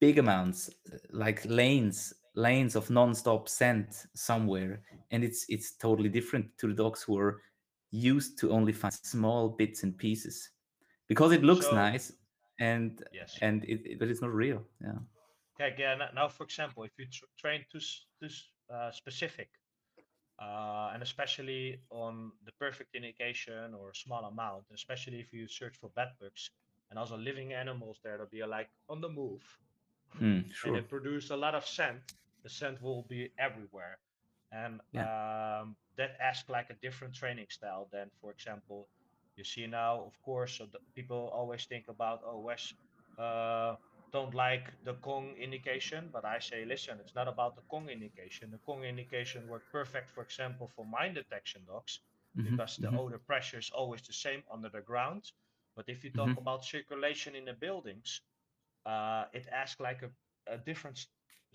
big 0.00 0.18
amounts 0.18 0.70
like 1.10 1.44
lanes 1.46 2.12
lanes 2.36 2.76
of 2.76 2.90
non-stop 2.90 3.48
scent 3.48 4.06
somewhere 4.14 4.82
and 5.10 5.24
it's 5.24 5.46
it's 5.48 5.72
totally 5.76 6.08
different 6.10 6.56
to 6.58 6.68
the 6.68 6.74
dogs 6.74 7.02
who 7.02 7.18
are 7.18 7.42
used 7.90 8.38
to 8.38 8.52
only 8.52 8.72
find 8.72 8.94
small 8.94 9.50
bits 9.50 9.82
and 9.84 9.96
pieces. 9.98 10.50
Because 11.08 11.32
it 11.32 11.42
looks 11.44 11.66
So 11.66 11.72
nice 11.72 12.12
and 12.60 13.02
yes, 13.12 13.42
and 13.42 13.64
it, 13.64 13.80
it- 13.86 13.98
but 14.00 14.08
it's 14.08 14.22
not 14.22 14.32
real 14.34 14.64
yeah. 14.82 14.98
Yeah, 15.58 15.70
yeah. 15.78 16.10
Now, 16.14 16.28
for 16.28 16.44
example, 16.44 16.84
if 16.84 16.98
you 16.98 17.06
tr- 17.06 17.24
train 17.38 17.64
too 17.70 17.80
too 18.20 18.28
uh, 18.70 18.90
specific, 18.92 19.50
uh, 20.38 20.90
and 20.94 21.02
especially 21.02 21.82
on 21.90 22.32
the 22.44 22.52
perfect 22.52 22.94
indication 22.94 23.74
or 23.74 23.94
small 23.94 24.24
amount, 24.26 24.64
especially 24.72 25.20
if 25.20 25.32
you 25.32 25.48
search 25.48 25.76
for 25.76 25.90
bed 25.90 26.10
bugs 26.20 26.50
and 26.90 26.98
also 26.98 27.16
living 27.16 27.52
animals 27.54 28.00
there 28.04 28.18
to 28.18 28.26
be 28.26 28.44
like 28.44 28.70
on 28.88 29.00
the 29.00 29.08
move, 29.08 29.42
mm, 30.20 30.44
and 30.64 30.74
they 30.74 30.80
sure. 30.80 30.82
produce 30.82 31.30
a 31.30 31.36
lot 31.36 31.54
of 31.54 31.66
scent, 31.66 32.14
the 32.46 32.54
scent 32.58 32.82
will 32.92 33.06
be 33.16 33.32
everywhere. 33.48 33.98
And 34.52 34.80
yeah 34.92 35.08
um, 35.08 35.76
that 35.98 36.16
asks 36.20 36.50
like 36.50 36.70
a 36.70 36.76
different 36.82 37.14
training 37.14 37.48
style 37.50 37.88
than, 37.92 38.10
for 38.20 38.32
example, 38.32 38.88
you 39.36 39.44
see 39.44 39.66
now, 39.66 40.02
of 40.04 40.20
course, 40.22 40.58
so 40.58 40.66
the, 40.66 40.80
people 40.94 41.30
always 41.34 41.66
think 41.66 41.88
about, 41.88 42.20
oh, 42.26 42.40
Wes 42.40 42.74
uh, 43.18 43.76
don't 44.12 44.34
like 44.34 44.72
the 44.84 44.94
Kong 44.94 45.34
indication, 45.38 46.10
but 46.12 46.24
I 46.24 46.38
say, 46.40 46.64
listen, 46.64 46.98
it's 47.00 47.14
not 47.14 47.28
about 47.28 47.56
the 47.56 47.62
Kong 47.70 47.88
indication. 47.90 48.50
The 48.50 48.58
Kong 48.58 48.84
indication 48.84 49.46
worked 49.48 49.72
perfect, 49.72 50.10
for 50.10 50.22
example, 50.22 50.68
for 50.68 50.86
mine 50.86 51.14
detection 51.14 51.64
dogs, 51.66 52.00
hmm 52.36 52.56
because 52.56 52.78
the 52.78 52.92
hmm 52.92 52.96
odor 52.96 53.18
pressure 53.18 53.58
is 53.58 53.70
always 53.70 54.02
the 54.02 54.12
same 54.14 54.42
under 54.52 54.70
the 54.70 54.82
ground. 54.82 55.32
But 55.76 55.88
if 55.88 56.04
you 56.04 56.10
talk 56.10 56.36
hmm 56.36 56.38
about 56.38 56.64
circulation 56.64 57.34
in 57.36 57.44
the 57.46 57.54
buildings, 57.54 58.22
uh, 58.86 59.26
it 59.34 59.46
asks 59.52 59.80
like 59.80 60.02
a, 60.02 60.10
a 60.54 60.58
different 60.58 60.98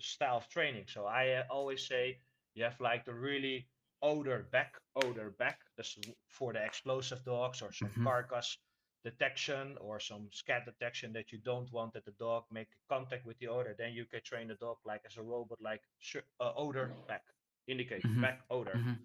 style 0.02 0.36
of 0.38 0.48
training. 0.48 0.86
So 0.88 1.06
I 1.06 1.30
uh, 1.32 1.44
always 1.50 1.86
say 1.86 2.20
you 2.54 2.64
have 2.64 2.80
like 2.80 3.04
the 3.04 3.14
really 3.14 3.68
odor 4.02 4.44
back, 4.50 4.74
odor 4.96 5.30
back. 5.30 5.60
That's 5.76 5.98
for 6.28 6.52
the 6.52 6.64
explosive 6.64 7.24
dogs 7.24 7.62
or 7.62 7.72
some 7.72 7.94
Mhm. 7.96 8.02
carcass 8.02 8.58
detection 9.04 9.76
or 9.80 10.00
some 10.00 10.28
scat 10.32 10.64
detection 10.66 11.12
that 11.14 11.32
you 11.32 11.38
don't 11.38 11.72
want 11.72 11.92
that 11.94 12.04
the 12.04 12.12
dog 12.12 12.44
make 12.50 12.68
contact 12.88 13.26
with 13.26 13.38
the 13.38 13.48
odor. 13.48 13.74
Then 13.78 13.92
you 13.94 14.06
can 14.06 14.22
train 14.22 14.48
the 14.48 14.54
dog 14.56 14.78
like 14.84 15.02
as 15.06 15.16
a 15.16 15.22
robot, 15.22 15.60
like 15.60 15.82
sh- 15.98 16.16
uh, 16.40 16.52
odor 16.56 16.96
back, 17.06 17.24
indicate 17.66 18.04
Mhm. 18.04 18.20
back 18.20 18.40
odor. 18.50 18.82
Mhm. 18.82 18.98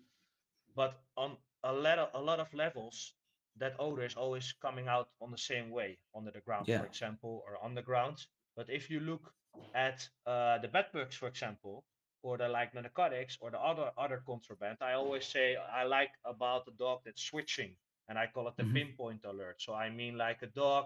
But 0.75 1.01
on 1.17 1.37
a 1.63 1.73
lot 1.73 1.99
of 1.99 2.09
a 2.13 2.21
lot 2.21 2.39
of 2.39 2.53
levels, 2.53 3.15
that 3.57 3.75
odor 3.79 4.03
is 4.05 4.15
always 4.15 4.53
coming 4.53 4.87
out 4.87 5.09
on 5.21 5.31
the 5.31 5.37
same 5.37 5.69
way, 5.71 5.99
under 6.15 6.31
the 6.31 6.41
ground, 6.41 6.67
Yeah. 6.67 6.83
for 6.83 6.85
example, 6.85 7.43
or 7.45 7.63
underground. 7.63 8.27
But 8.55 8.69
if 8.69 8.89
you 8.89 8.99
look 8.99 9.33
at 9.73 10.07
uh, 10.25 10.57
the 10.59 10.67
bed 10.67 10.87
bugs, 10.93 11.15
for 11.15 11.27
example, 11.27 11.85
or 12.23 12.37
the 12.37 12.47
like 12.49 12.73
the 12.73 12.81
narcotics 12.81 13.37
or 13.41 13.51
the 13.51 13.59
other 13.59 13.91
other 13.97 14.21
contraband, 14.25 14.77
I 14.81 14.93
always 14.93 15.25
say 15.25 15.55
I 15.55 15.83
like 15.83 16.11
about 16.25 16.65
the 16.65 16.71
dog 16.71 17.01
that's 17.05 17.23
switching, 17.23 17.75
and 18.09 18.17
I 18.19 18.27
call 18.27 18.47
it 18.47 18.55
the 18.57 18.63
Mhm. 18.63 18.75
pinpoint 18.75 19.23
alert. 19.25 19.61
So 19.61 19.73
I 19.73 19.89
mean 19.89 20.17
like 20.17 20.41
a 20.43 20.47
dog 20.47 20.85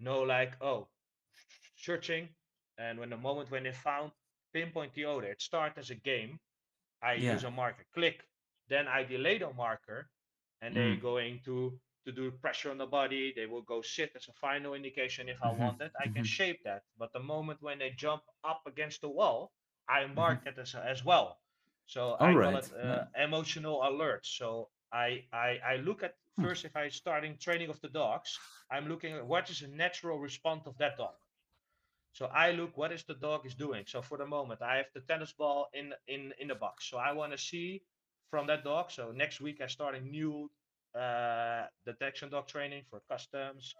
no 0.00 0.22
like 0.22 0.54
oh 0.62 0.88
searching, 1.76 2.28
and 2.78 2.98
when 2.98 3.10
the 3.10 3.16
moment 3.16 3.50
when 3.50 3.64
they 3.64 3.72
found 3.72 4.12
pinpoint 4.52 4.94
the 4.94 5.04
odor, 5.06 5.28
it 5.28 5.42
starts 5.42 5.78
as 5.78 5.90
a 5.90 5.94
game. 5.94 6.38
I 7.02 7.14
Yeah. 7.16 7.34
use 7.34 7.44
a 7.44 7.50
marker, 7.50 7.84
click, 7.94 8.24
then 8.68 8.88
I 8.88 9.04
delay 9.04 9.38
the 9.38 9.52
marker, 9.52 10.10
and 10.60 10.76
they're 10.76 10.92
Mm. 10.92 11.00
going 11.00 11.40
to 11.44 11.78
to 12.04 12.12
do 12.12 12.30
pressure 12.32 12.70
on 12.70 12.78
the 12.78 12.86
body. 12.86 13.32
They 13.34 13.46
will 13.46 13.62
go 13.62 13.82
sit 13.82 14.12
as 14.16 14.28
a 14.28 14.32
final 14.32 14.74
indication 14.74 15.28
if 15.28 15.42
I 15.42 15.50
Mhm. 15.50 15.62
want 15.62 15.80
it. 15.80 15.92
I 16.00 16.08
can 16.08 16.22
Mhm. 16.22 16.24
shape 16.24 16.60
that. 16.64 16.84
But 16.98 17.12
the 17.12 17.20
moment 17.20 17.62
when 17.62 17.78
they 17.78 17.90
jump 17.90 18.22
up 18.44 18.62
against 18.66 19.00
the 19.02 19.08
wall, 19.10 19.52
I 19.88 20.06
mark 20.06 20.44
that 20.44 20.58
as, 20.58 20.74
as 20.74 21.04
well. 21.04 21.40
So 21.86 22.16
All 22.20 22.28
I 22.28 22.36
call 22.36 22.56
it 22.56 22.70
uh, 22.72 23.04
emotional 23.16 23.82
alert. 23.82 24.26
So 24.26 24.70
I, 24.92 25.26
I 25.32 25.58
I 25.72 25.76
look 25.76 26.02
at 26.02 26.14
Hmm. 26.36 26.44
first 26.44 26.64
if 26.64 26.76
I 26.76 26.88
starting 26.88 27.36
training 27.38 27.70
of 27.70 27.80
the 27.80 27.88
dogs, 27.88 28.38
I'm 28.70 28.88
looking 28.88 29.12
at 29.14 29.26
what 29.26 29.50
is 29.50 29.62
a 29.62 29.68
natural 29.68 30.18
response 30.18 30.66
of 30.66 30.76
that 30.78 30.96
dog. 30.96 31.16
So 32.12 32.26
I 32.26 32.52
look 32.52 32.76
what 32.76 32.92
is 32.92 33.04
the 33.04 33.14
dog 33.14 33.46
is 33.46 33.54
doing. 33.54 33.84
So 33.86 34.02
for 34.02 34.16
the 34.18 34.26
moment, 34.26 34.62
I 34.62 34.76
have 34.76 34.90
the 34.94 35.00
tennis 35.00 35.32
ball 35.32 35.68
in 35.72 35.94
in 36.06 36.32
in 36.38 36.48
the 36.48 36.54
box. 36.54 36.84
So 36.88 36.98
I 36.98 37.12
want 37.12 37.32
to 37.32 37.38
see 37.38 37.84
from 38.30 38.46
that 38.46 38.64
dog. 38.64 38.90
So 38.90 39.12
next 39.12 39.40
week 39.40 39.60
I 39.60 39.66
start 39.66 39.94
a 39.94 40.00
new 40.00 40.50
uh, 40.94 41.66
detection 41.86 42.30
dog 42.30 42.48
training 42.48 42.84
for 42.90 43.00
customs, 43.10 43.76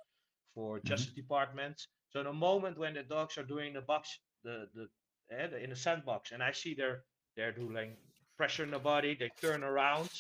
for 0.55 0.81
Mhm. 0.81 0.85
justice 0.85 1.15
departments. 1.15 1.89
So 2.11 2.23
the 2.23 2.33
moment 2.33 2.79
when 2.79 2.95
the 2.95 3.03
dogs 3.05 3.39
are 3.39 3.45
doing 3.45 3.73
the 3.75 3.83
box, 3.83 4.21
the 4.43 4.69
the, 4.75 4.89
eh, 5.31 5.47
the 5.49 5.59
in 5.65 5.71
the 5.71 5.77
sandbox, 5.77 6.33
and 6.33 6.43
I 6.43 6.53
see 6.53 6.75
they're 6.75 7.05
they're 7.37 7.53
doing 7.53 7.97
pressure 8.37 8.65
in 8.65 8.71
the 8.71 8.79
body, 8.79 9.15
they 9.15 9.31
turn 9.41 9.63
around, 9.65 10.11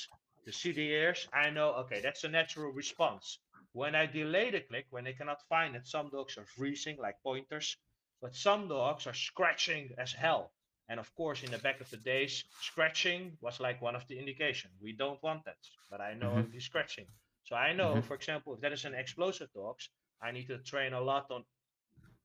they 0.45 0.53
see 0.53 0.73
the 0.73 0.89
ears. 0.91 1.29
I 1.33 1.51
know 1.51 1.75
okay, 1.83 2.01
that's 2.01 2.25
a 2.25 2.29
natural 2.29 2.73
response. 2.73 3.39
When 3.73 3.95
I 3.95 4.07
delay 4.07 4.51
the 4.51 4.61
click, 4.61 4.87
when 4.91 5.05
they 5.05 5.15
cannot 5.15 5.43
find 5.49 5.77
it, 5.77 5.87
some 5.87 6.11
dogs 6.11 6.37
are 6.39 6.47
freezing 6.47 6.97
like 6.99 7.23
pointers, 7.23 7.77
but 8.21 8.35
some 8.35 8.69
dogs 8.69 9.07
are 9.07 9.15
scratching 9.15 9.95
as 9.99 10.13
hell. 10.13 10.53
And 10.91 11.01
of 11.01 11.15
course, 11.17 11.43
in 11.43 11.53
the 11.53 11.59
back 11.59 11.81
of 11.81 11.91
the 11.91 11.97
days, 11.97 12.45
scratching 12.61 13.39
was 13.41 13.61
like 13.61 13.81
one 13.81 13.97
of 13.97 14.07
the 14.09 14.19
indication. 14.19 14.71
We 14.83 14.93
don't 14.93 15.23
want 15.23 15.45
that, 15.47 15.57
but 15.91 16.03
I 16.03 16.15
know 16.15 16.37
Mhm. 16.37 16.53
the 16.53 16.61
scratching. 16.61 17.09
So 17.45 17.57
I 17.57 17.73
know, 17.73 18.03
Mhm. 18.03 18.03
for 18.03 18.15
example, 18.17 18.55
if 18.55 18.61
that 18.61 18.73
is 18.75 18.85
an 18.85 18.95
explosive 18.95 19.51
dogs, 19.55 19.91
I 20.23 20.33
need 20.33 20.49
to 20.49 20.59
train 20.59 20.93
a 20.93 21.01
lot 21.01 21.31
on 21.31 21.47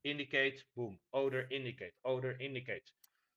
indicate, 0.03 0.65
boom, 0.75 0.99
odor, 1.13 1.47
indicate, 1.51 1.93
odor, 2.05 2.37
indicate. 2.39 2.91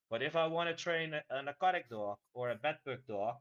But 0.09 0.23
if 0.23 0.35
I 0.35 0.47
want 0.47 0.69
to 0.69 0.83
train 0.83 1.13
a, 1.13 1.23
a 1.29 1.43
narcotic 1.43 1.89
dog 1.89 2.17
or 2.33 2.51
a 2.51 2.55
bed 2.55 2.79
bug 2.85 3.05
dog 3.07 3.37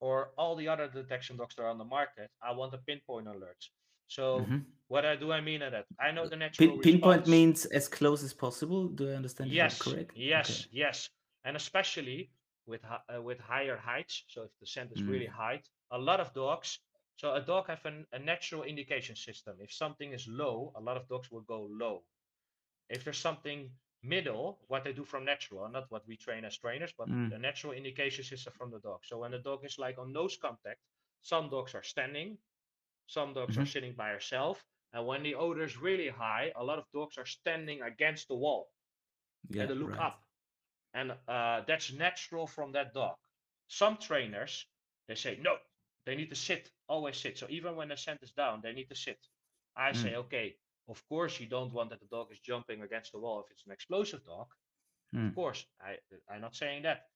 or 0.00 0.32
all 0.36 0.54
the 0.56 0.68
other 0.68 0.88
detection 0.88 1.36
dogs 1.38 1.54
that 1.54 1.62
are 1.62 1.68
on 1.70 1.78
the 1.78 1.84
market, 1.84 2.30
I 2.42 2.52
want 2.52 2.74
a 2.74 2.78
pinpoint 2.78 3.26
alert. 3.28 3.70
So 4.08 4.52
Mhm. 4.52 4.66
what 4.88 5.04
I 5.06 5.16
do 5.16 5.32
I 5.32 5.40
mean 5.40 5.62
at 5.62 5.72
that? 5.72 5.86
I 5.98 6.10
know 6.12 6.26
the 6.28 6.36
natural 6.36 6.76
Pin, 6.76 6.80
pinpoint 6.80 7.26
means 7.26 7.66
as 7.66 7.88
close 7.88 8.22
as 8.22 8.32
possible. 8.32 8.88
Do 8.88 9.10
I 9.10 9.14
understand 9.14 9.58
Yes, 9.58 9.76
correct? 9.78 10.14
yes, 10.14 10.50
Okay. 10.50 10.68
yes, 10.70 11.10
and 11.44 11.54
especially 11.56 12.30
with 12.66 12.82
uh, 12.84 13.20
with 13.22 13.38
higher 13.40 13.76
heights. 13.76 14.24
So 14.28 14.42
if 14.44 14.58
the 14.58 14.66
scent 14.66 14.90
is 14.92 15.06
Mm. 15.06 15.06
really 15.06 15.26
high, 15.26 15.62
a 15.90 15.98
lot 15.98 16.20
of 16.20 16.32
dogs. 16.32 16.78
So 17.16 17.34
a 17.34 17.40
dog 17.42 17.66
have 17.68 17.84
an, 17.84 18.06
a 18.12 18.18
natural 18.18 18.62
indication 18.62 19.14
system. 19.16 19.58
If 19.60 19.72
something 19.72 20.12
is 20.12 20.26
low, 20.26 20.72
a 20.76 20.80
lot 20.80 20.96
of 20.96 21.08
dogs 21.08 21.30
will 21.30 21.42
go 21.42 21.68
low. 21.70 22.04
If 22.88 23.04
there's 23.04 23.18
something 23.18 23.70
middle, 24.02 24.60
what 24.68 24.84
they 24.84 24.92
do 24.92 25.04
from 25.04 25.24
natural, 25.24 25.68
not 25.68 25.90
what 25.90 26.06
we 26.06 26.16
train 26.16 26.44
as 26.44 26.56
trainers, 26.58 26.92
but 26.92 27.08
Mm. 27.08 27.30
the 27.30 27.38
natural 27.38 27.72
indication 27.72 28.24
system 28.24 28.52
from 28.52 28.70
the 28.70 28.80
dog. 28.80 29.04
So 29.04 29.18
when 29.18 29.32
the 29.32 29.38
dog 29.40 29.64
is 29.64 29.78
like 29.78 29.98
on 29.98 30.12
nose 30.12 30.36
contact, 30.36 30.80
some 31.22 31.50
dogs 31.50 31.74
are 31.74 31.82
standing, 31.82 32.38
some 33.06 33.34
dogs 33.34 33.58
are 33.58 33.64
Mhm. 33.64 33.66
sitting 33.66 33.94
by 33.94 34.10
herself, 34.10 34.64
and 34.92 35.06
when 35.06 35.22
the 35.22 35.34
odor 35.34 35.62
is 35.64 35.76
really 35.78 36.08
high, 36.08 36.52
a 36.56 36.64
lot 36.64 36.78
of 36.78 36.84
dogs 36.92 37.18
are 37.18 37.26
standing 37.26 37.82
against 37.82 38.28
the 38.28 38.36
wall 38.36 38.70
Yeah. 39.48 39.58
and 39.58 39.70
they 39.70 39.74
look 39.74 39.94
Right. 39.94 39.98
up. 39.98 40.22
And 40.94 41.12
uh, 41.28 41.62
that's 41.66 41.92
natural 41.92 42.46
from 42.46 42.72
that 42.72 42.92
dog. 42.94 43.16
Some 43.68 43.96
trainers, 43.98 44.66
they 45.08 45.14
say, 45.14 45.38
no, 45.40 45.56
they 46.06 46.16
need 46.16 46.30
to 46.30 46.36
sit, 46.36 46.70
always 46.88 47.16
sit. 47.16 47.38
So 47.38 47.46
even 47.50 47.76
when 47.76 47.88
the 47.88 47.96
scent 47.96 48.22
is 48.22 48.32
down, 48.32 48.60
they 48.62 48.72
need 48.72 48.88
to 48.88 48.94
sit. 48.96 49.18
I 49.76 49.92
say, 49.92 50.14
Mm. 50.14 50.16
okay, 50.16 50.56
of 50.88 51.06
course 51.08 51.40
you 51.40 51.46
don't 51.46 51.72
want 51.72 51.90
that 51.90 52.00
the 52.00 52.06
dog 52.06 52.32
is 52.32 52.40
jumping 52.40 52.82
against 52.82 53.12
the 53.12 53.18
wall 53.20 53.40
if 53.40 53.50
it's 53.50 53.64
an 53.66 53.72
explosive 53.72 54.24
dog. 54.24 54.48
Of 55.16 55.32
Mm. 55.32 55.34
course, 55.34 55.66
I, 55.80 55.98
I'm 56.30 56.40
not 56.42 56.54
saying 56.56 56.82
that. 56.82 57.06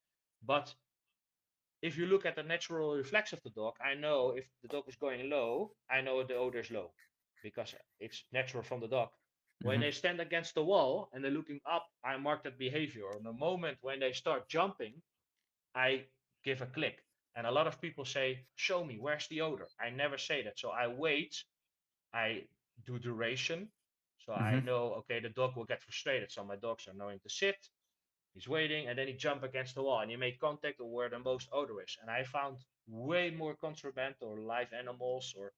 But 0.43 0.73
if 1.81 1.97
you 1.97 2.05
look 2.07 2.25
at 2.25 2.35
the 2.35 2.43
natural 2.43 2.95
reflex 2.95 3.33
of 3.33 3.41
the 3.43 3.49
dog, 3.51 3.75
I 3.81 3.93
know 3.95 4.31
if 4.37 4.45
the 4.61 4.67
dog 4.69 4.85
is 4.87 4.95
going 4.95 5.29
low, 5.29 5.73
I 5.89 6.01
know 6.01 6.23
the 6.23 6.35
odor 6.35 6.59
is 6.59 6.71
low 6.71 6.93
because 7.43 7.75
it's 7.99 8.23
natural 8.31 8.63
from 8.63 8.81
the 8.81 8.87
dog. 8.87 9.09
When 9.61 9.79
Mhm. 9.79 9.81
they 9.81 9.91
stand 9.91 10.19
against 10.21 10.55
the 10.55 10.63
wall 10.63 11.09
and 11.13 11.23
they're 11.23 11.31
looking 11.31 11.61
up, 11.65 11.87
I 12.03 12.17
mark 12.17 12.43
that 12.43 12.57
behavior. 12.59 13.09
On 13.15 13.23
the 13.23 13.33
moment 13.33 13.77
when 13.81 13.99
they 13.99 14.13
start 14.13 14.49
jumping, 14.49 15.01
I 15.75 16.05
give 16.43 16.61
a 16.61 16.67
click. 16.67 17.03
And 17.35 17.45
a 17.47 17.51
lot 17.51 17.67
of 17.67 17.81
people 17.81 18.05
say, 18.05 18.45
Show 18.55 18.83
me, 18.83 18.97
where's 18.99 19.27
the 19.27 19.41
odor? 19.41 19.67
I 19.79 19.89
never 19.89 20.17
say 20.17 20.43
that. 20.43 20.59
So 20.59 20.69
I 20.71 20.87
wait, 20.87 21.43
I 22.13 22.47
do 22.85 22.99
duration. 22.99 23.69
So 24.19 24.33
I 24.33 24.59
Mhm. 24.59 24.61
know, 24.61 24.93
okay, 24.99 25.19
the 25.19 25.29
dog 25.29 25.55
will 25.55 25.65
get 25.65 25.81
frustrated. 25.83 26.31
So 26.31 26.43
my 26.43 26.55
dogs 26.55 26.87
are 26.87 26.93
knowing 26.93 27.19
to 27.21 27.29
sit. 27.29 27.57
He's 28.37 28.49
waiting 28.49 28.87
and 28.89 28.99
then 28.99 29.07
he 29.09 29.15
jump 29.15 29.43
against 29.43 29.75
the 29.75 29.83
wall 29.83 30.01
and 30.01 30.11
you 30.11 30.17
make 30.19 30.39
contact 30.39 30.81
or 30.81 30.89
where 30.91 31.09
the 31.09 31.19
most 31.19 31.49
odor 31.53 31.81
is. 31.83 31.97
And 32.01 32.11
I 32.11 32.23
found 32.23 32.59
way 32.87 33.31
more 33.31 33.55
contraband 33.55 34.15
or 34.21 34.39
live 34.41 34.73
animals 34.73 35.35
or 35.37 35.53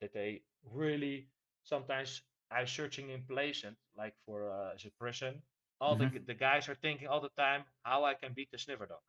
that 0.00 0.12
they 0.14 0.42
really 0.64 1.28
sometimes 1.64 2.22
I'm 2.50 2.66
searching 2.66 3.10
in 3.10 3.24
Pleasant, 3.24 3.76
like 3.96 4.14
for 4.26 4.50
uh, 4.50 4.74
a 4.74 4.90
prison. 4.98 5.42
All 5.80 5.96
the 5.96 6.06
Mhm. 6.06 6.22
the 6.26 6.34
guys 6.34 6.68
are 6.68 6.74
thinking 6.76 7.08
all 7.08 7.20
the 7.20 7.30
time 7.36 7.64
how 7.82 8.04
I 8.04 8.14
can 8.14 8.32
beat 8.34 8.50
the 8.52 8.58
sniffer 8.58 8.86
dog. 8.86 9.02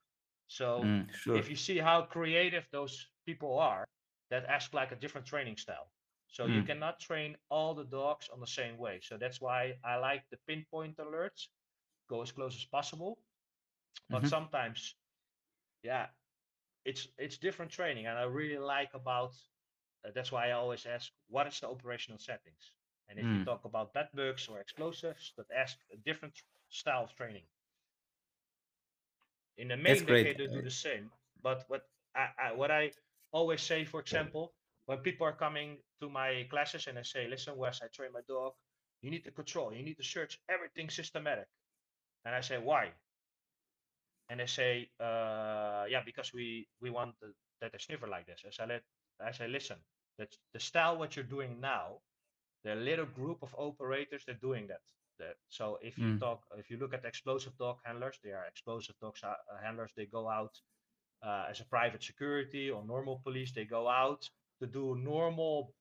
So 0.48 0.94
Mm. 0.94 1.14
Sure. 1.14 1.46
if 1.46 1.50
you 1.50 1.56
see 1.56 1.78
how 1.80 2.04
creative 2.04 2.68
those 2.72 3.08
people 3.26 3.60
are, 3.60 3.88
that 4.30 4.46
ask 4.46 4.74
like 4.74 4.92
a 4.92 4.96
different 4.96 5.28
training 5.28 5.58
style. 5.58 5.92
So 6.28 6.48
you 6.48 6.62
Mm. 6.62 6.64
cannot 6.64 7.00
train 7.00 7.38
all 7.50 7.76
the 7.76 7.86
dogs 7.86 8.30
on 8.30 8.40
the 8.40 8.48
same 8.48 8.78
way. 8.78 9.00
So 9.02 9.18
that's 9.18 9.42
why 9.42 9.78
I 9.84 9.98
like 9.98 10.24
the 10.32 10.38
pinpoint 10.48 10.98
alerts, 10.98 11.48
go 12.08 12.22
as 12.22 12.32
close 12.32 12.56
as 12.56 12.66
possible. 12.66 13.20
But 14.12 14.26
Mhm. 14.26 14.28
sometimes, 14.28 14.96
yeah, 15.84 16.08
it's 16.86 17.08
it's 17.18 17.38
different 17.38 17.72
training, 17.72 18.08
and 18.08 18.18
I 18.18 18.24
really 18.24 18.58
like 18.60 18.94
about. 18.94 19.34
Uh, 20.06 20.12
that's 20.16 20.32
why 20.32 20.48
I 20.50 20.52
always 20.54 20.86
ask, 20.86 21.12
what 21.30 21.48
is 21.48 21.60
the 21.60 21.70
operational 21.70 22.20
settings? 22.20 22.74
And 23.10 23.20
if 23.20 23.34
you 23.34 23.40
Mm. 23.40 23.46
talk 23.46 23.66
about 23.66 23.94
bed 23.94 24.10
bugs 24.14 24.48
or 24.48 24.60
explosives, 24.60 25.34
that 25.38 25.52
ask 25.52 25.78
a 25.92 25.98
different 25.98 26.42
style 26.70 27.04
of 27.04 27.16
training. 27.16 27.46
In 29.58 29.68
the 29.70 29.78
main 29.78 30.06
decade, 30.06 30.38
they 30.38 30.48
do 30.48 30.60
Uh, 30.60 30.62
the 30.62 30.70
same. 30.70 31.12
But 31.42 31.66
what 31.70 31.90
I, 32.16 32.30
I 32.38 32.52
what 32.54 32.72
I 32.72 32.94
always 33.32 33.62
say, 33.62 33.84
for 33.86 34.00
example, 34.00 34.54
when 34.86 35.00
people 35.00 35.26
are 35.28 35.36
coming 35.36 35.82
to 36.00 36.10
my 36.10 36.46
classes 36.50 36.88
and 36.88 36.98
I 37.00 37.04
say, 37.04 37.28
"Listen, 37.28 37.58
Wes, 37.58 37.82
I 37.82 37.88
train 37.88 38.12
my 38.14 38.22
dog. 38.28 38.54
You 39.02 39.10
need 39.12 39.24
to 39.26 39.32
control. 39.32 39.74
You 39.74 39.84
need 39.84 39.98
to 39.98 40.04
search 40.04 40.40
everything 40.50 40.90
systematic." 40.90 41.48
And 42.26 42.36
I 42.36 42.42
say, 42.42 42.58
"Why?" 42.58 42.94
And 44.30 44.40
they 44.40 44.48
say, 44.48 44.90
uh, 45.00 45.86
"Yeah, 45.90 46.04
because 46.06 46.34
we 46.34 46.68
we 46.82 46.90
want 46.90 47.20
the, 47.20 47.34
that 47.62 47.72
they 47.72 47.78
sniffer 47.80 48.08
like 48.08 48.26
this." 48.26 48.44
I 48.46 48.52
say, 48.52 48.66
let, 48.68 48.84
I 49.20 49.32
say, 49.32 49.48
"Listen, 49.48 49.78
that's 50.18 50.38
the 50.54 50.60
style 50.60 50.98
what 50.98 51.16
you're 51.16 51.32
doing 51.36 51.60
now. 51.62 52.02
The 52.64 52.76
little 52.76 53.06
group 53.08 53.44
of 53.44 53.56
operators 53.58 54.26
they're 54.26 54.42
doing 54.50 54.68
that. 54.68 54.82
That 55.20 55.38
so 55.50 55.80
if 55.82 55.98
you 56.00 56.10
Mm. 56.10 56.20
talk, 56.20 56.46
if 56.58 56.70
you 56.72 56.78
look 56.78 56.94
at 56.94 57.06
explosive 57.06 57.58
dog 57.58 57.80
handlers, 57.86 58.20
they 58.24 58.32
are 58.34 58.46
explosive 58.48 58.98
dog 59.00 59.18
uh, 59.24 59.36
handlers. 59.64 59.94
They 59.96 60.08
go 60.08 60.30
out 60.30 60.56
uh, 61.24 61.48
as 61.52 61.62
a 61.62 61.66
private 61.66 62.04
security 62.04 62.72
or 62.72 62.84
normal 62.86 63.20
police. 63.24 63.54
They 63.54 63.66
go 63.66 63.90
out 63.90 64.30
to 64.62 64.68
do 64.68 64.96
normal 64.98 65.76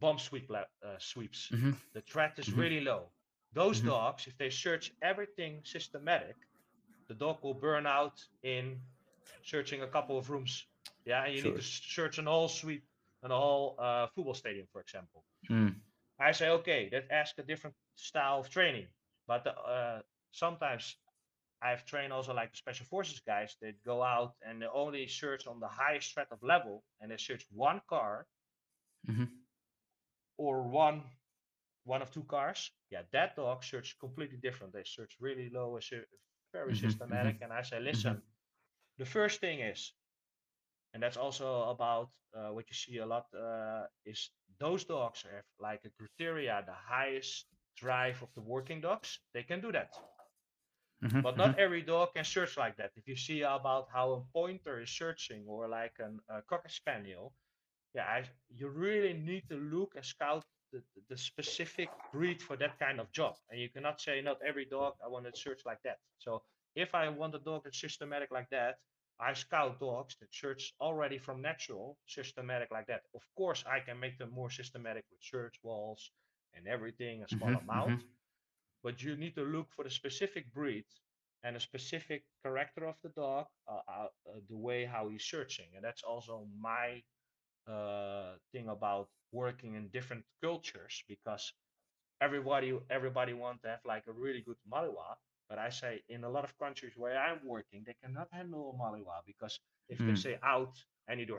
bomb 0.00 0.18
sweep 0.18 0.50
uh, 0.50 0.98
sweeps. 0.98 1.52
Mhm. 1.52 1.74
The 1.94 2.02
threat 2.02 2.38
is 2.38 2.48
Mhm. 2.48 2.58
really 2.58 2.80
low. 2.80 3.13
Those 3.54 3.80
Mhm. 3.80 3.82
dogs, 3.82 4.26
if 4.28 4.36
they 4.38 4.50
search 4.50 4.92
everything 5.02 5.62
systematic, 5.64 6.36
the 7.08 7.14
dog 7.14 7.42
will 7.42 7.54
burn 7.54 7.86
out 7.86 8.20
in 8.42 8.80
searching 9.42 9.82
a 9.82 9.88
couple 9.88 10.18
of 10.18 10.30
rooms. 10.30 10.66
Yeah, 11.04 11.24
and 11.24 11.34
you 11.34 11.42
need 11.42 11.56
to 11.56 11.62
search 11.62 12.18
an 12.18 12.26
whole 12.26 12.48
suite, 12.48 12.84
an 13.22 13.30
whole 13.30 13.76
uh, 13.78 14.08
football 14.08 14.34
stadium, 14.34 14.66
for 14.72 14.80
example. 14.80 15.24
Mm. 15.50 15.74
I 16.18 16.32
say, 16.32 16.50
okay, 16.50 16.88
that 16.90 17.10
asks 17.10 17.38
a 17.38 17.42
different 17.42 17.76
style 17.96 18.40
of 18.40 18.50
training. 18.50 18.88
But 19.26 19.46
uh, 19.46 20.02
sometimes 20.32 20.96
I've 21.62 21.84
trained 21.86 22.12
also 22.12 22.34
like 22.34 22.50
the 22.52 22.56
special 22.58 22.86
forces 22.86 23.20
guys 23.20 23.56
that 23.60 23.82
go 23.84 24.02
out 24.02 24.34
and 24.42 24.62
they 24.62 24.66
only 24.66 25.06
search 25.08 25.46
on 25.46 25.60
the 25.60 25.68
highest 25.68 26.12
threat 26.14 26.28
of 26.32 26.42
level 26.42 26.84
and 27.00 27.10
they 27.10 27.16
search 27.18 27.46
one 27.50 27.80
car 27.88 28.26
hmm 29.06 29.24
or 30.38 30.62
one 30.62 31.02
one 31.84 32.02
of 32.02 32.10
two 32.10 32.24
cars. 32.24 32.70
Yeah, 32.90 33.02
that 33.12 33.36
dog 33.36 33.64
search 33.64 33.98
completely 33.98 34.38
different. 34.38 34.72
They 34.74 34.84
search 34.84 35.16
really 35.20 35.50
low, 35.50 35.78
very 36.52 36.74
Mhm, 36.74 36.74
systematic. 36.74 37.36
And 37.42 37.52
I 37.52 37.62
say, 37.62 37.80
listen, 37.80 38.22
the 38.98 39.04
first 39.06 39.40
thing 39.40 39.60
is, 39.60 39.92
and 40.94 41.02
that's 41.02 41.16
also 41.16 41.70
about 41.70 42.10
uh, 42.36 42.50
what 42.52 42.64
you 42.68 42.74
see 42.74 42.98
a 42.98 43.06
lot 43.06 43.26
uh, 43.34 43.84
is 44.04 44.30
those 44.58 44.84
dogs 44.84 45.22
have 45.22 45.44
like 45.60 45.80
a 45.84 45.90
criteria, 45.90 46.62
the 46.66 46.72
highest 46.72 47.46
drive 47.76 48.22
of 48.22 48.28
the 48.34 48.40
working 48.42 48.80
dogs. 48.80 49.20
They 49.34 49.42
can 49.42 49.60
do 49.60 49.72
that. 49.72 49.94
hmm 51.02 51.22
But 51.22 51.36
not 51.36 51.58
every 51.58 51.82
dog 51.82 52.14
can 52.14 52.24
search 52.24 52.56
like 52.56 52.76
that. 52.76 52.92
If 52.96 53.06
you 53.08 53.16
see 53.16 53.42
about 53.42 53.88
how 53.90 54.12
a 54.12 54.20
pointer 54.32 54.80
is 54.80 54.90
searching 54.90 55.44
or 55.48 55.68
like 55.68 55.96
an, 55.98 56.20
a 56.28 56.42
cocker 56.42 56.68
spaniel, 56.68 57.34
yeah, 57.94 58.04
I, 58.06 58.24
you 58.48 58.68
really 58.68 59.14
need 59.14 59.48
to 59.48 59.56
look 59.56 59.94
and 59.96 60.04
scout 60.04 60.44
the, 60.74 61.02
the- 61.10 61.16
specific 61.18 61.94
breed 62.12 62.42
for 62.42 62.56
that 62.58 62.78
kind 62.78 63.00
of 63.00 63.12
job. 63.12 63.36
And 63.50 63.60
you 63.60 63.70
cannot 63.70 64.00
say 64.00 64.20
not 64.22 64.38
every 64.46 64.66
dog 64.66 64.94
I 65.04 65.08
want 65.08 65.26
to 65.26 65.32
search 65.34 65.62
like 65.66 65.82
that. 65.84 65.98
So 66.18 66.42
if 66.74 66.94
I 66.94 67.08
want 67.08 67.34
a 67.34 67.40
dog 67.40 67.62
that's 67.64 67.80
systematic 67.80 68.30
like 68.32 68.50
that, 68.50 68.78
I 69.20 69.34
scout 69.34 69.80
dogs 69.80 70.16
that 70.20 70.34
search 70.34 70.74
already 70.80 71.18
from 71.18 71.42
natural 71.42 71.98
systematic 72.06 72.70
like 72.72 72.86
that. 72.88 73.02
Of 73.14 73.22
course, 73.36 73.64
I 73.66 73.80
can 73.80 74.00
make 74.00 74.18
them 74.18 74.30
more 74.30 74.50
systematic 74.50 75.04
with 75.10 75.22
search 75.22 75.56
walls 75.62 76.12
and 76.54 76.66
everything, 76.68 77.22
a 77.22 77.28
small 77.28 77.54
Mhm, 77.54 77.56
amount 77.56 77.96
mhm. 77.96 78.16
but 78.82 79.02
you 79.02 79.16
need 79.16 79.34
to 79.34 79.42
look 79.42 79.72
for 79.72 79.84
the 79.84 79.90
specific 79.90 80.52
breed 80.52 80.86
and 81.42 81.56
a 81.56 81.60
specific 81.60 82.24
character 82.42 82.86
of 82.86 82.96
the 83.02 83.08
dog, 83.10 83.46
uh, 83.68 83.80
uh, 83.88 84.08
uh, 84.28 84.40
the 84.48 84.56
way 84.56 84.84
how 84.84 85.08
he's 85.08 85.24
searching, 85.24 85.74
and 85.74 85.84
that's 85.84 86.02
also 86.02 86.46
my 86.58 87.02
uh, 87.66 88.34
thing 88.52 88.68
about 88.68 89.08
working 89.32 89.74
in 89.74 89.88
different 89.88 90.24
cultures 90.42 91.02
because 91.08 91.52
everybody 92.20 92.78
everybody 92.90 93.32
want 93.32 93.62
to 93.62 93.68
have 93.68 93.80
like 93.84 94.04
a 94.08 94.12
really 94.12 94.40
good 94.42 94.56
Malinois, 94.70 95.16
but 95.48 95.58
I 95.58 95.70
say 95.70 96.02
in 96.08 96.24
a 96.24 96.28
lot 96.30 96.44
of 96.44 96.56
countries 96.58 96.94
where 96.96 97.18
I'm 97.18 97.40
working, 97.44 97.84
they 97.86 97.96
cannot 98.02 98.28
handle 98.32 98.70
a 98.70 98.82
Malinois 98.82 99.22
because 99.26 99.60
if 99.88 100.04
they 100.04 100.14
Hmm. 100.14 100.14
say 100.14 100.38
out 100.42 100.74
and 101.08 101.20
you 101.20 101.26
do, 101.26 101.38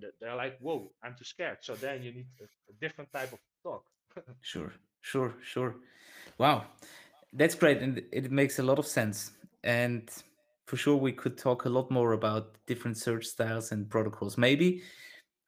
they- 0.00 0.10
they're 0.20 0.36
like, 0.36 0.58
whoa, 0.58 0.92
I'm 1.02 1.14
too 1.16 1.24
scared. 1.24 1.58
So 1.62 1.76
then 1.76 2.02
you 2.02 2.12
need 2.12 2.28
a, 2.40 2.44
a 2.70 2.74
different 2.80 3.12
type 3.12 3.32
of 3.32 3.40
talk 3.62 3.84
Sure, 4.40 4.72
sure, 5.00 5.34
sure. 5.42 5.76
Wow, 6.38 6.66
that's 7.32 7.54
great, 7.54 7.78
and 7.78 8.02
it 8.12 8.30
makes 8.30 8.58
a 8.58 8.62
lot 8.62 8.78
of 8.78 8.86
sense. 8.86 9.32
And 9.62 10.10
for 10.66 10.76
sure, 10.76 10.96
we 10.96 11.12
could 11.12 11.38
talk 11.38 11.64
a 11.64 11.68
lot 11.68 11.90
more 11.90 12.12
about 12.12 12.56
different 12.66 12.96
search 12.98 13.26
styles 13.26 13.72
and 13.72 13.88
protocols. 13.88 14.36
Maybe 14.38 14.82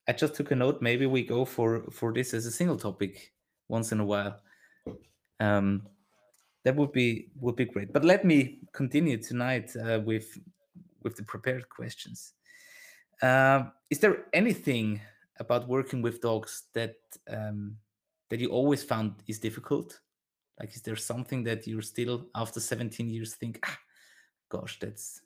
I 0.08 0.12
just 0.12 0.34
took 0.34 0.50
a 0.50 0.54
note. 0.54 0.80
Maybe 0.80 1.06
we 1.06 1.22
go 1.22 1.44
for 1.44 1.82
for 1.90 2.12
this 2.12 2.34
as 2.34 2.46
a 2.46 2.50
single 2.50 2.76
topic 2.76 3.32
once 3.68 3.92
in 3.92 4.00
a 4.00 4.04
while. 4.04 4.40
Um, 5.40 5.82
that 6.64 6.76
would 6.76 6.92
be 6.92 7.28
would 7.40 7.56
be 7.56 7.64
great. 7.64 7.92
But 7.92 8.04
let 8.04 8.24
me 8.24 8.60
continue 8.72 9.18
tonight 9.18 9.74
uh, 9.76 10.00
with 10.04 10.38
with 11.02 11.16
the 11.16 11.22
prepared 11.22 11.68
questions. 11.68 12.34
Um, 13.22 13.72
is 13.90 13.98
there 13.98 14.26
anything 14.32 15.00
about 15.38 15.68
working 15.68 16.02
with 16.02 16.20
dogs 16.20 16.64
that 16.74 16.96
um, 17.28 17.76
that 18.30 18.40
you 18.40 18.48
always 18.48 18.82
found 18.82 19.14
is 19.26 19.38
difficult? 19.38 20.00
Like, 20.58 20.74
is 20.74 20.82
there 20.82 20.96
something 20.96 21.44
that 21.44 21.66
you're 21.66 21.82
still 21.82 22.26
after 22.34 22.60
17 22.60 23.08
years 23.10 23.34
think, 23.34 23.60
ah, 23.64 23.78
gosh, 24.48 24.78
that's 24.78 25.20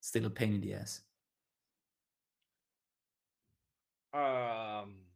still 0.00 0.26
a 0.26 0.30
pain 0.30 0.54
in 0.54 0.60
the 0.60 0.74
ass? 0.74 1.02
Um, 4.12 5.06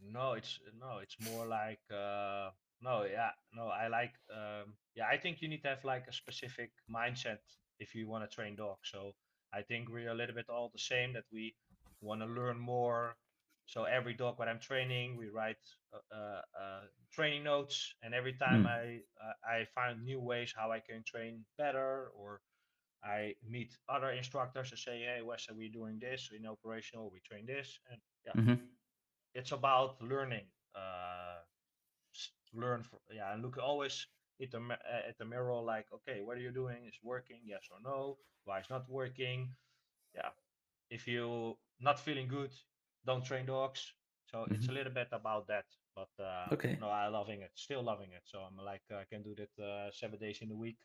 No, 0.00 0.32
it's 0.34 0.58
no, 0.80 0.98
it's 0.98 1.16
more 1.20 1.46
like 1.46 1.80
uh 1.90 2.50
no, 2.82 3.04
yeah, 3.04 3.30
no, 3.52 3.68
I 3.68 3.88
like 3.88 4.12
um 4.32 4.74
yeah, 4.94 5.06
I 5.10 5.16
think 5.18 5.40
you 5.40 5.48
need 5.48 5.62
to 5.62 5.68
have 5.68 5.84
like 5.84 6.06
a 6.08 6.12
specific 6.12 6.70
mindset 6.90 7.38
if 7.80 7.94
you 7.94 8.08
want 8.08 8.28
to 8.28 8.34
train 8.34 8.56
dogs. 8.56 8.90
So 8.90 9.14
I 9.52 9.62
think 9.62 9.88
we're 9.88 10.10
a 10.10 10.14
little 10.14 10.34
bit 10.34 10.48
all 10.48 10.70
the 10.72 10.78
same 10.78 11.12
that 11.14 11.24
we 11.32 11.54
want 12.00 12.20
to 12.20 12.26
learn 12.26 12.58
more. 12.58 13.16
So 13.66 13.84
every 13.84 14.14
dog 14.14 14.38
when 14.38 14.48
I'm 14.48 14.60
training, 14.60 15.16
we 15.16 15.28
write 15.28 15.62
uh, 15.94 16.14
uh, 16.14 16.42
uh, 16.60 16.80
training 17.12 17.44
notes, 17.44 17.94
and 18.02 18.12
every 18.14 18.34
time 18.34 18.66
Mm, 18.66 18.66
I 18.66 19.00
uh, 19.22 19.34
I 19.48 19.66
find 19.74 20.04
new 20.04 20.20
ways 20.20 20.52
how 20.56 20.70
I 20.72 20.80
can 20.80 21.02
train 21.06 21.44
better, 21.58 22.10
or 22.16 22.40
I 23.04 23.36
meet 23.42 23.78
other 23.88 24.10
instructors 24.10 24.70
and 24.72 24.78
say, 24.80 25.00
hey, 25.00 25.22
Wes, 25.22 25.48
are 25.50 25.54
we 25.54 25.68
doing 25.70 25.98
this? 26.00 26.30
In 26.32 26.46
operational? 26.46 27.10
We 27.10 27.20
train 27.20 27.46
this, 27.46 27.80
and 27.90 28.00
yeah. 28.26 28.34
Mhm, 28.34 28.76
it's 29.34 29.52
about 29.52 30.00
learning 30.02 30.46
uh 30.74 31.40
learn 32.52 32.82
for, 32.82 33.00
yeah 33.12 33.32
and 33.32 33.42
look 33.42 33.58
always 33.58 34.08
at 34.42 34.50
the 34.50 34.58
uh, 34.58 35.08
at 35.08 35.18
the 35.18 35.24
mirror 35.24 35.60
like 35.62 35.86
okay 35.92 36.20
what 36.22 36.36
are 36.36 36.40
you 36.40 36.52
doing? 36.52 36.84
Is 36.86 36.98
working? 37.02 37.40
Yes 37.44 37.68
or 37.70 37.78
no? 37.82 38.18
Why 38.44 38.58
it's 38.58 38.70
not 38.70 38.88
working? 38.88 39.54
Yeah. 40.14 40.30
If 40.90 41.06
you 41.08 41.58
not 41.80 42.00
feeling 42.00 42.28
good 42.28 42.54
don't 43.04 43.24
train 43.24 43.46
dogs. 43.46 43.94
So 44.26 44.46
it's 44.50 44.68
a 44.68 44.72
mhm. 44.72 44.72
little 44.72 44.92
bit 44.92 45.08
about 45.12 45.46
that 45.48 45.66
but 45.94 46.10
uh 46.22 46.52
Okay. 46.52 46.80
no 46.80 46.90
I'm 46.90 47.12
loving 47.12 47.42
it 47.42 47.52
still 47.54 47.82
loving 47.82 48.12
it. 48.12 48.22
So 48.26 48.40
i'm 48.40 48.56
like 48.56 48.82
uh, 48.92 48.96
i 48.96 49.04
can 49.04 49.22
do 49.22 49.34
that 49.36 49.54
uh, 49.62 49.90
seven 49.92 50.18
days 50.18 50.40
in 50.42 50.50
a 50.50 50.56
week 50.56 50.78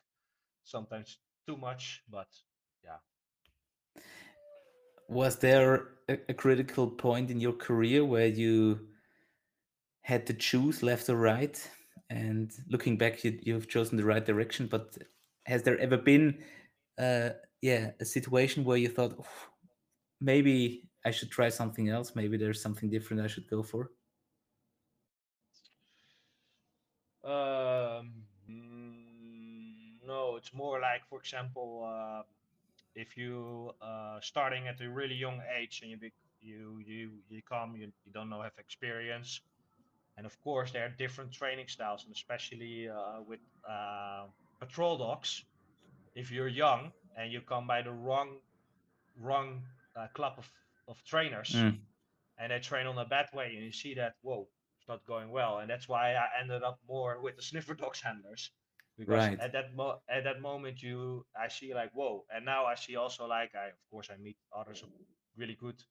sometimes 0.64 1.18
too 1.46 1.56
much 1.56 2.02
but 2.10 2.28
yeah 2.84 2.96
Was 5.08 5.36
there 5.38 5.88
a, 6.08 6.18
a 6.28 6.34
critical 6.34 6.88
point 6.88 7.30
in 7.30 7.40
your 7.40 7.52
career 7.52 8.04
where 8.04 8.28
you 8.28 8.88
had 10.02 10.26
to 10.26 10.34
choose 10.34 10.82
left 10.82 11.08
or 11.08 11.16
right? 11.16 11.68
And 12.08 12.52
looking 12.68 12.96
back, 12.96 13.24
you, 13.24 13.38
you've 13.42 13.68
chosen 13.68 13.96
the 13.96 14.04
right 14.04 14.24
direction. 14.24 14.68
But 14.68 14.96
has 15.46 15.64
there 15.64 15.78
ever 15.78 15.96
been, 15.96 16.38
uh, 16.98 17.30
yeah, 17.60 17.90
a 18.00 18.04
situation 18.04 18.64
where 18.64 18.76
you 18.76 18.88
thought, 18.88 19.18
"Oof, 19.18 19.50
maybe 20.20 20.88
I 21.04 21.10
should 21.10 21.30
try 21.30 21.48
something 21.48 21.88
else. 21.88 22.14
Maybe 22.14 22.36
there's 22.36 22.62
something 22.62 22.90
different 22.90 23.22
I 23.22 23.26
should 23.26 23.48
go 23.48 23.62
for. 23.62 23.90
no 27.24 27.59
it's 30.40 30.54
more 30.54 30.80
like 30.80 31.02
for 31.10 31.20
example 31.20 31.70
uh, 31.92 32.22
if 32.94 33.16
you 33.16 33.72
uh 33.82 34.18
starting 34.20 34.68
at 34.68 34.80
a 34.80 34.90
really 34.90 35.14
young 35.14 35.40
age 35.58 35.80
and 35.82 35.90
you 35.92 35.98
be, 35.98 36.12
you 36.40 36.80
you 36.86 37.10
you 37.28 37.42
come 37.48 37.76
you, 37.76 37.92
you 38.04 38.12
don't 38.12 38.30
know 38.30 38.42
have 38.42 38.58
experience. 38.58 39.40
And 40.16 40.26
of 40.26 40.38
course 40.40 40.72
there 40.72 40.84
are 40.86 40.94
different 40.98 41.32
training 41.32 41.68
styles 41.68 42.04
and 42.04 42.14
especially 42.14 42.88
uh, 42.88 43.22
with 43.26 43.40
uh, 43.68 44.26
patrol 44.60 44.98
dogs. 44.98 45.44
If 46.14 46.30
you're 46.32 46.48
young 46.48 46.92
and 47.16 47.32
you 47.32 47.40
come 47.42 47.66
by 47.66 47.82
the 47.82 47.92
wrong 47.92 48.40
wrong 49.16 49.64
uh, 49.96 50.08
club 50.14 50.34
of, 50.38 50.50
of 50.88 51.02
trainers 51.04 51.66
Mm, 51.66 51.78
and 52.38 52.52
they 52.52 52.60
train 52.60 52.86
on 52.86 52.98
a 52.98 53.04
bad 53.06 53.28
way 53.32 53.54
and 53.56 53.64
you 53.64 53.72
see 53.72 53.94
that 53.94 54.14
whoa 54.22 54.48
it's 54.78 54.88
not 54.88 55.04
going 55.06 55.30
well. 55.30 55.58
And 55.58 55.70
that's 55.70 55.88
why 55.88 56.14
i 56.14 56.26
ended 56.40 56.62
up 56.62 56.78
more 56.88 57.20
with 57.22 57.36
the 57.36 57.42
sniffer 57.42 57.74
dogs 57.74 58.00
handlers 58.02 58.50
because 59.00 59.30
right. 59.30 59.40
at 59.40 59.52
that 59.52 59.74
mo- 59.76 60.00
at 60.10 60.24
that 60.24 60.42
moment 60.42 60.82
you 60.82 61.26
i 61.40 61.48
see 61.48 61.74
like 61.74 61.90
whoa 61.94 62.26
and 62.34 62.46
now 62.46 62.66
i 62.66 62.76
see 62.76 62.96
also 62.96 63.26
like 63.26 63.54
i 63.56 63.68
of 63.68 63.82
course 63.90 64.10
i 64.12 64.18
meet 64.18 64.38
others 64.56 64.84
really 65.36 65.56
good 65.56 65.82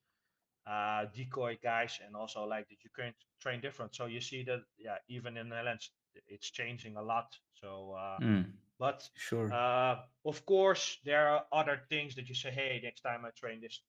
uh 0.68 1.05
decoy 1.14 1.57
guys 1.64 1.99
and 2.05 2.16
also 2.16 2.45
like 2.45 2.68
that 2.70 2.84
you 2.84 2.91
can 2.95 3.14
train 3.41 3.62
different 3.62 3.95
so 3.95 4.05
you 4.05 4.22
see 4.22 4.43
that 4.43 4.62
yeah 4.78 4.97
even 5.10 5.38
in 5.38 5.49
the 5.49 5.55
netherlands 5.55 5.91
it's 6.28 6.51
changing 6.51 6.97
a 6.97 7.01
lot 7.03 7.38
so 7.53 7.93
uh 7.93 8.20
Mm, 8.22 8.53
but 8.80 9.10
sure. 9.16 9.55
uh 9.55 9.95
of 10.26 10.45
course 10.45 10.99
there 11.05 11.28
are 11.30 11.45
other 11.51 11.82
things 11.89 12.16
that 12.16 12.28
you 12.30 12.36
say 12.36 12.51
hey 12.51 12.80
next 12.84 13.01
time 13.01 13.26
i 13.26 13.30
train 13.32 13.62
this 13.62 13.82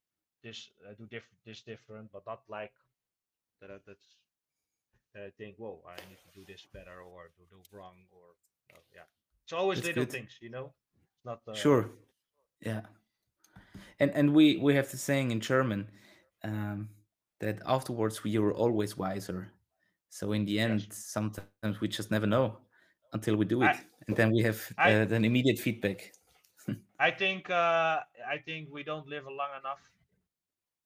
this 0.43 0.71
uh, 0.89 0.95
do 0.99 1.07
different 1.07 1.39
this 1.45 1.63
different 1.63 2.11
but 2.13 2.25
not 2.27 2.43
like 2.49 2.73
that 3.61 3.71
I- 3.71 3.81
that's 3.87 4.19
that 5.15 5.25
I 5.25 5.31
think, 5.31 5.57
whoa, 5.59 5.83
I 5.87 5.97
need 6.09 6.19
to 6.21 6.31
do 6.35 6.45
this 6.47 6.67
better 6.73 7.03
or 7.03 7.31
do 7.37 7.45
do 7.51 7.63
wrong 7.73 8.07
or 8.11 8.35
uh, 8.75 8.81
yeah. 8.95 9.03
It's 9.45 9.53
always 9.53 9.79
That's 9.79 9.89
little 9.89 10.05
good. 10.05 10.13
things, 10.13 10.39
you 10.41 10.51
know. 10.51 10.73
It's 11.17 11.25
not 11.25 11.41
uh 11.47 11.55
Sure. 11.55 11.91
Yeah. 12.61 12.83
And 13.99 14.11
and 14.13 14.35
we 14.35 14.57
we 14.57 14.75
have 14.75 14.91
the 14.91 14.97
saying 14.97 15.31
in 15.31 15.41
German 15.41 15.89
um, 16.45 16.89
that 17.41 17.61
afterwards 17.67 18.25
we 18.25 18.37
are 18.39 18.53
always 18.53 18.97
wiser. 18.97 19.53
So 20.09 20.33
in 20.33 20.45
the 20.45 20.53
yes. 20.53 20.71
end, 20.71 20.87
sometimes 20.91 21.81
we 21.81 21.89
just 21.89 22.11
never 22.11 22.27
know 22.27 22.59
until 23.13 23.37
we 23.37 23.45
do 23.45 23.63
I 23.63 23.71
it, 23.71 23.77
and 24.09 24.17
then 24.17 24.33
we 24.33 24.43
have 24.43 24.61
I 24.79 24.95
uh, 24.95 25.05
then 25.05 25.25
immediate 25.25 25.59
feedback. 25.59 26.13
I 26.99 27.11
think 27.11 27.51
uh, 27.51 28.01
I 28.27 28.39
think 28.45 28.69
we 28.73 28.83
don't 28.83 29.07
live 29.07 29.25
long 29.25 29.55
enough 29.59 29.81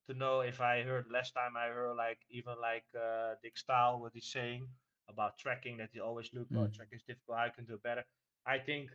to 0.08 0.14
know 0.14 0.40
if 0.40 0.60
I 0.60 0.82
heard 0.82 1.06
last 1.10 1.32
time 1.32 1.56
I 1.56 1.68
heard 1.68 1.96
like 1.96 2.18
even 2.30 2.54
like 2.60 2.84
uh, 2.94 3.34
Dick 3.42 3.56
Staal 3.56 4.00
what 4.00 4.12
he's 4.12 4.26
saying 4.26 4.68
about 5.08 5.38
tracking 5.38 5.76
that 5.78 5.90
you 5.94 6.02
always 6.02 6.30
look 6.34 6.48
oh 6.54 6.66
Mm. 6.66 6.74
tracking 6.74 6.96
is 6.96 7.04
difficult 7.06 7.38
I 7.38 7.48
can 7.50 7.64
do 7.66 7.78
better. 7.82 8.04
I 8.46 8.58
think 8.58 8.90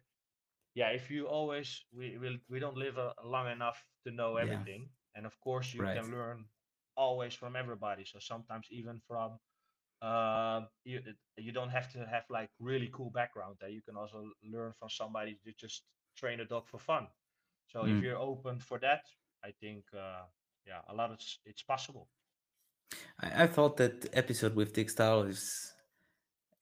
yeah 0.76 0.90
if 0.90 1.10
you 1.10 1.28
always 1.28 1.86
we 1.94 2.18
we, 2.18 2.40
we 2.50 2.60
don't 2.60 2.78
live 2.78 2.98
uh, 2.98 3.14
long 3.24 3.48
enough 3.48 3.84
to 4.06 4.12
know 4.12 4.36
Yeah. 4.36 4.44
everything 4.44 4.90
and 5.16 5.26
of 5.26 5.40
course 5.42 5.74
you 5.74 5.82
Right. 5.84 5.96
can 5.96 6.12
learn 6.12 6.46
always 6.96 7.34
from 7.34 7.56
everybody 7.56 8.06
so 8.06 8.20
sometimes 8.20 8.68
even 8.72 9.00
from 9.08 9.40
uh, 10.02 10.62
you 10.86 11.02
you 11.38 11.52
don't 11.52 11.70
have 11.70 11.92
to 11.92 12.00
have 12.06 12.24
like 12.30 12.50
really 12.60 12.90
cool 12.94 13.10
background 13.12 13.56
there 13.60 13.70
you 13.70 13.82
can 13.82 13.96
also 13.98 14.32
learn 14.44 14.72
from 14.80 14.90
somebody 14.90 15.38
to 15.44 15.52
just 15.60 15.84
train 16.18 16.40
a 16.42 16.46
dog 16.46 16.68
for 16.68 16.80
fun 16.80 17.08
so 17.68 17.86
if 17.86 18.00
Mm. 18.00 18.02
you're 18.02 18.18
open 18.18 18.60
for 18.60 18.80
that 18.80 19.04
i 19.44 19.52
think 19.62 19.84
uh, 19.96 20.24
yeah 20.66 20.82
a 20.90 20.94
lot 20.96 21.10
of 21.10 21.16
it's, 21.16 21.40
it's 21.46 21.64
possible 21.64 22.08
I, 23.22 23.44
I 23.44 23.48
thought 23.48 23.78
that 23.78 24.08
episode 24.14 24.56
with 24.56 24.74
Dick 24.74 24.90
Staal 24.90 25.24
is 25.24 25.74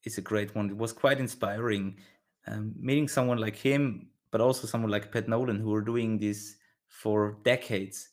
is 0.04 0.18
a 0.18 0.22
great 0.22 0.54
one. 0.54 0.70
It 0.70 0.76
was 0.76 0.92
quite 0.92 1.20
inspiring. 1.20 1.98
Um, 2.46 2.74
meeting 2.78 3.08
someone 3.08 3.38
like 3.38 3.56
him, 3.56 4.08
but 4.30 4.40
also 4.40 4.66
someone 4.66 4.90
like 4.90 5.12
Pat 5.12 5.28
Nolan, 5.28 5.58
who 5.60 5.74
are 5.74 5.82
doing 5.82 6.18
this 6.18 6.56
for 6.88 7.38
decades, 7.42 8.08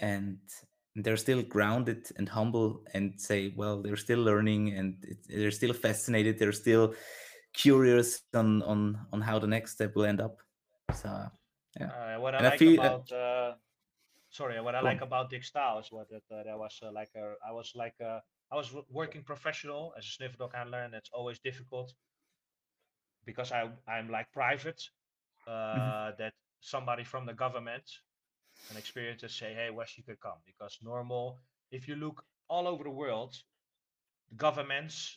and 0.00 0.38
they're 0.94 1.16
still 1.16 1.42
grounded 1.42 2.08
and 2.16 2.28
humble, 2.28 2.82
and 2.94 3.20
say, 3.20 3.52
well, 3.56 3.82
they're 3.82 3.96
still 3.96 4.20
learning, 4.20 4.72
and 4.72 5.04
it, 5.04 5.18
they're 5.28 5.50
still 5.50 5.72
fascinated. 5.74 6.38
They're 6.38 6.52
still 6.52 6.94
curious 7.52 8.22
on 8.34 8.62
on 8.62 8.98
on 9.12 9.20
how 9.20 9.38
the 9.38 9.46
next 9.46 9.72
step 9.72 9.94
will 9.96 10.04
end 10.04 10.20
up. 10.20 10.40
So 10.94 11.08
Yeah. 11.78 11.90
uh, 12.16 12.20
what 12.20 12.34
i 12.34 12.38
And 12.38 12.46
I 12.46 12.56
feel, 12.56 12.80
uh, 12.80 12.84
about 12.84 13.12
uh, 13.12 13.54
sorry 14.30 14.60
what 14.60 14.74
i 14.74 14.80
like 14.80 15.00
on. 15.00 15.06
about 15.08 15.30
dick 15.30 15.44
staal 15.44 15.78
is 15.78 15.90
what 15.90 16.08
that 16.10 16.24
uh, 16.30 16.42
there 16.42 16.58
was 16.58 16.80
uh, 16.82 16.92
like 16.92 17.10
a 17.16 17.34
i 17.48 17.52
was 17.52 17.72
like 17.74 17.94
uh, 18.00 18.20
i 18.52 18.56
was 18.56 18.74
working 18.90 19.22
professional 19.22 19.92
as 19.98 20.04
a 20.04 20.08
sniff 20.08 20.36
dog 20.38 20.54
handler 20.54 20.82
and 20.82 20.94
it's 20.94 21.10
always 21.12 21.38
difficult 21.40 21.92
because 23.24 23.52
i 23.52 23.68
i'm 23.88 24.10
like 24.10 24.30
private 24.32 24.80
uh, 25.46 26.12
that 26.18 26.34
somebody 26.60 27.04
from 27.04 27.26
the 27.26 27.32
government 27.32 27.84
and 28.68 28.78
experiences 28.78 29.34
say, 29.34 29.54
hey, 29.54 29.70
Wes, 29.70 29.96
you 29.96 30.04
could 30.04 30.20
come. 30.20 30.38
Because 30.46 30.78
normal, 30.82 31.38
if 31.70 31.88
you 31.88 31.96
look 31.96 32.22
all 32.48 32.66
over 32.68 32.84
the 32.84 32.90
world, 32.90 33.34
the 34.30 34.36
governments 34.36 35.16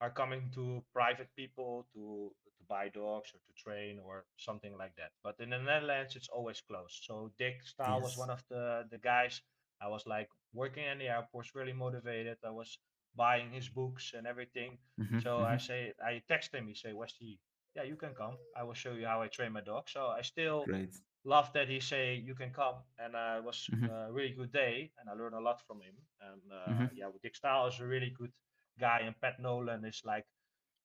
are 0.00 0.10
coming 0.10 0.50
to 0.54 0.82
private 0.94 1.28
people 1.36 1.86
to 1.94 2.32
to 2.58 2.64
buy 2.68 2.88
dogs 2.88 3.30
or 3.34 3.40
to 3.46 3.52
train 3.62 3.98
or 4.04 4.24
something 4.36 4.76
like 4.76 4.94
that. 4.96 5.12
But 5.24 5.36
in 5.40 5.50
the 5.50 5.58
Netherlands, 5.58 6.16
it's 6.16 6.28
always 6.28 6.60
closed. 6.60 7.04
So 7.04 7.32
Dick 7.38 7.62
Staal 7.64 8.00
was 8.00 8.16
one 8.16 8.30
of 8.30 8.42
the 8.50 8.86
the 8.90 8.98
guys. 8.98 9.42
I 9.80 9.88
was 9.88 10.06
like 10.06 10.28
working 10.52 10.84
in 10.84 10.98
the 10.98 11.08
airports, 11.08 11.54
really 11.54 11.72
motivated. 11.72 12.38
I 12.44 12.50
was 12.50 12.78
buying 13.14 13.50
his 13.52 13.68
books 13.68 14.12
and 14.16 14.26
everything. 14.26 14.78
Mhm, 14.98 15.18
So 15.18 15.42
I 15.42 15.56
mhm. 15.56 15.58
say, 15.58 15.92
I 16.04 16.22
text 16.28 16.54
him. 16.54 16.66
He 16.68 16.74
say, 16.74 16.92
Westy, 16.92 17.40
yeah, 17.74 17.82
you 17.84 17.96
can 17.96 18.14
come. 18.14 18.36
I 18.56 18.62
will 18.64 18.74
show 18.74 18.92
you 18.92 19.06
how 19.06 19.22
I 19.22 19.28
train 19.28 19.52
my 19.52 19.60
dog. 19.60 19.88
So 19.88 20.08
I 20.08 20.22
still 20.22 20.70
great. 20.70 20.94
love 21.24 21.52
that 21.52 21.68
he 21.68 21.80
say 21.80 22.14
you 22.14 22.34
can 22.34 22.50
come 22.50 22.76
and 22.98 23.14
uh, 23.14 23.36
it 23.38 23.44
was 23.44 23.70
Mhm. 23.70 23.88
a 23.88 24.12
really 24.12 24.32
good 24.32 24.52
day 24.52 24.90
and 24.98 25.08
i 25.08 25.12
learned 25.12 25.34
a 25.34 25.40
lot 25.40 25.60
from 25.66 25.80
him 25.80 25.94
and 26.20 26.40
uh, 26.52 26.66
Mhm. 26.66 26.90
yeah 26.94 27.06
dick 27.22 27.34
Staal 27.36 27.66
is 27.68 27.80
a 27.80 27.86
really 27.86 28.10
good 28.10 28.32
guy 28.78 29.00
and 29.04 29.14
pat 29.20 29.38
nolan 29.40 29.84
is 29.84 30.02
like 30.04 30.24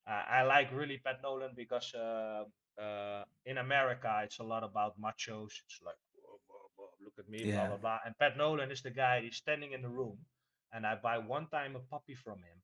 uh, 0.07 0.23
i 0.29 0.43
like 0.43 0.71
really 0.71 0.97
pat 0.97 1.21
nolan 1.23 1.51
because 1.55 1.93
uh, 1.95 2.43
uh, 2.81 3.23
in 3.45 3.57
america 3.57 4.21
it's 4.23 4.39
a 4.39 4.43
lot 4.43 4.63
about 4.63 4.99
machos 4.99 5.53
it's 5.65 5.79
like 5.85 5.95
"Whoa, 5.95 5.95
whoa, 5.95 5.95
whoa, 5.95 6.04
look 7.05 7.19
at 7.19 7.29
me 7.29 7.45
blah 7.45 7.67
Yeah. 7.67 7.67
blah 7.67 7.77
blah 7.77 7.99
and 8.05 8.17
pat 8.19 8.37
nolan 8.37 8.71
is 8.71 8.81
the 8.83 8.91
guy 8.91 9.21
he's 9.21 9.37
standing 9.37 9.73
in 9.73 9.81
the 9.81 9.89
room 9.89 10.19
and 10.73 10.85
i 10.87 10.95
buy 10.95 11.17
one 11.19 11.47
time 11.47 11.75
a 11.75 11.79
puppy 11.79 12.15
from 12.15 12.39
him 12.43 12.63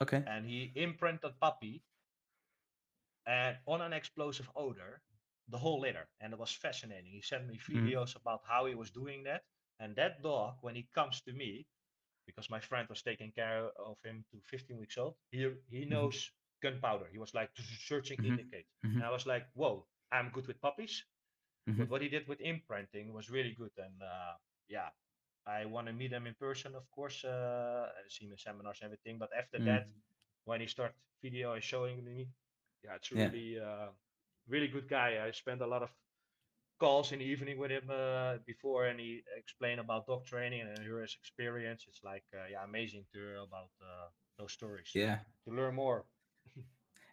Okay. 0.00 0.24
and 0.26 0.46
he 0.46 0.72
imprinted 0.76 1.40
puppy 1.40 1.84
and 3.26 3.56
on 3.66 3.80
an 3.82 3.92
explosive 3.92 4.48
odor 4.56 5.00
the 5.48 5.58
whole 5.58 5.80
litter 5.80 6.08
and 6.20 6.32
it 6.32 6.38
was 6.38 6.52
fascinating 6.52 7.10
he 7.12 7.20
sent 7.22 7.46
me 7.46 7.58
Mm. 7.74 7.86
videos 7.86 8.16
about 8.16 8.40
how 8.46 8.66
he 8.66 8.74
was 8.74 8.90
doing 8.90 9.22
that 9.24 9.42
and 9.80 9.96
that 9.96 10.22
dog 10.22 10.54
when 10.62 10.74
he 10.74 10.88
comes 10.94 11.20
to 11.22 11.32
me 11.32 11.66
because 12.26 12.50
my 12.50 12.60
friend 12.60 12.88
was 12.88 13.02
taking 13.02 13.32
care 13.32 13.68
of 13.78 13.96
him 14.04 14.24
to 14.30 14.38
15 14.44 14.78
weeks 14.78 14.98
old 14.98 15.14
he 15.30 15.50
he 15.70 15.84
knows 15.84 16.30
gunpowder 16.62 17.06
he 17.12 17.18
was 17.18 17.34
like 17.34 17.50
searching 17.88 18.18
Mhm. 18.18 18.24
indicate 18.24 18.66
Mhm. 18.84 18.98
and 18.98 19.06
i 19.06 19.10
was 19.10 19.26
like 19.26 19.46
whoa 19.54 19.86
i'm 20.12 20.30
good 20.30 20.46
with 20.46 20.60
puppies 20.60 21.04
Mhm. 21.68 21.84
but 21.84 21.88
what 21.90 22.02
he 22.02 22.08
did 22.08 22.26
with 22.28 22.40
imprinting 22.40 23.12
was 23.12 23.30
really 23.30 23.54
good 23.54 23.72
and 23.78 24.02
uh, 24.02 24.34
yeah 24.68 24.88
i 25.46 25.64
want 25.66 25.86
to 25.86 25.92
meet 25.92 26.12
him 26.12 26.26
in 26.26 26.34
person 26.34 26.74
of 26.74 26.90
course 26.90 27.24
uh, 27.24 27.86
see 28.08 28.26
him 28.26 28.32
in 28.32 28.38
seminars 28.38 28.78
and 28.82 28.86
everything 28.86 29.18
but 29.18 29.30
after 29.36 29.58
Mm. 29.58 29.80
that 29.80 29.86
when 30.44 30.60
he 30.60 30.66
start 30.66 30.92
video 31.22 31.52
and 31.54 31.62
showing 31.62 32.04
me 32.04 32.28
yeah 32.84 32.94
it's 32.96 33.12
Yeah. 33.12 33.30
really 33.30 33.58
uh, 33.58 33.88
really 34.48 34.68
good 34.68 34.88
guy 34.88 35.18
i 35.26 35.30
spent 35.32 35.60
a 35.62 35.66
lot 35.66 35.82
of 35.82 35.90
calls 36.78 37.12
in 37.12 37.18
the 37.20 37.24
evening 37.24 37.58
with 37.58 37.70
him 37.70 37.88
uh, 37.90 38.36
before 38.46 38.86
and 38.86 39.00
he 39.00 39.22
explained 39.36 39.80
about 39.80 40.06
dog 40.06 40.24
training 40.26 40.62
and 40.62 40.84
his 41.02 41.16
experience 41.20 41.84
it's 41.88 42.02
like 42.04 42.24
uh, 42.34 42.46
yeah 42.50 42.64
amazing 42.64 43.04
to 43.12 43.18
hear 43.18 43.36
about 43.36 43.70
uh, 43.82 44.08
those 44.38 44.52
stories 44.52 44.96
Yeah. 44.96 45.18
to 45.44 45.52
learn 45.54 45.74
more 45.74 46.04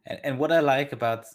And, 0.05 0.19
and 0.23 0.39
what 0.39 0.51
I 0.51 0.59
like 0.59 0.91
about 0.93 1.25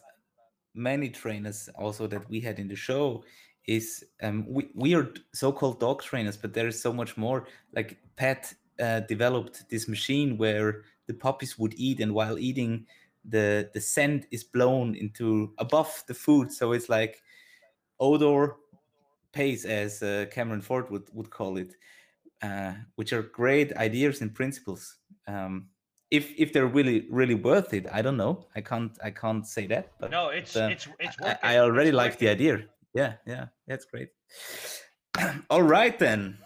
many 0.74 1.10
trainers 1.10 1.68
also 1.74 2.06
that 2.06 2.28
we 2.28 2.40
had 2.40 2.58
in 2.58 2.68
the 2.68 2.76
show 2.76 3.24
is 3.66 4.04
um, 4.22 4.46
we, 4.48 4.68
we 4.74 4.94
are 4.94 5.12
so-called 5.32 5.80
dog 5.80 6.02
trainers, 6.02 6.36
but 6.36 6.54
there 6.54 6.68
is 6.68 6.80
so 6.80 6.92
much 6.92 7.16
more. 7.16 7.46
Like 7.72 7.98
Pat 8.16 8.52
uh, 8.80 9.00
developed 9.00 9.68
this 9.70 9.88
machine 9.88 10.38
where 10.38 10.84
the 11.06 11.14
puppies 11.14 11.58
would 11.58 11.74
eat, 11.76 12.00
and 12.00 12.14
while 12.14 12.38
eating, 12.38 12.86
the 13.24 13.70
the 13.74 13.80
scent 13.80 14.26
is 14.30 14.44
blown 14.44 14.94
into 14.94 15.52
above 15.58 16.02
the 16.08 16.14
food, 16.14 16.50
so 16.52 16.72
it's 16.72 16.88
like 16.88 17.22
odor 17.98 18.56
pace, 19.32 19.64
as 19.64 20.02
uh, 20.02 20.26
Cameron 20.30 20.62
Ford 20.62 20.90
would 20.90 21.08
would 21.12 21.30
call 21.30 21.58
it, 21.58 21.74
uh, 22.42 22.72
which 22.94 23.12
are 23.12 23.22
great 23.22 23.76
ideas 23.76 24.20
and 24.20 24.34
principles. 24.34 24.96
Um, 25.26 25.68
if 26.10 26.32
if 26.38 26.52
they're 26.52 26.66
really 26.66 27.06
really 27.10 27.34
worth 27.34 27.72
it, 27.72 27.86
I 27.90 28.02
don't 28.02 28.16
know. 28.16 28.46
I 28.56 28.60
can't 28.60 28.92
I 29.02 29.10
can't 29.10 29.46
say 29.46 29.66
that. 29.68 29.92
But 29.98 30.10
no 30.10 30.28
it's 30.28 30.56
uh, 30.56 30.68
it's 30.70 30.88
it's 30.98 31.16
I, 31.20 31.24
working 31.24 31.38
I 31.42 31.58
already 31.58 31.92
like 31.92 32.18
the 32.18 32.28
idea. 32.28 32.64
Yeah, 32.94 33.14
yeah, 33.26 33.46
that's 33.66 33.84
great. 33.84 34.08
All 35.50 35.62
right 35.62 35.98
then, 35.98 36.38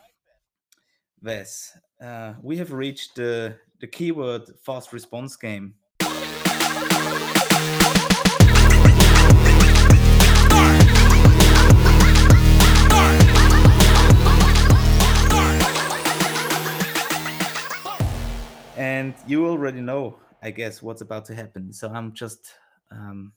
Wes. 1.22 1.76
Uh, 2.00 2.34
we 2.42 2.56
have 2.58 2.72
reached 2.72 3.16
the 3.16 3.56
the 3.80 3.86
keyword 3.86 4.50
fast 4.62 4.92
response 4.92 5.36
game. 5.36 5.74
And 18.94 19.14
you 19.26 19.46
already 19.46 19.80
know, 19.80 20.18
I 20.40 20.52
guess, 20.52 20.80
what's 20.80 21.00
about 21.00 21.24
to 21.26 21.34
happen. 21.34 21.72
So 21.72 21.88
I'm 21.88 22.12
just 22.12 22.54
um, 22.92 23.32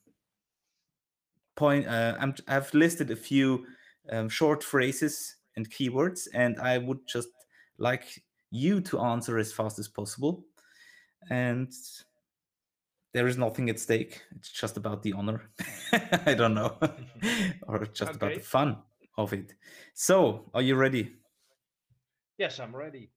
point. 1.55 1.88
Uh, 1.88 2.16
I'm, 2.20 2.36
I've 2.47 2.72
listed 2.76 3.10
a 3.10 3.16
few 3.16 3.66
um, 4.12 4.30
short 4.30 4.64
phrases 4.64 5.36
and 5.55 5.68
keywords, 5.70 6.28
and 6.34 6.60
I 6.60 6.78
would 6.78 6.99
just 7.08 7.30
like 7.80 8.05
you 8.51 8.82
to 8.82 8.99
answer 8.99 9.39
as 9.39 9.51
fast 9.51 9.80
as 9.80 9.88
possible. 9.88 10.45
And 11.32 11.74
there 13.14 13.26
is 13.26 13.38
nothing 13.38 13.70
at 13.72 13.80
stake. 13.80 14.22
It's 14.36 14.51
just 14.51 14.78
about 14.78 15.01
the 15.01 15.14
honor. 15.14 15.49
I 16.26 16.36
don't 16.36 16.53
know, 16.53 16.78
or 17.68 17.86
just 17.88 18.16
about 18.16 18.36
the 18.36 18.41
fun 18.41 18.78
of 19.18 19.34
it. 19.34 19.53
So, 19.95 20.51
are 20.53 20.62
you 20.62 20.76
ready? 20.76 21.16
yes 22.38 22.60
i'm 22.60 22.76
ready 22.76 23.10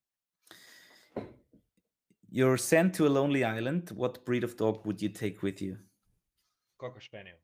You're 2.31 2.57
sent 2.57 2.95
to 2.95 3.07
a 3.07 3.11
lonely 3.11 3.45
island. 3.45 3.91
What 3.91 4.25
breed 4.25 4.43
of 4.45 4.57
dog 4.57 4.87
would 4.87 5.03
you 5.03 5.09
take 5.11 5.43
with 5.43 5.61
you? 5.61 5.79
cocker 6.79 7.01
spaniel 7.01 7.37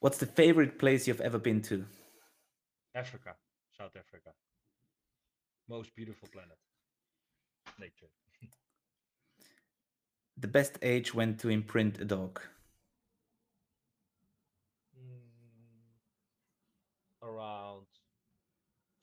What's 0.00 0.18
the 0.18 0.26
favorite 0.26 0.78
place 0.78 1.06
you've 1.08 1.20
ever 1.20 1.38
been 1.38 1.60
to? 1.62 1.84
africa 2.94 3.34
south 3.76 3.96
africa 3.96 4.30
most 5.68 5.94
beautiful 5.94 6.28
planet 6.28 6.58
nature 7.78 8.10
The 10.38 10.48
best 10.48 10.78
age 10.82 11.12
when 11.14 11.36
to 11.38 11.48
imprint 11.50 11.98
a 12.00 12.04
dog? 12.04 12.40
Mm, 14.96 15.98
around 17.22 17.86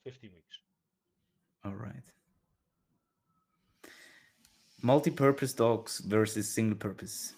15 0.04 0.30
weeks 0.34 0.58
All 1.64 1.74
right. 1.74 2.04
Multi-purpose 4.86 5.52
dogs 5.52 5.98
versus 5.98 6.48
single 6.54 6.78
purpose. 6.78 7.34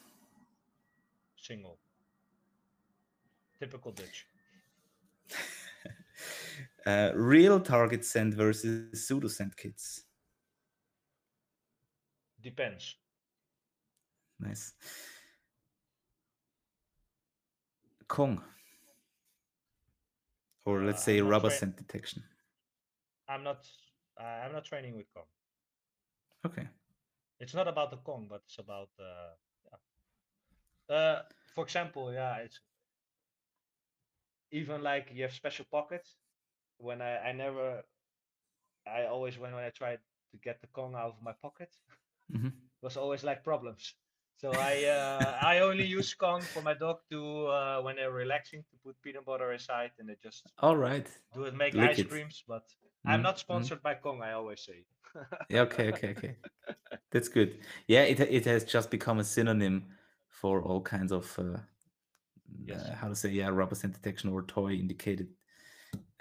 single 1.37 1.79
Typical 3.59 3.91
Dutch. 3.93 4.27
uh, 6.87 7.11
real 7.15 7.59
target 7.59 8.05
scent 8.05 8.35
versus 8.35 9.07
pseudo 9.07 9.29
scent 9.29 9.57
kits. 9.57 10.03
Depends. 12.43 12.97
Nice. 14.39 14.75
Kong. 18.09 18.43
Or 20.67 20.85
let's 20.85 21.01
Uh, 21.01 21.05
say 21.07 21.21
rubber 21.23 21.49
scent 21.51 21.79
detection. 21.79 22.23
I'm 23.27 23.43
not. 23.43 23.67
Uh, 24.21 24.45
I'm 24.45 24.53
not 24.53 24.67
training 24.67 24.97
with 24.99 25.07
Kong. 25.15 25.25
Okay. 26.45 26.69
It's 27.41 27.55
not 27.55 27.67
about 27.69 27.91
the 27.91 27.97
Kong, 27.99 28.27
but 28.29 28.43
it's 28.45 28.59
about. 28.59 28.91
Uh, 28.99 29.35
yeah. 30.89 30.95
Uh, 30.95 31.23
for 31.55 31.65
example, 31.65 32.13
yeah, 32.13 32.37
it's 32.39 32.61
even 34.51 34.83
like 34.83 35.11
you 35.13 35.23
have 35.23 35.33
special 35.33 35.65
pockets. 35.71 36.17
When 36.79 37.01
I 37.03 37.19
I 37.19 37.33
never, 37.33 37.83
I 38.87 39.07
always 39.07 39.39
when 39.39 39.55
when 39.55 39.63
I 39.65 39.71
tried 39.71 40.01
to 40.33 40.39
get 40.39 40.61
the 40.61 40.67
Kong 40.67 40.95
out 40.97 41.11
of 41.17 41.23
my 41.23 41.33
pocket, 41.33 41.71
hmm 42.33 42.49
was 42.83 42.97
always 42.97 43.25
like 43.25 43.43
problems. 43.45 43.95
So 44.37 44.57
I 44.57 44.85
uh, 44.85 45.39
I 45.43 45.61
only 45.61 45.85
use 45.85 46.15
Kong 46.15 46.49
for 46.53 46.63
my 46.63 46.75
dog 46.75 46.99
to 47.11 47.47
uh, 47.47 47.81
when 47.83 47.97
they're 47.97 48.13
relaxing 48.13 48.63
to 48.71 48.77
put 48.85 49.01
peanut 49.03 49.25
butter 49.25 49.53
inside 49.53 49.91
and 49.99 50.09
they 50.09 50.17
just 50.23 50.53
All 50.59 50.77
right. 50.77 51.07
do 51.35 51.45
it 51.45 51.55
make 51.55 51.77
Lick 51.77 51.91
ice 51.91 52.03
it. 52.03 52.11
creams. 52.11 52.45
But 52.49 52.65
I'm 53.07 53.23
Mhm, 53.23 53.23
not 53.23 53.39
mhm. 53.51 53.71
sponsored 53.71 53.83
by 53.83 53.95
Kong. 53.97 54.23
I 54.23 54.33
always 54.33 54.63
say. 54.65 54.85
Yeah, 55.49 55.63
okay, 55.63 55.89
okay, 55.89 56.11
okay. 56.11 56.37
That's 57.11 57.29
good. 57.29 57.59
Yeah, 57.87 58.03
it 58.03 58.21
it 58.21 58.45
has 58.45 58.65
just 58.65 58.91
become 58.91 59.19
a 59.19 59.25
synonym 59.25 59.87
for 60.29 60.63
all 60.63 60.81
kinds 60.81 61.13
of 61.13 61.39
uh, 61.39 61.59
Yes. 62.65 62.83
uh, 62.83 62.95
how 62.95 63.09
to 63.09 63.15
say 63.15 63.31
yeah 63.31 63.49
rubber 63.49 63.75
scent 63.75 63.95
detection 63.95 64.31
or 64.31 64.43
toy 64.43 64.73
indicated 64.73 65.29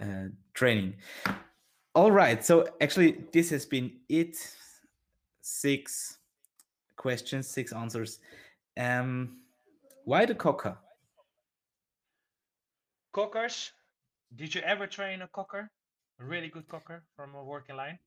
uh, 0.02 0.30
training. 0.54 0.96
All 1.96 2.12
right. 2.12 2.44
So 2.44 2.66
actually, 2.80 3.26
this 3.34 3.50
has 3.50 3.66
been 3.66 3.92
it. 4.08 4.38
Six 5.42 6.18
questions, 6.96 7.48
six 7.48 7.72
answers. 7.72 8.20
Um, 8.78 9.40
why 10.06 10.26
the 10.26 10.36
cocker? 10.36 10.78
Cockers. 13.14 13.72
Did 14.36 14.54
you 14.54 14.62
ever 14.62 14.88
train 14.88 15.22
a 15.22 15.28
cocker? 15.28 15.72
A 16.20 16.26
really 16.26 16.50
good 16.50 16.68
cocker 16.68 17.04
from 17.16 17.34
a 17.36 17.44
working 17.44 17.76
line? 17.78 17.98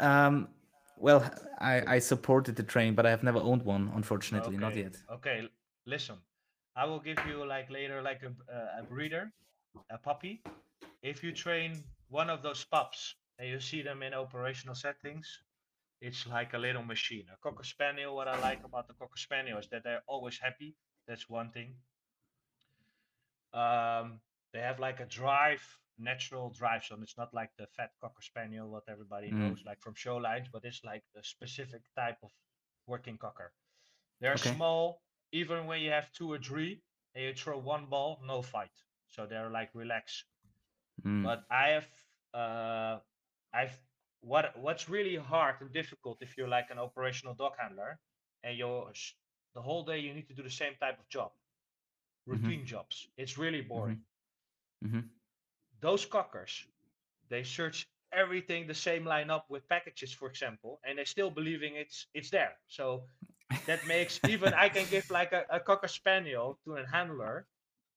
Um, 0.00 0.48
well, 0.96 1.30
I, 1.60 1.96
I 1.96 1.98
supported 1.98 2.56
the 2.56 2.62
training, 2.62 2.94
but 2.94 3.06
I 3.06 3.10
have 3.10 3.22
never 3.22 3.38
owned 3.38 3.62
one, 3.62 3.90
unfortunately, 3.94 4.56
not 4.56 4.76
yet. 4.76 4.96
Okay, 5.12 5.48
listen. 5.86 6.16
I 6.76 6.84
will 6.84 7.00
give 7.00 7.18
you 7.28 7.44
like 7.46 7.70
later 7.70 8.00
like 8.02 8.22
a, 8.22 8.28
uh, 8.52 8.80
a 8.80 8.82
breeder, 8.82 9.32
a 9.90 9.98
puppy. 9.98 10.42
If 11.02 11.22
you 11.22 11.32
train 11.32 11.82
one 12.08 12.30
of 12.30 12.42
those 12.42 12.64
pups 12.64 13.14
and 13.38 13.48
you 13.48 13.60
see 13.60 13.82
them 13.82 14.02
in 14.02 14.14
operational 14.14 14.74
settings, 14.74 15.26
it's 16.00 16.26
like 16.26 16.54
a 16.54 16.58
little 16.58 16.82
machine. 16.82 17.24
A 17.32 17.36
cocker 17.42 17.64
spaniel. 17.64 18.16
What 18.16 18.28
I 18.28 18.38
like 18.40 18.64
about 18.64 18.88
the 18.88 18.94
cocker 18.94 19.16
spaniel 19.16 19.58
is 19.58 19.68
that 19.70 19.84
they're 19.84 20.02
always 20.06 20.38
happy. 20.38 20.74
That's 21.06 21.28
one 21.28 21.50
thing. 21.50 21.74
Um, 23.52 24.20
they 24.52 24.60
have 24.60 24.78
like 24.78 25.00
a 25.00 25.06
drive, 25.06 25.62
natural 26.00 26.50
drive. 26.50 26.84
So 26.84 27.00
it's 27.02 27.16
not 27.18 27.34
like 27.34 27.50
the 27.58 27.66
fat 27.68 27.92
cocker 28.00 28.22
spaniel 28.22 28.70
what 28.70 28.84
everybody 28.88 29.32
Mm. 29.32 29.32
knows, 29.32 29.62
like 29.64 29.80
from 29.82 29.94
show 29.94 30.16
lines, 30.16 30.48
but 30.52 30.64
it's 30.64 30.84
like 30.84 31.04
a 31.16 31.22
specific 31.24 31.82
type 31.96 32.18
of 32.22 32.32
working 32.86 33.18
cocker. 33.18 33.52
They're 34.20 34.36
Okay. 34.36 34.54
small, 34.54 35.02
even 35.32 35.66
when 35.66 35.80
you 35.82 35.90
have 35.90 36.12
two 36.12 36.32
or 36.32 36.38
three 36.38 36.82
and 37.14 37.24
you 37.24 37.34
throw 37.34 37.58
one 37.58 37.86
ball, 37.86 38.20
no 38.24 38.42
fight. 38.42 38.76
So 39.08 39.26
they're 39.26 39.50
like 39.50 39.74
relaxed. 39.74 40.24
Mm, 41.04 41.24
But 41.24 41.44
I 41.50 41.68
have 41.70 41.88
uh 42.34 43.00
I've 43.52 43.78
what 44.20 44.58
what's 44.58 44.88
really 44.88 45.16
hard 45.16 45.60
and 45.60 45.72
difficult 45.72 46.22
if 46.22 46.36
you're 46.36 46.48
like 46.48 46.70
an 46.70 46.78
operational 46.78 47.34
dog 47.34 47.56
handler 47.58 48.00
and 48.42 48.56
you're 48.58 48.92
the 49.54 49.62
whole 49.62 49.84
day 49.84 49.98
you 50.00 50.14
need 50.14 50.28
to 50.28 50.34
do 50.34 50.42
the 50.42 50.50
same 50.62 50.76
type 50.76 50.98
of 51.00 51.08
job. 51.08 51.32
Routine 52.26 52.66
jobs. 52.66 53.08
It's 53.16 53.38
really 53.38 53.62
boring. 53.62 53.98
mhm. 54.82 55.19
Those 55.80 56.04
cockers, 56.04 56.64
they 57.28 57.42
search 57.42 57.86
everything 58.12 58.66
the 58.66 58.74
same 58.74 59.04
line 59.04 59.30
up 59.30 59.46
with 59.48 59.68
packages, 59.68 60.12
for 60.12 60.28
example, 60.28 60.80
and 60.84 60.98
they're 60.98 61.04
still 61.06 61.30
believing 61.30 61.76
it's 61.76 62.06
it's 62.14 62.30
there. 62.30 62.52
So 62.68 63.04
that 63.66 63.86
makes 63.86 64.20
even 64.28 64.52
I 64.54 64.68
can 64.68 64.86
give 64.90 65.10
like 65.10 65.32
a, 65.32 65.44
a 65.50 65.60
cocker 65.60 65.88
spaniel 65.88 66.58
to 66.64 66.76
a 66.76 66.86
handler 66.86 67.46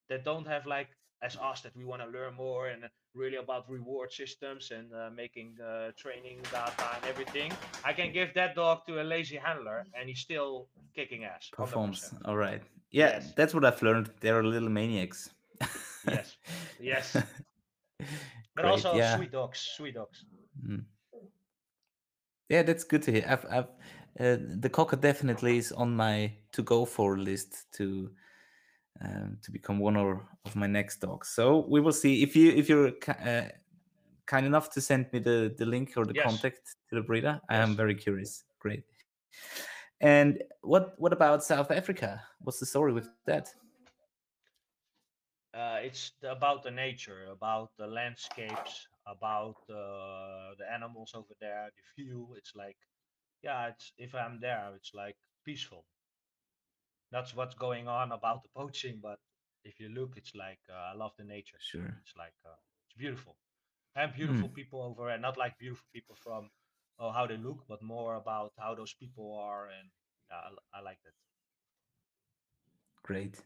that 0.10 0.24
don't 0.24 0.48
have 0.48 0.66
like 0.66 0.90
as 1.22 1.38
us 1.38 1.62
that 1.62 1.76
we 1.76 1.86
want 1.86 2.02
to 2.02 2.08
learn 2.08 2.34
more 2.36 2.68
and 2.68 2.84
really 3.16 3.38
about 3.38 3.70
reward 3.70 4.12
systems 4.12 4.72
and 4.72 4.94
uh, 4.94 5.10
making 5.16 5.56
uh, 5.62 5.92
training 5.98 6.40
data 6.52 6.88
and 6.96 7.06
everything. 7.06 7.52
I 7.86 7.94
can 7.94 8.12
give 8.12 8.34
that 8.34 8.56
dog 8.56 8.86
to 8.88 9.02
a 9.02 9.04
lazy 9.04 9.38
handler 9.38 9.86
and 9.98 10.10
he's 10.10 10.20
still 10.20 10.68
kicking 10.96 11.24
ass. 11.24 11.50
100%. 11.54 11.58
Performs. 11.58 12.14
All 12.26 12.36
right. 12.36 12.62
Yeah, 12.92 13.12
Yes. 13.14 13.34
that's 13.36 13.54
what 13.54 13.64
I've 13.64 13.82
learned. 13.82 14.10
They're 14.20 14.44
little 14.44 14.70
maniacs. 14.70 15.30
Yes. 16.08 16.38
Yes. 16.80 17.18
But 18.56 18.66
Great, 18.66 18.72
also 18.72 18.96
yeah. 18.96 19.16
sweet 19.16 19.32
dogs. 19.32 19.60
Sweet 19.60 19.96
dogs. 19.96 20.26
Mm. 20.68 20.86
Yeah, 22.50 22.62
that's 22.62 22.84
good 22.84 23.02
to 23.04 23.12
hear. 23.12 23.26
I've, 23.28 23.46
I've, 23.50 23.66
uh, 24.20 24.38
the 24.60 24.70
cocker 24.70 24.96
definitely 24.96 25.58
is 25.58 25.72
on 25.72 25.96
my 25.96 26.34
to 26.52 26.62
go 26.62 26.86
for 26.86 27.18
list 27.18 27.72
to 27.74 28.12
um, 29.02 29.38
to 29.42 29.52
become 29.52 29.80
one 29.80 29.96
or, 29.96 30.22
of 30.46 30.56
my 30.56 30.68
next 30.68 30.98
dogs. 31.02 31.30
So 31.30 31.66
we 31.68 31.82
will 31.82 31.94
see 31.94 32.22
if 32.22 32.36
you 32.36 32.52
if 32.52 32.70
you're 32.70 32.92
uh, 33.08 33.50
kind 34.28 34.46
enough 34.46 34.70
to 34.72 34.82
send 34.82 35.12
me 35.12 35.20
the 35.20 35.54
the 35.58 35.66
link 35.66 35.94
or 35.98 36.06
the 36.06 36.14
Yes. 36.14 36.26
contact 36.26 36.76
to 36.90 36.96
the 36.96 37.02
breeder. 37.02 37.42
I 37.50 37.56
am 37.56 37.76
very 37.76 37.96
curious. 37.96 38.44
Great. 38.60 38.84
And 40.00 40.44
what 40.62 40.94
what 41.00 41.14
about 41.14 41.44
South 41.44 41.72
Africa? 41.72 42.22
What's 42.42 42.60
the 42.60 42.66
story 42.66 42.94
with 42.94 43.08
that? 43.26 43.50
Uh, 45.54 45.80
it's 45.82 46.12
about 46.24 46.64
the 46.64 46.72
nature, 46.72 47.26
about 47.32 47.72
the 47.78 47.88
landscapes, 47.88 48.88
about 49.08 49.58
uh, 49.70 50.54
the 50.58 50.66
animals 50.72 51.14
over 51.16 51.34
there, 51.40 51.70
the 51.76 52.04
view. 52.04 52.36
It's 52.38 52.54
like, 52.56 52.78
yeah, 53.44 53.68
it's 53.70 53.94
if 53.98 54.16
I'm 54.16 54.40
there, 54.40 54.74
it's 54.76 54.94
like 54.94 55.18
peaceful. 55.46 55.86
That's 57.12 57.36
what's 57.36 57.56
going 57.56 57.88
on 57.88 58.12
about 58.12 58.44
the 58.44 58.50
poaching, 58.50 59.00
but 59.02 59.20
if 59.64 59.80
you 59.80 59.90
look, 59.90 60.18
it's 60.18 60.36
like 60.36 60.60
uh, 60.70 60.74
I 60.74 60.94
love 60.94 61.14
the 61.18 61.24
nature. 61.24 61.60
Sure. 61.60 62.04
It's 62.04 62.16
like 62.18 62.34
uh, 62.46 62.56
it's 62.88 62.96
beautiful, 62.98 63.38
and 63.96 64.14
beautiful 64.14 64.50
Hmm. 64.50 64.50
people 64.50 64.82
over 64.84 65.08
there. 65.08 65.18
Not 65.20 65.38
like 65.38 65.58
beautiful 65.58 65.88
people 65.94 66.16
from 66.16 66.50
oh 67.00 67.12
how 67.12 67.28
they 67.28 67.38
look, 67.38 67.66
but 67.68 67.82
more 67.84 68.16
about 68.16 68.54
how 68.58 68.76
those 68.76 68.94
people 68.94 69.34
are, 69.38 69.68
and 69.68 69.90
yeah, 70.30 70.38
I, 70.74 70.80
I 70.80 70.82
like 70.82 71.00
that. 71.04 71.14
Great. 73.04 73.44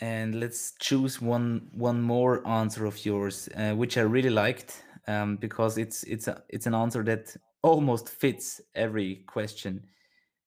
And 0.00 0.38
let's 0.38 0.74
choose 0.78 1.20
one 1.20 1.68
one 1.72 2.00
more 2.00 2.46
answer 2.46 2.86
of 2.86 3.04
yours, 3.04 3.48
uh, 3.56 3.72
which 3.72 3.98
I 3.98 4.02
really 4.02 4.30
liked, 4.30 4.84
um, 5.08 5.36
because 5.36 5.76
it's 5.76 6.04
it's 6.04 6.28
a, 6.28 6.42
it's 6.48 6.66
an 6.66 6.74
answer 6.74 7.02
that 7.04 7.36
almost 7.62 8.08
fits 8.08 8.60
every 8.74 9.24
question. 9.26 9.88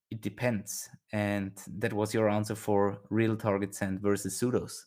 It 0.10 0.22
depends, 0.22 0.90
and 1.12 1.52
that 1.80 1.94
was 1.94 2.14
your 2.14 2.30
answer 2.30 2.56
for 2.56 3.02
real 3.10 3.36
target 3.36 3.76
scent 3.76 4.02
versus 4.02 4.40
pseudos. 4.40 4.86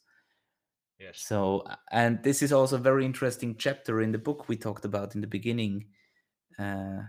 Yes. 0.98 1.20
So, 1.20 1.64
and 1.90 2.22
this 2.22 2.42
is 2.42 2.52
also 2.52 2.76
a 2.76 2.78
very 2.78 3.04
interesting 3.04 3.56
chapter 3.58 4.00
in 4.00 4.12
the 4.12 4.18
book 4.18 4.48
we 4.48 4.56
talked 4.56 4.84
about 4.84 5.14
in 5.14 5.20
the 5.20 5.26
beginning, 5.26 5.86
uh, 6.58 7.02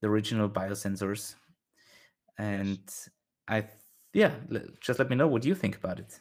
the 0.00 0.08
original 0.08 0.48
biosensors. 0.48 1.34
And 2.38 2.80
I, 3.46 3.60
th- 3.60 3.72
yeah, 4.14 4.34
just 4.80 4.98
let 4.98 5.10
me 5.10 5.16
know 5.16 5.28
what 5.28 5.44
you 5.44 5.54
think 5.54 5.76
about 5.76 6.00
it. 6.00 6.18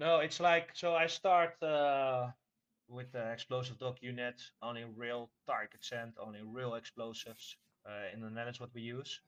No, 0.00 0.18
it's 0.20 0.40
like 0.40 0.70
so. 0.74 0.96
I 0.96 1.06
start 1.06 1.62
uh, 1.62 2.32
with 2.88 3.12
the 3.12 3.32
explosive 3.32 3.78
dog 3.78 3.98
unit, 4.02 4.42
only 4.62 4.84
real 4.84 5.30
target 5.46 5.84
scent, 5.84 6.16
only 6.18 6.42
real 6.42 6.74
explosives. 6.74 7.56
Uh, 7.86 8.08
in 8.12 8.20
the 8.20 8.30
Netherlands, 8.30 8.60
what 8.60 8.74
we 8.74 8.82
use. 8.82 9.22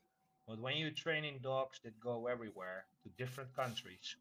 But 0.47 0.61
when 0.61 0.77
you're 0.79 0.91
training 0.93 1.41
dogs 1.43 1.81
that 1.85 2.01
go 2.01 2.27
everywhere 2.29 2.87
to 3.05 3.11
different 3.11 3.55
countries, 3.55 4.17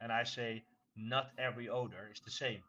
and 0.00 0.12
I 0.12 0.24
say 0.24 0.64
not 0.96 1.32
every 1.38 1.68
odor 1.68 2.10
is 2.12 2.20
the 2.22 2.30
same. 2.30 2.64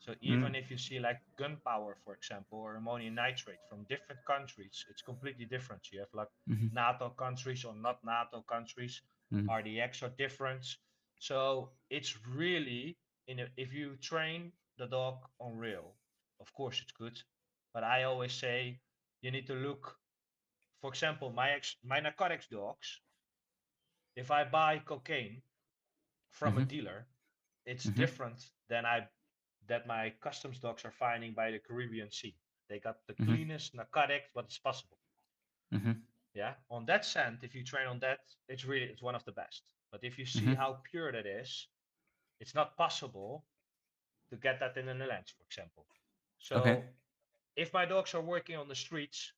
So 0.00 0.14
even 0.22 0.54
if 0.56 0.70
you 0.70 0.78
see 0.78 0.98
like 1.00 1.20
gunpowder, 1.38 1.96
for 2.04 2.14
example, 2.14 2.58
or 2.58 2.76
ammonium 2.76 3.14
nitrate 3.14 3.60
from 3.68 3.84
different 3.84 4.24
countries, 4.24 4.84
it's 4.90 5.02
completely 5.02 5.46
different. 5.46 5.90
You 5.92 6.00
have 6.00 6.14
like 6.14 6.30
Mhm. 6.48 6.72
NATO 6.72 7.10
countries 7.10 7.64
or 7.64 7.74
not 7.74 8.02
NATO 8.04 8.42
countries. 8.42 9.02
Mhm. 9.32 9.48
RDX 9.48 10.02
are 10.02 10.10
different. 10.18 10.64
So 11.20 11.72
it's 11.90 12.26
really 12.26 12.98
in 13.28 13.40
a, 13.40 13.48
if 13.56 13.72
you 13.72 13.96
train 13.98 14.52
the 14.78 14.88
dog 14.88 15.28
on 15.40 15.56
real, 15.58 15.96
of 16.40 16.52
course 16.54 16.80
it's 16.82 16.92
good. 16.92 17.22
But 17.74 17.84
I 17.84 18.04
always 18.04 18.32
say 18.34 18.80
you 19.22 19.30
need 19.32 19.46
to 19.48 19.54
look. 19.54 20.00
For 20.80 20.90
example, 20.90 21.30
my 21.32 21.50
ex, 21.52 21.76
my 21.84 22.00
narcotics 22.00 22.48
dogs. 22.48 23.00
If 24.16 24.30
I 24.30 24.44
buy 24.44 24.78
cocaine, 24.80 25.42
from 26.30 26.58
a 26.58 26.62
Mhm. 26.62 26.64
dealer, 26.64 27.08
it's 27.64 27.86
Mhm. 27.86 27.90
different 27.90 28.52
than 28.68 28.86
I 28.86 29.08
that 29.66 29.86
my 29.86 30.10
customs 30.20 30.60
dogs 30.60 30.84
are 30.84 30.90
finding 30.92 31.34
by 31.34 31.50
the 31.50 31.58
Caribbean 31.60 32.10
Sea. 32.10 32.36
They 32.68 32.80
got 32.80 33.06
the 33.06 33.14
Mhm. 33.18 33.40
cleanest 33.40 33.74
but 34.34 34.44
it's 34.46 34.58
possible. 34.58 34.98
hmm 35.72 36.02
Yeah, 36.34 36.54
on 36.70 36.86
that 36.86 37.04
scent, 37.04 37.44
if 37.44 37.54
you 37.54 37.64
train 37.64 37.86
on 37.86 38.00
that, 38.00 38.20
it's 38.48 38.64
really 38.64 38.86
it's 38.86 39.02
one 39.02 39.14
of 39.16 39.24
the 39.24 39.32
best. 39.32 39.79
But 39.90 40.04
if 40.04 40.18
you 40.18 40.26
see 40.26 40.52
Mhm. 40.52 40.54
how 40.54 40.80
pure 40.84 41.12
that 41.12 41.26
is, 41.26 41.68
it's 42.40 42.54
not 42.54 42.76
possible 42.76 43.46
to 44.30 44.36
get 44.36 44.60
that 44.60 44.76
in 44.76 44.86
the 44.86 44.94
Netherlands, 44.94 45.30
for 45.32 45.44
example. 45.44 45.86
So 46.38 46.84
Okay. 46.84 46.96
if 47.56 47.72
my 47.72 47.86
dogs 47.86 48.14
are 48.14 48.22
working 48.22 48.56
on 48.56 48.68
the 48.68 48.74
streets, 48.76 49.34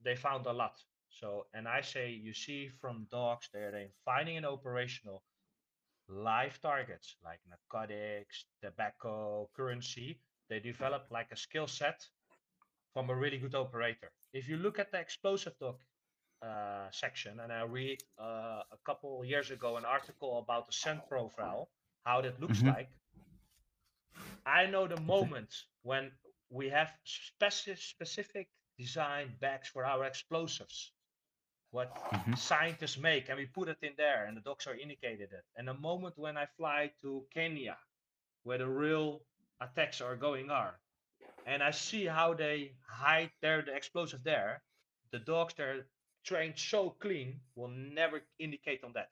they 0.00 0.14
found 0.14 0.46
a 0.46 0.52
lot. 0.52 0.84
So 1.08 1.48
and 1.52 1.66
I 1.68 1.80
say 1.80 2.10
you 2.10 2.32
see 2.32 2.68
from 2.68 3.06
dogs 3.10 3.48
they're 3.52 3.72
then 3.72 3.90
finding 4.04 4.36
an 4.36 4.44
operational 4.44 5.24
live 6.08 6.60
targets 6.60 7.16
like 7.24 7.40
narcotics, 7.46 8.46
tobacco, 8.62 9.50
currency. 9.54 10.22
They 10.48 10.60
develop 10.60 11.10
like 11.10 11.32
a 11.32 11.36
skill 11.36 11.66
set 11.68 12.10
from 12.92 13.10
a 13.10 13.16
really 13.16 13.38
good 13.38 13.54
operator. 13.54 14.12
If 14.32 14.48
you 14.48 14.56
look 14.58 14.78
at 14.78 14.90
the 14.92 15.00
explosive 15.00 15.58
dog 15.58 15.80
uh, 16.44 16.90
section, 16.92 17.40
and 17.40 17.52
I 17.52 17.62
read 17.64 17.98
uh, 18.20 18.62
a 18.72 18.78
couple 18.84 19.24
years 19.24 19.50
ago 19.50 19.76
an 19.76 19.84
article 19.86 20.38
about 20.38 20.66
the 20.66 20.72
scent 20.72 21.08
profile, 21.08 21.70
how 22.04 22.20
that 22.22 22.40
looks 22.40 22.62
Mhm. 22.62 22.66
like. 22.66 22.90
I 24.46 24.66
know 24.66 24.86
the 24.86 25.00
moment 25.00 25.54
when 25.82 26.12
we 26.50 26.68
have 26.70 26.92
speci- 27.06 27.78
specific 27.78 28.48
design 28.78 29.36
bags 29.40 29.68
for 29.68 29.84
our 29.84 30.04
explosives, 30.04 30.92
what 31.70 31.90
Mhm. 32.12 32.38
scientists 32.38 32.98
make, 32.98 33.28
and 33.28 33.38
we 33.38 33.46
put 33.46 33.68
it 33.68 33.78
in 33.82 33.94
there, 33.96 34.26
and 34.26 34.36
the 34.36 34.40
docs 34.42 34.66
are 34.66 34.74
indicated 34.76 35.32
it. 35.32 35.44
And 35.56 35.68
the 35.68 35.74
moment 35.74 36.18
when 36.18 36.36
I 36.36 36.46
fly 36.46 36.92
to 37.02 37.26
Kenya, 37.30 37.78
where 38.44 38.58
the 38.58 38.68
real 38.68 39.22
attacks 39.60 40.00
are 40.00 40.16
going 40.16 40.50
on, 40.50 40.72
and 41.46 41.62
I 41.62 41.70
see 41.72 42.06
how 42.06 42.34
they 42.34 42.76
hide 42.88 43.32
their 43.40 43.62
the 43.62 43.74
explosive 43.74 44.22
there, 44.24 44.62
the 45.12 45.20
dogs 45.20 45.54
they're 45.54 45.86
trained 46.24 46.58
so 46.58 46.90
clean 46.90 47.40
will 47.56 47.68
never 47.68 48.22
indicate 48.38 48.84
on 48.84 48.92
that. 48.94 49.10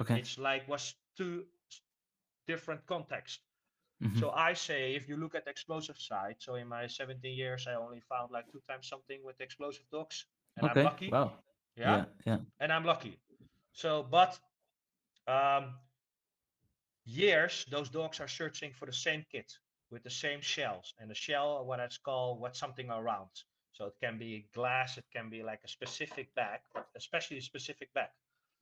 Okay. 0.00 0.18
It's 0.18 0.38
like 0.38 0.68
was 0.68 0.94
two 1.16 1.46
different 2.46 2.86
context. 2.86 3.40
Mhm. 4.02 4.18
So 4.18 4.30
I 4.30 4.54
say 4.54 4.94
if 4.94 5.08
you 5.08 5.16
look 5.16 5.34
at 5.34 5.44
the 5.44 5.50
explosive 5.50 5.98
side, 5.98 6.36
so 6.40 6.54
in 6.56 6.68
my 6.68 6.86
17 6.88 7.36
years 7.36 7.66
I 7.66 7.74
only 7.74 8.00
found 8.00 8.30
like 8.30 8.50
two 8.52 8.60
times 8.68 8.88
something 8.88 9.22
with 9.24 9.40
explosive 9.40 9.88
dogs, 9.90 10.26
and 10.56 10.66
okay. 10.66 10.80
I'm 10.80 10.84
lucky. 10.86 11.08
Wow. 11.10 11.32
Yeah, 11.76 11.96
Yeah. 11.96 12.04
Yeah. 12.26 12.38
and 12.60 12.72
I'm 12.72 12.84
lucky. 12.84 13.18
So, 13.72 14.02
but 14.02 14.38
um, 15.26 15.74
years 17.04 17.64
those 17.70 17.88
dogs 17.90 18.20
are 18.20 18.28
searching 18.28 18.72
for 18.72 18.86
the 18.86 18.92
same 18.92 19.24
kit 19.30 19.52
with 19.90 20.02
the 20.02 20.10
same 20.10 20.40
shells, 20.40 20.94
and 20.98 21.10
the 21.10 21.14
shell 21.14 21.64
what 21.64 21.80
it's 21.80 21.98
called 21.98 22.40
what's 22.40 22.58
something 22.58 22.90
around. 22.90 23.30
So 23.78 23.86
it 23.86 23.98
can 24.00 24.18
be 24.18 24.48
glass, 24.52 24.98
it 24.98 25.10
can 25.12 25.30
be 25.30 25.42
like 25.44 25.64
a 25.64 25.68
specific 25.68 26.34
bag, 26.34 26.62
but 26.74 26.90
especially 26.96 27.38
a 27.38 27.42
specific 27.42 27.94
bag. 27.94 28.10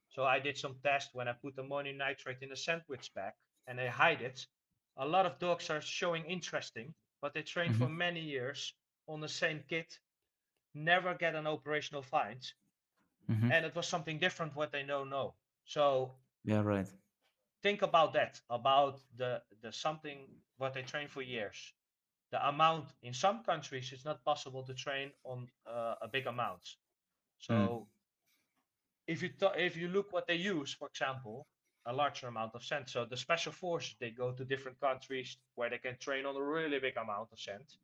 So 0.09 0.25
I 0.25 0.41
did 0.41 0.59
some 0.59 0.81
tests 0.81 1.14
when 1.14 1.29
I 1.29 1.33
put 1.35 1.59
ammonium 1.59 1.99
nitrate 1.99 2.43
in 2.43 2.53
a 2.53 2.57
sandwich 2.57 3.14
bag 3.14 3.35
and 3.67 3.79
they 3.79 3.89
hide 3.89 4.23
it. 4.23 4.49
A 4.97 5.07
lot 5.07 5.27
of 5.27 5.39
dogs 5.39 5.71
are 5.71 5.81
showing 5.83 6.27
interesting, 6.27 6.95
but 7.21 7.35
they 7.35 7.43
train 7.43 7.73
for 7.73 7.89
many 7.89 8.21
years 8.21 8.75
on 9.09 9.21
the 9.21 9.29
same 9.29 9.64
kit, 9.69 10.01
never 10.75 11.14
get 11.14 11.35
an 11.37 11.47
operational 11.49 12.03
find, 12.03 12.53
Mhm. 13.29 13.51
and 13.51 13.67
it 13.67 13.75
was 13.75 13.89
something 13.89 14.19
different 14.21 14.55
what 14.55 14.71
they 14.73 14.85
know 14.85 15.05
know. 15.05 15.37
So 15.64 16.21
Yeah. 16.45 16.62
Right. 16.62 16.89
think 17.62 17.83
about 17.83 18.12
that, 18.14 18.41
about 18.49 19.01
the 19.14 19.43
the 19.61 19.73
something 19.73 20.43
what 20.57 20.75
they 20.75 20.83
train 20.83 21.09
for 21.09 21.23
years. 21.23 21.75
The 22.31 22.49
amount 22.49 22.93
in 23.03 23.12
some 23.14 23.43
countries 23.45 23.93
it's 23.93 24.05
not 24.05 24.24
possible 24.24 24.62
to 24.64 24.74
train 24.74 25.12
on 25.24 25.49
uh, 25.66 25.95
a 26.03 26.09
big 26.09 26.27
amount. 26.27 26.64
So 27.39 27.89
if 29.07 29.22
you 29.22 29.29
th- 29.29 29.53
if 29.57 29.77
you 29.77 29.89
look 29.89 30.12
what 30.12 30.27
they 30.27 30.37
use, 30.37 30.72
for 30.74 30.89
example, 30.89 31.47
a 31.87 31.93
larger 31.93 32.29
amount 32.29 32.55
of 32.55 32.62
scent. 32.64 32.89
So 32.89 33.05
the 33.05 33.16
special 33.16 33.53
forces 33.53 33.97
they 34.01 34.11
go 34.11 34.33
to 34.33 34.45
different 34.45 34.79
countries 34.81 35.39
where 35.55 35.70
they 35.70 35.79
can 35.79 35.97
train 35.99 36.27
on 36.27 36.37
a 36.37 36.43
really 36.43 36.79
big 36.79 36.97
amount 36.97 37.31
of 37.33 37.39
scent. 37.39 37.77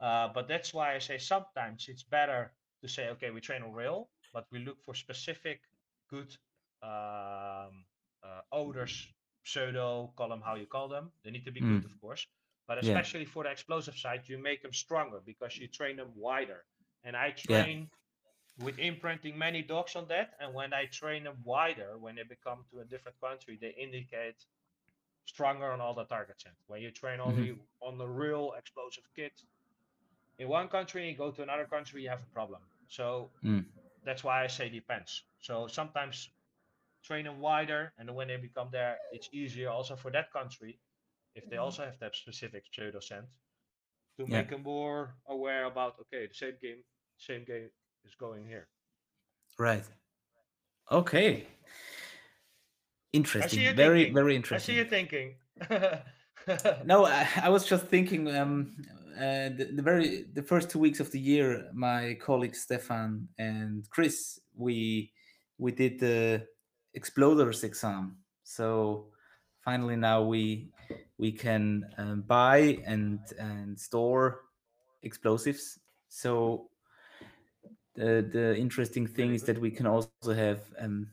Uh, 0.00 0.28
but 0.34 0.48
that's 0.48 0.72
why 0.74 0.94
I 0.94 0.98
say 0.98 1.18
sometimes 1.18 1.88
it's 1.88 2.02
better 2.02 2.52
to 2.82 2.88
say, 2.88 3.08
okay, 3.10 3.30
we 3.30 3.40
train 3.40 3.62
on 3.62 3.72
real, 3.72 4.08
but 4.32 4.46
we 4.52 4.58
look 4.60 4.80
for 4.82 4.94
specific 4.94 5.60
good 6.08 6.36
um, 6.82 7.84
uh, 8.22 8.42
odors, 8.52 9.12
pseudo, 9.44 10.12
call 10.16 10.28
them 10.28 10.42
how 10.42 10.54
you 10.54 10.66
call 10.66 10.88
them. 10.88 11.10
They 11.24 11.30
need 11.30 11.44
to 11.44 11.52
be 11.52 11.62
good, 11.62 11.84
Mm. 11.84 11.84
of 11.84 11.98
course. 12.00 12.26
But 12.66 12.78
Yeah. 12.80 13.04
especially 13.04 13.24
for 13.24 13.44
the 13.44 13.50
explosive 13.50 13.96
side, 13.96 14.28
you 14.28 14.38
make 14.38 14.62
them 14.62 14.72
stronger 14.72 15.20
because 15.24 15.58
you 15.58 15.68
train 15.68 15.96
them 15.96 16.12
wider. 16.16 16.64
And 17.04 17.16
I 17.16 17.30
Yeah. 17.48 17.68
train 17.70 17.90
with 18.58 18.78
imprinting 18.78 19.38
many 19.38 19.62
dogs 19.62 19.96
on 19.96 20.08
that. 20.08 20.34
And 20.40 20.54
when 20.54 20.72
I 20.72 20.86
train 20.86 21.24
them 21.24 21.38
wider, 21.44 21.98
when 21.98 22.16
they 22.16 22.24
become 22.24 22.64
to 22.70 22.80
a 22.80 22.84
different 22.84 23.20
country, 23.20 23.58
they 23.60 23.70
indicate 23.70 24.44
stronger 25.26 25.70
on 25.72 25.80
all 25.80 25.94
the 25.94 26.04
target 26.04 26.40
scent. 26.40 26.56
When 26.66 26.80
you 26.82 26.90
train 26.90 27.20
only 27.20 27.58
on 27.82 27.98
the 27.98 28.08
real 28.08 28.52
explosive 28.58 29.04
kit, 29.14 29.42
in 30.38 30.48
one 30.48 30.68
country, 30.68 31.08
you 31.08 31.16
go 31.16 31.30
to 31.30 31.42
another 31.42 31.66
country, 31.66 32.02
you 32.02 32.08
have 32.08 32.22
a 32.22 32.32
problem. 32.34 32.62
So 32.88 33.30
Mm. 33.44 33.64
that's 34.04 34.24
why 34.24 34.44
I 34.44 34.46
say 34.48 34.68
depends. 34.68 35.24
So 35.40 35.66
sometimes 35.68 36.30
train 37.04 37.24
them 37.24 37.40
wider, 37.40 37.92
and 37.98 38.14
when 38.14 38.28
they 38.28 38.36
become 38.36 38.70
there, 38.72 38.98
it's 39.12 39.28
easier 39.32 39.70
also 39.70 39.96
for 39.96 40.10
that 40.12 40.32
country, 40.32 40.80
if 41.36 41.48
they 41.50 41.58
also 41.58 41.84
have 41.84 41.98
that 42.00 42.16
specific 42.16 42.64
pseudo 42.72 43.00
scent, 43.00 43.26
to 44.18 44.24
Yeah. 44.24 44.38
make 44.38 44.50
them 44.50 44.62
more 44.62 45.14
aware 45.28 45.64
about 45.66 45.92
okay, 46.00 46.26
the 46.26 46.34
same 46.34 46.56
game, 46.60 46.82
same 47.18 47.44
game 47.44 47.70
is 48.04 48.14
going 48.14 48.46
here. 48.46 48.68
Right. 49.58 49.84
Okay. 50.90 51.46
Interesting. 53.12 53.76
very, 53.76 53.98
thinking. 53.98 54.14
very 54.14 54.36
interesting 54.36 54.74
I 54.74 54.84
see 54.84 54.98
interesting. 54.98 55.36
you 55.60 55.68
thinking. 55.68 56.02
No, 56.84 57.06
I, 57.06 57.26
I 57.42 57.48
was 57.48 57.66
just 57.66 57.86
thinking. 57.86 58.28
Um, 58.36 58.76
uh, 59.16 59.48
the, 59.58 59.70
the 59.74 59.82
very 59.82 60.26
the 60.32 60.42
first 60.42 60.70
two 60.70 60.78
weeks 60.78 61.00
of 61.00 61.10
the 61.10 61.18
year, 61.18 61.68
my 61.74 62.16
colleagues 62.20 62.60
Stefan 62.60 63.26
and 63.38 63.88
Chris, 63.90 64.38
we 64.54 65.10
we 65.58 65.72
did 65.72 65.98
the 65.98 66.46
exploders 66.96 67.64
exam. 67.64 68.18
So 68.44 69.08
finally, 69.64 69.96
now 69.96 70.22
we 70.22 70.70
we 71.18 71.32
can 71.32 71.86
um, 71.98 72.22
buy 72.22 72.78
and 72.86 73.20
and 73.38 73.78
store 73.78 74.42
explosives. 75.02 75.78
So 76.08 76.70
the 77.94 78.28
the 78.30 78.56
interesting 78.56 79.06
thing 79.06 79.34
is 79.34 79.42
that 79.44 79.58
we 79.58 79.70
can 79.70 79.86
also 79.86 80.32
have 80.34 80.60
um, 80.78 81.08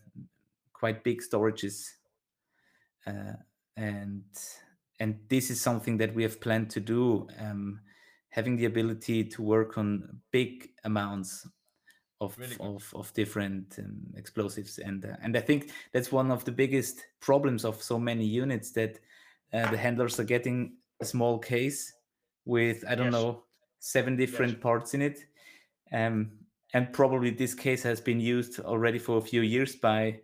quite 0.73 1.03
big 1.03 1.21
storages 1.21 1.89
uh, 3.07 3.33
and 3.77 4.23
and 4.99 5.19
this 5.29 5.49
is 5.49 5.59
something 5.61 5.97
that 5.97 6.13
we 6.13 6.23
have 6.23 6.39
planned 6.39 6.69
to 6.69 6.79
do 6.79 7.27
um, 7.39 7.79
having 8.29 8.57
the 8.57 8.65
ability 8.65 9.23
to 9.23 9.41
work 9.41 9.77
on 9.77 10.19
big 10.31 10.69
amounts 10.83 11.47
of 12.21 12.37
Really 12.37 12.55
of, 12.59 12.91
of 12.95 13.13
different 13.13 13.75
um, 13.79 14.13
explosives 14.15 14.77
and 14.77 15.05
uh, 15.05 15.15
and 15.21 15.35
I 15.35 15.41
think 15.41 15.71
that's 15.91 16.11
one 16.11 16.31
of 16.31 16.45
the 16.45 16.51
biggest 16.51 17.05
problems 17.19 17.65
of 17.65 17.81
so 17.81 17.99
many 17.99 18.25
units 18.25 18.71
that 18.71 18.99
uh, 19.53 19.69
the 19.71 19.77
handlers 19.77 20.19
are 20.19 20.23
getting 20.25 20.77
a 21.01 21.05
small 21.05 21.37
case 21.39 21.93
with 22.45 22.83
I 22.87 22.95
don't 22.95 23.11
Yes. 23.11 23.13
know 23.21 23.43
seven 23.79 24.15
different 24.15 24.59
parts 24.61 24.93
in 24.93 25.01
it 25.01 25.19
um, 25.91 26.31
and 26.73 26.91
probably 26.93 27.29
this 27.31 27.53
case 27.53 27.83
has 27.83 27.99
been 28.01 28.19
used 28.19 28.59
already 28.61 28.97
for 28.99 29.17
a 29.17 29.21
few 29.21 29.41
years 29.41 29.75
by 29.75 30.19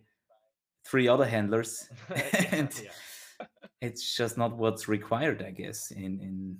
three 0.86 1.08
other 1.08 1.26
handlers 1.26 1.90
and 2.52 2.72
yeah. 2.84 3.46
it's 3.82 4.16
just 4.18 4.38
not 4.38 4.58
what's 4.58 4.88
required 4.88 5.42
i 5.42 5.52
guess 5.52 5.92
in 5.92 6.20
in 6.28 6.58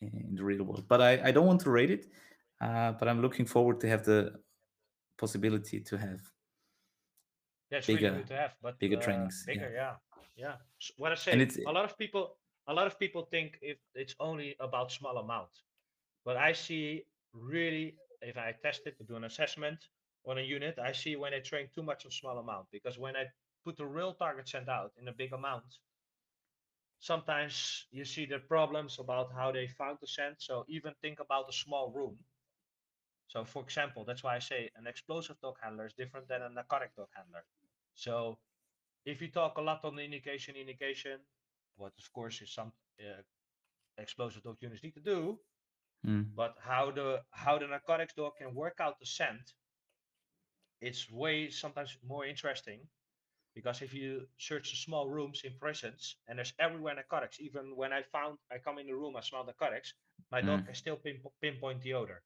in 0.00 0.34
the 0.34 0.44
real 0.44 0.64
world 0.64 0.84
but 0.88 1.00
i 1.00 1.12
i 1.28 1.30
don't 1.30 1.46
want 1.46 1.60
to 1.60 1.70
rate 1.70 1.90
it 1.90 2.06
uh, 2.60 2.92
but 2.98 3.06
i'm 3.08 3.20
looking 3.22 3.46
forward 3.46 3.78
to 3.80 3.86
have 3.88 4.02
the 4.04 4.32
possibility 5.18 5.80
to 5.80 5.96
have 5.96 6.20
That's 7.70 7.86
bigger- 7.86 8.10
really 8.10 8.18
good 8.18 8.28
to 8.28 8.36
have. 8.36 8.52
But 8.62 8.78
bigger 8.78 8.96
uh, 8.98 9.00
trainings, 9.00 9.44
bigger, 9.46 9.70
yeah, 9.74 9.94
yeah. 10.36 10.54
What 10.96 11.12
I 11.12 11.14
say, 11.14 11.48
a 11.66 11.72
lot 11.72 11.84
of 11.84 11.96
people, 11.98 12.36
a 12.66 12.74
lot 12.74 12.86
of 12.86 12.98
people 12.98 13.28
think 13.30 13.58
if 13.62 13.78
it's 13.94 14.14
only 14.20 14.56
about 14.60 14.92
small 14.92 15.18
amount, 15.18 15.50
but 16.24 16.36
I 16.36 16.52
see 16.52 17.04
really 17.32 17.96
if 18.22 18.36
I 18.36 18.54
test 18.62 18.82
it 18.86 18.96
to 18.98 19.04
do 19.04 19.16
an 19.16 19.24
assessment 19.24 19.78
on 20.26 20.38
a 20.38 20.42
unit, 20.42 20.78
I 20.78 20.92
see 20.92 21.16
when 21.16 21.32
they 21.32 21.40
train 21.40 21.68
too 21.74 21.82
much 21.82 22.04
of 22.04 22.12
small 22.12 22.38
amount 22.38 22.66
because 22.72 22.98
when 22.98 23.16
I 23.16 23.24
put 23.64 23.76
the 23.76 23.86
real 23.86 24.14
target 24.14 24.48
sent 24.48 24.68
out 24.68 24.92
in 25.00 25.08
a 25.08 25.12
big 25.12 25.32
amount, 25.32 25.64
sometimes 27.00 27.86
you 27.90 28.04
see 28.04 28.24
the 28.26 28.38
problems 28.38 28.98
about 28.98 29.30
how 29.34 29.52
they 29.52 29.66
found 29.66 29.98
the 30.00 30.06
scent. 30.06 30.36
So 30.38 30.64
even 30.68 30.94
think 31.02 31.20
about 31.20 31.48
a 31.48 31.52
small 31.52 31.92
room. 31.94 32.16
So 33.28 33.44
for 33.44 33.62
example, 33.62 34.04
that's 34.04 34.22
why 34.22 34.36
I 34.36 34.38
say 34.38 34.70
an 34.76 34.86
explosive 34.86 35.38
dog 35.40 35.56
handler 35.62 35.86
is 35.86 35.92
different 35.94 36.28
than 36.28 36.42
a 36.42 36.48
narcotic 36.48 36.94
dog 36.96 37.08
handler. 37.14 37.44
So 37.94 38.38
if 39.04 39.22
you 39.22 39.30
talk 39.30 39.58
a 39.58 39.62
lot 39.62 39.84
on 39.84 39.96
the 39.96 40.02
indication, 40.04 40.56
indication, 40.56 41.20
what 41.76 41.92
of 41.98 42.12
course 42.12 42.42
is 42.42 42.52
some 42.54 42.72
uh, 43.00 43.22
explosive 43.98 44.42
dog 44.44 44.58
units 44.60 44.82
need 44.84 44.94
to 44.94 45.00
do, 45.00 45.40
Mm. 46.06 46.34
but 46.34 46.56
how 46.60 46.90
the 46.92 47.24
how 47.32 47.58
the 47.58 47.66
narcotics 47.68 48.14
dog 48.14 48.34
can 48.38 48.54
work 48.54 48.80
out 48.80 48.98
the 49.00 49.06
scent, 49.06 49.54
it's 50.80 51.10
way 51.10 51.50
sometimes 51.50 51.96
more 52.02 52.24
interesting 52.26 52.88
because 53.54 53.82
if 53.82 53.94
you 53.94 54.28
search 54.38 54.70
the 54.70 54.76
small 54.76 55.10
rooms 55.10 55.42
in 55.44 55.58
prisons 55.58 56.16
and 56.28 56.38
there's 56.38 56.54
everywhere 56.58 56.94
narcotics, 56.94 57.40
even 57.40 57.76
when 57.76 57.92
I 57.92 58.02
found 58.02 58.38
I 58.50 58.58
come 58.58 58.78
in 58.78 58.86
the 58.86 58.96
room, 58.96 59.16
I 59.16 59.20
smell 59.22 59.44
narcotics, 59.44 59.94
my 60.30 60.42
dog 60.42 60.64
Mm. 60.64 60.66
can 60.66 60.74
still 60.74 60.96
pin, 60.96 61.22
pinpoint 61.40 61.82
the 61.82 61.94
odor. 61.94 62.24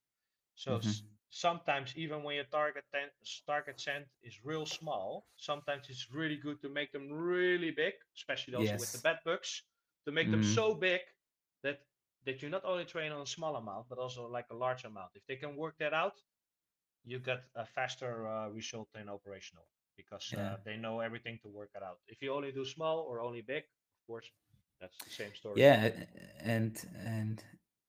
So 0.57 0.81
Mhm. 0.81 1.18
Sometimes 1.31 1.97
even 1.97 2.23
when 2.23 2.37
your 2.37 2.45
target 2.45 2.85
ten, 2.93 3.09
target 3.47 3.81
scent 3.81 4.07
is 4.23 4.45
real 4.45 4.67
small, 4.67 5.27
sometimes 5.37 5.89
it's 5.91 6.11
really 6.13 6.37
good 6.37 6.61
to 6.63 6.69
make 6.69 6.93
them 6.93 7.11
really 7.13 7.71
big, 7.71 7.95
especially 8.17 8.55
also 8.55 8.77
with 8.77 8.93
the 8.93 8.99
Yes. 8.99 9.07
bed 9.07 9.19
bugs, 9.25 9.63
to 10.07 10.13
make 10.13 10.31
them 10.31 10.43
Mm. 10.43 10.43
so 10.43 10.75
big 10.75 11.01
that 11.63 11.81
that 12.25 12.43
you 12.43 12.49
not 12.51 12.65
only 12.65 12.85
train 12.85 13.13
on 13.13 13.23
a 13.23 13.27
small 13.27 13.57
amount 13.57 13.89
but 13.89 13.99
also 13.99 14.27
like 14.29 14.47
a 14.51 14.55
large 14.55 14.85
amount. 14.85 15.11
If 15.15 15.25
they 15.27 15.37
can 15.37 15.57
work 15.57 15.77
that 15.79 15.95
out, 15.95 16.15
you 17.05 17.19
get 17.19 17.45
a 17.55 17.65
faster 17.67 18.27
uh, 18.27 18.49
result 18.51 18.89
in 18.95 19.09
operational 19.09 19.67
because 19.97 20.33
Yeah. 20.33 20.39
uh, 20.39 20.57
they 20.65 20.77
know 20.77 21.01
everything 21.01 21.39
to 21.43 21.49
work 21.49 21.71
it 21.75 21.83
out. 21.83 21.99
If 22.07 22.23
you 22.23 22.33
only 22.33 22.53
do 22.53 22.65
small 22.65 22.99
or 23.01 23.21
only 23.21 23.43
big, 23.43 23.65
of 23.65 24.07
course, 24.07 24.31
that's 24.81 25.03
the 25.05 25.11
same 25.11 25.35
story. 25.35 25.65
Yeah, 25.65 25.91
and 26.41 26.77
and 27.05 27.43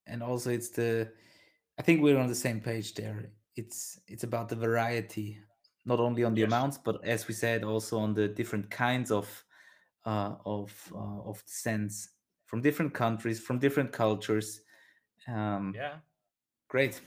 and 0.07 0.23
also 0.23 0.49
it's 0.51 0.69
the 0.69 1.11
I 1.79 1.83
think 1.83 2.01
we're 2.01 2.17
on 2.19 2.27
the 2.27 2.35
same 2.35 2.61
page 2.61 2.93
there. 2.95 3.33
It's 3.55 3.99
it's 4.07 4.23
about 4.23 4.49
the 4.49 4.55
variety, 4.55 5.39
not 5.85 5.99
only 5.99 6.23
on 6.23 6.35
the 6.35 6.43
Yes. 6.43 6.43
amounts, 6.43 6.77
but 6.77 7.03
as 7.05 7.27
we 7.27 7.33
said, 7.33 7.63
also 7.63 7.99
on 7.99 8.13
the 8.13 8.27
different 8.27 8.69
kinds 8.69 9.11
of 9.11 9.45
uh, 10.05 10.37
of 10.45 10.91
uh, 10.95 11.21
of 11.29 11.43
scents 11.45 12.09
from 12.45 12.61
different 12.61 12.93
countries, 12.93 13.41
from 13.41 13.59
different 13.59 13.93
cultures. 13.93 14.61
Um, 15.27 15.65
Yeah. 15.73 16.01
Great. 16.69 17.01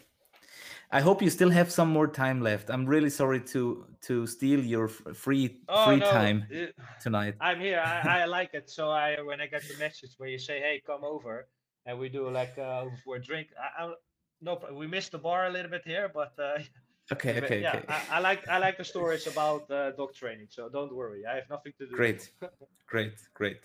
I 0.93 1.01
hope 1.03 1.23
you 1.23 1.31
still 1.31 1.51
have 1.51 1.73
some 1.73 1.91
more 1.91 2.09
time 2.09 2.41
left. 2.43 2.71
I'm 2.71 2.87
really 2.87 3.11
sorry 3.11 3.41
to 3.55 3.97
to 4.03 4.27
steal 4.27 4.61
your 4.65 4.89
free 4.89 5.67
Oh 5.69 5.95
free 5.95 6.01
no, 6.01 6.03
time 6.03 6.57
tonight. 7.01 7.37
I'm 7.41 7.61
here. 7.61 7.81
I, 7.81 8.23
I 8.23 8.25
like 8.27 8.55
it. 8.55 8.71
So 8.71 8.91
I 8.91 9.21
when 9.23 9.41
I 9.41 9.47
get 9.47 9.69
the 9.69 9.75
message 9.75 10.15
where 10.19 10.29
you 10.29 10.39
say, 10.39 10.61
"Hey, 10.61 10.83
come 10.85 11.05
over," 11.05 11.49
and 11.87 11.99
we 11.99 12.09
do 12.09 12.31
like 12.31 12.59
uh, 12.59 12.91
for 13.05 13.17
a 13.17 13.23
drink. 13.23 13.51
I, 13.59 13.85
I, 13.87 13.95
no, 14.43 14.61
we 14.73 14.87
missed 14.87 15.13
the 15.13 15.19
bar 15.19 15.47
a 15.47 15.51
little 15.51 15.71
bit 15.71 15.83
here, 15.87 16.11
but 16.13 16.33
uh, 16.39 16.59
Okay, 17.13 17.41
okay, 17.43 17.61
yeah, 17.61 17.77
okay. 17.77 17.85
I, 17.89 18.17
I 18.17 18.21
like 18.21 18.49
I 18.49 18.59
like 18.59 18.79
the 18.79 18.85
stories 18.85 19.27
about 19.27 19.71
uh, 19.71 19.91
dog 19.93 20.15
training. 20.15 20.47
So 20.51 20.69
don't 20.69 20.95
worry, 20.95 21.27
I 21.27 21.35
have 21.35 21.51
nothing 21.51 21.73
to 21.79 21.87
do. 21.87 21.95
Great, 21.95 22.31
great, 22.87 23.15
great. 23.35 23.59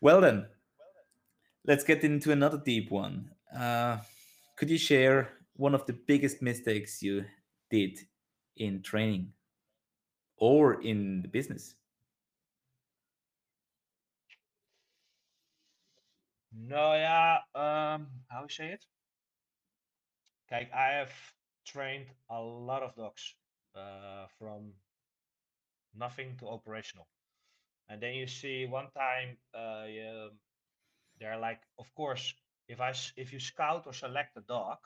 Well 0.00 0.20
then, 0.20 0.46
let's 1.66 1.84
get 1.84 2.04
into 2.04 2.30
another 2.30 2.62
deep 2.64 2.90
one. 2.90 3.30
Uh, 3.54 3.98
could 4.56 4.70
you 4.70 4.78
share 4.78 5.28
one 5.56 5.74
of 5.74 5.84
the 5.86 5.92
biggest 5.92 6.40
mistakes 6.40 7.02
you 7.02 7.24
did 7.68 7.98
in 8.56 8.80
training 8.80 9.32
or 10.36 10.80
in 10.82 11.22
the 11.22 11.28
business? 11.28 11.74
No, 16.56 16.94
yeah. 16.94 17.38
Um, 17.54 18.06
how 18.28 18.42
you 18.42 18.48
say 18.48 18.68
it? 18.68 18.84
Kijk, 20.52 20.70
I 20.72 20.92
have 20.98 21.14
trained 21.64 22.08
a 22.28 22.38
lot 22.42 22.82
of 22.82 22.94
dogs 22.94 23.36
uh, 23.74 24.26
from 24.38 24.74
nothing 25.94 26.36
to 26.38 26.48
operational. 26.48 27.08
And 27.88 28.00
then 28.02 28.14
you 28.14 28.26
see 28.26 28.66
one 28.66 28.90
time, 28.92 29.38
uh, 29.54 29.84
you, 29.88 30.30
they're 31.18 31.38
like, 31.38 31.62
of 31.78 31.94
course, 31.94 32.34
if 32.68 32.80
I 32.80 32.92
if 33.16 33.32
you 33.32 33.40
scout 33.40 33.86
or 33.86 33.92
select 33.94 34.36
a 34.36 34.42
dog, 34.42 34.78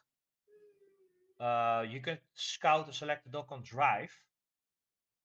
uh, 1.40 1.84
you 1.88 2.00
can 2.00 2.18
scout 2.34 2.88
or 2.88 2.92
select 2.92 3.26
a 3.26 3.30
dog 3.30 3.46
on 3.52 3.62
drive, 3.62 4.12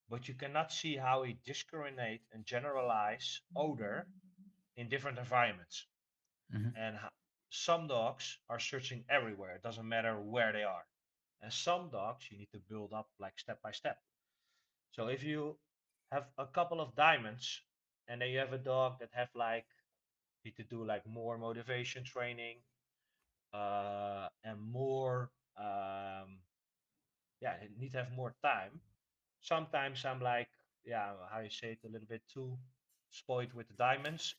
but 0.09 0.27
you 0.27 0.35
cannot 0.35 0.71
see 0.71 0.95
how 0.97 1.23
he 1.23 1.33
discriminate 1.45 2.21
and 2.31 2.45
generalize 2.45 3.41
odor 3.55 4.07
in 4.75 4.89
different 4.89 5.17
environments. 5.19 5.87
Mhm. 6.51 6.73
And 6.75 6.97
some 7.51 7.87
dogs 7.87 8.39
are 8.49 8.59
searching 8.59 9.05
everywhere. 9.09 9.55
It 9.57 9.63
doesn't 9.63 9.87
matter 9.89 10.19
where 10.21 10.53
they 10.53 10.63
are. 10.63 10.85
And 11.41 11.53
some 11.53 11.89
dogs 11.91 12.27
you 12.31 12.39
need 12.39 12.51
to 12.53 12.59
build 12.69 12.93
up 12.93 13.09
like 13.19 13.39
step 13.39 13.61
by 13.63 13.71
step. 13.73 13.99
So 14.91 15.07
if 15.07 15.23
you 15.23 15.57
have 16.11 16.27
a 16.37 16.47
couple 16.47 16.81
of 16.81 16.95
diamonds 16.95 17.61
and 18.07 18.21
then 18.21 18.29
you 18.29 18.39
have 18.39 18.53
a 18.53 18.59
dog 18.59 18.99
that 18.99 19.09
have 19.13 19.29
like 19.35 19.67
need 20.45 20.57
to 20.57 20.63
do 20.63 20.85
like 20.85 21.05
more 21.07 21.37
motivation 21.37 22.03
training 22.05 22.57
uh, 23.53 24.29
and 24.43 24.61
more 24.61 25.31
um, 25.57 26.39
yeah 27.41 27.55
need 27.79 27.93
to 27.93 27.99
have 27.99 28.11
more 28.13 28.35
time 28.43 28.81
sometimes 29.41 30.05
i'm 30.05 30.21
like 30.21 30.49
yeah 30.85 31.13
how 31.31 31.39
you 31.39 31.49
say 31.49 31.71
it 31.73 31.79
a 31.85 31.91
little 31.91 32.07
bit 32.07 32.21
too 32.33 32.57
spoiled 33.09 33.53
with 33.53 33.67
the 33.67 33.75
diamonds 33.75 34.35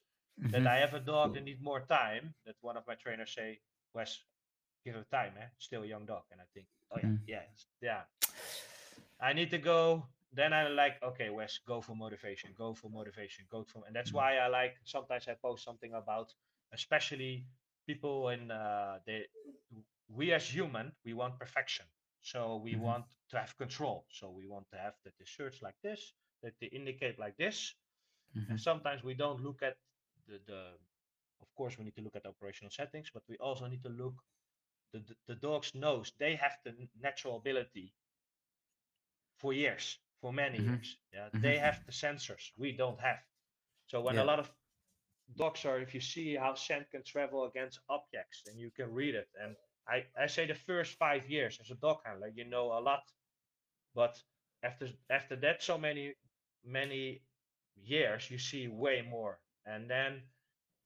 that 0.50 0.62
Mhm. 0.62 0.66
i 0.66 0.76
have 0.78 0.94
a 0.94 1.00
dog 1.00 1.34
that 1.34 1.44
need 1.44 1.60
more 1.62 1.80
time 1.80 2.34
that 2.44 2.56
one 2.62 2.76
of 2.76 2.86
my 2.86 2.94
trainers 2.94 3.32
say 3.34 3.60
wes 3.94 4.24
give 4.84 4.96
it 4.96 5.10
time 5.10 5.32
eh? 5.38 5.46
still 5.58 5.82
a 5.82 5.86
young 5.86 6.06
dog 6.06 6.24
and 6.32 6.40
i 6.40 6.44
think 6.54 6.66
oh 6.92 6.98
yeah 6.98 7.08
Mm. 7.08 7.18
yeah 7.26 7.44
yeah 7.80 8.02
i 9.20 9.32
need 9.32 9.50
to 9.50 9.58
go 9.58 10.06
then 10.32 10.52
i 10.52 10.68
like 10.68 11.02
okay 11.02 11.30
wes 11.30 11.58
go 11.66 11.80
for 11.80 11.94
motivation 11.94 12.50
go 12.56 12.74
for 12.74 12.88
motivation 12.90 13.44
go 13.50 13.64
for 13.64 13.82
and 13.86 13.94
that's 13.94 14.12
Mm. 14.12 14.16
why 14.16 14.36
i 14.38 14.46
like 14.48 14.76
sometimes 14.84 15.28
i 15.28 15.34
post 15.34 15.64
something 15.64 15.94
about 15.94 16.34
especially 16.72 17.46
people 17.86 18.28
in 18.30 18.50
uh 18.50 18.98
they 19.06 19.26
we 20.08 20.32
as 20.32 20.44
human 20.46 20.92
we 21.04 21.12
want 21.14 21.38
perfection 21.38 21.86
so 22.20 22.56
we 22.56 22.76
Mhm. 22.76 22.80
want 22.80 23.04
to 23.30 23.36
have 23.38 23.56
control 23.56 24.04
so 24.10 24.30
we 24.30 24.46
want 24.46 24.68
to 24.70 24.76
have 24.76 24.94
that 25.04 25.16
the 25.18 25.24
shirts 25.24 25.62
like 25.62 25.76
this 25.82 26.14
that 26.42 26.54
they 26.60 26.66
indicate 26.68 27.18
like 27.18 27.36
this 27.36 27.74
Mhm. 28.34 28.50
and 28.50 28.60
sometimes 28.60 29.02
we 29.02 29.14
don't 29.14 29.40
look 29.42 29.62
at 29.62 29.76
the, 30.28 30.40
the 30.46 30.62
of 31.40 31.54
course 31.54 31.78
we 31.78 31.84
need 31.84 31.96
to 31.96 32.02
look 32.02 32.16
at 32.16 32.26
operational 32.26 32.70
settings 32.70 33.10
but 33.12 33.22
we 33.28 33.36
also 33.38 33.66
need 33.66 33.82
to 33.82 33.88
look 33.90 34.14
the, 34.92 35.00
the, 35.00 35.16
the 35.28 35.34
dog's 35.36 35.74
nose 35.74 36.12
they 36.18 36.36
have 36.36 36.58
the 36.64 36.74
natural 37.00 37.36
ability 37.36 37.94
for 39.36 39.52
years 39.52 39.98
for 40.20 40.32
many 40.32 40.58
Mhm. 40.58 40.70
years 40.70 40.98
yeah? 41.12 41.28
They 41.40 41.58
have 41.58 41.80
the 41.86 41.92
sensors 41.92 42.52
we 42.56 42.72
don't 42.72 43.00
have. 43.00 43.20
So 43.86 44.00
when 44.02 44.18
a 44.18 44.24
lot 44.24 44.40
of 44.40 44.50
dogs 45.36 45.64
are 45.66 45.80
if 45.80 45.94
you 45.94 46.00
see 46.00 46.34
how 46.36 46.54
scent 46.54 46.90
can 46.90 47.02
travel 47.04 47.44
against 47.44 47.80
objects 47.88 48.44
and 48.46 48.58
you 48.58 48.70
can 48.70 48.92
read 48.92 49.14
it. 49.14 49.28
And 49.40 49.56
i 49.88 50.06
i 50.18 50.26
say 50.26 50.46
the 50.46 50.54
first 50.54 50.92
five 50.98 51.28
years 51.30 51.60
as 51.60 51.70
a 51.70 51.76
dog 51.76 51.98
handler 52.04 52.28
you 52.34 52.44
know 52.44 52.72
a 52.78 52.80
lot. 52.80 53.04
But 53.94 54.22
after 54.62 54.88
after 55.10 55.36
that 55.36 55.62
so 55.62 55.78
many 55.78 56.14
many 56.64 57.24
years 57.76 58.30
you 58.30 58.38
see 58.38 58.68
way 58.68 59.02
more 59.02 59.41
and 59.66 59.88
then 59.90 60.22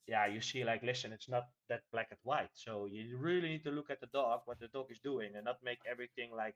yeah 0.06 0.26
you 0.26 0.40
see 0.40 0.64
like 0.64 0.82
listen 0.82 1.12
it's 1.12 1.28
not 1.28 1.48
that 1.68 1.82
black 1.92 2.08
and 2.10 2.20
white. 2.22 2.50
So 2.54 2.86
you 2.86 3.16
really 3.18 3.48
need 3.48 3.64
to 3.64 3.70
look 3.70 3.90
at 3.90 4.00
the 4.00 4.06
dog 4.12 4.42
what 4.44 4.60
the 4.60 4.68
dog 4.68 4.86
is 4.90 5.00
doing 5.00 5.34
and 5.34 5.44
not 5.44 5.58
make 5.64 5.78
everything 5.90 6.30
like 6.36 6.54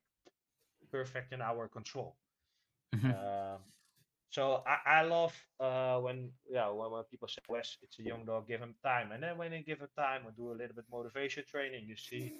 perfect 0.90 1.32
in 1.32 1.40
our 1.40 1.68
control. 1.68 2.16
Mhm. 2.94 3.14
um, 3.14 3.60
so 4.30 4.62
I, 4.66 5.00
I 5.00 5.02
love 5.02 5.34
uh, 5.58 5.98
when 5.98 6.30
yeah 6.48 6.68
when, 6.68 6.90
when 6.90 7.04
people 7.10 7.28
say 7.28 7.42
Wes 7.48 7.76
it's 7.82 7.98
a 7.98 8.02
young 8.02 8.24
dog 8.24 8.46
give 8.48 8.60
him 8.60 8.74
time. 8.84 9.12
And 9.12 9.22
then 9.22 9.36
when 9.38 9.50
they 9.50 9.62
give 9.62 9.80
him 9.80 9.88
time 9.96 10.26
and 10.26 10.36
do 10.36 10.52
a 10.52 10.56
little 10.56 10.74
bit 10.74 10.84
motivation 10.90 11.44
training 11.44 11.86
you 11.86 11.96
see. 11.96 12.32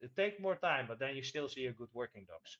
It 0.00 0.10
take 0.16 0.40
more 0.40 0.56
time 0.56 0.86
but 0.88 0.98
then 0.98 1.16
you 1.16 1.22
still 1.22 1.48
see 1.48 1.66
a 1.66 1.72
good 1.72 1.88
working 1.92 2.26
dogs. 2.28 2.58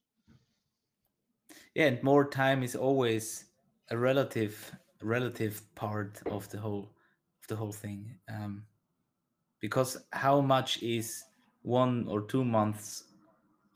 Yeah, 1.75 1.87
and 1.87 2.03
more 2.03 2.29
time 2.29 2.63
is 2.63 2.75
always 2.77 3.47
a 3.91 3.97
relative 3.99 4.73
relative 5.05 5.63
part 5.75 6.21
of 6.27 6.49
the 6.51 6.59
whole 6.59 6.91
of 7.43 7.49
the 7.49 7.57
whole 7.57 7.73
thing. 7.73 8.15
Um, 8.29 8.65
because 9.61 9.97
how 10.13 10.41
much 10.41 10.83
is 10.83 11.25
one 11.63 12.07
or 12.09 12.23
two 12.23 12.45
months 12.45 13.05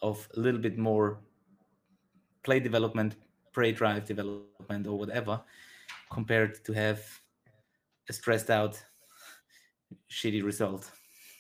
of 0.02 0.28
a 0.36 0.40
little 0.40 0.60
bit 0.60 0.78
more 0.78 1.18
play 2.42 2.60
development, 2.60 3.16
prey 3.52 3.72
drive 3.72 4.05
development, 4.05 4.86
or 4.86 4.98
whatever, 4.98 5.40
compared 6.10 6.64
to 6.64 6.72
have 6.72 7.00
a 8.09 8.12
stressed 8.12 8.50
out, 8.50 8.82
shitty 10.10 10.42
result. 10.42 10.90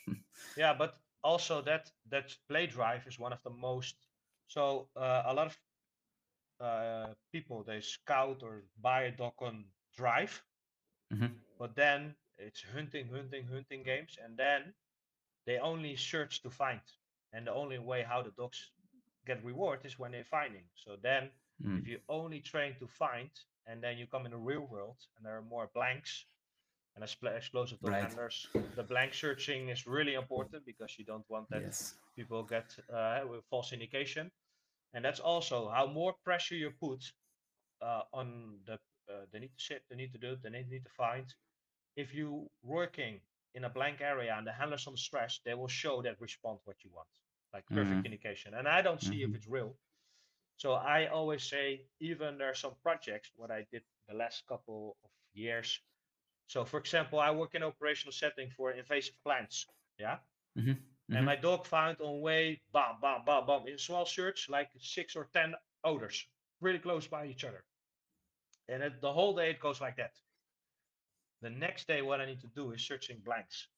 yeah 0.56 0.74
but 0.74 0.96
also 1.22 1.62
that 1.62 1.90
that 2.10 2.34
play 2.48 2.66
drive 2.66 3.06
is 3.06 3.18
one 3.18 3.32
of 3.32 3.42
the 3.42 3.50
most 3.50 3.96
so 4.46 4.88
uh, 4.96 5.22
a 5.26 5.34
lot 5.34 5.46
of 5.46 5.56
uh, 6.60 7.12
people 7.32 7.62
they 7.62 7.80
scout 7.80 8.42
or 8.42 8.64
buy 8.80 9.02
a 9.02 9.10
dog 9.10 9.34
on 9.40 9.64
drive 9.98 10.44
Mhm. 11.10 11.30
but 11.58 11.74
then 11.76 12.16
it's 12.38 12.62
hunting 12.74 13.08
hunting 13.08 13.46
hunting 13.46 13.82
games 13.84 14.18
and 14.22 14.36
then 14.36 14.74
they 15.46 15.58
only 15.58 15.96
search 15.96 16.42
to 16.42 16.50
find 16.50 16.80
and 17.32 17.46
the 17.46 17.52
only 17.52 17.78
way 17.78 18.02
how 18.02 18.22
the 18.22 18.30
dogs 18.32 18.72
get 19.26 19.44
reward 19.44 19.84
is 19.84 19.98
when 19.98 20.12
they're 20.12 20.24
finding 20.38 20.64
so 20.74 20.96
then 21.02 21.30
Mm. 21.60 21.78
if 21.78 21.86
you 21.88 22.00
only 22.08 22.40
train 22.40 22.74
to 22.78 22.86
find 22.88 23.30
and 23.66 23.82
then 23.82 23.98
you 23.98 24.06
come 24.06 24.26
in 24.26 24.32
the 24.32 24.38
real 24.38 24.66
world 24.66 24.98
and 25.16 25.26
there 25.26 25.36
are 25.36 25.42
more 25.42 25.70
blanks 25.74 26.26
and 26.96 27.04
expl- 27.04 27.36
explosive 27.36 27.80
Right. 27.82 28.02
handlers. 28.02 28.48
The 28.76 28.82
blank 28.84 29.14
searching 29.14 29.68
is 29.70 29.86
really 29.86 30.14
important 30.14 30.64
because 30.66 30.98
you 30.98 31.04
don't 31.04 31.28
want 31.30 31.48
that 31.50 31.64
Yes. 31.64 31.94
people 32.16 32.42
get 32.44 32.76
uh, 32.92 33.22
with 33.30 33.44
false 33.50 33.72
indication, 33.72 34.32
and 34.94 35.04
that's 35.04 35.20
also 35.20 35.68
how 35.70 35.86
more 35.86 36.14
pressure 36.24 36.56
you 36.56 36.72
put 36.80 37.12
uh, 37.82 38.02
on 38.12 38.60
the 38.66 38.78
uh, 39.10 39.26
they 39.32 39.38
need 39.40 39.54
to 39.54 39.60
sit, 39.60 39.84
they 39.88 39.96
need 39.96 40.12
to 40.12 40.18
do, 40.18 40.32
it. 40.32 40.42
they 40.42 40.50
need 40.50 40.84
to 40.84 40.90
find. 40.90 41.34
If 41.96 42.14
you 42.14 42.50
working 42.62 43.20
in 43.54 43.64
a 43.64 43.70
blank 43.70 44.00
area 44.00 44.34
and 44.36 44.46
the 44.46 44.52
handlers 44.52 44.86
on 44.86 44.96
stress, 44.96 45.40
they 45.44 45.54
will 45.54 45.68
show 45.68 46.02
that 46.02 46.20
respond 46.20 46.60
what 46.64 46.84
you 46.84 46.90
want, 46.92 47.08
like 47.52 47.64
perfect 47.72 48.04
Mhm. 48.04 48.06
indication. 48.06 48.54
And 48.54 48.68
I 48.68 48.82
don't 48.82 49.02
see 49.02 49.22
if 49.22 49.34
Mhm. 49.34 49.36
it's 49.36 49.48
real. 49.48 49.76
So 50.56 50.72
I 50.74 51.06
always 51.08 51.44
say, 51.44 51.88
even 52.00 52.38
there 52.38 52.50
are 52.50 52.54
some 52.54 52.76
projects 52.82 53.32
what 53.36 53.50
I 53.50 53.66
did 53.72 53.84
the 54.08 54.14
last 54.14 54.46
couple 54.46 54.96
of 55.04 55.10
years. 55.32 55.80
So 56.48 56.64
for 56.64 56.78
example, 56.80 57.20
I 57.20 57.30
work 57.32 57.54
in 57.54 57.62
operational 57.62 58.12
setting 58.12 58.50
for 58.50 58.72
invasive 58.72 59.16
plants. 59.24 59.66
Yeah. 59.98 60.20
Mhm. 60.56 60.96
And 61.12 61.26
my 61.26 61.36
dog 61.36 61.66
found 61.66 62.00
on 62.00 62.20
way, 62.22 62.62
bam, 62.72 63.00
bam, 63.00 63.24
bam, 63.24 63.46
bam, 63.46 63.66
in 63.68 63.78
small 63.78 64.06
search, 64.06 64.48
like 64.48 64.70
six 64.78 65.16
or 65.16 65.26
ten 65.32 65.54
odors, 65.84 66.26
really 66.60 66.78
close 66.80 67.06
by 67.08 67.26
each 67.26 67.44
other. 67.44 67.64
And 68.68 68.82
it, 68.82 69.00
the 69.00 69.12
whole 69.12 69.34
day 69.34 69.50
it 69.50 69.60
goes 69.60 69.80
like 69.80 69.96
that. 69.96 70.14
The 71.40 71.50
next 71.50 71.88
day, 71.88 72.02
what 72.02 72.20
I 72.20 72.26
need 72.26 72.40
to 72.40 72.46
do 72.48 72.72
is 72.72 72.82
searching 72.86 73.20
blanks. 73.20 73.68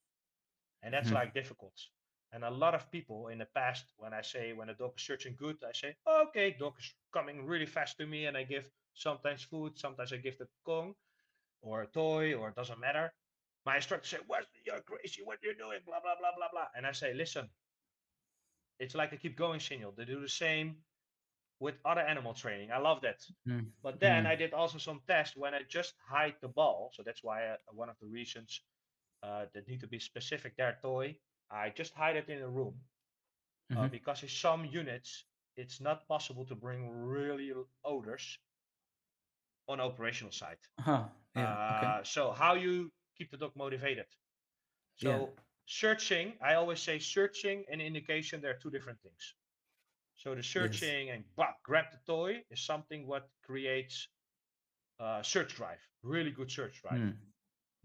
And 0.83 0.95
that's 0.95 1.11
Mhm. 1.11 1.15
like 1.15 1.35
difficult. 1.35 1.89
And 2.33 2.45
a 2.45 2.51
lot 2.51 2.75
of 2.75 2.91
people 2.91 3.29
in 3.29 3.39
the 3.39 3.47
past, 3.47 3.87
when 3.97 4.12
I 4.15 4.23
say 4.23 4.53
when 4.53 4.69
a 4.71 4.75
dog 4.75 4.95
is 4.99 5.03
searching 5.05 5.37
good, 5.37 5.62
I 5.65 5.73
say, 5.73 5.97
okay, 6.07 6.53
dog 6.53 6.79
is 6.79 6.95
coming 7.12 7.47
really 7.47 7.67
fast 7.67 7.99
to 7.99 8.07
me, 8.07 8.27
and 8.27 8.37
I 8.37 8.45
give 8.45 8.71
sometimes 8.95 9.43
food, 9.45 9.79
sometimes 9.79 10.12
I 10.12 10.19
give 10.19 10.39
the 10.39 10.49
Kong 10.65 10.95
or 11.62 11.83
a 11.83 11.87
toy, 11.87 12.35
or 12.35 12.51
it 12.51 12.57
doesn't 12.57 12.81
matter. 12.81 13.15
My 13.67 13.77
instructor 13.77 14.09
say, 14.09 14.19
"What? 14.27 14.47
You're 14.67 14.83
crazy! 14.83 15.23
What 15.23 15.43
you're 15.43 15.55
doing? 15.55 15.81
Blah 15.87 16.01
blah 16.01 16.17
blah 16.19 16.35
blah 16.37 16.51
blah." 16.51 16.69
And 16.77 16.87
I 16.87 16.93
say, 16.93 17.15
"Listen, 17.15 17.51
it's 18.79 18.95
like 18.95 19.12
a 19.12 19.17
keep 19.17 19.37
going 19.37 19.61
signal. 19.61 19.93
They 19.93 20.05
do 20.05 20.21
the 20.21 20.29
same 20.29 20.85
with 21.61 21.77
other 21.85 22.03
animal 22.03 22.35
training. 22.35 22.73
I 22.73 22.78
love 22.78 23.03
that. 23.03 23.20
Mm. 23.47 23.73
But 23.82 24.01
then 24.01 24.24
Mm. 24.24 24.27
I 24.27 24.37
did 24.37 24.55
also 24.55 24.78
some 24.78 25.01
tests 25.07 25.37
when 25.37 25.55
I 25.55 25.62
just 25.69 25.95
hide 26.09 26.37
the 26.41 26.49
ball. 26.49 26.93
So 26.95 27.03
that's 27.05 27.23
why 27.24 27.47
uh, 27.49 27.57
one 27.73 27.91
of 27.91 27.99
the 28.01 28.09
reasons 28.09 28.62
uh, 29.23 29.47
that 29.55 29.69
need 29.69 29.81
to 29.81 29.89
be 29.89 30.01
specific 30.01 30.57
their 30.57 30.78
toy. 30.82 31.19
I 31.51 31.70
just 31.70 31.95
hide 31.95 32.16
it 32.16 32.28
in 32.28 32.43
a 32.43 32.49
room 32.49 32.74
uh, 33.77 33.89
Mhm. 33.89 33.91
because 33.91 34.23
in 34.23 34.28
some 34.28 34.65
units 34.65 35.27
it's 35.57 35.81
not 35.81 36.07
possible 36.09 36.45
to 36.47 36.55
bring 36.57 36.89
really 36.91 37.53
odors 37.85 38.39
on 39.69 39.81
operational 39.81 40.32
site. 40.32 40.69
Huh. 40.81 41.05
Yeah. 41.35 41.57
Okay. 41.70 41.93
Uh, 41.93 42.05
so 42.05 42.32
how 42.32 42.55
you 42.55 42.93
keep 43.16 43.31
the 43.31 43.37
dog 43.39 43.53
motivated? 43.57 44.07
So 44.97 45.11
Yeah. 45.11 45.43
searching, 45.66 46.39
I 46.43 46.55
always 46.55 46.81
say 46.81 46.99
searching 46.99 47.65
and 47.70 47.81
indication 47.81 48.41
they're 48.41 48.59
two 48.59 48.70
different 48.70 49.01
things. 49.03 49.35
So 50.21 50.35
the 50.35 50.43
searching 50.43 51.09
and 51.09 51.25
bah, 51.35 51.55
grab 51.65 51.87
the 51.93 51.99
toy 52.07 52.45
is 52.51 52.61
something 52.61 53.07
what 53.07 53.31
creates 53.43 54.07
uh, 55.01 55.23
search 55.23 55.55
drive, 55.55 55.81
really 56.03 56.31
good 56.31 56.51
search 56.51 56.83
drive. 56.83 57.01
Mm. 57.01 57.15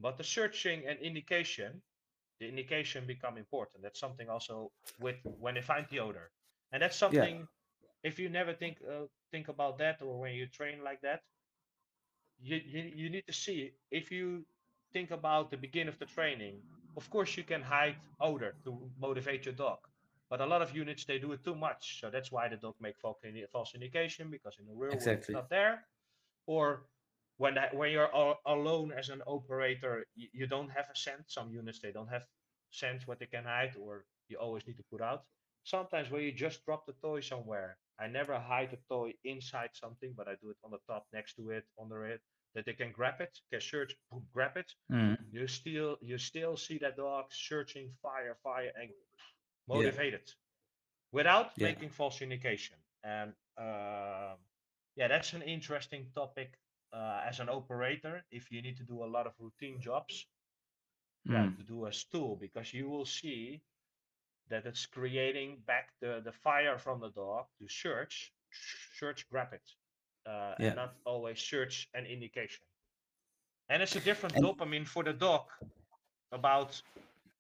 But 0.02 0.18
the 0.18 0.26
searching 0.26 0.84
and 0.86 1.00
indication, 1.00 1.82
the 2.42 2.50
indication 2.50 3.06
become 3.08 3.38
important. 3.38 3.84
That's 3.84 4.02
something 4.02 4.28
also 4.30 4.74
with 5.00 5.16
when 5.40 5.54
they 5.56 5.62
find 5.62 5.86
the 5.90 6.00
odor, 6.00 6.30
and 6.74 6.82
that's 6.82 6.98
something. 6.98 7.48
If 8.04 8.20
you 8.20 8.28
never 8.30 8.54
think 8.54 8.80
uh, 8.84 9.08
think 9.32 9.48
about 9.48 9.78
that, 9.78 10.02
or 10.02 10.20
when 10.20 10.34
you 10.36 10.46
train 10.48 10.84
like 10.84 11.00
that, 11.02 11.22
you, 12.42 12.60
you 12.66 12.92
you 12.96 13.10
need 13.10 13.26
to 13.28 13.34
see 13.34 13.72
if 13.92 14.12
you 14.12 14.46
think 14.92 15.12
about 15.12 15.52
the 15.52 15.58
beginning 15.58 15.88
of 15.88 16.00
the 16.00 16.06
training. 16.06 16.62
Of 16.98 17.10
course, 17.10 17.38
you 17.38 17.44
can 17.44 17.62
hide 17.62 17.96
odor 18.20 18.56
to 18.66 18.92
motivate 19.00 19.46
your 19.46 19.56
dog, 19.56 19.80
but 20.36 20.46
a 20.46 20.50
lot 20.50 20.62
of 20.62 20.76
units 20.76 21.06
they 21.06 21.18
do 21.18 21.32
it 21.32 21.42
too 21.46 21.56
much. 21.56 22.02
So 22.02 22.10
that's 22.10 22.30
why 22.30 22.50
they 22.50 22.58
don't 22.62 22.76
make 22.82 22.98
false 23.00 23.72
indication 23.74 24.30
because 24.30 24.58
in 24.60 24.66
the 24.66 24.74
real 24.74 24.92
world 24.92 24.94
it's 24.96 25.06
Exactly. 25.06 25.34
not 25.34 25.50
there, 25.50 25.88
or 26.46 26.88
when 27.38 27.54
that, 27.54 27.74
when 27.74 27.92
you're 27.92 28.12
all, 28.12 28.36
alone 28.46 28.92
as 28.92 29.08
an 29.08 29.22
operator, 29.28 30.06
you, 30.14 30.28
you 30.34 30.46
don't 30.46 30.68
have 30.68 30.88
a 30.94 30.98
scent. 31.04 31.24
Some 31.28 31.52
units 31.52 31.80
they 31.80 31.94
don't 31.94 32.10
have 32.10 32.24
sense 32.70 33.08
what 33.08 33.20
they 33.20 33.28
can 33.28 33.46
hide, 33.46 33.76
or 33.80 34.04
you 34.28 34.38
always 34.38 34.68
need 34.68 34.76
to 34.76 34.84
put 34.92 35.02
out. 35.02 35.22
Sometimes 35.64 36.12
when 36.12 36.24
you 36.24 36.34
just 36.34 36.66
drop 36.66 36.86
the 36.86 36.96
toy 37.02 37.22
somewhere, 37.22 37.78
I 37.98 38.08
never 38.08 38.38
hide 38.38 38.72
the 38.72 38.82
toy 38.94 39.14
inside 39.24 39.70
something, 39.72 40.14
but 40.18 40.28
I 40.28 40.34
do 40.44 40.50
it 40.50 40.58
on 40.66 40.72
the 40.72 40.84
top, 40.86 41.06
next 41.14 41.36
to 41.36 41.52
it, 41.52 41.64
under 41.82 42.06
it, 42.08 42.20
that 42.56 42.66
they 42.66 42.74
can 42.74 42.92
grab 42.92 43.22
it, 43.22 43.40
can 43.54 43.62
search, 43.62 43.96
boom, 44.12 44.24
grab 44.34 44.58
it. 44.58 44.70
Mm. 44.92 45.18
You 45.32 45.48
still 45.48 45.96
you 46.02 46.18
still 46.18 46.58
see 46.58 46.78
that 46.80 46.98
dog 46.98 47.26
searching, 47.32 47.88
fire, 48.04 48.36
fire, 48.44 48.72
and 48.76 48.90
Yeah. 49.68 49.76
motivated, 49.76 50.34
without 51.12 51.52
Yeah. 51.58 51.68
making 51.68 51.90
false 51.90 52.22
indication. 52.22 52.78
And 53.04 53.34
um 53.58 54.38
yeah, 54.98 55.08
that's 55.10 55.34
an 55.34 55.42
interesting 55.42 56.12
topic 56.14 56.58
uh, 56.94 57.22
as 57.30 57.40
an 57.40 57.50
operator. 57.50 58.24
If 58.32 58.52
you 58.52 58.62
need 58.62 58.78
to 58.78 58.84
do 58.84 59.04
a 59.04 59.10
lot 59.16 59.28
of 59.28 59.34
routine 59.40 59.82
jobs, 59.82 60.28
yeah, 61.26 61.46
Mm. 61.48 61.58
to 61.58 61.64
do 61.64 61.86
a 61.88 61.92
stool 61.92 62.36
because 62.38 62.74
you 62.78 62.90
will 62.90 63.06
see 63.06 63.62
that 64.48 64.66
it's 64.66 64.86
creating 64.86 65.62
back 65.66 65.90
the, 66.00 66.22
the 66.24 66.32
fire 66.32 66.78
from 66.78 67.00
the 67.02 67.10
dog 67.10 67.48
to 67.60 67.68
search, 67.68 68.32
search, 69.00 69.28
grab 69.30 69.52
it, 69.54 69.76
uh, 70.26 70.56
Yeah. 70.60 70.68
and 70.68 70.76
not 70.76 70.96
always 71.04 71.40
search 71.42 71.90
an 71.94 72.06
indication. 72.06 72.66
And 73.70 73.82
it's 73.84 73.96
a 73.96 74.00
different 74.02 74.36
And- 74.36 74.46
dopamine 74.46 74.86
for 74.88 75.04
the 75.04 75.14
dog. 75.14 75.52
About, 76.32 76.82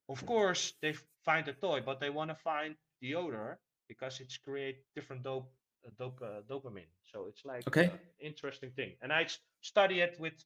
of 0.09 0.25
course, 0.25 0.73
they 0.81 0.89
f- 0.89 1.03
find 1.25 1.47
a 1.49 1.53
toy, 1.53 1.81
but 1.81 1.99
they 1.99 2.09
want 2.09 2.29
to 2.31 2.35
find 2.35 2.75
the 3.01 3.15
odor 3.15 3.59
because 3.87 4.21
it's 4.21 4.37
create 4.37 4.85
different 4.95 5.23
dope, 5.23 5.51
uh, 5.85 5.91
dope 5.97 6.21
uh, 6.21 6.41
dopamine. 6.49 6.93
So 7.03 7.25
it's 7.27 7.45
like 7.45 7.67
Okay. 7.67 7.91
uh, 7.91 7.97
interesting 8.19 8.71
thing. 8.71 8.95
And 9.01 9.13
I 9.13 9.27
study 9.61 10.01
it 10.01 10.19
with 10.19 10.45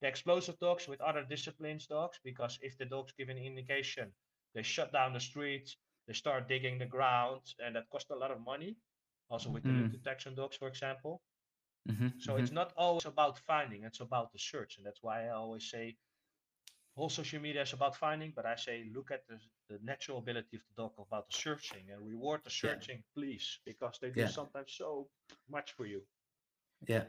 the 0.00 0.08
explosive 0.08 0.58
dogs 0.58 0.88
with 0.88 1.00
other 1.00 1.24
disciplines 1.24 1.86
dogs 1.86 2.20
because 2.24 2.58
if 2.62 2.76
the 2.78 2.86
dogs 2.86 3.12
give 3.18 3.28
an 3.28 3.38
indication 3.38 4.12
they 4.54 4.62
shut 4.62 4.92
down 4.92 5.12
the 5.12 5.20
streets 5.20 5.76
they 6.06 6.14
start 6.14 6.48
digging 6.48 6.78
the 6.78 6.86
ground 6.86 7.42
and 7.64 7.76
that 7.76 7.88
costs 7.90 8.10
a 8.10 8.16
lot 8.16 8.30
of 8.30 8.40
money 8.40 8.76
also 9.30 9.50
with 9.50 9.64
the 9.66 9.84
Mm. 9.84 9.92
detection 9.92 10.34
dogs 10.34 10.56
for 10.56 10.68
example 10.68 11.22
Mhm, 11.86 12.12
so 12.18 12.36
mhm. 12.36 12.36
it's 12.36 12.50
not 12.52 12.72
always 12.76 13.06
about 13.06 13.38
finding 13.38 13.84
it's 13.84 14.00
about 14.00 14.32
the 14.32 14.38
search 14.38 14.76
and 14.78 14.86
that's 14.86 15.02
why 15.02 15.26
i 15.26 15.30
always 15.30 15.68
say 15.70 15.96
whole 16.96 17.08
social 17.10 17.40
media 17.40 17.62
is 17.62 17.72
about 17.72 17.96
finding 17.96 18.32
but 18.34 18.46
i 18.46 18.56
say 18.56 18.84
look 18.94 19.10
at 19.10 19.22
the, 19.28 19.38
the 19.68 19.78
natural 19.82 20.18
ability 20.18 20.56
of 20.56 20.62
the 20.68 20.82
dog 20.82 20.92
about 20.98 21.28
the 21.30 21.36
searching 21.38 21.84
and 21.92 22.06
reward 22.06 22.40
the 22.44 22.50
Yeah. 22.50 22.70
searching 22.70 23.02
please 23.14 23.58
because 23.64 23.98
they 24.00 24.08
do 24.10 24.20
Yeah. 24.20 24.26
sometimes 24.26 24.72
so 24.76 25.08
much 25.48 25.72
for 25.72 25.86
you 25.86 26.02
Yeah, 26.88 27.04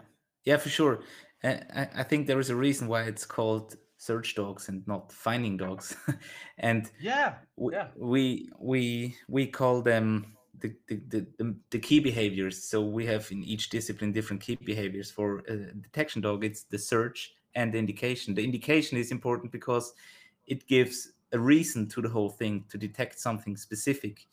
yeah, 0.46 0.58
for 0.58 0.70
sure. 0.70 1.04
Uh, 1.44 1.58
I, 1.74 1.88
I 1.96 2.04
think 2.04 2.28
there 2.28 2.40
is 2.40 2.50
a 2.50 2.56
reason 2.56 2.88
why 2.88 3.04
it's 3.04 3.26
called 3.26 3.76
search 3.98 4.36
dogs 4.36 4.68
and 4.70 4.86
not 4.88 5.12
finding 5.12 5.58
dogs, 5.58 5.96
and 6.58 6.90
yeah 7.00 7.36
we 7.56 7.74
yeah 7.74 7.88
we 7.96 8.50
we, 8.60 9.16
we 9.28 9.48
call 9.48 9.82
them 9.82 10.38
the, 10.60 10.76
the, 10.88 11.02
the, 11.08 11.28
the, 11.40 11.56
the 11.72 11.80
key 11.80 12.00
behaviors. 12.00 12.64
So 12.70 12.82
we 12.82 13.06
have 13.08 13.32
in 13.32 13.44
each 13.44 13.70
discipline 13.70 14.12
different 14.12 14.42
key 14.42 14.58
behaviors. 14.64 15.10
For 15.12 15.40
a 15.48 15.56
detection 15.74 16.22
dog, 16.22 16.44
it's 16.44 16.64
the 16.64 16.78
search 16.78 17.34
and 17.56 17.74
the 17.74 17.78
indication. 17.78 18.34
The 18.34 18.44
indication 18.44 18.98
is 18.98 19.12
important 19.12 19.52
because 19.52 19.94
it 20.48 20.68
gives 20.68 21.14
a 21.34 21.40
reason 21.40 21.88
to 21.90 22.02
the 22.02 22.10
whole 22.10 22.30
thing 22.30 22.66
to 22.70 22.78
detect 22.78 23.20
something 23.20 23.56
specific. 23.56 24.28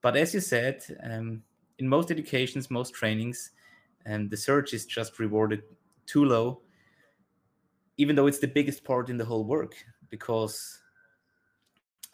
But 0.00 0.16
as 0.16 0.34
you 0.34 0.40
said, 0.40 0.82
um, 1.02 1.42
in 1.78 1.88
most 1.88 2.10
educations, 2.10 2.70
most 2.70 2.94
trainings, 2.94 3.50
and 4.04 4.30
the 4.30 4.36
search 4.36 4.74
is 4.74 4.86
just 4.86 5.18
rewarded 5.18 5.62
too 6.06 6.24
low, 6.24 6.62
even 7.96 8.16
though 8.16 8.26
it's 8.26 8.38
the 8.38 8.48
biggest 8.48 8.84
part 8.84 9.10
in 9.10 9.16
the 9.16 9.24
whole 9.24 9.44
work, 9.44 9.74
because 10.10 10.80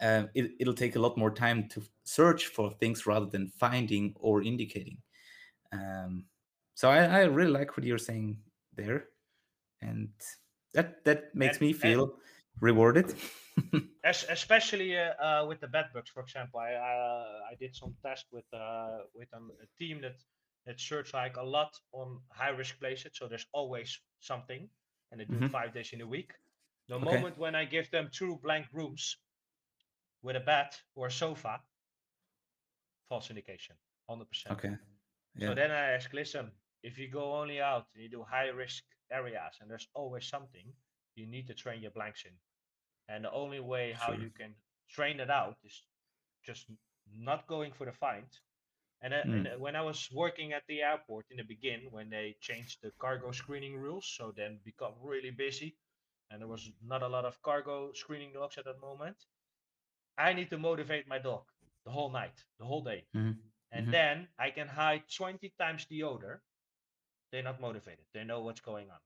um, 0.01 0.29
it, 0.33 0.51
it'll 0.59 0.73
take 0.73 0.95
a 0.95 0.99
lot 0.99 1.17
more 1.17 1.31
time 1.31 1.67
to 1.69 1.83
search 2.03 2.47
for 2.47 2.71
things 2.71 3.05
rather 3.05 3.25
than 3.25 3.47
finding 3.47 4.13
or 4.19 4.41
indicating. 4.41 4.97
Um, 5.71 6.25
so 6.75 6.89
I, 6.89 7.03
I 7.03 7.19
really 7.23 7.51
like 7.51 7.75
what 7.75 7.85
you're 7.85 7.97
saying 7.97 8.37
there, 8.75 9.07
and 9.81 10.09
that 10.73 11.03
that 11.05 11.33
makes 11.35 11.57
And- 11.57 11.61
me 11.61 11.69
and- 11.71 11.79
feel 11.81 12.13
rewarded. 12.61 13.13
Especially 14.03 14.97
uh, 14.97 15.13
uh, 15.21 15.45
with 15.47 15.59
the 15.59 15.67
bed 15.67 15.87
bugs, 15.93 16.09
for 16.09 16.21
example. 16.23 16.59
I 16.59 16.73
uh, 16.73 17.51
I 17.51 17.55
did 17.59 17.75
some 17.75 17.93
test 18.01 18.25
with 18.31 18.45
uh, 18.53 18.99
with 19.13 19.27
um, 19.33 19.51
a 19.61 19.67
team 19.83 20.01
that 20.01 20.15
that 20.65 20.79
search 20.79 21.13
like 21.13 21.37
a 21.37 21.43
lot 21.43 21.71
on 21.91 22.21
high 22.31 22.49
risk 22.57 22.79
places. 22.79 23.11
So 23.13 23.27
there's 23.27 23.45
always 23.53 23.99
something, 24.19 24.69
and 25.11 25.19
they 25.19 25.25
do 25.25 25.35
Mhm. 25.35 25.45
it 25.45 25.51
five 25.51 25.73
days 25.73 25.91
in 25.93 26.01
a 26.01 26.07
week. 26.07 26.31
The 26.87 26.95
Okay. 26.95 27.05
moment 27.05 27.37
when 27.37 27.55
I 27.55 27.65
give 27.65 27.89
them 27.91 28.09
two 28.11 28.37
blank 28.43 28.67
rooms 28.73 29.17
with 30.23 30.35
a 30.35 30.39
bed 30.39 30.69
or 30.95 31.07
a 31.07 31.11
sofa, 31.11 31.61
false 33.09 33.29
indication, 33.29 33.75
hundred 34.09 34.29
percent. 34.29 34.57
okay. 34.57 34.77
Yeah. 35.35 35.47
So 35.49 35.55
then 35.55 35.71
I 35.71 35.91
ask, 35.95 36.13
listen, 36.13 36.51
if 36.83 36.97
you 36.97 37.07
go 37.09 37.33
only 37.41 37.61
out 37.61 37.87
and 37.93 38.03
you 38.03 38.09
do 38.09 38.23
high 38.23 38.49
risk 38.49 38.83
areas 39.11 39.57
and 39.61 39.69
there's 39.69 39.89
always 39.93 40.25
something, 40.27 40.73
you 41.15 41.27
need 41.27 41.47
to 41.47 41.53
train 41.55 41.81
your 41.81 41.91
blanks 41.91 42.25
in. 42.25 42.33
And 43.09 43.25
the 43.25 43.31
only 43.31 43.59
way 43.59 43.93
how 43.93 44.11
Sure. 44.11 44.13
you 44.13 44.29
can 44.31 44.55
train 44.89 45.19
it 45.19 45.29
out 45.29 45.57
is 45.63 45.87
just 46.45 46.67
not 47.11 47.47
going 47.47 47.73
for 47.73 47.85
the 47.85 47.91
find. 47.93 48.27
And, 49.01 49.13
Mm. 49.25 49.33
and 49.33 49.47
uh, 49.47 49.51
when 49.59 49.75
I 49.75 49.81
was 49.81 50.09
working 50.11 50.53
at 50.53 50.63
the 50.67 50.81
airport 50.81 51.27
in 51.31 51.37
the 51.37 51.43
begin, 51.43 51.91
when 51.91 52.09
they 52.09 52.37
changed 52.41 52.81
the 52.81 52.91
cargo 52.99 53.31
screening 53.31 53.77
rules, 53.77 54.07
so 54.17 54.31
then 54.31 54.59
become 54.63 54.95
really 55.01 55.31
busy, 55.31 55.77
and 56.31 56.41
there 56.41 56.47
was 56.49 56.71
not 56.81 57.03
a 57.03 57.07
lot 57.07 57.25
of 57.25 57.41
cargo 57.41 57.93
screening 57.93 58.33
dogs 58.33 58.57
at 58.57 58.65
that 58.65 58.79
moment. 58.81 59.17
I 60.19 60.33
need 60.33 60.51
to 60.51 60.57
motivate 60.59 61.07
my 61.07 61.17
dog 61.17 61.45
the 61.83 61.89
whole 61.91 62.11
night, 62.11 62.45
the 62.59 62.65
whole 62.65 62.83
day. 62.83 63.07
Mhm. 63.13 63.51
And 63.71 63.87
Mhm. 63.87 63.91
then 63.91 64.29
I 64.39 64.51
can 64.51 64.67
hide 64.67 65.09
20 65.09 65.49
times 65.59 65.85
the 65.87 66.03
odor. 66.03 66.43
They're 67.31 67.43
not 67.43 67.61
motivated. 67.61 68.05
They 68.13 68.23
know 68.23 68.41
what's 68.41 68.61
going 68.61 68.89
on. 68.91 68.99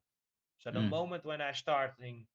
So 0.60 0.72
the 0.72 0.82
Mm. 0.82 0.98
moment 0.98 1.26
when 1.26 1.42
I 1.42 1.54
start 1.54 2.00
in 2.00 2.28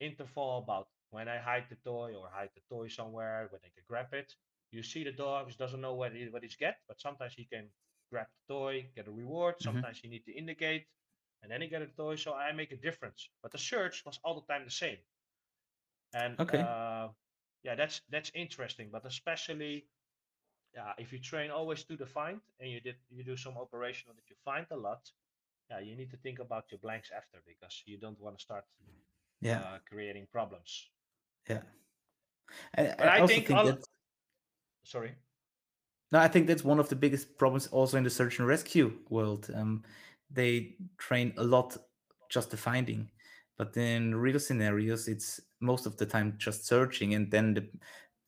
interval 0.00 0.58
about 0.58 0.88
when 1.10 1.28
I 1.28 1.38
hide 1.38 1.68
the 1.68 1.76
toy 1.76 2.14
or 2.14 2.28
hide 2.30 2.50
the 2.54 2.62
toy 2.68 2.88
somewhere 2.88 3.48
where 3.48 3.60
they 3.62 3.70
can 3.70 3.84
grab 3.88 4.12
it, 4.14 4.36
you 4.70 4.82
see 4.82 5.04
the 5.04 5.12
dog 5.12 5.54
doesn't 5.56 5.80
know 5.80 5.94
what 5.94 6.14
he 6.14 6.28
what 6.28 6.42
he's 6.42 6.56
get, 6.56 6.80
but 6.88 7.00
sometimes 7.00 7.34
he 7.34 7.44
can 7.46 7.72
grab 8.10 8.28
the 8.48 8.54
toy, 8.54 8.90
get 8.94 9.08
a 9.08 9.12
reward. 9.12 9.60
Mhm. 9.60 9.82
Sometimes 9.82 10.00
he 10.00 10.08
need 10.08 10.24
to 10.26 10.32
indicate, 10.32 10.88
and 11.42 11.50
then 11.52 11.62
he 11.62 11.68
get 11.68 11.82
a 11.82 11.88
toy. 11.88 12.16
So 12.16 12.34
I 12.34 12.52
make 12.52 12.72
a 12.72 12.76
difference. 12.76 13.30
But 13.42 13.52
the 13.52 13.58
search 13.58 14.04
was 14.04 14.18
all 14.24 14.40
the 14.40 14.46
time 14.52 14.64
the 14.64 14.70
same. 14.70 14.98
And 16.12 16.38
Okay. 16.38 16.72
uh, 16.72 17.08
yeah, 17.62 17.74
that's 17.74 18.00
that's 18.08 18.30
interesting. 18.34 18.90
But 18.90 19.04
especially 19.06 19.88
yeah, 20.74 20.92
if 20.98 21.12
you 21.12 21.18
train 21.18 21.50
always 21.50 21.84
to 21.84 21.96
the 21.96 22.06
find 22.06 22.40
and 22.60 22.70
you 22.70 22.80
did 22.80 22.96
you 23.10 23.24
do 23.24 23.36
some 23.36 23.56
operational 23.58 24.14
that 24.14 24.28
you 24.30 24.36
find 24.44 24.66
a 24.70 24.76
lot, 24.76 25.10
yeah, 25.70 25.80
you 25.80 25.96
need 25.96 26.10
to 26.10 26.16
think 26.16 26.38
about 26.38 26.64
your 26.70 26.78
blanks 26.78 27.10
after 27.16 27.42
because 27.46 27.82
you 27.86 27.98
don't 27.98 28.20
want 28.20 28.38
to 28.38 28.42
start 28.42 28.64
Yeah. 29.40 29.60
uh, 29.60 29.78
creating 29.88 30.26
problems. 30.32 30.90
Yeah. 31.48 31.62
I, 32.76 32.94
But 32.98 33.08
I 33.08 33.26
think 33.26 33.46
think 33.46 33.58
all- 33.58 33.78
Sorry. 34.84 35.14
no, 36.12 36.18
I 36.18 36.28
think 36.28 36.46
that's 36.46 36.64
one 36.64 36.80
of 36.80 36.88
the 36.88 36.96
biggest 36.96 37.38
problems 37.38 37.66
also 37.68 37.96
in 37.96 38.04
the 38.04 38.10
search 38.10 38.38
and 38.38 38.48
rescue 38.48 38.98
world. 39.10 39.50
Um, 39.54 39.84
they 40.30 40.76
train 40.98 41.32
a 41.36 41.44
lot 41.44 41.76
just 42.28 42.50
the 42.50 42.56
finding, 42.56 43.10
but 43.56 43.76
in 43.76 44.14
real 44.14 44.40
scenarios, 44.40 45.08
it's 45.08 45.40
most 45.60 45.86
of 45.86 45.96
the 45.96 46.06
time 46.06 46.34
just 46.38 46.66
searching, 46.66 47.14
and 47.14 47.30
then 47.30 47.54
the, 47.54 47.68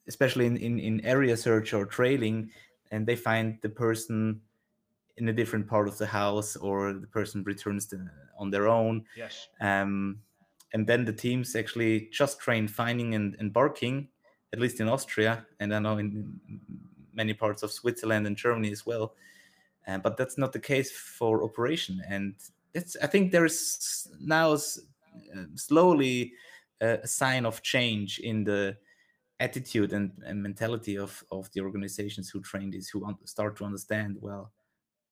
especially 0.08 0.46
in, 0.46 0.56
in 0.56 0.78
in 0.78 1.00
area 1.04 1.36
search 1.36 1.72
or 1.74 1.86
trailing, 1.86 2.50
and 2.90 3.06
they 3.06 3.16
find 3.16 3.58
the 3.62 3.68
person 3.70 4.42
in 5.16 5.28
a 5.28 5.32
different 5.32 5.68
part 5.68 5.88
of 5.88 5.98
the 5.98 6.06
house, 6.06 6.56
or 6.56 6.92
the 6.92 7.06
person 7.06 7.42
returns 7.44 7.86
the, 7.88 8.10
on 8.38 8.50
their 8.50 8.66
own, 8.68 9.06
Yes. 9.16 9.48
um, 9.60 10.20
and 10.72 10.86
then 10.88 11.04
the 11.04 11.12
teams 11.12 11.54
actually 11.54 12.08
just 12.10 12.40
train 12.40 12.66
finding 12.68 13.14
and, 13.14 13.36
and 13.38 13.52
barking 13.52 14.08
at 14.52 14.60
least 14.60 14.80
in 14.80 14.88
austria 14.88 15.46
and 15.60 15.74
i 15.74 15.78
know 15.80 15.98
in 15.98 16.40
many 17.12 17.34
parts 17.34 17.62
of 17.62 17.72
switzerland 17.72 18.26
and 18.26 18.36
germany 18.36 18.70
as 18.72 18.86
well. 18.86 19.14
Uh, 19.86 19.98
but 19.98 20.16
that's 20.16 20.38
not 20.38 20.52
the 20.52 20.60
case 20.60 20.90
for 20.92 21.44
operation. 21.44 22.02
And 22.08 22.34
it's 22.74 22.96
i 23.02 23.06
think 23.06 23.32
there's 23.32 24.08
now 24.20 24.54
s- 24.54 24.80
uh, 25.36 25.44
slowly 25.56 26.34
a 26.80 27.06
sign 27.06 27.46
of 27.46 27.62
change 27.62 28.18
in 28.20 28.44
the 28.44 28.76
attitude 29.40 29.92
and, 29.92 30.12
and 30.24 30.42
mentality 30.42 30.96
of, 30.96 31.22
of 31.30 31.50
the 31.52 31.60
organizations 31.60 32.30
who 32.30 32.40
train 32.40 32.70
this 32.70 32.88
who 32.88 33.04
start 33.24 33.56
to 33.56 33.64
understand 33.64 34.16
well 34.20 34.52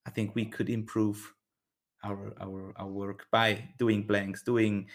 i 0.07 0.11
think 0.11 0.35
we 0.35 0.45
could 0.45 0.71
improve 0.71 1.35
our 2.05 2.33
our, 2.41 2.73
our 2.77 2.89
work 2.89 3.27
by 3.33 3.69
doing 3.79 4.07
blanks 4.07 4.43
doing 4.43 4.87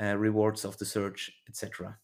uh, 0.00 0.16
rewards 0.16 0.64
of 0.64 0.76
the 0.78 0.84
search 0.84 1.30
etc 1.48 1.96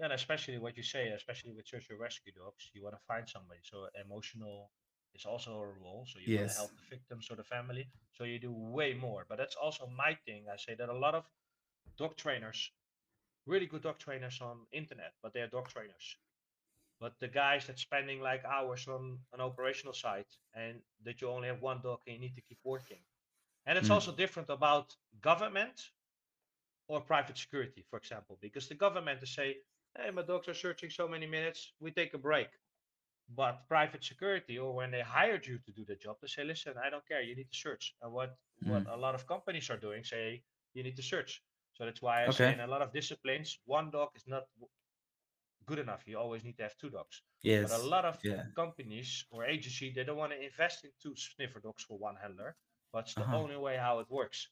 Yeah, 0.00 0.06
and 0.06 0.14
especially 0.14 0.58
what 0.58 0.76
you 0.76 0.82
say, 0.82 1.08
especially 1.14 1.52
with 1.54 1.66
search 1.68 1.86
and 1.90 2.00
rescue 2.00 2.32
dogs, 2.32 2.70
you 2.74 2.82
want 2.82 2.96
to 2.98 3.04
find 3.06 3.28
somebody. 3.28 3.60
So 3.62 3.86
emotional 4.04 4.70
is 5.14 5.24
also 5.24 5.52
a 5.60 5.66
role. 5.66 6.06
So 6.10 6.18
you 6.18 6.38
want 6.38 6.50
to 6.50 6.56
help 6.56 6.70
the 6.70 6.96
victims 6.96 7.28
or 7.30 7.36
the 7.36 7.44
family. 7.44 7.86
So 8.12 8.24
you 8.24 8.38
do 8.38 8.52
way 8.52 8.94
more. 8.94 9.26
But 9.28 9.38
that's 9.38 9.54
also 9.54 9.86
my 9.86 10.16
thing. 10.26 10.46
I 10.52 10.56
say 10.56 10.74
that 10.74 10.88
a 10.88 10.98
lot 10.98 11.14
of 11.14 11.24
dog 11.98 12.16
trainers, 12.16 12.72
really 13.46 13.66
good 13.66 13.82
dog 13.82 13.98
trainers 13.98 14.40
on 14.40 14.66
internet, 14.72 15.14
but 15.22 15.32
they're 15.32 15.48
dog 15.48 15.68
trainers. 15.68 16.16
But 17.00 17.18
the 17.20 17.28
guys 17.28 17.66
that 17.66 17.78
spending 17.78 18.20
like 18.20 18.44
hours 18.44 18.88
on 18.88 19.18
an 19.32 19.40
operational 19.40 19.94
site 19.94 20.36
and 20.54 20.82
that 21.04 21.20
you 21.20 21.28
only 21.28 21.48
have 21.48 21.60
one 21.62 21.80
dog 21.82 22.00
and 22.06 22.14
you 22.14 22.20
need 22.20 22.34
to 22.36 22.42
keep 22.42 22.58
working. 22.64 23.00
And 23.66 23.78
it's 23.78 23.88
Mm. 23.88 23.90
also 23.90 24.12
different 24.12 24.50
about 24.50 24.96
government 25.20 25.92
or 26.88 27.00
private 27.00 27.36
security, 27.38 27.84
for 27.90 27.98
example, 27.98 28.38
because 28.40 28.68
the 28.68 28.74
government 28.74 29.22
is 29.22 29.34
say, 29.34 29.58
hey, 29.96 30.10
my 30.10 30.22
dogs 30.22 30.48
are 30.48 30.54
searching 30.54 30.90
so 30.90 31.08
many 31.08 31.26
minutes, 31.26 31.72
we 31.80 31.90
take 31.90 32.14
a 32.14 32.18
break. 32.18 32.48
But 33.28 33.66
private 33.68 34.04
security, 34.04 34.58
or 34.58 34.74
when 34.74 34.90
they 34.90 35.00
hired 35.02 35.46
you 35.46 35.58
to 35.58 35.72
do 35.72 35.84
the 35.84 35.96
job, 35.96 36.18
they 36.20 36.28
say, 36.28 36.44
listen, 36.44 36.74
I 36.82 36.90
don't 36.90 37.06
care, 37.06 37.22
you 37.22 37.34
need 37.36 37.50
to 37.50 37.56
search. 37.58 37.94
And 38.02 38.12
what 38.12 38.36
what 38.64 38.84
Mm. 38.84 38.86
a 38.88 38.96
lot 38.96 39.14
of 39.14 39.26
companies 39.26 39.70
are 39.70 39.76
doing, 39.78 40.04
say, 40.04 40.44
you 40.74 40.82
need 40.82 40.96
to 40.96 41.02
search. 41.02 41.42
So 41.74 41.84
that's 41.86 42.02
why 42.02 42.26
I 42.26 42.30
say 42.30 42.52
in 42.52 42.60
a 42.60 42.66
lot 42.66 42.82
of 42.82 42.92
disciplines, 42.92 43.58
one 43.64 43.90
dog 43.90 44.10
is 44.14 44.26
not 44.26 44.44
good 45.66 45.78
enough. 45.80 46.06
You 46.06 46.18
always 46.18 46.44
need 46.44 46.56
to 46.58 46.62
have 46.64 46.76
two 46.78 46.90
dogs. 46.90 47.22
yes 47.42 47.62
But 47.62 47.72
a 47.72 47.78
lot 47.78 48.04
of 48.04 48.22
yeah 48.22 48.44
companies 48.54 49.24
or 49.30 49.44
agency, 49.44 49.92
they 49.92 50.04
don't 50.04 50.16
want 50.16 50.32
to 50.32 50.40
invest 50.42 50.84
in 50.84 50.92
two 51.00 51.16
sniffer 51.16 51.60
dogs 51.60 51.82
for 51.84 51.98
one 51.98 52.16
handler. 52.16 52.56
But 52.92 53.06
it's 53.06 53.16
the 53.16 53.28
Uh-huh. 53.28 53.32
only 53.32 53.56
way 53.56 53.76
how 53.76 53.98
it 54.00 54.10
works. 54.10 54.48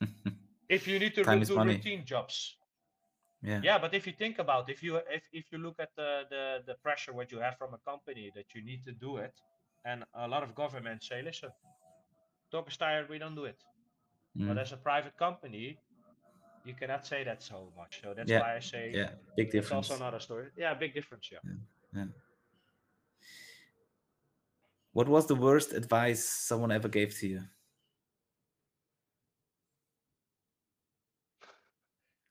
If 0.68 0.86
you 0.86 1.00
need 1.00 1.16
to 1.16 1.24
do 1.44 1.58
money. 1.58 1.60
routine 1.60 2.06
jobs, 2.06 2.56
yeah 3.42 3.62
yeah, 3.62 3.78
but 3.78 3.94
if 3.94 4.06
you 4.06 4.12
think 4.12 4.38
about 4.38 4.68
if 4.70 4.82
you 4.82 4.96
if, 5.10 5.28
if 5.32 5.50
you 5.52 5.58
look 5.58 5.78
at 5.80 5.90
the, 5.96 6.24
the 6.30 6.62
the 6.66 6.74
pressure 6.82 7.12
what 7.12 7.32
you 7.32 7.38
have 7.40 7.56
from 7.58 7.74
a 7.74 7.78
company 7.78 8.30
that 8.34 8.54
you 8.54 8.62
need 8.64 8.84
to 8.84 8.92
do 8.92 9.16
it, 9.18 9.40
and 9.84 10.04
a 10.14 10.28
lot 10.28 10.42
of 10.42 10.54
governments 10.54 11.08
say, 11.08 11.22
listen, 11.22 11.50
dog 12.50 12.68
is 12.68 12.76
tired, 12.76 13.08
we 13.08 13.18
don't 13.18 13.34
do 13.36 13.44
it. 13.44 13.62
But 14.38 14.56
Mm. 14.56 14.60
as 14.60 14.72
a 14.72 14.76
private 14.76 15.16
company, 15.16 15.78
you 16.64 16.74
cannot 16.74 17.06
say 17.06 17.24
that 17.24 17.42
so 17.42 17.72
much. 17.76 18.00
So 18.02 18.12
that's 18.12 18.30
Yeah, 18.30 18.40
why 18.40 18.56
I 18.56 18.60
say 18.60 18.90
yeah 18.92 19.10
big 19.36 19.50
difference. 19.50 19.86
it's 19.86 19.90
also 19.90 20.02
another 20.02 20.20
story. 20.20 20.50
Yeah, 20.56 20.74
big 20.74 20.92
difference. 20.94 21.30
Yeah. 21.32 21.40
yeah 21.94 22.06
what 24.92 25.08
was 25.08 25.26
the 25.26 25.34
worst 25.34 25.72
advice 25.72 26.24
someone 26.24 26.72
ever 26.72 26.88
gave 26.88 27.14
to 27.20 27.26
you 27.28 27.40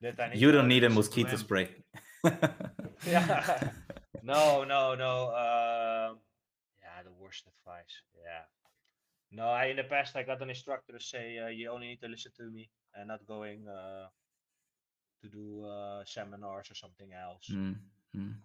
That 0.02 0.20
I 0.20 0.30
need 0.30 0.42
you 0.42 0.52
don't 0.52 0.68
need 0.68 0.84
a 0.84 0.90
mosquito 0.90 1.38
spray 1.38 1.70
Yeah. 3.08 3.70
No, 4.24 4.64
no, 4.64 4.96
no. 4.96 5.30
Um, 5.44 6.18
yeah, 6.82 7.04
the 7.04 7.12
worst 7.22 7.46
advice. 7.46 8.02
Yeah. 8.18 8.42
No, 9.32 9.48
I 9.50 9.66
in 9.66 9.76
the 9.78 9.84
past 9.84 10.16
I 10.16 10.24
got 10.24 10.42
an 10.42 10.50
instructor 10.50 10.94
to 10.94 11.00
say 11.00 11.38
uh, 11.38 11.48
you 11.48 11.70
only 11.70 11.88
need 11.90 12.02
to 12.02 12.08
listen 12.08 12.32
to 12.38 12.50
me 12.50 12.70
and 12.96 13.08
not 13.08 13.26
going 13.28 13.68
uh, 13.68 14.08
to 15.22 15.28
do 15.30 15.66
uh, 15.66 16.04
seminars 16.06 16.72
or 16.72 16.76
something 16.76 17.12
else. 17.14 17.58
Mm, 17.58 17.76
mm, 18.16 18.36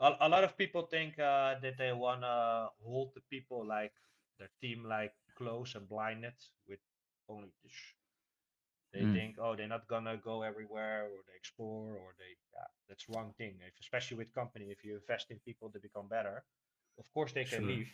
A, 0.00 0.16
a 0.20 0.28
lot 0.28 0.44
of 0.44 0.56
people 0.56 0.82
think 0.86 1.18
uh, 1.18 1.58
that 1.60 1.76
they 1.78 1.92
wanna 1.92 2.68
hold 2.82 3.12
the 3.14 3.20
people 3.30 3.64
like 3.66 3.92
their 4.38 4.50
team 4.60 4.84
like 4.84 5.14
close 5.36 5.74
and 5.74 5.88
blinded 5.88 6.34
with 6.68 6.80
only 7.28 7.52
the 7.62 7.68
sh- 7.70 7.94
they 8.92 9.04
Mm. 9.04 9.06
think 9.06 9.36
oh 9.38 9.54
they're 9.56 9.68
not 9.76 9.86
gonna 9.88 10.16
go 10.16 10.42
everywhere 10.42 11.04
or 11.04 11.18
they 11.26 11.36
explore 11.36 11.92
or 11.96 12.14
they 12.18 12.32
yeah 12.54 12.66
that's 12.88 13.08
wrong 13.08 13.32
thing 13.38 13.58
if 13.66 13.74
especially 13.80 14.16
with 14.16 14.32
company 14.34 14.66
if 14.70 14.84
you 14.84 14.96
invest 14.96 15.30
in 15.30 15.38
people 15.40 15.70
to 15.70 15.80
become 15.80 16.08
better 16.08 16.44
of 16.98 17.12
course 17.12 17.32
they 17.32 17.44
can 17.44 17.66
Sure. 17.66 17.66
leave 17.66 17.90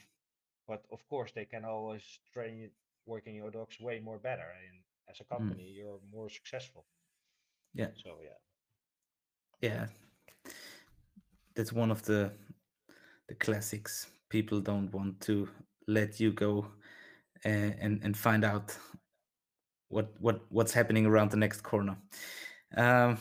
but 0.66 0.84
of 0.92 1.06
course 1.08 1.32
they 1.34 1.44
can 1.44 1.64
always 1.64 2.02
train 2.32 2.56
you 2.56 2.70
working 3.06 3.34
your 3.34 3.50
dogs 3.50 3.80
way 3.80 4.00
more 4.00 4.18
better 4.18 4.46
and 4.68 4.82
as 5.10 5.20
a 5.20 5.24
company 5.24 5.74
you're 5.76 6.00
more 6.12 6.30
successful. 6.30 6.84
Yeah. 7.74 7.88
So 8.02 8.18
yeah. 8.22 8.38
Yeah. 9.68 9.86
That's 11.54 11.72
one 11.72 11.90
of 11.90 12.02
the 12.02 12.32
the 13.28 13.34
classics. 13.34 14.06
People 14.28 14.60
don't 14.60 14.92
want 14.92 15.20
to 15.22 15.48
let 15.86 16.20
you 16.20 16.32
go 16.32 16.66
uh, 17.44 17.72
and 17.80 18.00
and 18.02 18.16
find 18.16 18.44
out 18.44 18.76
what 19.88 20.12
what 20.20 20.40
what's 20.48 20.72
happening 20.72 21.06
around 21.06 21.30
the 21.30 21.36
next 21.36 21.62
corner. 21.62 21.96
Um, 22.76 23.18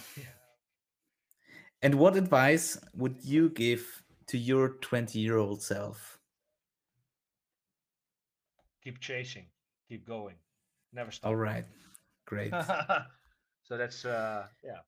and 1.82 1.96
what 1.96 2.16
advice 2.16 2.80
would 2.94 3.18
you 3.24 3.50
give 3.50 4.04
to 4.28 4.38
your 4.38 4.70
20 4.82 5.20
year 5.20 5.38
old 5.38 5.62
self 5.62 6.20
keep 8.84 9.00
chasing 9.00 9.46
keep 9.88 10.06
going 10.08 10.36
never 10.94 11.12
stop 11.12 11.30
all 11.30 11.36
right 11.36 11.66
great 12.26 12.52
so 13.64 13.78
that's 13.78 14.06
uh 14.06 14.46
yeah 14.64 14.80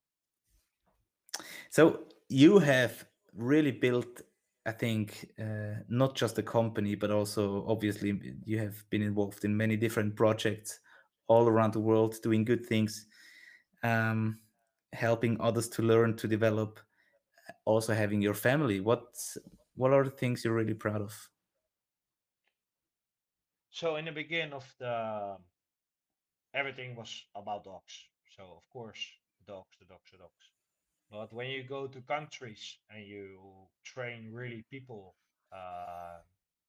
so 1.69 2.05
you 2.29 2.59
have 2.59 3.05
really 3.35 3.71
built 3.71 4.21
I 4.65 4.71
think 4.71 5.29
uh, 5.39 5.81
not 5.89 6.15
just 6.15 6.35
the 6.35 6.43
company, 6.43 6.95
but 6.95 7.11
also 7.11 7.65
obviously 7.67 8.37
you 8.45 8.59
have 8.59 8.89
been 8.89 9.01
involved 9.01 9.43
in 9.43 9.55
many 9.55 9.75
different 9.75 10.15
projects 10.15 10.79
all 11.27 11.47
around 11.47 11.73
the 11.73 11.81
world, 11.81 12.15
doing 12.23 12.45
good 12.45 12.65
things, 12.65 13.07
um, 13.83 14.39
helping 14.93 15.39
others 15.41 15.67
to 15.69 15.81
learn 15.81 16.15
to 16.17 16.27
develop. 16.27 16.79
Also 17.65 17.93
having 17.93 18.21
your 18.21 18.33
family. 18.33 18.79
What 18.79 19.03
what 19.75 19.91
are 19.91 20.05
the 20.05 20.11
things 20.11 20.45
you're 20.45 20.53
really 20.53 20.73
proud 20.73 21.01
of? 21.01 21.29
So 23.73 23.97
in 23.97 24.05
the 24.05 24.13
beginning 24.13 24.53
of 24.53 24.73
the 24.79 25.37
everything 26.53 26.95
was 26.95 27.25
about 27.35 27.63
dogs. 27.65 28.07
So 28.35 28.43
of 28.57 28.69
course, 28.71 28.99
dogs, 29.47 29.75
the 29.79 29.85
dogs, 29.85 30.09
the 30.11 30.17
dogs. 30.17 30.45
But 31.11 31.33
when 31.33 31.49
you 31.49 31.63
go 31.63 31.87
to 31.87 32.01
countries 32.01 32.79
and 32.89 33.05
you 33.05 33.39
train 33.83 34.31
really 34.31 34.65
people, 34.71 35.15
uh, 35.51 36.19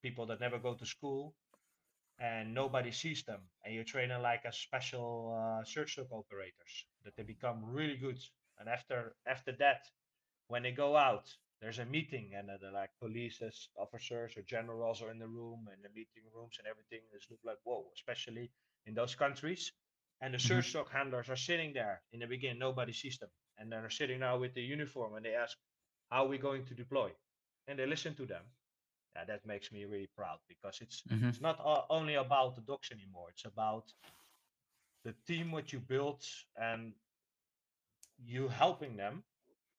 people 0.03 0.27
that 0.27 0.41
never 0.41 0.59
go 0.59 0.75
to 0.75 0.87
school, 0.87 1.35
and 2.19 2.55
nobody 2.55 2.93
sees 2.93 3.25
them, 3.25 3.41
and 3.65 3.75
you 3.75 3.85
train 3.85 4.11
them 4.11 4.23
like 4.23 4.45
a 4.45 4.53
special 4.53 5.35
uh, 5.37 5.65
search 5.65 5.97
dog 5.99 6.13
operators, 6.13 6.87
that 7.05 7.17
they 7.17 7.25
become 7.25 7.65
really 7.65 7.97
good. 7.97 8.19
And 8.59 8.69
after 8.69 9.17
after 9.27 9.53
that, 9.59 9.83
when 10.49 10.63
they 10.63 10.73
go 10.73 10.97
out, 10.97 11.27
there's 11.65 11.81
a 11.81 11.87
meeting, 11.87 12.35
and 12.37 12.51
uh, 12.51 12.59
the 12.61 12.71
like 12.73 12.91
police 13.01 13.43
officers 13.79 14.37
or 14.37 14.43
generals 14.43 15.03
are 15.03 15.11
in 15.11 15.19
the 15.19 15.29
room, 15.29 15.69
and 15.73 15.85
the 15.85 15.91
meeting 15.91 16.25
rooms 16.35 16.57
and 16.59 16.69
everything. 16.69 17.01
This 17.13 17.29
look 17.31 17.41
like 17.45 17.59
whoa, 17.65 17.91
especially 17.95 18.51
in 18.87 18.95
those 18.95 19.15
countries. 19.17 19.73
And 20.21 20.35
the 20.35 20.39
hmm 20.43 20.61
search 20.61 20.73
dog 20.75 20.91
handlers 20.91 21.31
are 21.31 21.37
sitting 21.37 21.73
there 21.75 22.03
in 22.13 22.21
the 22.21 22.27
beginning, 22.27 22.59
nobody 22.61 22.93
sees 22.93 23.19
them 23.19 23.31
and 23.59 23.73
they're 23.73 23.91
sitting 23.91 24.21
now 24.21 24.39
with 24.39 24.55
the 24.55 24.63
uniform 24.63 25.15
and 25.17 25.25
they 25.27 25.35
ask, 25.35 25.59
"How 26.11 26.25
are 26.25 26.29
we 26.29 26.39
going 26.39 26.65
to 26.67 26.75
deploy?" 26.75 27.13
And 27.69 27.79
they 27.79 27.87
listen 27.87 28.15
to 28.17 28.27
them. 28.27 28.45
Yeah, 29.17 29.25
that 29.25 29.47
makes 29.47 29.73
me 29.73 29.85
really 29.87 30.09
proud 30.17 30.41
because 30.49 30.81
it's 30.83 31.05
hmm 31.09 31.31
it's 31.31 31.41
not 31.43 31.59
only 31.91 32.15
about 32.15 32.57
the 32.57 32.63
dogs 32.63 32.91
anymore. 32.93 33.31
It's 33.31 33.45
about 33.47 33.93
the 35.05 35.13
team 35.27 35.53
what 35.53 35.73
you 35.73 35.81
built 35.81 36.27
and 36.57 36.95
you 38.25 38.49
helping 38.49 38.97
them. 38.97 39.25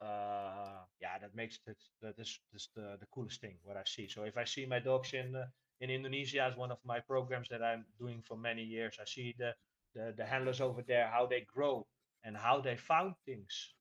Uh, 0.02 0.84
yeah, 1.02 1.18
that 1.20 1.34
makes 1.36 1.60
it 1.68 1.78
that 2.02 2.20
is 2.20 2.40
this 2.52 2.70
the, 2.76 2.98
the 3.00 3.06
coolest 3.14 3.40
thing 3.42 3.56
what 3.64 3.78
I 3.78 3.84
see. 3.86 4.08
So 4.08 4.24
if 4.24 4.38
I 4.38 4.44
see 4.44 4.66
my 4.66 4.80
dogs 4.80 5.14
in 5.14 5.36
uh, 5.36 5.46
in 5.80 5.90
Indonesia 5.90 6.42
as 6.42 6.56
one 6.56 6.72
of 6.72 6.80
my 6.84 7.00
programs 7.00 7.48
that 7.50 7.64
I'm 7.64 7.86
doing 7.98 8.22
for 8.22 8.36
many 8.36 8.64
years, 8.64 8.98
I 9.00 9.06
see 9.06 9.36
the 9.38 9.54
the, 9.94 10.14
the 10.18 10.26
handlers 10.26 10.60
over 10.60 10.82
there 10.82 11.08
how 11.08 11.26
they 11.26 11.42
grow 11.42 11.88
and 12.24 12.36
how 12.36 12.60
they 12.60 12.76
found 12.76 13.16
things. 13.26 13.74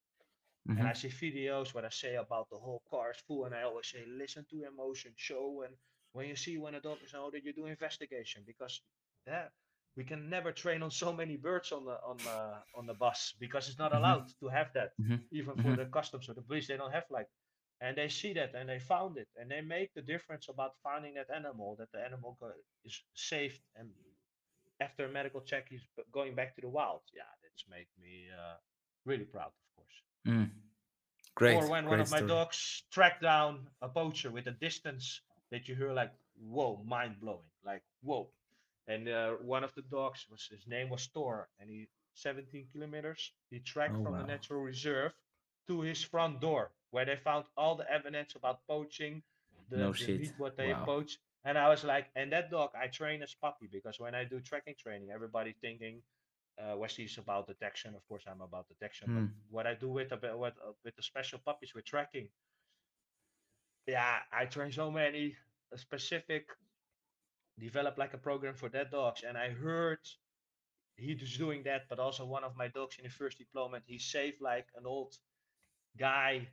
Mm-hmm. 0.69 0.79
And 0.79 0.89
I 0.89 0.93
see 0.93 1.09
videos 1.09 1.75
where 1.75 1.85
I 1.85 1.91
say 1.91 2.15
about 2.15 2.49
the 2.51 2.57
whole 2.57 2.83
car 2.89 3.11
is 3.11 3.19
full, 3.27 3.45
and 3.45 3.55
I 3.55 3.63
always 3.65 3.89
say, 3.89 4.05
listen 4.09 4.47
to 4.51 4.65
emotion, 4.65 5.13
show. 5.17 5.63
And 5.67 5.75
when 6.13 6.29
you 6.29 6.37
see 6.37 6.57
when 6.57 6.75
a 6.75 6.81
dog 6.81 6.99
is 7.05 7.13
that 7.13 7.45
you 7.45 7.53
do 7.53 7.67
investigation 7.67 8.43
because 8.47 8.81
yeah, 9.27 9.49
we 9.97 10.05
can 10.05 10.29
never 10.29 10.51
train 10.53 10.83
on 10.83 10.91
so 10.91 11.13
many 11.13 11.37
birds 11.37 11.73
on 11.73 11.85
the 11.85 11.99
on 12.05 12.17
the 12.19 12.79
on 12.79 12.87
the 12.87 12.95
bus 12.95 13.35
because 13.39 13.69
it's 13.69 13.79
not 13.79 13.93
mm-hmm. 13.93 14.05
allowed 14.05 14.25
mm-hmm. 14.25 14.47
to 14.47 14.53
have 14.53 14.73
that, 14.75 14.93
mm-hmm. 15.01 15.17
even 15.31 15.55
for 15.57 15.63
mm-hmm. 15.63 15.77
the 15.77 15.87
customs 15.87 16.29
or 16.29 16.35
the 16.35 16.43
police. 16.43 16.67
They 16.67 16.77
don't 16.77 16.93
have 16.93 17.05
like, 17.11 17.29
and 17.81 17.97
they 17.97 18.09
see 18.09 18.33
that 18.35 18.55
and 18.55 18.69
they 18.69 18.79
found 18.79 19.17
it 19.19 19.29
and 19.37 19.51
they 19.51 19.61
make 19.61 19.95
the 19.95 20.03
difference 20.03 20.49
about 20.49 20.73
finding 20.83 21.15
that 21.15 21.29
animal 21.35 21.77
that 21.79 21.93
the 21.93 22.01
animal 22.05 22.37
is 22.85 23.01
safe 23.15 23.59
and 23.77 23.89
after 24.81 25.05
a 25.05 25.09
medical 25.09 25.41
check, 25.41 25.67
he's 25.69 25.87
going 26.13 26.35
back 26.35 26.55
to 26.57 26.61
the 26.61 26.69
wild. 26.69 27.01
Yeah, 27.15 27.23
that's 27.43 27.65
made 27.71 27.87
me 28.01 28.27
uh, 28.33 28.57
really 29.05 29.25
proud, 29.25 29.53
of 29.55 29.77
course. 29.77 29.97
Mm. 30.27 30.51
Great. 31.35 31.57
Or 31.57 31.69
when 31.69 31.85
great 31.85 31.91
one 31.91 32.01
of 32.01 32.11
my 32.11 32.19
story. 32.19 32.29
dogs 32.29 32.83
tracked 32.93 33.23
down 33.23 33.67
a 33.83 33.89
poacher 33.89 34.31
with 34.31 34.47
a 34.47 34.53
distance 34.53 35.21
that 35.51 35.69
you 35.69 35.75
hear 35.75 35.93
like, 35.93 36.13
whoa, 36.39 36.83
mind 36.87 37.17
blowing, 37.21 37.51
like 37.65 37.83
whoa. 38.03 38.29
And 38.87 39.09
uh, 39.09 39.33
one 39.43 39.65
of 39.65 39.75
the 39.75 39.83
dogs 39.83 40.27
was 40.31 40.47
his 40.51 40.67
name 40.67 40.91
was 40.91 41.09
Thor, 41.13 41.49
and 41.59 41.71
he 41.71 41.89
17 42.15 42.67
kilometers. 42.73 43.33
He 43.51 43.61
tracked 43.61 43.97
oh, 43.99 44.05
from 44.05 44.13
wow. 44.13 44.21
the 44.21 44.27
natural 44.27 44.61
reserve 44.61 45.13
to 45.69 45.81
his 45.81 46.03
front 46.03 46.41
door, 46.41 46.71
where 46.91 47.05
they 47.05 47.17
found 47.17 47.47
all 47.57 47.75
the 47.77 47.91
evidence 47.91 48.35
about 48.37 48.61
poaching, 48.69 49.23
the, 49.71 49.79
no 49.79 49.93
the 49.93 50.31
what 50.37 50.57
they 50.57 50.73
wow. 50.73 50.85
poach, 50.85 51.19
and 51.45 51.59
I 51.59 51.69
was 51.69 51.85
like, 51.85 52.07
and 52.15 52.33
that 52.33 52.51
dog 52.51 52.71
I 52.81 52.87
train 52.87 53.23
as 53.23 53.35
puppy 53.35 53.69
because 53.73 53.99
when 53.99 54.15
I 54.15 54.25
do 54.25 54.41
tracking 54.41 54.75
training, 54.79 55.11
everybody 55.13 55.55
thinking 55.61 56.03
uh, 56.59 56.77
Wesley's 56.77 57.19
about 57.19 57.47
detection. 57.47 57.95
Of 57.95 58.07
course, 58.09 58.25
I'm 58.31 58.41
about 58.41 58.69
detection. 58.69 59.09
Mm. 59.09 59.15
But 59.15 59.21
hmm. 59.21 59.27
what 59.51 59.67
I 59.67 59.75
do 59.75 59.89
with 59.91 60.11
the 60.11 60.17
with, 60.37 60.55
uh, 60.67 60.73
with 60.85 60.97
the 60.97 61.03
special 61.03 61.39
puppies 61.45 61.73
with 61.75 61.85
tracking, 61.85 62.29
yeah, 63.87 64.19
I 64.33 64.47
train 64.47 64.73
so 64.73 64.91
many 64.91 65.37
specific, 65.77 66.47
develop 67.59 67.99
like 67.99 68.15
a 68.15 68.19
program 68.19 68.55
for 68.55 68.69
that 68.71 68.91
dogs, 68.91 69.23
and 69.27 69.37
I 69.37 69.51
heard 69.51 69.99
he 70.97 71.15
was 71.15 71.37
doing 71.37 71.63
that, 71.65 71.83
but 71.89 71.99
also 71.99 72.25
one 72.25 72.45
of 72.45 72.57
my 72.57 72.69
dogs 72.69 72.97
in 72.99 73.05
the 73.05 73.11
first 73.11 73.39
deployment, 73.39 73.85
he 73.87 73.99
saved 73.99 74.41
like 74.41 74.67
an 74.77 74.87
old 74.87 75.17
guy, 75.99 76.49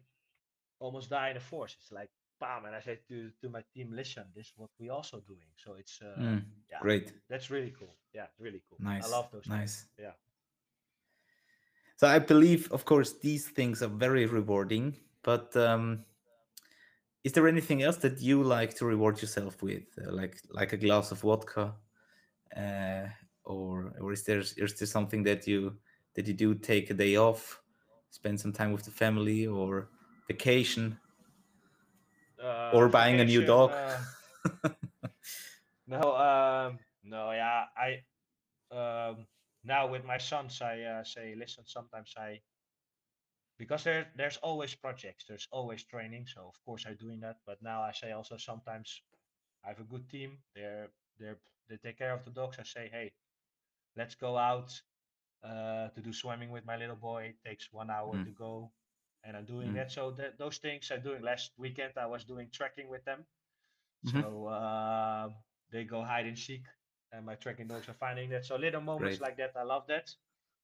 almost 0.79 1.09
died 1.09 1.29
in 1.29 1.35
the 1.35 1.41
force. 1.41 1.75
It's 1.79 1.91
like 1.91 2.09
bam 2.41 2.65
and 2.65 2.75
i 2.75 2.81
said 2.81 2.97
to 3.07 3.29
to 3.39 3.47
my 3.49 3.63
team 3.73 3.89
listen 3.93 4.23
this 4.35 4.47
is 4.47 4.53
what 4.57 4.71
we 4.79 4.89
also 4.89 5.21
doing. 5.27 5.49
So 5.55 5.75
it's 5.79 6.01
uh, 6.01 6.19
mm, 6.19 6.41
yeah. 6.71 6.79
great. 6.81 7.13
That's 7.29 7.51
really 7.51 7.73
cool. 7.79 7.95
Yeah 8.13 8.27
really 8.39 8.61
cool. 8.67 8.79
Nice 8.81 9.05
i 9.05 9.09
love 9.09 9.29
those 9.31 9.47
nice. 9.47 9.75
Things. 9.75 9.89
yeah. 9.99 10.15
So 11.97 12.07
i 12.07 12.19
believe 12.19 12.71
of 12.71 12.83
course 12.85 13.13
these 13.19 13.47
things 13.47 13.83
are 13.83 13.93
very 14.07 14.25
rewarding 14.25 14.97
but 15.21 15.55
um 15.55 16.03
is 17.23 17.33
there 17.33 17.47
anything 17.47 17.83
else 17.83 17.97
that 17.97 18.21
you 18.21 18.43
like 18.43 18.73
to 18.75 18.85
reward 18.85 19.21
yourself 19.21 19.61
with 19.61 19.83
uh, 20.05 20.11
like 20.11 20.37
like 20.49 20.73
a 20.73 20.77
glass 20.77 21.11
of 21.11 21.21
vodka 21.21 21.75
uh, 22.57 23.05
or 23.45 23.93
or 23.99 24.11
is 24.11 24.23
there 24.23 24.39
is 24.39 24.55
there 24.55 24.87
something 24.87 25.23
that 25.23 25.47
you 25.47 25.75
that 26.15 26.27
you 26.27 26.33
do 26.33 26.53
take 26.55 26.89
a 26.89 26.93
day 26.93 27.15
off 27.15 27.61
spend 28.09 28.39
some 28.39 28.51
time 28.51 28.71
with 28.71 28.83
the 28.83 28.91
family 28.91 29.47
or 29.47 29.89
vacation 30.27 30.97
uh, 32.43 32.71
or 32.73 32.89
buying 32.89 33.19
a 33.19 33.25
new 33.25 33.43
dog. 33.45 33.71
Uh, 33.71 34.69
no, 35.87 36.15
um, 36.15 36.79
no, 37.03 37.31
yeah, 37.31 37.65
I 37.77 38.01
um, 38.75 39.27
now 39.63 39.87
with 39.87 40.05
my 40.05 40.17
sons, 40.17 40.61
I 40.61 40.81
uh, 40.81 41.03
say, 41.03 41.35
listen. 41.37 41.63
Sometimes 41.65 42.13
I 42.17 42.39
because 43.61 43.83
there 43.83 44.07
there's 44.15 44.37
always 44.37 44.73
projects, 44.73 45.25
there's 45.29 45.47
always 45.51 45.83
training. 45.83 46.25
So 46.33 46.41
of 46.53 46.57
course 46.65 46.83
I'm 46.87 46.97
doing 47.05 47.19
that. 47.19 47.37
But 47.45 47.57
now 47.61 47.79
I 47.89 47.91
say 47.91 48.11
also 48.11 48.35
sometimes 48.37 48.89
I 49.63 49.67
have 49.69 49.79
a 49.79 49.89
good 49.93 50.09
team. 50.09 50.39
They're 50.55 50.89
they're 51.19 51.37
they 51.69 51.77
take 51.77 51.97
care 51.99 52.13
of 52.13 52.25
the 52.25 52.31
dogs. 52.31 52.57
I 52.59 52.63
say, 52.63 52.89
hey, 52.91 53.11
let's 53.95 54.15
go 54.15 54.35
out 54.35 54.69
uh, 55.43 55.87
to 55.95 56.01
do 56.01 56.11
swimming 56.11 56.49
with 56.49 56.65
my 56.65 56.75
little 56.75 57.01
boy. 57.09 57.33
It 57.33 57.49
takes 57.49 57.71
one 57.71 57.91
hour 57.91 58.13
mm. 58.15 58.25
to 58.25 58.31
go 58.31 58.71
and 59.23 59.37
I'm 59.37 59.45
doing 59.45 59.69
mm. 59.69 59.75
that. 59.75 59.91
So 59.91 60.11
that, 60.17 60.37
those 60.37 60.57
things 60.57 60.91
I'm 60.91 61.01
doing. 61.01 61.21
Last 61.21 61.51
weekend 61.57 61.93
I 61.97 62.07
was 62.07 62.23
doing 62.23 62.47
tracking 62.51 62.89
with 62.89 63.05
them. 63.05 63.19
Mm-hmm. 64.07 64.21
So 64.21 64.47
uh, 64.47 65.29
they 65.71 65.83
go 65.83 66.03
hide 66.03 66.25
and 66.25 66.37
seek, 66.37 66.63
and 67.11 67.25
my 67.25 67.35
tracking 67.35 67.67
dogs 67.67 67.87
are 67.89 67.99
finding 67.99 68.29
that. 68.31 68.45
So 68.45 68.55
little 68.55 68.81
moments 68.81 69.19
Great. 69.19 69.29
like 69.29 69.37
that, 69.37 69.53
I 69.55 69.63
love 69.63 69.83
that. 69.87 70.09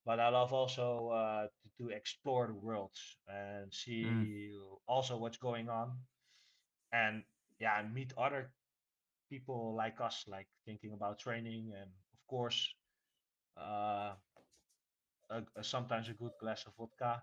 But 0.07 0.21
I 0.21 0.29
love 0.29 0.53
also 0.53 1.09
uh, 1.09 1.43
to, 1.43 1.83
to, 1.83 1.89
explore 1.89 2.47
the 2.47 2.53
world 2.53 2.95
and 3.27 3.67
see 3.73 4.05
mm. 4.07 4.51
also 4.87 5.17
what's 5.17 5.35
going 5.37 5.67
on, 5.67 5.91
and 6.93 7.23
yeah, 7.59 7.83
meet 7.93 8.13
other 8.17 8.49
people 9.29 9.75
like 9.75 9.99
us, 9.99 10.23
like 10.25 10.47
thinking 10.65 10.93
about 10.93 11.19
training, 11.19 11.73
and 11.75 11.91
of 11.91 12.21
course, 12.29 12.73
uh, 13.59 14.13
a, 15.29 15.43
a, 15.57 15.63
sometimes 15.63 16.07
a 16.07 16.13
good 16.13 16.31
glass 16.39 16.63
of 16.65 16.71
vodka 16.79 17.21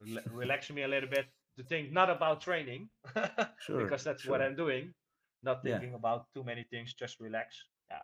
relax 0.32 0.70
me 0.70 0.82
a 0.82 0.88
little 0.88 1.10
bit 1.10 1.26
to 1.58 1.64
think 1.64 1.90
not 1.90 2.08
about 2.08 2.40
training 2.40 2.88
sure, 3.66 3.82
because 3.82 4.04
that's 4.04 4.22
sure. 4.22 4.30
what 4.30 4.42
I'm 4.42 4.54
doing. 4.54 4.94
Not 5.42 5.64
thinking 5.64 5.90
yeah. 5.90 5.96
about 5.96 6.26
too 6.34 6.44
many 6.44 6.64
things, 6.70 6.94
just 6.94 7.18
relax. 7.18 7.66
Yeah. 7.90 7.98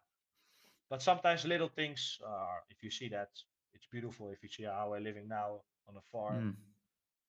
But 0.91 1.03
sometimes 1.03 1.45
little 1.45 1.69
things 1.69 2.19
are, 2.27 2.65
if 2.69 2.83
you 2.83 2.91
see 2.91 3.09
that, 3.11 3.29
it's 3.75 3.87
beautiful. 3.91 4.31
If 4.31 4.43
you 4.43 4.49
see 4.49 4.65
how 4.65 4.91
we're 4.91 5.01
living 5.01 5.29
now 5.29 5.61
on 5.89 5.97
a 5.97 6.05
farm, 6.13 6.43
mm. 6.43 6.55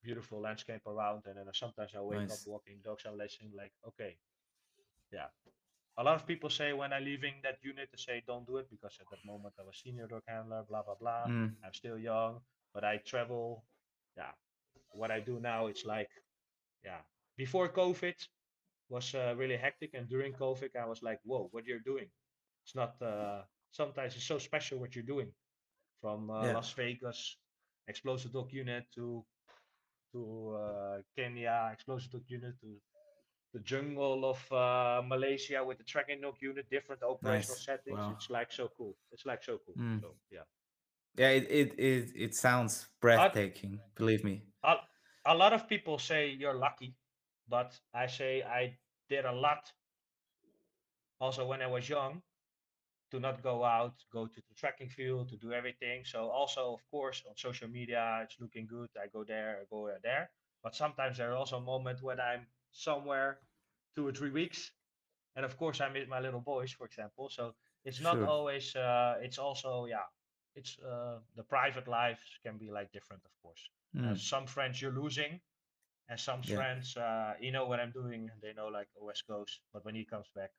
beautiful 0.03 0.41
landscape 0.41 0.85
around, 0.87 1.23
and 1.25 1.37
then 1.37 1.45
sometimes 1.53 1.91
I 1.95 2.01
wake 2.01 2.19
nice. 2.19 2.31
up 2.31 2.39
walking 2.47 2.79
dogs, 2.83 3.03
I'm 3.05 3.17
listening 3.17 3.51
like, 3.57 3.71
okay, 3.87 4.17
yeah. 5.11 5.27
A 5.97 6.03
lot 6.03 6.15
of 6.15 6.25
people 6.25 6.49
say 6.49 6.71
when 6.71 6.93
I'm 6.93 7.03
leaving 7.03 7.35
that 7.43 7.57
unit, 7.61 7.89
they 7.91 7.97
say 7.97 8.23
don't 8.25 8.47
do 8.47 8.57
it 8.57 8.67
because 8.69 8.97
at 9.01 9.07
that 9.11 9.25
moment 9.25 9.53
I 9.59 9.63
was 9.63 9.81
senior 9.83 10.07
dog 10.07 10.23
handler, 10.27 10.63
blah 10.67 10.83
blah 10.83 10.95
blah. 10.95 11.25
Mm. 11.27 11.53
I'm 11.63 11.73
still 11.73 11.97
young, 11.97 12.39
but 12.73 12.83
I 12.83 12.97
travel. 13.05 13.65
Yeah, 14.15 14.31
what 14.91 15.11
I 15.11 15.19
do 15.19 15.39
now, 15.39 15.67
it's 15.67 15.85
like, 15.85 16.09
yeah, 16.83 17.01
before 17.37 17.69
COVID 17.69 18.15
was 18.89 19.13
uh, 19.13 19.33
really 19.37 19.57
hectic, 19.57 19.93
and 19.93 20.07
during 20.09 20.33
COVID, 20.33 20.75
I 20.81 20.85
was 20.85 21.01
like, 21.03 21.19
whoa, 21.23 21.49
what 21.51 21.65
you're 21.65 21.85
doing? 21.85 22.07
It's 22.63 22.75
not. 22.75 22.95
Uh, 23.01 23.41
sometimes 23.71 24.15
it's 24.15 24.25
so 24.25 24.37
special 24.39 24.79
what 24.79 24.95
you're 24.95 25.03
doing, 25.03 25.31
from 26.01 26.29
uh, 26.29 26.45
yeah. 26.45 26.53
Las 26.53 26.71
Vegas, 26.73 27.37
explosive 27.87 28.31
dog 28.33 28.51
unit 28.51 28.85
to 28.95 29.23
to 30.11 30.57
uh, 30.57 30.97
Kenya, 31.15 31.69
explosive 31.71 32.11
dog 32.11 32.23
unit 32.27 32.55
to 32.61 32.67
the 33.53 33.59
jungle 33.59 34.25
of 34.25 34.51
uh, 34.51 35.01
Malaysia 35.05 35.63
with 35.63 35.77
the 35.77 35.83
tracking 35.83 36.21
dog 36.21 36.35
unit, 36.41 36.69
different 36.69 37.01
operational 37.03 37.55
Nice. 37.55 37.65
settings. 37.65 37.97
Wow. 37.97 38.13
It's 38.15 38.29
like 38.29 38.51
so 38.51 38.69
cool. 38.77 38.95
It's 39.11 39.25
like 39.25 39.43
so 39.43 39.59
cool. 39.65 39.75
Mm. 39.77 40.01
So 40.01 40.15
yeah. 40.31 40.45
Yeah, 41.17 41.29
it, 41.29 41.47
it 41.49 41.79
it 41.79 42.11
it 42.15 42.35
sounds 42.35 42.87
breathtaking. 43.01 43.79
Believe 43.95 44.23
me. 44.23 44.43
a, 44.63 44.75
a 45.25 45.35
lot 45.35 45.53
of 45.53 45.67
people 45.67 45.97
say 45.97 46.29
you're 46.29 46.53
lucky, 46.53 46.95
but 47.47 47.77
I 47.93 48.07
say 48.07 48.43
I 48.43 48.77
did 49.09 49.25
a 49.25 49.33
lot 49.33 49.71
also 51.19 51.45
when 51.45 51.61
I 51.61 51.67
was 51.67 51.89
young 51.89 52.21
to 53.11 53.19
not 53.19 53.41
go 53.43 53.63
out, 53.63 53.95
go 54.11 54.27
to 54.27 54.41
the 54.47 54.53
tracking 54.55 54.89
field, 54.89 55.29
to 55.29 55.37
do 55.37 55.51
everything. 55.53 56.03
So 56.05 56.29
also, 56.29 56.73
of 56.73 56.81
course, 56.91 57.23
on 57.27 57.35
social 57.37 57.67
media, 57.69 58.21
it's 58.23 58.39
looking 58.39 58.67
good. 58.67 58.89
I 59.01 59.07
go 59.07 59.23
there, 59.23 59.59
I 59.61 59.65
go 59.69 59.89
there. 60.03 60.31
But 60.63 60.75
sometimes 60.75 61.17
there 61.17 61.31
are 61.31 61.35
also 61.35 61.59
moments 61.59 62.01
when 62.01 62.19
I'm 62.19 62.47
somewhere 62.71 63.39
two 63.95 64.07
or 64.07 64.11
three 64.13 64.31
weeks, 64.31 64.71
and 65.35 65.45
of 65.45 65.57
course 65.57 65.81
I'm 65.81 65.93
with 65.93 66.07
my 66.09 66.19
little 66.19 66.41
boys, 66.41 66.71
for 66.71 66.85
example. 66.85 67.29
So 67.29 67.55
it's 67.85 68.01
not 68.01 68.17
Sure. 68.17 68.27
always. 68.27 68.75
Uh, 68.75 69.17
it's 69.21 69.37
also 69.39 69.85
yeah. 69.85 70.07
It's 70.55 70.77
uh, 70.79 71.19
the 71.35 71.43
private 71.43 71.87
lives 71.87 72.21
can 72.43 72.57
be 72.57 72.71
like 72.71 72.91
different, 72.91 73.23
of 73.25 73.31
course. 73.43 73.69
Uh, 74.03 74.13
Mm. 74.13 74.17
some 74.17 74.47
friends 74.47 74.81
you're 74.81 74.91
losing, 75.03 75.39
and 76.09 76.19
some 76.19 76.41
Yeah. 76.43 76.55
friends, 76.55 76.97
uh, 76.97 77.35
you 77.39 77.51
know 77.51 77.65
what 77.67 77.79
I'm 77.79 77.91
doing. 77.91 78.29
They 78.41 78.53
know 78.53 78.67
like 78.67 78.89
oh, 78.99 79.05
West 79.05 79.25
Coast, 79.27 79.61
but 79.73 79.85
when 79.85 79.95
he 79.95 80.05
comes 80.05 80.27
back, 80.35 80.51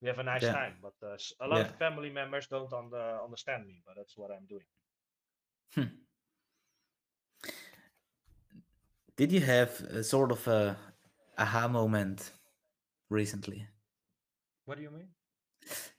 we 0.00 0.08
have 0.08 0.18
a 0.18 0.22
nice 0.22 0.42
Yeah. 0.42 0.52
time. 0.52 0.76
But 0.82 0.94
uh, 1.02 1.16
a 1.40 1.46
lot 1.48 1.58
Yeah. 1.58 1.68
of 1.68 1.76
family 1.78 2.10
members 2.10 2.46
don't 2.48 2.72
un- 2.72 2.92
uh, 2.94 3.24
understand 3.24 3.66
me, 3.66 3.82
but 3.86 3.96
that's 3.96 4.16
what 4.16 4.30
I'm 4.30 4.46
doing. 4.46 4.66
Hmm. 5.74 5.88
Did 9.16 9.32
you 9.32 9.40
have 9.40 9.80
a 9.80 10.04
sort 10.04 10.30
of 10.30 10.46
a 10.46 10.76
aha 11.36 11.68
moment 11.68 12.32
recently? 13.10 13.66
What 14.64 14.76
do 14.76 14.82
you 14.82 14.90
mean? 14.90 15.08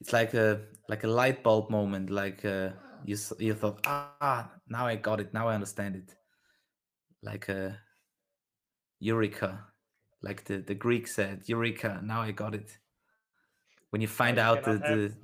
It's 0.00 0.12
like 0.12 0.34
a 0.34 0.60
like 0.88 1.04
a 1.04 1.08
light 1.08 1.42
bulb 1.42 1.70
moment. 1.70 2.08
Like 2.10 2.44
uh, 2.44 2.70
you 3.04 3.16
you 3.38 3.54
thought, 3.54 3.80
ah, 3.86 4.50
now 4.66 4.86
I 4.86 4.96
got 4.96 5.20
it. 5.20 5.34
Now 5.34 5.48
I 5.48 5.54
understand 5.54 5.96
it. 5.96 6.16
Like 7.22 7.48
a 7.48 7.78
eureka, 9.00 9.66
like 10.22 10.44
the 10.44 10.58
the 10.62 10.74
Greek 10.74 11.06
said, 11.06 11.42
eureka. 11.46 12.00
Now 12.02 12.22
I 12.22 12.32
got 12.32 12.54
it. 12.54 12.78
When 13.90 14.00
you 14.02 14.08
No, 14.08 14.08
find 14.08 14.38
you 14.38 14.46
out 14.46 14.64
the, 14.64 14.78
have. 14.78 14.78
the 14.78 15.16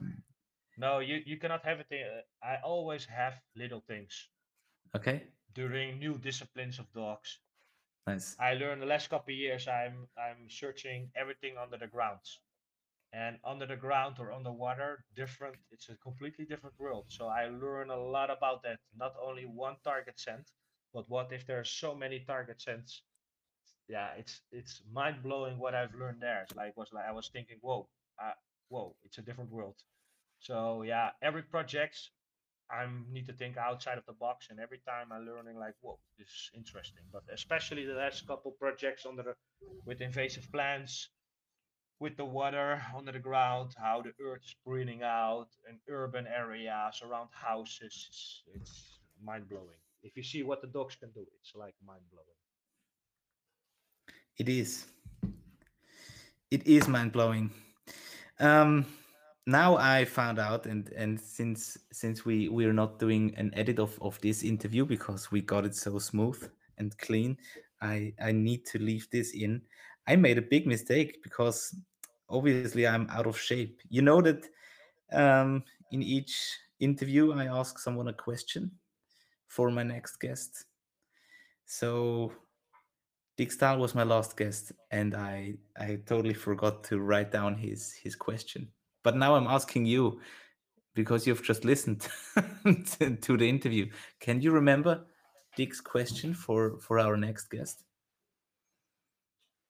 No, 0.77 1.01
you 1.01 1.23
you 1.27 1.37
cannot 1.39 1.65
have 1.65 1.81
it. 1.81 1.93
Uh, 1.93 2.23
I 2.47 2.61
always 2.63 3.05
have 3.07 3.43
little 3.57 3.81
things 3.81 4.31
okay, 4.95 5.29
during 5.55 5.99
new 5.99 6.17
disciplines 6.19 6.79
of 6.79 6.93
dogs. 6.93 7.41
nice. 8.07 8.39
I 8.39 8.55
learned 8.55 8.83
the 8.83 8.87
last 8.87 9.11
couple 9.11 9.33
of 9.35 9.39
years. 9.39 9.69
I'm 9.69 10.09
I'm 10.17 10.49
searching 10.51 11.11
everything 11.15 11.57
under 11.59 11.77
the 11.79 11.89
ground. 11.89 12.21
and 13.13 13.39
under 13.45 13.67
the 13.67 13.77
ground 13.77 14.17
or 14.21 14.33
underwater 14.33 15.05
different 15.17 15.57
it's 15.75 15.89
a 15.91 15.97
completely 15.97 16.45
different 16.47 16.77
world 16.79 17.07
so 17.09 17.25
i 17.29 17.43
learn 17.65 17.91
a 17.91 17.97
lot 18.17 18.31
about 18.31 18.63
that 18.63 18.79
not 19.05 19.15
only 19.29 19.47
one 19.47 19.77
target 19.85 20.19
scent 20.21 20.47
but 20.95 21.09
what 21.09 21.33
if 21.33 21.45
there 21.47 21.61
are 21.61 21.71
so 21.83 21.95
many 21.95 22.19
target 22.33 22.61
scents 22.63 23.03
yeah 23.89 24.11
it's 24.19 24.41
it's 24.53 24.83
mind 24.93 25.23
blowing 25.23 25.59
what 25.59 25.75
i've 25.75 25.95
learned 25.95 26.21
there 26.21 26.43
it's 26.43 26.57
like 26.57 26.77
was 26.77 26.93
like 26.93 27.07
i 27.09 27.13
was 27.13 27.29
thinking 27.29 27.59
whoa 27.63 27.89
whoa 28.69 28.95
it's 29.05 29.19
a 29.19 29.23
different 29.23 29.51
world 29.51 29.77
so 30.41 30.83
yeah 30.83 31.11
every 31.23 31.43
project 31.43 31.97
i 32.71 32.85
need 33.11 33.27
to 33.27 33.33
think 33.33 33.57
outside 33.57 33.99
of 33.99 34.07
the 34.07 34.13
box 34.13 34.49
and 34.51 34.59
every 34.59 34.81
time 34.87 35.07
i'm 35.13 35.27
learning 35.27 35.57
like 35.59 35.75
whoa 35.81 35.99
this 36.19 36.29
is 36.29 36.51
interesting 36.55 37.05
but 37.13 37.23
especially 37.33 37.85
the 37.85 37.95
last 37.95 38.27
couple 38.27 38.51
projects 38.53 39.07
under 39.07 39.23
the 39.23 39.35
with 39.85 40.01
invasive 40.01 40.51
plants 40.53 41.09
with 41.99 42.17
the 42.17 42.25
water 42.25 42.83
under 42.97 43.13
the 43.13 43.19
ground, 43.19 43.75
how 43.79 44.03
the 44.03 44.13
earth 44.25 44.43
is 44.45 44.55
breathing 44.65 45.03
out 45.03 45.49
in 45.69 45.79
urban 45.89 46.27
areas 46.27 47.03
around 47.03 47.29
houses. 47.33 48.07
It's, 48.09 48.43
it's 48.55 48.99
mind 49.23 49.49
blowing. 49.49 49.81
If 50.03 50.17
you 50.17 50.23
see 50.23 50.43
what 50.43 50.61
the 50.61 50.69
dogs 50.69 50.97
can 50.97 51.11
do, 51.13 51.25
it's 51.41 51.53
like 51.55 51.75
mind 51.87 52.03
blowing. 52.13 52.27
It 54.39 54.49
is. 54.49 54.87
It 56.51 56.67
is 56.67 56.87
mind 56.87 57.13
blowing. 57.13 57.51
Um, 58.39 58.87
now 59.47 59.77
I 59.77 60.05
found 60.05 60.39
out, 60.39 60.67
and 60.67 60.89
and 60.91 61.21
since 61.21 61.79
since 61.93 62.25
we 62.25 62.49
we 62.49 62.67
are 62.67 62.73
not 62.73 62.99
doing 62.99 63.35
an 63.37 63.53
edit 63.55 63.79
of 63.79 63.97
of 64.03 64.21
this 64.21 64.43
interview 64.43 64.85
because 64.85 65.31
we 65.31 65.41
got 65.41 65.65
it 65.65 65.75
so 65.75 65.99
smooth 65.99 66.51
and 66.79 66.97
clean, 66.99 67.39
I 67.81 68.13
I 68.21 68.33
need 68.33 68.67
to 68.67 68.79
leave 68.79 69.09
this 69.11 69.33
in. 69.33 69.63
I 70.09 70.17
made 70.17 70.39
a 70.39 70.43
big 70.43 70.67
mistake 70.67 71.23
because 71.23 71.75
obviously 72.29 72.87
I'm 72.87 73.09
out 73.11 73.27
of 73.27 73.39
shape. 73.39 73.81
You 73.89 74.03
know 74.03 74.21
that 74.21 74.47
um, 75.13 75.63
in 75.93 76.03
each 76.03 76.59
interview 76.81 77.33
I 77.33 77.47
ask 77.47 77.79
someone 77.79 78.09
a 78.09 78.13
question 78.13 78.71
for 79.47 79.71
my 79.71 79.83
next 79.83 80.17
guest. 80.17 80.65
So 81.65 82.33
Dick 83.37 83.53
Staal 83.53 83.79
was 83.79 83.95
my 83.95 84.03
last 84.03 84.37
guest, 84.37 84.73
and 84.91 85.15
I 85.15 85.55
I 85.79 85.99
totally 86.07 86.35
forgot 86.35 86.85
to 86.85 86.99
write 86.99 87.31
down 87.31 87.57
his 87.57 87.93
his 87.93 88.17
question. 88.17 88.69
But 89.03 89.17
now 89.17 89.35
I'm 89.35 89.47
asking 89.47 89.87
you 89.87 90.21
because 90.95 91.27
you've 91.27 91.43
just 91.43 91.65
listened 91.65 92.09
to, 92.65 93.17
to 93.17 93.37
the 93.37 93.49
interview. 93.49 93.91
Can 94.21 94.41
you 94.41 94.51
remember 94.53 95.07
Dick's 95.55 95.81
question 95.81 96.35
for 96.35 96.79
for 96.81 96.99
our 96.99 97.17
next 97.17 97.51
guest? 97.51 97.85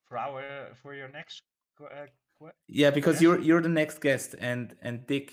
For 0.09 0.19
our 0.19 0.75
for 0.81 0.95
your 0.95 1.09
next 1.09 1.43
uh, 1.81 2.07
Yeah, 2.69 2.91
because 2.91 3.21
you're 3.21 3.41
you're 3.41 3.63
the 3.63 3.69
next 3.69 4.01
guest, 4.01 4.37
and 4.39 4.77
and 4.81 5.07
Dick 5.07 5.33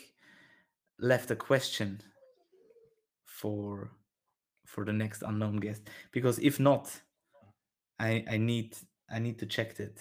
left 1.00 1.30
a 1.30 1.36
question 1.36 2.02
for 3.26 3.92
for 4.66 4.86
the 4.86 4.94
next 4.94 5.22
unknown 5.22 5.58
guest. 5.58 5.84
Because 6.12 6.40
if 6.40 6.60
not, 6.60 7.02
I 8.10 8.12
I 8.36 8.38
need 8.38 8.70
I 9.16 9.20
need 9.26 9.38
to 9.40 9.48
check 9.56 9.80
it. 9.80 9.96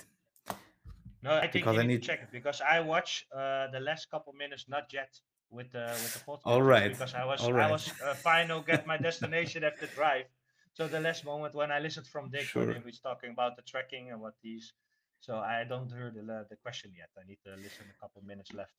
no, 1.23 1.33
I 1.35 1.41
think 1.41 1.53
because 1.53 1.77
you 1.77 1.83
I 1.83 1.87
need 1.87 2.03
to 2.03 2.09
check 2.11 2.21
it 2.27 2.33
because 2.39 2.61
I 2.75 2.81
watch 2.81 3.11
uh, 3.41 3.67
the 3.77 3.83
last 3.89 4.11
couple 4.13 4.33
minutes 4.33 4.65
not 4.69 4.87
yet 4.93 5.13
with 5.51 5.71
the 5.77 5.87
with 6.03 6.13
the 6.17 6.23
podcast 6.29 6.63
right, 6.75 6.91
because 6.93 7.15
I 7.15 7.25
was 7.25 7.41
all 7.45 7.57
I 7.67 7.71
was 7.71 7.85
uh, 8.05 8.15
final 8.15 8.59
get 8.71 8.87
my 8.93 8.99
destination 9.09 9.65
after 9.65 9.87
drive. 9.99 10.27
So 10.77 10.89
the 10.89 11.01
last 11.01 11.25
moment 11.25 11.55
when 11.55 11.71
I 11.71 11.79
listened 11.87 12.07
from 12.15 12.31
Dick 12.31 12.49
when 12.55 12.75
he 12.81 12.83
was 12.93 12.99
talking 13.09 13.31
about 13.37 13.53
the 13.59 13.65
tracking 13.73 14.11
and 14.11 14.19
what 14.25 14.35
he's 14.43 14.73
so 15.21 15.33
I 15.37 15.65
don't 15.71 15.91
hear 15.97 16.11
the 16.17 16.25
the 16.53 16.59
question 16.65 16.91
yet. 17.03 17.11
I 17.21 17.25
need 17.31 17.41
to 17.47 17.53
listen 17.67 17.85
a 17.95 17.99
couple 18.03 18.21
minutes 18.33 18.53
left 18.61 18.77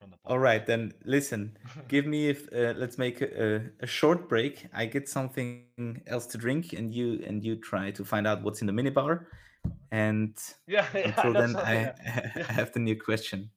from 0.00 0.10
the 0.10 0.16
podcast. 0.16 0.38
right, 0.40 0.66
then 0.66 0.92
listen. 1.04 1.56
Give 1.88 2.06
me 2.06 2.28
if 2.28 2.48
uh, 2.52 2.74
let's 2.76 2.98
make 2.98 3.20
a, 3.22 3.62
a 3.80 3.86
short 3.86 4.28
break. 4.28 4.66
I 4.74 4.86
get 4.86 5.08
something 5.08 6.02
else 6.06 6.26
to 6.28 6.38
drink, 6.38 6.72
and 6.72 6.92
you 6.94 7.22
and 7.26 7.42
you 7.44 7.56
try 7.56 7.90
to 7.92 8.04
find 8.04 8.26
out 8.26 8.42
what's 8.42 8.60
in 8.60 8.66
the 8.66 8.72
minibar. 8.72 9.26
And 9.90 10.36
yeah, 10.66 10.86
yeah, 10.94 11.00
until 11.08 11.32
then, 11.32 11.56
all. 11.56 11.62
I, 11.62 11.74
Yeah, 11.74 12.42
I 12.48 12.52
have 12.52 12.72
the 12.72 12.80
new 12.80 12.96
question. 13.00 13.50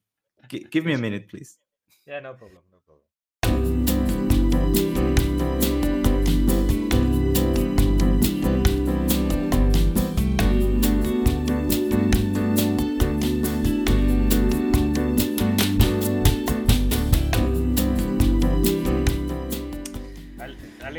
G- 0.48 0.66
give 0.70 0.84
me 0.84 0.92
a 0.94 0.98
minute, 0.98 1.28
please. 1.28 1.58
yeah, 2.06 2.20
no 2.20 2.34
problem, 2.34 2.62
no 2.72 2.78
problem. 2.86 3.00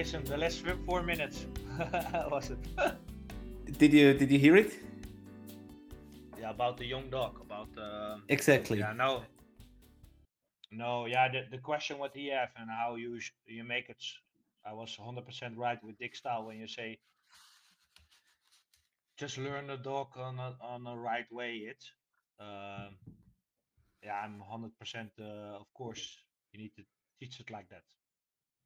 I 0.02 0.04
the 0.04 0.36
last 0.38 0.66
four 0.88 1.04
minutes. 1.04 1.46
was 2.32 2.50
it? 2.50 2.58
Did 3.78 3.94
you 3.94 4.16
did 4.16 4.32
you 4.32 4.40
hear 4.40 4.56
it? 4.58 4.74
yeah, 6.40 6.50
about 6.50 6.78
the 6.78 6.86
young 6.86 7.12
dog. 7.12 7.40
About 7.40 7.70
uh, 7.78 8.18
Exactly. 8.28 8.80
yeah, 8.80 8.94
no, 8.94 9.22
no, 10.72 11.06
yeah. 11.06 11.30
The, 11.32 11.42
the 11.52 11.60
question 11.60 12.00
what 12.00 12.16
he 12.16 12.30
have 12.30 12.50
and 12.58 12.68
how 12.68 12.96
you 12.96 13.20
you 13.46 13.64
make 13.64 13.90
it. 13.90 14.04
I 14.66 14.74
was 14.74 14.98
100% 14.98 15.56
right 15.56 15.84
with 15.84 16.00
Dick 16.00 16.16
Staal 16.16 16.48
when 16.48 16.58
you 16.58 16.68
say 16.68 17.00
just 19.18 19.38
learn 19.38 19.68
the 19.68 19.78
dog 19.78 20.18
on 20.18 20.40
a, 20.40 20.56
on 20.64 20.84
the 20.84 20.96
right 20.96 21.32
way. 21.32 21.70
It. 21.72 21.84
Um, 22.40 22.98
yeah, 24.04 24.16
I'm 24.24 24.42
100%. 24.42 25.10
Uh, 25.20 25.60
of 25.60 25.72
course, 25.76 26.18
you 26.52 26.60
need 26.60 26.74
to 26.76 26.84
teach 27.20 27.40
it 27.40 27.52
like 27.52 27.70
that. 27.70 27.86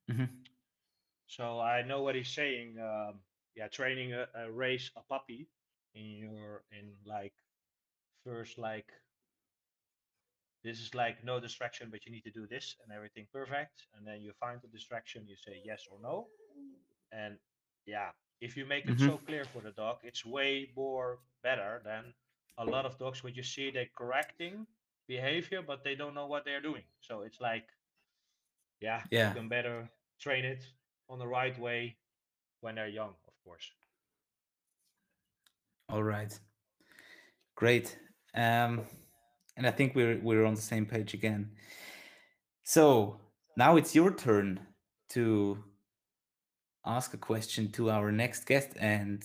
hmm 0.08 0.32
So 1.28 1.60
I 1.60 1.82
know 1.84 2.02
what 2.02 2.16
he's 2.16 2.34
saying. 2.34 2.78
Um, 2.80 3.22
yeah, 3.56 3.68
training 3.68 4.14
a, 4.14 4.28
a 4.36 4.52
race 4.52 4.92
a 4.96 5.02
puppy 5.04 5.50
in 5.94 6.06
your 6.18 6.64
in 6.72 6.96
like 7.06 7.34
first 8.24 8.58
like 8.58 8.92
this 10.64 10.80
is 10.80 10.94
like 10.96 11.24
no 11.24 11.40
distraction, 11.40 11.90
but 11.92 12.06
you 12.06 12.12
need 12.12 12.24
to 12.24 12.32
do 12.32 12.48
this 12.48 12.76
and 12.84 12.92
everything 12.92 13.28
perfect, 13.32 13.88
and 13.94 14.08
then 14.08 14.22
you 14.22 14.34
find 14.34 14.62
the 14.62 14.68
distraction, 14.68 15.28
you 15.28 15.36
say 15.36 15.62
yes 15.64 15.88
or 15.92 16.00
no, 16.02 16.30
and 17.12 17.40
yeah, 17.86 18.12
if 18.42 18.58
you 18.58 18.66
make 18.66 18.88
it 18.90 19.00
hmm 19.00 19.10
so 19.10 19.18
clear 19.18 19.46
for 19.48 19.62
the 19.62 19.72
dog, 19.72 20.00
it's 20.04 20.26
way 20.26 20.72
more 20.76 21.20
better 21.44 21.82
than 21.84 22.14
a 22.58 22.66
lot 22.66 22.86
of 22.86 22.98
dogs 23.00 23.24
what 23.24 23.36
you 23.36 23.44
see 23.44 23.72
they 23.72 23.90
correcting 23.98 24.68
behavior 25.08 25.62
but 25.62 25.84
they 25.84 25.96
don't 25.96 26.14
know 26.14 26.28
what 26.28 26.46
they're 26.46 26.62
doing 26.62 26.84
so 27.02 27.22
it's 27.22 27.40
like 27.42 27.68
yeah, 28.82 29.04
Yeah. 29.10 29.28
you 29.28 29.30
can 29.32 29.50
better 29.50 29.90
train 30.20 30.46
it 30.46 30.64
on 31.10 31.20
the 31.20 31.28
right 31.28 31.58
way 31.60 31.96
when 32.62 32.76
they're 32.76 32.88
young 32.88 33.14
of 33.28 33.34
course 33.44 33.72
All 35.90 36.04
right. 36.04 36.38
Great. 37.56 37.98
Um, 38.34 38.82
and 39.56 39.66
I 39.66 39.72
think 39.72 39.96
we're 39.96 40.20
we're 40.22 40.46
on 40.46 40.56
the 40.56 40.62
same 40.62 40.86
page 40.86 41.14
again. 41.14 41.52
So 42.64 43.20
now 43.56 43.78
it's 43.78 43.96
your 43.96 44.12
turn 44.12 44.60
to 45.10 45.64
ask 46.86 47.14
a 47.14 47.18
question 47.18 47.72
to 47.74 47.92
our 47.92 48.12
next 48.12 48.46
guest, 48.46 48.70
and 48.80 49.24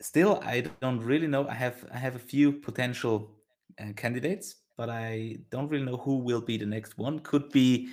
still 0.00 0.40
I 0.44 0.62
don't 0.80 1.00
really 1.00 1.26
know. 1.28 1.46
I 1.46 1.54
have 1.54 1.84
I 1.92 1.98
have 1.98 2.16
a 2.16 2.18
few 2.18 2.52
potential 2.52 3.30
uh, 3.78 3.92
candidates, 3.96 4.56
but 4.76 4.88
I 4.88 5.36
don't 5.50 5.68
really 5.68 5.84
know 5.84 5.98
who 5.98 6.18
will 6.18 6.40
be 6.40 6.56
the 6.56 6.66
next 6.66 6.98
one. 6.98 7.20
Could 7.20 7.50
be 7.50 7.90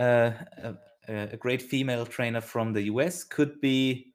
uh, 0.00 0.32
a, 0.56 0.74
a 1.08 1.36
great 1.36 1.62
female 1.62 2.06
trainer 2.06 2.40
from 2.40 2.72
the 2.72 2.82
US. 2.82 3.24
Could 3.24 3.60
be 3.60 4.12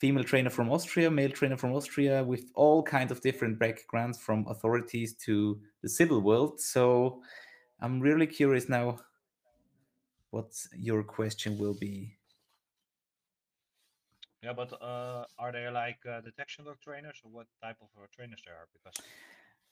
female 0.00 0.24
trainer 0.24 0.50
from 0.50 0.70
Austria, 0.70 1.10
male 1.10 1.30
trainer 1.30 1.56
from 1.56 1.72
Austria, 1.72 2.24
with 2.24 2.50
all 2.54 2.82
kinds 2.82 3.12
of 3.12 3.20
different 3.20 3.58
backgrounds 3.58 4.18
from 4.18 4.46
authorities 4.48 5.14
to 5.26 5.60
the 5.82 5.88
civil 5.88 6.20
world. 6.20 6.60
So 6.60 7.22
I'm 7.80 8.00
really 8.00 8.26
curious 8.26 8.68
now 8.68 8.98
what 10.30 10.52
your 10.76 11.02
question 11.04 11.58
will 11.58 11.74
be. 11.74 12.16
yeah 14.42 14.52
but 14.52 14.70
uh, 14.82 15.24
are 15.38 15.52
there 15.52 15.70
like 15.72 15.98
uh, 16.06 16.20
detection 16.20 16.64
dog 16.66 16.76
trainers 16.80 17.18
or 17.24 17.30
what 17.30 17.46
type 17.62 17.76
of 17.80 17.88
uh, 17.96 18.06
trainers 18.14 18.42
there 18.44 18.54
are 18.54 18.68
because 18.72 18.94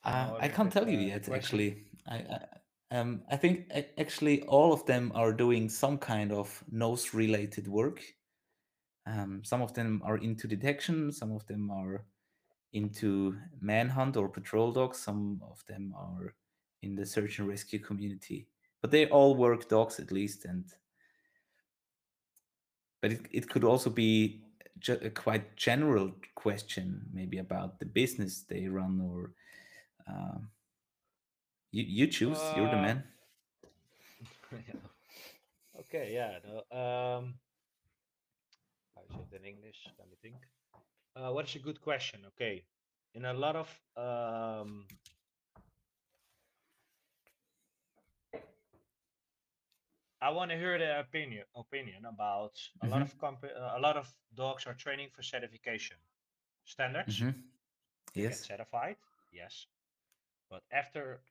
Uh, 0.05 0.35
I 0.41 0.49
can't 0.49 0.73
tell 0.73 0.89
you 0.89 0.99
yet, 0.99 1.25
question? 1.25 1.37
actually. 1.37 1.85
I, 2.09 2.17
I 2.17 2.39
um 2.93 3.23
I 3.31 3.37
think 3.37 3.73
actually 3.99 4.43
all 4.43 4.73
of 4.73 4.85
them 4.87 5.13
are 5.15 5.33
doing 5.33 5.69
some 5.69 5.99
kind 5.99 6.33
of 6.33 6.63
nose 6.71 7.15
related 7.15 7.67
work. 7.67 8.01
Um, 9.07 9.43
some 9.45 9.63
of 9.63 9.73
them 9.75 10.01
are 10.05 10.19
into 10.19 10.47
detection, 10.47 11.11
some 11.11 11.33
of 11.33 11.45
them 11.47 11.71
are 11.71 12.05
into 12.73 13.37
manhunt 13.61 14.17
or 14.17 14.29
patrol 14.29 14.73
dogs, 14.73 14.99
some 14.99 15.41
of 15.51 15.65
them 15.67 15.93
are 15.97 16.35
in 16.83 16.95
the 16.95 17.07
search 17.07 17.39
and 17.39 17.49
rescue 17.49 17.79
community. 17.79 18.47
But 18.81 18.91
they 18.91 19.07
all 19.07 19.35
work 19.35 19.69
dogs 19.69 19.99
at 19.99 20.13
least, 20.13 20.45
and 20.45 20.65
but 23.01 23.13
it, 23.13 23.27
it 23.31 23.49
could 23.49 23.65
also 23.65 23.91
be 23.91 24.43
a 24.89 25.11
quite 25.11 25.57
general 25.57 26.13
question, 26.35 27.03
maybe 27.13 27.39
about 27.39 27.79
the 27.79 27.87
business 27.87 28.43
they 28.49 28.67
run 28.69 29.01
or 29.01 29.33
um, 30.09 30.49
you 31.73 31.85
you 31.85 32.07
choose. 32.09 32.53
You're 32.53 32.69
the 32.69 32.77
Uh, 32.77 32.87
man. 32.87 33.05
yeah. 34.53 34.75
Okay, 35.81 36.13
yeah. 36.15 36.39
No, 36.45 36.59
um, 36.77 37.35
how 38.95 39.03
is 39.09 39.17
it 39.19 39.37
in 39.37 39.45
English? 39.47 39.95
Let 39.99 40.09
me 40.09 40.17
think. 40.23 40.37
Uh, 41.17 41.31
what 41.33 41.49
is 41.49 41.57
a 41.57 41.61
good 41.61 41.81
question? 41.81 42.21
Okay, 42.29 42.65
in 43.15 43.25
a 43.25 43.35
lot 43.35 43.57
of 43.57 43.69
um, 43.97 44.87
I 50.23 50.31
want 50.31 50.51
to 50.51 50.57
hear 50.57 50.79
their 50.79 51.01
opinion 51.01 51.45
opinion 51.55 52.05
about 52.07 52.59
a 52.81 52.87
lot 52.87 53.03
Mhm. 53.03 53.03
of 53.03 53.19
comp 53.19 53.45
uh, 53.45 53.73
a 53.77 53.81
lot 53.81 53.97
of 53.97 54.15
dogs 54.35 54.67
are 54.67 54.75
training 54.75 55.11
for 55.11 55.23
certification 55.23 55.99
standards. 56.65 57.25
hmm 57.25 57.53
get 58.27 58.43
Yes. 58.43 58.45
certified, 58.45 58.97
yes, 59.31 59.67
but 60.51 60.63
after 60.71 61.23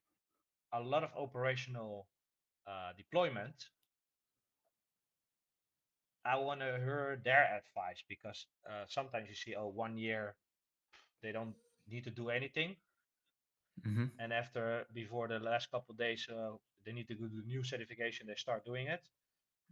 a 0.74 0.82
lot 0.82 1.04
of 1.04 1.12
operational 1.16 2.08
uh, 2.68 2.94
deployment, 2.98 3.70
I 6.26 6.36
want 6.38 6.60
to 6.62 6.78
hear 6.78 7.20
their 7.24 7.44
advice 7.56 8.04
because 8.08 8.48
uh, 8.70 8.86
sometimes 8.88 9.30
you 9.30 9.36
see, 9.36 9.56
oh, 9.56 9.68
one 9.68 9.98
year 9.98 10.36
they 11.22 11.32
don't 11.32 11.56
need 11.88 12.04
to 12.06 12.12
do 12.12 12.30
anything, 12.30 12.78
hmm 13.84 14.10
and 14.20 14.32
after 14.34 14.86
before 14.94 15.28
the 15.28 15.40
last 15.40 15.72
couple 15.72 15.92
of 15.94 15.98
days 15.98 16.28
uh, 16.30 16.52
they 16.86 16.92
need 16.92 17.08
to 17.08 17.16
do 17.16 17.28
the 17.30 17.42
new 17.48 17.64
certification, 17.64 18.28
they 18.28 18.36
start 18.36 18.66
doing 18.66 18.88
it. 18.88 19.02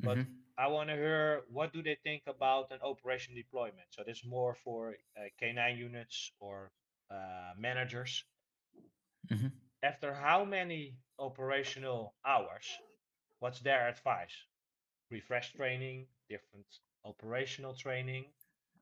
But 0.03 0.19
hmm 0.19 0.47
I 0.57 0.67
want 0.67 0.89
to 0.89 0.95
hear 0.95 1.43
what 1.49 1.73
do 1.73 1.81
they 1.83 1.95
think 2.03 2.23
about 2.27 2.71
an 2.71 2.79
operation 2.81 3.35
deployment. 3.35 3.87
So 3.91 4.03
this 4.05 4.19
is 4.19 4.25
more 4.25 4.55
for 4.55 4.95
uh, 5.17 5.25
K9 5.39 5.77
units 5.77 6.31
or 6.39 6.71
uh, 7.11 7.53
managers. 7.57 8.23
hmm 9.29 9.68
After 9.83 10.13
how 10.13 10.45
many 10.45 10.97
operational 11.19 12.15
hours? 12.25 12.79
What's 13.39 13.59
their 13.59 13.87
advice? 13.87 14.45
Refresh 15.09 15.53
training, 15.53 16.07
different 16.29 16.79
operational 17.05 17.75
training, 17.75 18.33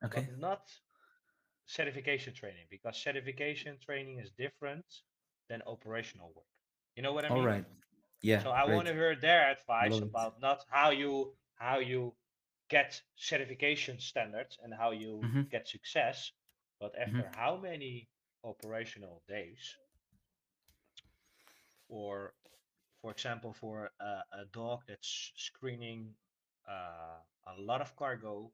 Okay. 0.04 0.28
but 0.28 0.28
not 0.30 0.70
certification 1.66 2.34
training 2.34 2.66
because 2.70 2.98
certification 2.98 3.78
training 3.80 4.20
is 4.20 4.32
different 4.32 4.86
than 5.50 5.62
operational 5.64 6.32
work. 6.36 6.46
You 6.96 7.04
know 7.04 7.14
what 7.14 7.26
I 7.26 7.30
All 7.30 7.42
mean? 7.42 7.52
right. 7.52 7.66
Yeah. 8.22 8.44
So 8.44 8.52
I 8.52 8.64
want 8.66 8.88
to 8.88 8.94
hear 8.94 9.16
their 9.16 9.52
advice 9.52 10.02
Love 10.02 10.04
it. 10.04 10.12
about 10.12 10.40
not 10.42 10.66
how 10.70 10.92
you 10.92 11.36
how 11.56 11.80
you 11.80 12.16
get 12.70 13.02
certification 13.16 14.00
standards 14.00 14.58
and 14.64 14.74
how 14.74 14.92
you 14.92 15.30
hmm 15.30 15.44
get 15.52 15.68
success, 15.68 16.32
but 16.80 16.98
hmm 17.06 17.20
after 17.20 17.30
how 17.30 17.58
many 17.58 18.10
operational 18.44 19.24
days, 19.28 19.78
or 21.90 22.34
for 23.02 23.12
example, 23.12 23.54
for 23.54 23.92
a, 24.00 24.06
a 24.42 24.46
dog 24.54 24.82
that's 24.88 25.32
screening 25.36 26.14
uh, 26.68 27.20
a 27.48 27.62
lot 27.62 27.82
of 27.82 27.96
cargo 27.96 28.52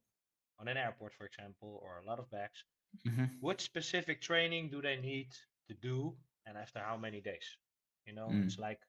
on 0.60 0.68
an 0.68 0.78
airport, 0.78 1.14
for 1.14 1.26
example, 1.26 1.80
or 1.84 2.00
a 2.00 2.06
lot 2.06 2.20
of 2.20 2.30
bags, 2.32 2.64
hmm 3.06 3.28
what 3.40 3.62
specific 3.62 4.22
training 4.22 4.70
do 4.70 4.82
they 4.82 4.98
need 4.98 5.30
to 5.68 5.74
do, 5.76 6.16
and 6.46 6.58
after 6.58 6.80
how 6.80 6.98
many 6.98 7.22
days? 7.22 7.58
You 8.06 8.14
know, 8.14 8.38
Mm. 8.38 8.42
it's 8.42 8.58
like 8.60 8.80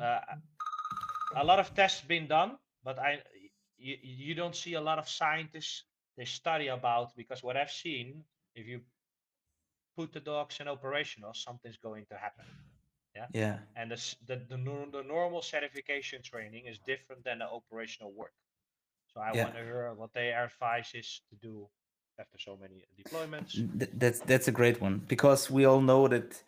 uh, 0.00 0.20
a 1.36 1.44
lot 1.44 1.58
of 1.60 1.74
tests 1.74 2.02
been 2.02 2.26
done, 2.26 2.56
but 2.84 2.98
I 2.98 3.22
you, 3.78 3.96
you 4.02 4.34
don't 4.34 4.56
see 4.56 4.74
a 4.74 4.80
lot 4.80 4.98
of 4.98 5.08
scientists 5.08 5.84
they 6.16 6.24
study 6.24 6.68
about 6.68 7.14
because 7.16 7.42
what 7.42 7.56
I've 7.56 7.70
seen, 7.70 8.24
if 8.54 8.66
you 8.66 8.80
put 9.96 10.12
the 10.12 10.20
dogs 10.20 10.60
in 10.60 10.68
operational, 10.68 11.34
something's 11.34 11.76
going 11.78 12.06
to 12.06 12.16
happen. 12.16 12.46
Yeah, 13.14 13.26
Yeah. 13.32 13.58
and 13.76 13.90
the 13.90 13.96
the 14.26 14.36
the, 14.48 14.56
the 14.92 15.02
normal 15.02 15.42
certification 15.42 16.22
training 16.22 16.66
is 16.66 16.78
different 16.86 17.24
than 17.24 17.38
the 17.38 17.48
operational 17.48 18.12
work. 18.12 18.32
So 19.12 19.20
I 19.20 19.32
Yeah. 19.34 19.44
want 19.44 19.54
to 19.56 19.62
hear 19.64 19.92
what 19.94 20.12
their 20.12 20.44
advice 20.44 20.94
is 20.94 21.20
to 21.30 21.36
do 21.36 21.68
after 22.18 22.38
so 22.38 22.56
many 22.56 22.84
deployments. 22.98 23.52
Th- 23.78 23.90
that's 23.94 24.20
that's 24.20 24.48
a 24.48 24.52
great 24.52 24.80
one 24.80 25.02
because 25.08 25.50
we 25.50 25.64
all 25.66 25.80
know 25.80 26.08
that 26.08 26.42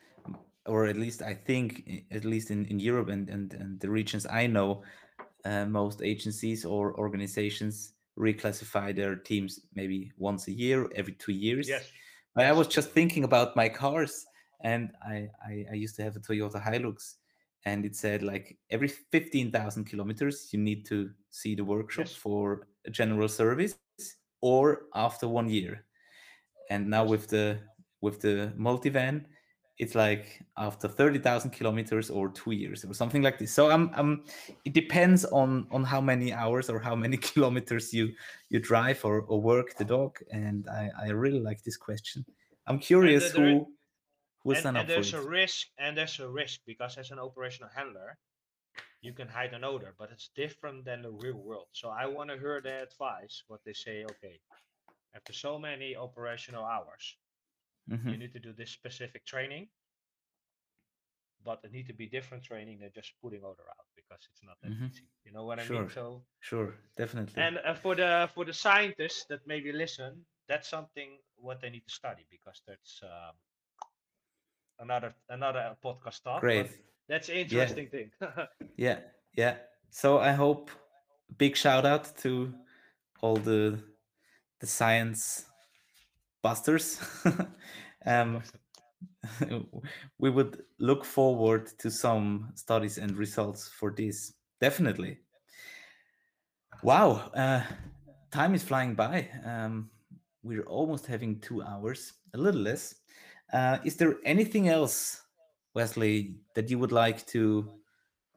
or 0.67 0.87
at 0.87 0.97
least 0.97 1.21
i 1.23 1.35
think 1.35 2.05
at 2.11 2.25
least 2.25 2.51
in, 2.51 2.65
in 2.67 2.81
europe 2.81 3.09
and, 3.11 3.29
and, 3.29 3.53
and 3.55 3.81
the 3.81 3.91
regions 3.91 4.27
i 4.31 4.47
know 4.47 4.83
uh, 5.45 5.67
most 5.67 6.01
agencies 6.03 6.65
or 6.65 6.95
organizations 6.99 7.93
reclassify 8.19 8.95
their 8.95 9.15
teams 9.17 9.61
maybe 9.75 10.11
once 10.17 10.49
a 10.49 10.53
year 10.53 10.89
every 10.95 11.13
two 11.15 11.33
years 11.33 11.69
Yes, 11.69 11.93
But 12.35 12.47
i 12.47 12.53
was 12.53 12.69
just 12.69 12.91
thinking 12.93 13.25
about 13.25 13.57
my 13.57 13.69
cars 13.69 14.27
and 14.65 14.91
I, 15.03 15.29
I 15.47 15.67
i 15.71 15.75
used 15.75 15.95
to 15.97 16.03
have 16.03 16.17
a 16.17 16.21
toyota 16.21 16.61
hilux 16.61 17.15
and 17.67 17.85
it 17.85 17.97
said 17.97 18.23
like 18.23 18.59
every 18.71 18.89
15000 18.89 19.85
kilometers 19.85 20.49
you 20.53 20.59
need 20.59 20.85
to 20.87 21.11
see 21.31 21.55
the 21.55 21.65
workshop 21.65 22.07
yes, 22.07 22.17
for 22.17 22.67
a 22.87 22.91
general 22.91 23.29
service 23.29 23.79
or 24.41 24.83
after 24.95 25.27
one 25.27 25.49
year. 25.49 25.87
And 26.71 26.91
now 26.91 27.05
with 27.05 27.29
the 27.29 27.59
with 28.01 28.21
the 28.21 28.53
multivan 28.59 29.25
it's 29.79 29.97
like 29.97 30.41
after 30.57 30.87
30,000 30.87 31.51
kilometers 31.51 32.09
or 32.09 32.29
2 32.29 32.53
years 32.53 32.85
or 32.85 32.95
something 32.95 33.23
like 33.23 33.39
this. 33.39 33.53
So 33.53 33.71
i'm 33.71 33.91
i'm 33.95 34.25
it 34.65 34.75
depends 34.75 35.25
on 35.25 35.67
on 35.71 35.83
how 35.85 36.01
many 36.01 36.33
hours 36.33 36.69
or 36.69 36.79
how 36.79 36.95
many 36.95 37.17
kilometers 37.31 37.93
you 37.95 38.13
you 38.51 38.61
drive 38.61 39.03
or, 39.05 39.23
or 39.23 39.41
work 39.41 39.77
the 39.79 39.85
dog 39.85 40.19
and 40.31 40.69
i 40.69 40.91
i 41.07 41.09
really 41.09 41.41
like 41.41 41.63
this 41.63 41.79
question. 41.79 42.25
I'm 42.67 42.77
uh, 42.77 42.81
curious 42.81 43.33
the, 43.33 43.39
there, 43.39 43.51
who 43.51 43.67
and 44.51 44.69
and 44.75 44.89
there's 44.89 45.13
a 45.13 45.23
risk, 45.23 45.69
and 45.79 45.97
there's 45.97 46.19
a 46.21 46.29
risk 46.29 46.61
because 46.67 46.97
as 46.99 47.11
an 47.11 47.19
operational 47.19 47.71
handler, 47.71 48.19
you 49.03 49.13
can 49.15 49.29
hide 49.29 49.55
an 49.55 49.65
odor, 49.65 49.95
but 49.99 50.11
it's 50.11 50.29
different 50.35 50.85
than 50.85 51.03
the 51.03 51.11
real 51.13 51.37
world. 51.37 51.69
So 51.73 51.91
I 51.91 52.07
want 52.07 52.31
to 52.31 52.39
hear 52.39 52.61
their 52.61 52.83
advice, 52.83 53.45
what 53.49 53.65
they 53.65 53.75
say. 53.75 54.05
Okay, 54.05 54.41
after 55.15 55.33
so 55.33 55.59
many 55.59 55.97
operational 55.97 56.65
hours, 56.65 57.17
Mhm. 57.87 58.09
you 58.09 58.19
need 58.19 58.33
to 58.35 58.41
do 58.41 58.53
this 58.53 58.71
specific 58.71 59.25
training, 59.27 59.71
but 61.45 61.61
it 61.63 61.71
need 61.73 61.87
to 61.87 61.93
be 61.93 62.07
different 62.07 62.43
training 62.43 62.79
than 62.81 62.91
just 62.93 63.13
putting 63.21 63.45
odor 63.45 63.69
out 63.71 63.87
because 63.95 64.27
it's 64.31 64.43
not 64.43 64.57
that 64.63 64.73
Mhm. 64.73 64.91
easy. 64.91 65.05
You 65.25 65.33
know 65.33 65.45
what 65.45 65.61
I 65.61 65.65
sure 65.65 65.89
mean? 65.89 65.89
So 65.89 66.27
sure 66.41 66.75
definitely 66.97 67.47
and 67.47 67.59
uh, 67.59 67.75
for 67.75 67.95
the 67.95 68.29
for 68.35 68.45
the 68.45 68.53
scientists 68.53 69.27
that 69.29 69.47
maybe 69.47 69.73
listen, 69.73 70.25
that's 70.49 70.69
something 70.69 71.19
what 71.37 71.61
they 71.61 71.71
need 71.71 71.85
to 71.87 71.91
study 71.93 72.27
because 72.31 72.63
that's 72.67 73.01
um, 73.03 73.35
another 74.79 75.15
another 75.29 75.77
podcast 75.85 76.23
talk. 76.23 76.41
Great. 76.41 76.71
That's 77.09 77.29
interesting 77.29 77.89
yeah. 77.93 77.99
thing. 77.99 78.47
yeah, 78.77 78.99
yeah. 79.37 79.57
So 79.91 80.19
I 80.19 80.33
hope 80.33 80.71
big 81.37 81.57
shout 81.57 81.85
out 81.85 82.17
to 82.19 82.53
all 83.21 83.37
the 83.37 83.79
the 84.61 84.67
science 84.67 85.47
busters. 86.43 87.01
um, 88.07 88.43
we 90.19 90.31
would 90.31 90.63
look 90.79 91.05
forward 91.05 91.67
to 91.79 91.91
some 91.91 92.53
studies 92.55 92.99
and 92.99 93.17
results 93.17 93.69
for 93.69 93.91
this. 93.91 94.33
Definitely. 94.61 95.19
Wow, 96.83 97.31
uh, 97.35 97.63
time 98.31 98.55
is 98.55 98.63
flying 98.63 98.95
by. 98.95 99.29
Um, 99.45 99.91
we're 100.43 100.67
almost 100.67 101.07
having 101.07 101.41
two 101.41 101.63
hours, 101.63 102.13
a 102.35 102.39
little 102.39 102.61
less. 102.61 102.95
Uh, 103.55 103.79
is 103.85 103.97
there 103.97 104.17
anything 104.25 104.69
else, 104.69 105.23
Wesley, 105.75 106.35
that 106.55 106.69
you 106.71 106.79
would 106.79 106.91
like 106.91 107.25
to 107.29 107.71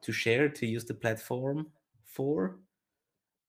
to 0.01 0.11
share 0.11 0.47
to 0.47 0.65
use 0.67 0.85
the 0.85 0.93
platform 0.93 1.65
for? 2.03 2.59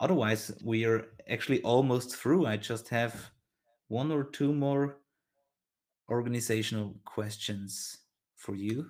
Otherwise, 0.00 0.50
we 0.64 0.86
are 0.86 1.08
actually 1.28 1.60
almost 1.62 2.16
through. 2.16 2.46
I 2.46 2.56
just 2.56 2.88
have 2.88 3.30
one 3.88 4.10
or 4.10 4.24
two 4.24 4.54
more 4.54 4.96
organizational 6.08 6.94
questions 7.04 7.98
for 8.34 8.54
you. 8.54 8.86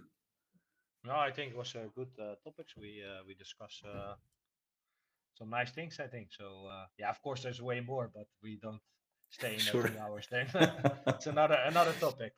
No, 1.04 1.16
I 1.16 1.32
think 1.32 1.52
it 1.52 1.58
was 1.58 1.74
a 1.74 1.88
good 1.96 2.12
uh, 2.20 2.36
topics. 2.44 2.76
We 2.76 3.02
uh, 3.02 3.24
we 3.26 3.34
discussed 3.34 3.82
uh, 3.84 4.14
some 5.34 5.50
nice 5.50 5.72
things. 5.72 5.98
I 5.98 6.06
think 6.06 6.28
so. 6.30 6.68
Uh, 6.70 6.86
yeah, 6.96 7.10
of 7.10 7.20
course, 7.22 7.42
there's 7.42 7.60
way 7.60 7.80
more, 7.80 8.08
but 8.14 8.28
we 8.40 8.56
don't 8.62 8.82
stay 9.30 9.54
in 9.54 9.58
sure. 9.58 9.82
three 9.82 9.98
hours. 9.98 10.26
Then 10.30 10.46
it's 11.06 11.26
another 11.26 11.58
another 11.66 11.92
topic. 12.00 12.32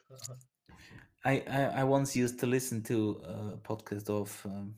I, 1.25 1.43
I, 1.51 1.63
I 1.81 1.85
once 1.85 2.17
used 2.17 2.41
to 2.41 2.47
listen 2.47 2.83
to 2.85 3.21
a 3.25 3.57
podcast 3.59 4.09
of 4.09 4.41
um, 4.45 4.75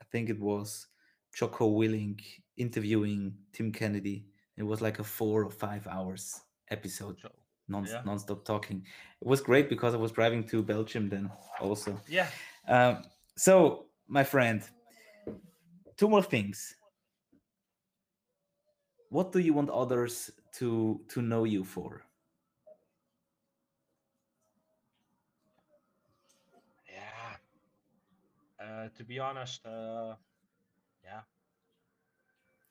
I 0.00 0.04
think 0.10 0.28
it 0.28 0.40
was 0.40 0.88
Jocko 1.32 1.70
Willink 1.70 2.22
interviewing 2.56 3.34
Tim 3.52 3.72
Kennedy. 3.72 4.26
It 4.56 4.62
was 4.62 4.80
like 4.80 4.98
a 4.98 5.04
four 5.04 5.44
or 5.44 5.50
five 5.50 5.86
hours 5.86 6.40
episode. 6.70 7.18
Non 7.66 7.86
yeah. 7.86 8.02
non-stop 8.04 8.44
talking. 8.44 8.84
It 9.22 9.26
was 9.26 9.40
great 9.40 9.68
because 9.70 9.94
I 9.94 9.96
was 9.96 10.12
driving 10.12 10.44
to 10.48 10.62
Belgium 10.62 11.08
then 11.08 11.30
also. 11.60 11.98
Yeah. 12.08 12.28
Um, 12.68 13.02
so 13.36 13.86
my 14.06 14.22
friend, 14.22 14.62
two 15.96 16.08
more 16.08 16.22
things. 16.22 16.76
What 19.08 19.32
do 19.32 19.38
you 19.38 19.54
want 19.54 19.70
others 19.70 20.30
to 20.54 21.00
to 21.08 21.22
know 21.22 21.44
you 21.44 21.64
for? 21.64 22.04
Yeah. 26.88 27.36
Uh, 28.60 28.88
to 28.96 29.04
be 29.04 29.18
honest, 29.18 29.64
uh, 29.66 30.14
yeah. 31.04 31.22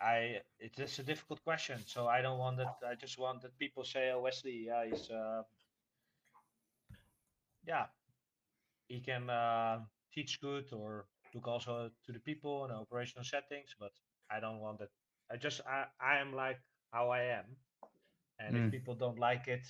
I 0.01 0.41
it's 0.59 0.99
a 0.99 1.03
difficult 1.03 1.43
question, 1.43 1.79
so 1.87 2.07
I 2.07 2.21
don't 2.21 2.37
want 2.37 2.57
that. 2.57 2.75
I 2.87 2.93
just 2.95 3.17
want 3.17 3.41
that 3.41 3.57
people 3.57 3.83
say, 3.83 4.11
"Oh, 4.11 4.21
Wesley, 4.21 4.65
yeah, 4.67 4.85
he's 4.85 5.09
uh, 5.09 5.43
yeah, 7.65 7.85
he 8.87 8.99
can 8.99 9.29
uh, 9.29 9.79
teach 10.13 10.39
good 10.41 10.71
or 10.73 11.05
look 11.33 11.47
also 11.47 11.89
to 12.05 12.11
the 12.11 12.19
people 12.19 12.63
and 12.65 12.73
operational 12.73 13.23
settings." 13.23 13.75
But 13.79 13.91
I 14.29 14.39
don't 14.39 14.59
want 14.59 14.79
that. 14.79 14.89
I 15.31 15.37
just 15.37 15.61
I 15.67 15.85
I 15.99 16.17
am 16.19 16.33
like 16.33 16.59
how 16.91 17.09
I 17.09 17.21
am, 17.23 17.45
and 18.39 18.55
mm. 18.55 18.65
if 18.65 18.71
people 18.71 18.95
don't 18.95 19.19
like 19.19 19.47
it, 19.47 19.65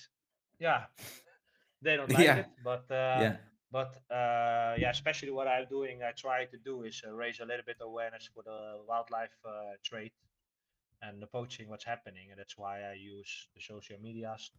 yeah, 0.58 0.84
they 1.82 1.96
don't 1.96 2.10
like 2.10 2.24
yeah. 2.24 2.36
it. 2.36 2.46
But 2.62 2.84
uh, 2.90 3.18
yeah. 3.20 3.36
But 3.70 3.96
uh, 4.08 4.76
yeah, 4.78 4.90
especially 4.90 5.32
what 5.32 5.48
I'm 5.48 5.66
doing, 5.68 6.02
I 6.02 6.12
try 6.12 6.44
to 6.44 6.56
do 6.56 6.84
is 6.84 7.02
uh, 7.04 7.12
raise 7.12 7.40
a 7.40 7.44
little 7.44 7.64
bit 7.66 7.78
awareness 7.80 8.30
for 8.32 8.44
the 8.44 8.78
wildlife 8.86 9.36
uh, 9.44 9.74
trade 9.82 10.12
and 11.02 11.20
the 11.20 11.26
poaching, 11.26 11.68
what's 11.68 11.84
happening, 11.84 12.28
and 12.30 12.38
that's 12.38 12.56
why 12.56 12.82
I 12.82 12.94
use 12.94 13.48
the 13.54 13.60
social 13.60 13.96
medias 14.00 14.52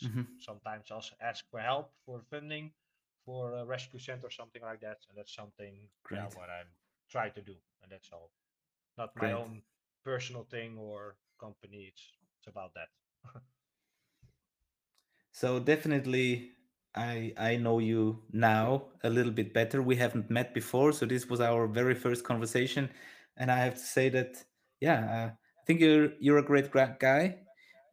mm-hmm. 0.00 0.22
sometimes 0.38 0.90
also 0.90 1.14
ask 1.20 1.44
for 1.50 1.60
help 1.60 1.92
for 2.06 2.20
funding 2.30 2.72
for 3.24 3.54
a 3.54 3.64
rescue 3.64 3.98
center 3.98 4.26
or 4.26 4.30
something 4.30 4.62
like 4.62 4.80
that, 4.80 4.98
and 5.08 5.16
that's 5.16 5.34
something 5.34 5.88
yeah, 6.10 6.24
what 6.34 6.50
I'm 6.50 6.70
trying 7.10 7.32
to 7.32 7.42
do, 7.42 7.54
and 7.82 7.92
that's 7.92 8.08
all. 8.12 8.30
Not 8.98 9.14
my 9.16 9.20
Great. 9.20 9.34
own 9.34 9.62
personal 10.04 10.44
thing 10.44 10.76
or 10.78 11.16
company. 11.40 11.90
It's 11.92 12.02
it's 12.38 12.48
about 12.48 12.74
that. 12.74 12.88
So 15.32 15.58
definitely 15.58 16.52
I 16.94 17.32
I 17.38 17.56
know 17.56 17.78
you 17.78 18.22
now 18.32 18.86
a 19.02 19.10
little 19.10 19.32
bit 19.32 19.54
better. 19.54 19.82
We 19.82 19.96
haven't 19.96 20.30
met 20.30 20.54
before, 20.54 20.92
so 20.92 21.06
this 21.06 21.28
was 21.28 21.40
our 21.40 21.66
very 21.66 21.94
first 21.94 22.24
conversation, 22.24 22.90
and 23.36 23.50
I 23.50 23.58
have 23.58 23.74
to 23.74 23.80
say 23.80 24.08
that 24.10 24.44
yeah, 24.80 25.00
uh, 25.04 25.30
I 25.30 25.64
think 25.66 25.80
you're 25.80 26.12
you're 26.20 26.38
a 26.38 26.42
great 26.42 26.70
guy. 26.70 27.38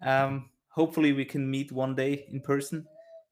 Um, 0.02 0.50
hopefully, 0.70 1.14
we 1.14 1.26
can 1.26 1.50
meet 1.50 1.72
one 1.72 1.96
day 1.96 2.26
in 2.32 2.42
person 2.42 2.86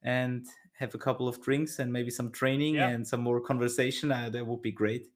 and 0.03 0.45
have 0.79 0.93
a 0.93 0.97
couple 0.97 1.27
of 1.27 1.41
drinks 1.41 1.79
and 1.79 1.91
maybe 1.91 2.11
some 2.11 2.31
training 2.31 2.75
yeah. 2.75 2.89
and 2.89 3.05
some 3.05 3.21
more 3.21 3.41
conversation. 3.41 4.11
Uh, 4.11 4.29
that 4.29 4.45
would 4.45 4.61
be 4.61 4.71
great. 4.71 5.07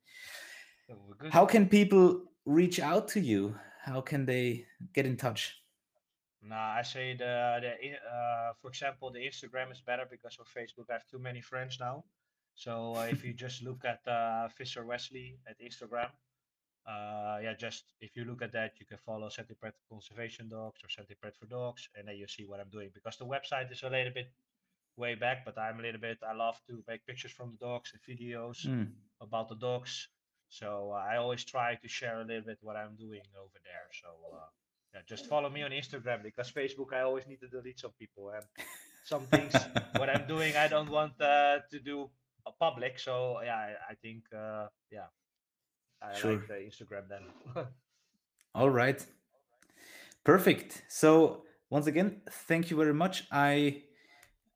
How 1.29 1.45
can 1.45 1.69
people 1.69 2.23
reach 2.45 2.79
out 2.79 3.07
to 3.09 3.19
you? 3.19 3.55
How 3.83 4.01
can 4.01 4.25
they 4.25 4.65
get 4.93 5.05
in 5.05 5.15
touch? 5.15 5.60
Nah, 6.43 6.75
I 6.79 6.81
say 6.81 7.13
the 7.13 7.59
the 7.61 7.73
uh, 8.09 8.53
for 8.61 8.69
example 8.69 9.11
the 9.11 9.19
Instagram 9.19 9.71
is 9.71 9.81
better 9.81 10.07
because 10.09 10.37
of 10.39 10.47
Facebook. 10.47 10.89
I 10.89 10.93
have 10.93 11.07
too 11.07 11.19
many 11.19 11.41
friends 11.41 11.77
now. 11.79 12.03
So 12.55 12.95
uh, 12.95 13.07
if 13.09 13.23
you 13.23 13.33
just 13.33 13.61
look 13.63 13.85
at 13.85 14.01
uh, 14.07 14.49
Visscher 14.59 14.85
Wesley 14.85 15.37
at 15.47 15.59
Instagram, 15.59 16.09
uh, 16.87 17.37
yeah, 17.43 17.53
just 17.53 17.85
if 18.01 18.15
you 18.15 18.25
look 18.25 18.41
at 18.41 18.51
that, 18.53 18.73
you 18.79 18.85
can 18.85 18.97
follow 18.97 19.29
Scent 19.29 19.49
Imprint 19.49 19.75
Conservation 19.89 20.49
Dogs 20.49 20.79
or 20.83 20.89
Scent 20.89 21.09
Imprint 21.09 21.35
for 21.35 21.45
Dogs, 21.45 21.87
and 21.95 22.07
then 22.07 22.15
you 22.15 22.27
see 22.27 22.45
what 22.45 22.59
I'm 22.59 22.69
doing. 22.69 22.89
Because 22.93 23.17
the 23.17 23.25
website 23.25 23.71
is 23.71 23.83
a 23.83 23.89
little 23.89 24.13
bit 24.13 24.31
way 24.97 25.15
back, 25.15 25.45
but 25.45 25.57
I'm 25.57 25.79
a 25.79 25.83
little 25.83 26.01
bit. 26.01 26.17
I 26.27 26.33
love 26.33 26.59
to 26.67 26.83
make 26.87 27.05
pictures 27.05 27.31
from 27.31 27.51
the 27.51 27.65
dogs 27.65 27.93
and 27.93 28.01
videos 28.01 28.65
mm. 28.65 28.87
about 29.21 29.47
the 29.49 29.55
dogs. 29.55 30.09
So 30.49 30.91
uh, 30.91 31.05
I 31.09 31.17
always 31.17 31.45
try 31.45 31.75
to 31.75 31.87
share 31.87 32.21
a 32.21 32.25
little 32.25 32.43
bit 32.43 32.57
what 32.61 32.75
I'm 32.75 32.95
doing 32.95 33.21
over 33.39 33.59
there. 33.63 33.87
So 34.01 34.09
uh, 34.35 34.49
yeah, 34.93 35.01
just 35.07 35.27
follow 35.27 35.49
me 35.49 35.63
on 35.63 35.71
Instagram 35.71 36.23
because 36.23 36.51
Facebook 36.51 36.93
I 36.93 37.01
always 37.01 37.25
need 37.27 37.39
to 37.41 37.47
delete 37.47 37.79
some 37.79 37.91
people 37.97 38.31
and 38.31 38.43
some 39.05 39.21
things 39.21 39.53
what 39.97 40.09
I'm 40.09 40.27
doing 40.27 40.55
I 40.55 40.67
don't 40.67 40.89
want 40.89 41.19
uh, 41.21 41.59
to 41.69 41.79
do 41.79 42.09
public. 42.59 42.99
So 42.99 43.39
yeah, 43.43 43.55
I, 43.55 43.91
I 43.91 43.95
think 44.01 44.23
uh, 44.35 44.67
yeah, 44.91 45.07
I 46.01 46.17
sure. 46.17 46.33
like 46.33 46.47
the 46.47 46.53
Instagram 46.55 47.07
then. 47.09 47.23
All 48.55 48.69
right, 48.69 49.05
perfect. 50.23 50.83
So 50.89 51.43
once 51.69 51.87
again, 51.87 52.21
thank 52.29 52.69
you 52.69 52.77
very 52.77 52.93
much. 52.93 53.23
I 53.31 53.83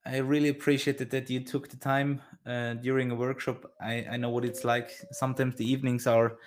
I 0.06 0.18
really 0.18 0.50
appreciated 0.50 1.10
that 1.12 1.30
you 1.30 1.40
took 1.40 1.70
the 1.70 1.78
time 1.78 2.22
uh, 2.46 2.74
during 2.76 3.12
a 3.12 3.16
workshop. 3.16 3.72
I, 3.82 4.06
I 4.12 4.18
know 4.18 4.30
what 4.30 4.46
it's 4.46 4.64
like. 4.64 4.92
Sometimes 5.12 5.56
the 5.56 5.70
evenings 5.70 6.06
are 6.06 6.38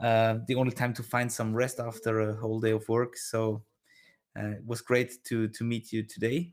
uh, 0.00 0.38
the 0.46 0.54
only 0.54 0.72
time 0.72 0.92
to 0.94 1.02
find 1.02 1.30
some 1.30 1.54
rest 1.54 1.80
after 1.80 2.20
a 2.20 2.34
whole 2.34 2.60
day 2.60 2.72
of 2.72 2.88
work. 2.88 3.16
So 3.16 3.62
uh, 4.38 4.56
it 4.58 4.66
was 4.66 4.80
great 4.80 5.24
to 5.24 5.48
to 5.48 5.64
meet 5.64 5.92
you 5.92 6.02
today. 6.02 6.52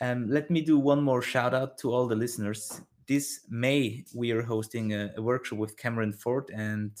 Um, 0.00 0.30
let 0.30 0.50
me 0.50 0.62
do 0.62 0.78
one 0.78 1.02
more 1.02 1.22
shout 1.22 1.54
out 1.54 1.76
to 1.78 1.92
all 1.92 2.06
the 2.08 2.16
listeners. 2.16 2.80
This 3.06 3.40
May 3.50 4.04
we 4.14 4.30
are 4.30 4.42
hosting 4.42 4.94
a, 4.94 5.10
a 5.16 5.22
workshop 5.22 5.58
with 5.58 5.76
Cameron 5.76 6.12
Ford, 6.12 6.50
and 6.54 6.92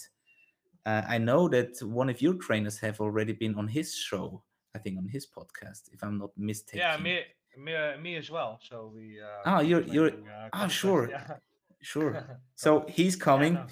uh, 0.84 1.02
I 1.08 1.18
know 1.18 1.48
that 1.48 1.80
one 1.82 2.10
of 2.10 2.20
your 2.20 2.34
trainers 2.34 2.78
have 2.80 3.00
already 3.00 3.32
been 3.32 3.54
on 3.54 3.68
his 3.68 3.94
show. 3.94 4.42
I 4.74 4.78
think 4.78 4.98
on 4.98 5.08
his 5.08 5.26
podcast, 5.26 5.92
if 5.92 6.02
I'm 6.02 6.18
not 6.18 6.30
mistaken. 6.36 6.80
Yeah, 6.80 6.96
me, 6.98 7.20
me, 7.58 7.74
uh, 7.74 7.98
me 7.98 8.16
as 8.16 8.30
well. 8.30 8.60
So 8.62 8.92
we. 8.94 9.18
Uh, 9.20 9.42
ah, 9.46 9.60
you're 9.60 9.82
you're. 9.82 10.08
Uh, 10.10 10.48
ah, 10.52 10.68
sure. 10.68 11.08
Yeah. 11.10 11.36
Sure. 11.82 12.40
So 12.56 12.84
he's 12.90 13.16
coming. 13.16 13.54
Yeah, 13.54 13.66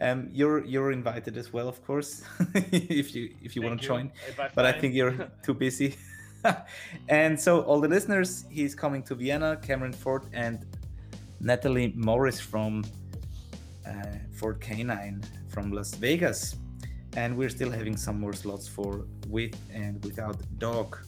no. 0.00 0.12
Um, 0.12 0.28
you're 0.30 0.62
you're 0.66 0.92
invited 0.92 1.38
as 1.38 1.50
well, 1.50 1.66
of 1.66 1.82
course, 1.82 2.22
if 2.54 3.14
you 3.14 3.30
if 3.40 3.56
you 3.56 3.62
want 3.62 3.80
to 3.80 3.86
join. 3.86 4.12
but 4.54 4.66
I 4.66 4.72
think 4.72 4.94
you're 4.94 5.30
too 5.42 5.54
busy. 5.54 5.96
and 7.08 7.40
so 7.40 7.62
all 7.62 7.80
the 7.80 7.88
listeners, 7.88 8.44
he's 8.50 8.74
coming 8.74 9.02
to 9.04 9.14
Vienna. 9.14 9.56
Cameron 9.56 9.94
Ford 9.94 10.24
and 10.34 10.66
Natalie 11.40 11.94
Morris 11.96 12.38
from 12.38 12.84
uh, 13.86 14.18
Ford 14.38 14.60
K9 14.60 15.24
from 15.48 15.72
Las 15.72 15.94
Vegas, 15.94 16.56
and 17.16 17.34
we're 17.34 17.48
still 17.48 17.70
having 17.70 17.96
some 17.96 18.20
more 18.20 18.34
slots 18.34 18.68
for 18.68 19.06
with 19.28 19.56
and 19.72 20.04
without 20.04 20.36
dog 20.58 20.98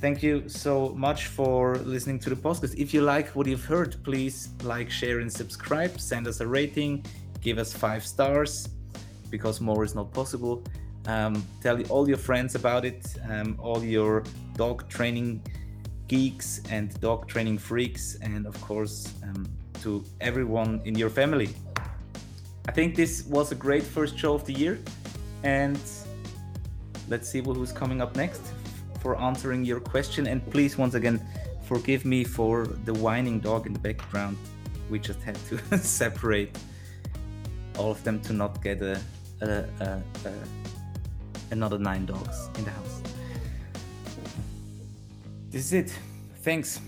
thank 0.00 0.22
you 0.22 0.48
so 0.48 0.90
much 0.90 1.26
for 1.26 1.76
listening 1.78 2.18
to 2.20 2.30
the 2.30 2.36
podcast. 2.36 2.74
If 2.78 2.92
you 2.92 3.02
like 3.02 3.28
what 3.30 3.46
you've 3.46 3.64
heard, 3.64 3.96
please 4.04 4.50
like, 4.62 4.90
share, 4.90 5.20
and 5.20 5.32
subscribe. 5.32 6.00
Send 6.00 6.26
us 6.26 6.40
a 6.40 6.46
rating, 6.46 7.04
give 7.40 7.58
us 7.58 7.72
five 7.72 8.04
stars 8.04 8.68
because 9.30 9.60
more 9.60 9.84
is 9.84 9.94
not 9.94 10.12
possible. 10.12 10.62
Um, 11.06 11.44
tell 11.62 11.80
all 11.88 12.08
your 12.08 12.18
friends 12.18 12.54
about 12.54 12.84
it, 12.84 13.06
um, 13.28 13.56
all 13.60 13.82
your 13.82 14.24
dog 14.56 14.88
training 14.88 15.42
geeks 16.08 16.60
and 16.70 16.98
dog 17.00 17.28
training 17.28 17.58
freaks, 17.58 18.16
and 18.22 18.46
of 18.46 18.60
course, 18.60 19.14
um, 19.22 19.46
to 19.82 20.04
everyone 20.20 20.80
in 20.84 20.94
your 20.94 21.10
family. 21.10 21.50
I 22.68 22.72
think 22.72 22.96
this 22.96 23.24
was 23.26 23.52
a 23.52 23.54
great 23.54 23.82
first 23.82 24.18
show 24.18 24.34
of 24.34 24.44
the 24.44 24.52
year, 24.52 24.78
and 25.42 25.78
let's 27.08 27.28
see 27.28 27.40
who's 27.40 27.72
coming 27.72 28.00
up 28.00 28.16
next 28.16 28.42
for 29.06 29.16
answering 29.20 29.64
your 29.64 29.78
question. 29.78 30.26
And 30.26 30.40
please, 30.50 30.76
once 30.76 30.94
again, 30.94 31.24
forgive 31.62 32.04
me 32.04 32.24
for 32.24 32.66
the 32.86 32.94
whining 32.94 33.38
dog 33.38 33.64
in 33.68 33.72
the 33.72 33.78
background. 33.78 34.36
We 34.90 34.98
just 34.98 35.22
had 35.22 35.36
to 35.48 35.78
separate 36.00 36.58
all 37.78 37.92
of 37.92 38.02
them 38.02 38.20
to 38.22 38.32
not 38.32 38.60
get 38.64 38.82
a, 38.82 39.00
a, 39.42 39.46
a, 39.46 40.02
a 40.24 40.32
another 41.52 41.78
nine 41.78 42.04
dogs 42.04 42.48
in 42.58 42.64
the 42.64 42.70
house. 42.70 43.00
This 45.50 45.66
is 45.66 45.72
it. 45.72 45.98
Thanks. 46.42 46.80